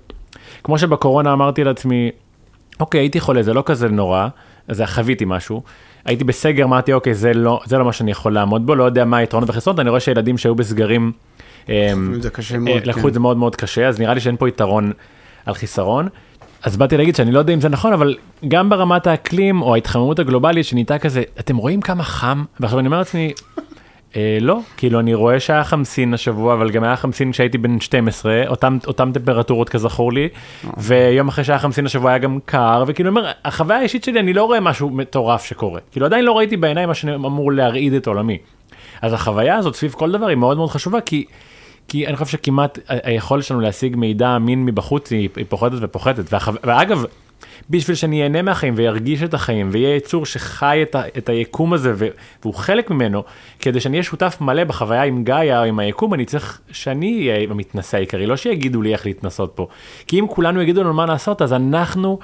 כמו 0.63 0.77
שבקורונה 0.77 1.33
אמרתי 1.33 1.63
לעצמי, 1.63 2.11
אוקיי 2.79 3.01
הייתי 3.01 3.19
חולה 3.19 3.43
זה 3.43 3.53
לא 3.53 3.63
כזה 3.65 3.89
נורא, 3.89 4.27
אז 4.67 4.83
חוויתי 4.85 5.25
משהו. 5.27 5.61
הייתי 6.05 6.23
בסגר 6.23 6.63
אמרתי 6.63 6.93
אוקיי 6.93 7.13
זה 7.13 7.33
לא 7.33 7.61
זה 7.65 7.77
לא 7.77 7.85
מה 7.85 7.93
שאני 7.93 8.11
יכול 8.11 8.33
לעמוד 8.33 8.65
בו 8.65 8.75
לא 8.75 8.83
יודע 8.83 9.05
מה 9.05 9.17
היתרונות 9.17 9.49
והחסרונות 9.49 9.79
אני 9.79 9.89
רואה 9.89 9.99
שילדים 9.99 10.37
שהיו 10.37 10.55
בסגרים. 10.55 11.11
זה 12.21 12.29
קשה 12.29 12.55
אה, 12.55 12.59
מאוד, 12.59 12.85
לקחו 12.87 13.01
כן. 13.01 13.07
את 13.07 13.13
זה 13.13 13.19
מאוד 13.19 13.37
מאוד 13.37 13.55
קשה 13.55 13.87
אז 13.87 13.99
נראה 13.99 14.13
לי 14.13 14.19
שאין 14.19 14.37
פה 14.37 14.49
יתרון 14.49 14.91
על 15.45 15.53
חיסרון. 15.53 16.07
אז 16.63 16.77
באתי 16.77 16.97
להגיד 16.97 17.15
שאני 17.15 17.31
לא 17.31 17.39
יודע 17.39 17.53
אם 17.53 17.61
זה 17.61 17.69
נכון 17.69 17.93
אבל 17.93 18.15
גם 18.47 18.69
ברמת 18.69 19.07
האקלים 19.07 19.61
או 19.61 19.75
ההתחממות 19.75 20.19
הגלובלית 20.19 20.65
שנהייתה 20.65 20.99
כזה 20.99 21.23
אתם 21.39 21.57
רואים 21.57 21.81
כמה 21.81 22.03
חם 22.03 22.43
ועכשיו 22.59 22.79
אני 22.79 22.87
אומר 22.87 22.97
לעצמי. 22.97 23.33
אה, 24.15 24.37
לא 24.41 24.59
כאילו 24.77 24.99
אני 24.99 25.13
רואה 25.13 25.39
שהיה 25.39 25.63
חמסין 25.63 26.13
השבוע 26.13 26.53
אבל 26.53 26.69
גם 26.69 26.83
היה 26.83 26.95
חמסין 26.95 27.31
כשהייתי 27.31 27.57
בן 27.57 27.79
12 27.79 28.43
אותם 28.47 28.77
אותם 28.87 29.11
טמפרטורות 29.13 29.69
כזכור 29.69 30.13
לי 30.13 30.29
ויום 30.77 31.27
אחרי 31.27 31.43
שהיה 31.43 31.59
חמסין 31.59 31.85
השבוע 31.85 32.11
היה 32.11 32.17
גם 32.17 32.39
קר 32.45 32.83
וכאילו 32.87 33.09
אומר 33.09 33.31
החוויה 33.45 33.79
האישית 33.79 34.03
שלי 34.03 34.19
אני 34.19 34.33
לא 34.33 34.43
רואה 34.43 34.59
משהו 34.59 34.89
מטורף 34.89 35.45
שקורה 35.45 35.79
כאילו 35.91 36.05
עדיין 36.05 36.25
לא 36.25 36.37
ראיתי 36.37 36.57
בעיניים 36.57 36.87
מה 36.87 36.95
שאמור 36.95 37.51
להרעיד 37.51 37.93
את 37.93 38.07
עולמי. 38.07 38.37
אז 39.01 39.13
החוויה 39.13 39.55
הזאת 39.55 39.75
סביב 39.75 39.91
כל 39.91 40.11
דבר 40.11 40.27
היא 40.27 40.37
מאוד 40.37 40.57
מאוד 40.57 40.69
חשובה 40.69 41.01
כי 41.01 41.25
כי 41.91 42.07
אני 42.07 42.15
חושב 42.15 42.31
שכמעט 42.31 42.79
היכולת 42.87 43.43
שלנו 43.43 43.61
להשיג 43.61 43.95
מידע 43.95 44.35
אמין 44.35 44.65
מבחוץ 44.65 45.11
היא, 45.11 45.29
פוחתת 45.49 45.75
ופוחתת. 45.81 46.33
ואגב, 46.63 47.03
בשביל 47.69 47.95
שאני 47.95 48.23
אהנה 48.23 48.41
מהחיים 48.41 48.73
וירגיש 48.77 49.23
את 49.23 49.33
החיים 49.33 49.69
ויהיה 49.71 49.95
יצור 49.95 50.25
שחי 50.25 50.79
את, 50.81 50.95
ה... 50.95 51.03
את 51.17 51.29
היקום 51.29 51.73
הזה. 51.73 51.93
והוא 52.41 52.53
חלק 52.53 52.89
ממנו, 52.89 53.23
כדי 53.59 53.79
שאני 53.79 53.97
אהיה 53.97 54.03
שותף 54.03 54.37
מלא 54.41 54.63
בחוויה 54.63 55.03
עם 55.03 55.23
גאיה 55.23 55.59
או 55.59 55.65
עם 55.65 55.79
היקום, 55.79 56.13
אני 56.13 56.25
צריך 56.25 56.61
שאני 56.71 57.29
אהיה 57.29 57.49
המתנשא 57.49 57.97
העיקרי, 57.97 58.25
לא 58.25 58.37
שיגידו 58.37 58.81
לי 58.81 58.93
איך 58.93 59.05
להתנסות 59.05 59.51
פה. 59.55 59.67
כי 60.07 60.19
אם 60.19 60.27
כולנו 60.27 60.61
יגידו 60.61 60.83
לנו 60.83 60.93
מה 60.93 61.05
לעשות, 61.05 61.41
אז 61.41 61.53
אנחנו... 61.53 62.19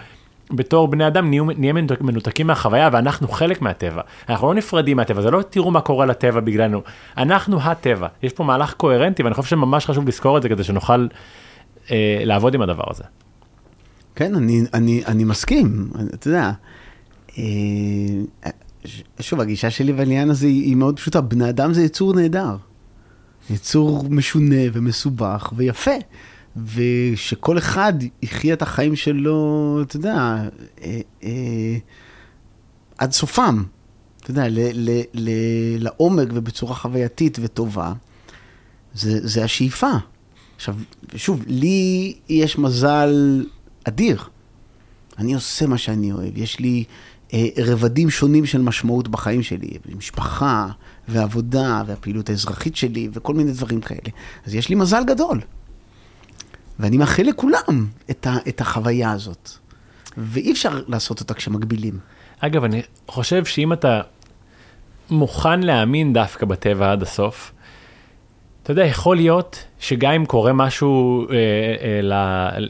בתור 0.52 0.88
בני 0.88 1.08
אדם 1.08 1.32
נהיה 1.58 1.74
מנותק- 1.74 2.02
מנותקים 2.02 2.48
מהחוויה 2.48 2.90
ואנחנו 2.92 3.28
חלק 3.28 3.62
מהטבע. 3.62 4.02
אנחנו 4.30 4.48
לא 4.48 4.54
נפרדים 4.54 4.98
מהטבע, 4.98 5.22
זה 5.22 5.32
לא 5.32 5.42
תראו 5.42 5.72
מה 5.72 5.82
קורה 5.82 6.06
לטבע 6.06 6.40
בגללנו. 6.40 6.82
אנחנו 7.18 7.62
הטבע. 7.62 8.08
יש 8.24 8.34
פה 8.34 8.44
מהלך 8.44 8.74
קוהרנטי 8.74 9.24
ואני 9.24 9.36
חושב 9.36 9.50
שממש 9.50 9.86
חשוב 9.86 10.08
לזכור 10.08 10.38
את 10.38 10.42
זה 10.42 10.50
כדי 10.50 10.64
שנוכל 10.64 11.08
אה, 11.92 12.22
לעבוד 12.26 12.54
עם 12.56 12.62
הדבר 12.62 12.84
הזה. 12.90 13.04
כן, 14.16 14.36
אני, 14.36 14.62
אני, 14.74 15.04
אני 15.08 15.24
מסכים, 15.24 15.90
אתה 16.14 16.28
יודע. 16.28 16.52
אה, 17.38 17.44
שוב, 19.20 19.40
הגישה 19.40 19.70
שלי 19.70 19.94
בעניין 19.94 20.30
הזה 20.30 20.48
היא 20.48 20.76
מאוד 20.76 20.98
פשוטה, 21.00 21.22
בני 21.22 21.50
אדם 21.50 21.74
זה 21.74 21.84
יצור 21.84 22.14
נהדר. 22.14 22.56
יצור 23.50 24.06
משונה 24.10 24.62
ומסובך 24.74 25.54
ויפה. 25.56 25.92
ושכל 26.74 27.58
אחד 27.58 27.94
יחיה 28.22 28.54
את 28.54 28.62
החיים 28.62 28.96
שלו, 28.96 29.80
אתה 29.82 29.96
יודע, 29.96 30.44
אה, 30.82 31.00
אה, 31.24 31.78
עד 32.98 33.12
סופם. 33.12 33.64
אתה 34.22 34.32
יודע, 34.32 34.48
ל, 34.48 34.60
ל, 34.74 35.02
ל, 35.14 35.30
לעומק 35.80 36.28
ובצורה 36.34 36.76
חווייתית 36.76 37.38
וטובה. 37.42 37.94
זה, 38.94 39.28
זה 39.28 39.44
השאיפה. 39.44 39.92
עכשיו, 40.56 40.76
שוב, 41.16 41.44
לי 41.48 42.14
יש 42.30 42.58
מזל 42.58 43.46
אדיר. 43.84 44.24
אני 45.18 45.34
עושה 45.34 45.68
מה 45.68 45.78
שאני 45.78 46.12
אוהב, 46.12 46.38
יש 46.38 46.60
לי 46.60 46.84
אה, 47.34 47.48
רבדים 47.58 48.10
שונים 48.10 48.46
של 48.46 48.62
משמעות 48.62 49.08
בחיים 49.08 49.44
שלי, 49.44 49.78
משפחה 49.98 50.68
ועבודה 51.08 51.84
והפעילות 51.88 52.30
האזרחית 52.30 52.76
שלי 52.76 53.10
וכל 53.14 53.34
מיני 53.34 53.52
דברים 53.52 53.82
כאלה. 53.82 54.10
אז 54.46 54.56
יש 54.56 54.70
לי 54.70 54.76
מזל 54.76 55.04
גדול. 55.08 55.42
ואני 56.80 56.98
מאחל 56.98 57.24
לכולם 57.24 57.88
את, 58.10 58.28
ה, 58.28 58.36
את 58.48 58.62
החוויה 58.62 59.12
הזאת. 59.12 59.50
ואי 60.18 60.52
אפשר 60.52 60.82
לעשות 60.88 61.20
אותה 61.20 61.34
כשמגבילים. 61.34 62.00
אגב, 62.40 62.64
אני 62.64 62.82
חושב 63.08 63.46
שאם 63.46 63.74
אתה 63.74 64.02
מוכן 65.10 65.60
להאמין 65.60 66.14
דווקא 66.14 66.46
בטבע 66.46 66.92
עד 66.92 67.02
הסוף, 67.02 67.52
אתה 68.64 68.72
יודע, 68.72 68.86
יכול 68.86 69.16
להיות 69.16 69.64
שגם 69.80 70.12
אם 70.12 70.26
קורה 70.26 70.54
משהו, 70.54 71.26
אה, 71.30 71.36
אה, 71.82 72.02
ל, 72.02 72.14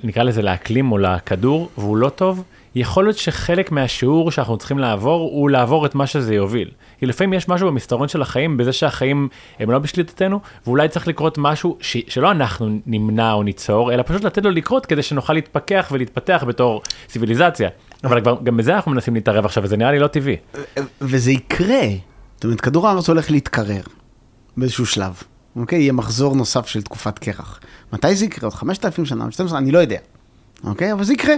נקרא 0.03 0.23
לזה 0.23 0.41
לאקלים 0.41 0.91
או 0.91 0.97
לכדור, 0.97 1.69
והוא 1.77 1.97
לא 1.97 2.09
טוב, 2.09 2.43
יכול 2.77 3.05
להיות 3.05 3.17
שחלק 3.17 3.71
מהשיעור 3.71 4.31
שאנחנו 4.31 4.57
צריכים 4.57 4.79
לעבור, 4.79 5.21
הוא 5.33 5.49
לעבור 5.49 5.85
את 5.85 5.95
מה 5.95 6.07
שזה 6.07 6.35
יוביל. 6.35 6.71
כי 6.99 7.05
לפעמים 7.05 7.33
יש 7.33 7.49
משהו 7.49 7.67
במסתרון 7.67 8.07
של 8.07 8.21
החיים, 8.21 8.57
בזה 8.57 8.73
שהחיים 8.73 9.29
הם 9.59 9.71
לא 9.71 9.79
בשליטתנו, 9.79 10.39
ואולי 10.65 10.89
צריך 10.89 11.07
לקרות 11.07 11.37
משהו 11.37 11.77
ש, 11.81 11.97
שלא 12.07 12.31
אנחנו 12.31 12.79
נמנע 12.85 13.33
או 13.33 13.43
ניצור, 13.43 13.93
אלא 13.93 14.03
פשוט 14.05 14.23
לתת 14.23 14.43
לו 14.43 14.51
לקרות 14.51 14.85
כדי 14.85 15.03
שנוכל 15.03 15.33
להתפכח 15.33 15.87
ולהתפתח 15.91 16.43
בתור 16.47 16.81
ציוויליזציה. 17.07 17.69
אבל 18.03 18.21
כבר, 18.21 18.37
גם 18.43 18.57
בזה 18.57 18.75
אנחנו 18.75 18.91
מנסים 18.91 19.15
להתערב 19.15 19.45
עכשיו, 19.45 19.63
וזה 19.63 19.77
נראה 19.77 19.91
לי 19.91 19.99
לא 19.99 20.07
טבעי. 20.07 20.35
וזה 21.01 21.31
יקרה. 21.31 21.87
זאת 22.35 22.43
אומרת, 22.43 22.61
כדור 22.61 22.87
הארץ 22.87 23.09
הולך 23.09 23.31
להתקרר 23.31 23.81
באיזשהו 24.57 24.85
שלב. 24.85 25.23
אוקיי? 25.55 25.79
יהיה 25.79 25.93
מחזור 25.93 26.35
נוסף 26.35 26.67
של 26.67 26.81
תקופת 26.81 27.19
קרח. 27.19 27.59
מתי 27.93 28.15
זה 28.15 28.25
יקרה? 28.25 28.47
עוד 28.47 28.53
5,000 28.53 29.05
שנה, 29.05 29.23
עוד 29.23 29.33
12, 29.33 29.57
אני 29.57 29.71
לא 29.71 29.79
יודע. 29.79 29.97
אוקיי? 30.63 30.93
אבל 30.93 31.03
זה 31.03 31.13
יקרה. 31.13 31.35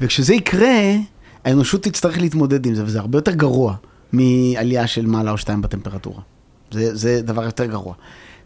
וכשזה 0.00 0.34
יקרה, 0.34 0.96
האנושות 1.44 1.82
תצטרך 1.82 2.18
להתמודד 2.18 2.66
עם 2.66 2.74
זה, 2.74 2.84
וזה 2.84 2.98
הרבה 2.98 3.18
יותר 3.18 3.32
גרוע 3.32 3.74
מעלייה 4.12 4.86
של 4.86 5.06
מעלה 5.06 5.30
או 5.30 5.38
שתיים 5.38 5.62
בטמפרטורה. 5.62 6.22
זה, 6.70 6.96
זה 6.96 7.22
דבר 7.22 7.44
יותר 7.44 7.64
גרוע. 7.64 7.94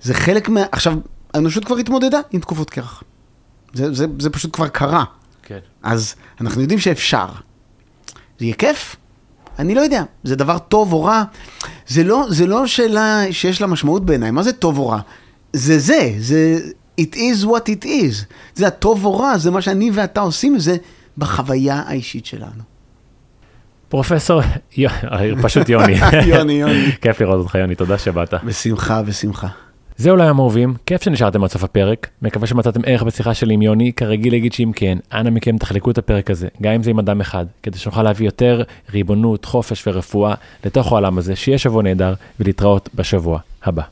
זה 0.03 0.15
חלק 0.15 0.49
מה... 0.49 0.61
עכשיו, 0.73 0.95
האנושות 1.35 1.65
כבר 1.65 1.77
התמודדה 1.77 2.21
עם 2.31 2.41
תקופות 2.41 2.71
קרח. 2.71 3.03
זה, 3.75 3.95
זה, 3.95 4.07
זה 4.19 4.31
פשוט 4.31 4.55
כבר 4.55 4.69
קרה. 4.69 5.05
כן. 5.43 5.59
אז 5.83 6.15
אנחנו 6.41 6.61
יודעים 6.61 6.79
שאפשר. 6.81 7.27
זה 8.39 8.45
יהיה 8.45 8.55
כיף? 8.55 8.97
אני 9.59 9.75
לא 9.75 9.81
יודע. 9.81 10.03
זה 10.25 10.37
דבר 10.37 10.59
טוב 10.59 10.93
או 10.93 11.05
רע? 11.05 11.23
זה 11.89 12.05
לא, 12.05 12.27
זה 12.29 12.47
לא 12.47 12.67
שאלה 12.67 13.23
שיש 13.31 13.61
לה 13.61 13.67
משמעות 13.67 14.07
בעיניי. 14.07 14.31
מה 14.31 14.43
זה 14.43 14.53
טוב 14.53 14.79
או 14.79 14.89
רע? 14.89 15.01
זה 15.53 15.79
זה, 15.79 16.15
זה 16.19 16.59
it 17.01 17.15
is 17.15 17.45
what 17.45 17.69
it 17.69 17.85
is. 17.85 18.25
זה 18.55 18.67
הטוב 18.67 19.05
או 19.05 19.19
רע, 19.19 19.39
זה 19.39 19.51
מה 19.51 19.63
שאני 19.63 19.91
ואתה 19.95 20.21
עושים 20.21 20.59
זה 20.59 20.77
בחוויה 21.21 21.83
האישית 21.87 22.27
שלנו. 22.27 22.63
פרופסור, 23.89 24.41
י- 24.79 24.87
פשוט 25.43 25.69
יוני. 25.69 25.95
יוני, 26.35 26.53
יוני. 26.53 26.93
כיף 27.01 27.21
לראות 27.21 27.39
אותך 27.39 27.55
יוני, 27.55 27.75
תודה 27.75 27.99
שבאת. 27.99 28.35
בשמחה, 28.45 29.03
בשמחה. 29.03 29.49
זהו 29.97 30.17
להיום 30.17 30.39
אהובים, 30.39 30.75
כיף 30.87 31.03
שנשארתם 31.03 31.45
עד 31.45 31.51
סוף 31.51 31.65
הפרק, 31.65 32.09
מקווה 32.23 32.47
שמצאתם 32.47 32.81
ערך 32.87 33.03
בשיחה 33.03 33.35
שלי 33.35 33.55
עם 33.55 33.63
יוני, 33.63 33.93
כרגיל 33.93 34.33
להגיד 34.33 34.53
שאם 34.53 34.73
כן, 34.77 34.99
אנא 35.13 35.31
מכם 35.31 35.59
תחלקו 35.59 35.91
את 35.91 35.99
הפרק 35.99 36.31
הזה, 36.31 36.49
גם 36.63 36.73
אם 36.73 36.83
זה 36.83 36.91
עם 36.91 36.99
אדם 36.99 37.21
אחד, 37.21 37.45
כדי 37.63 37.79
שנוכל 37.79 38.03
להביא 38.03 38.27
יותר 38.27 38.63
ריבונות, 38.93 39.45
חופש 39.45 39.85
ורפואה 39.87 40.35
לתוך 40.65 40.93
העולם 40.93 41.19
הזה, 41.19 41.37
שיהיה 41.37 41.59
שבוע 41.59 41.83
נהדר, 41.83 42.15
ולהתראות 42.41 42.89
בשבוע 42.95 43.39
הבא. 43.65 43.83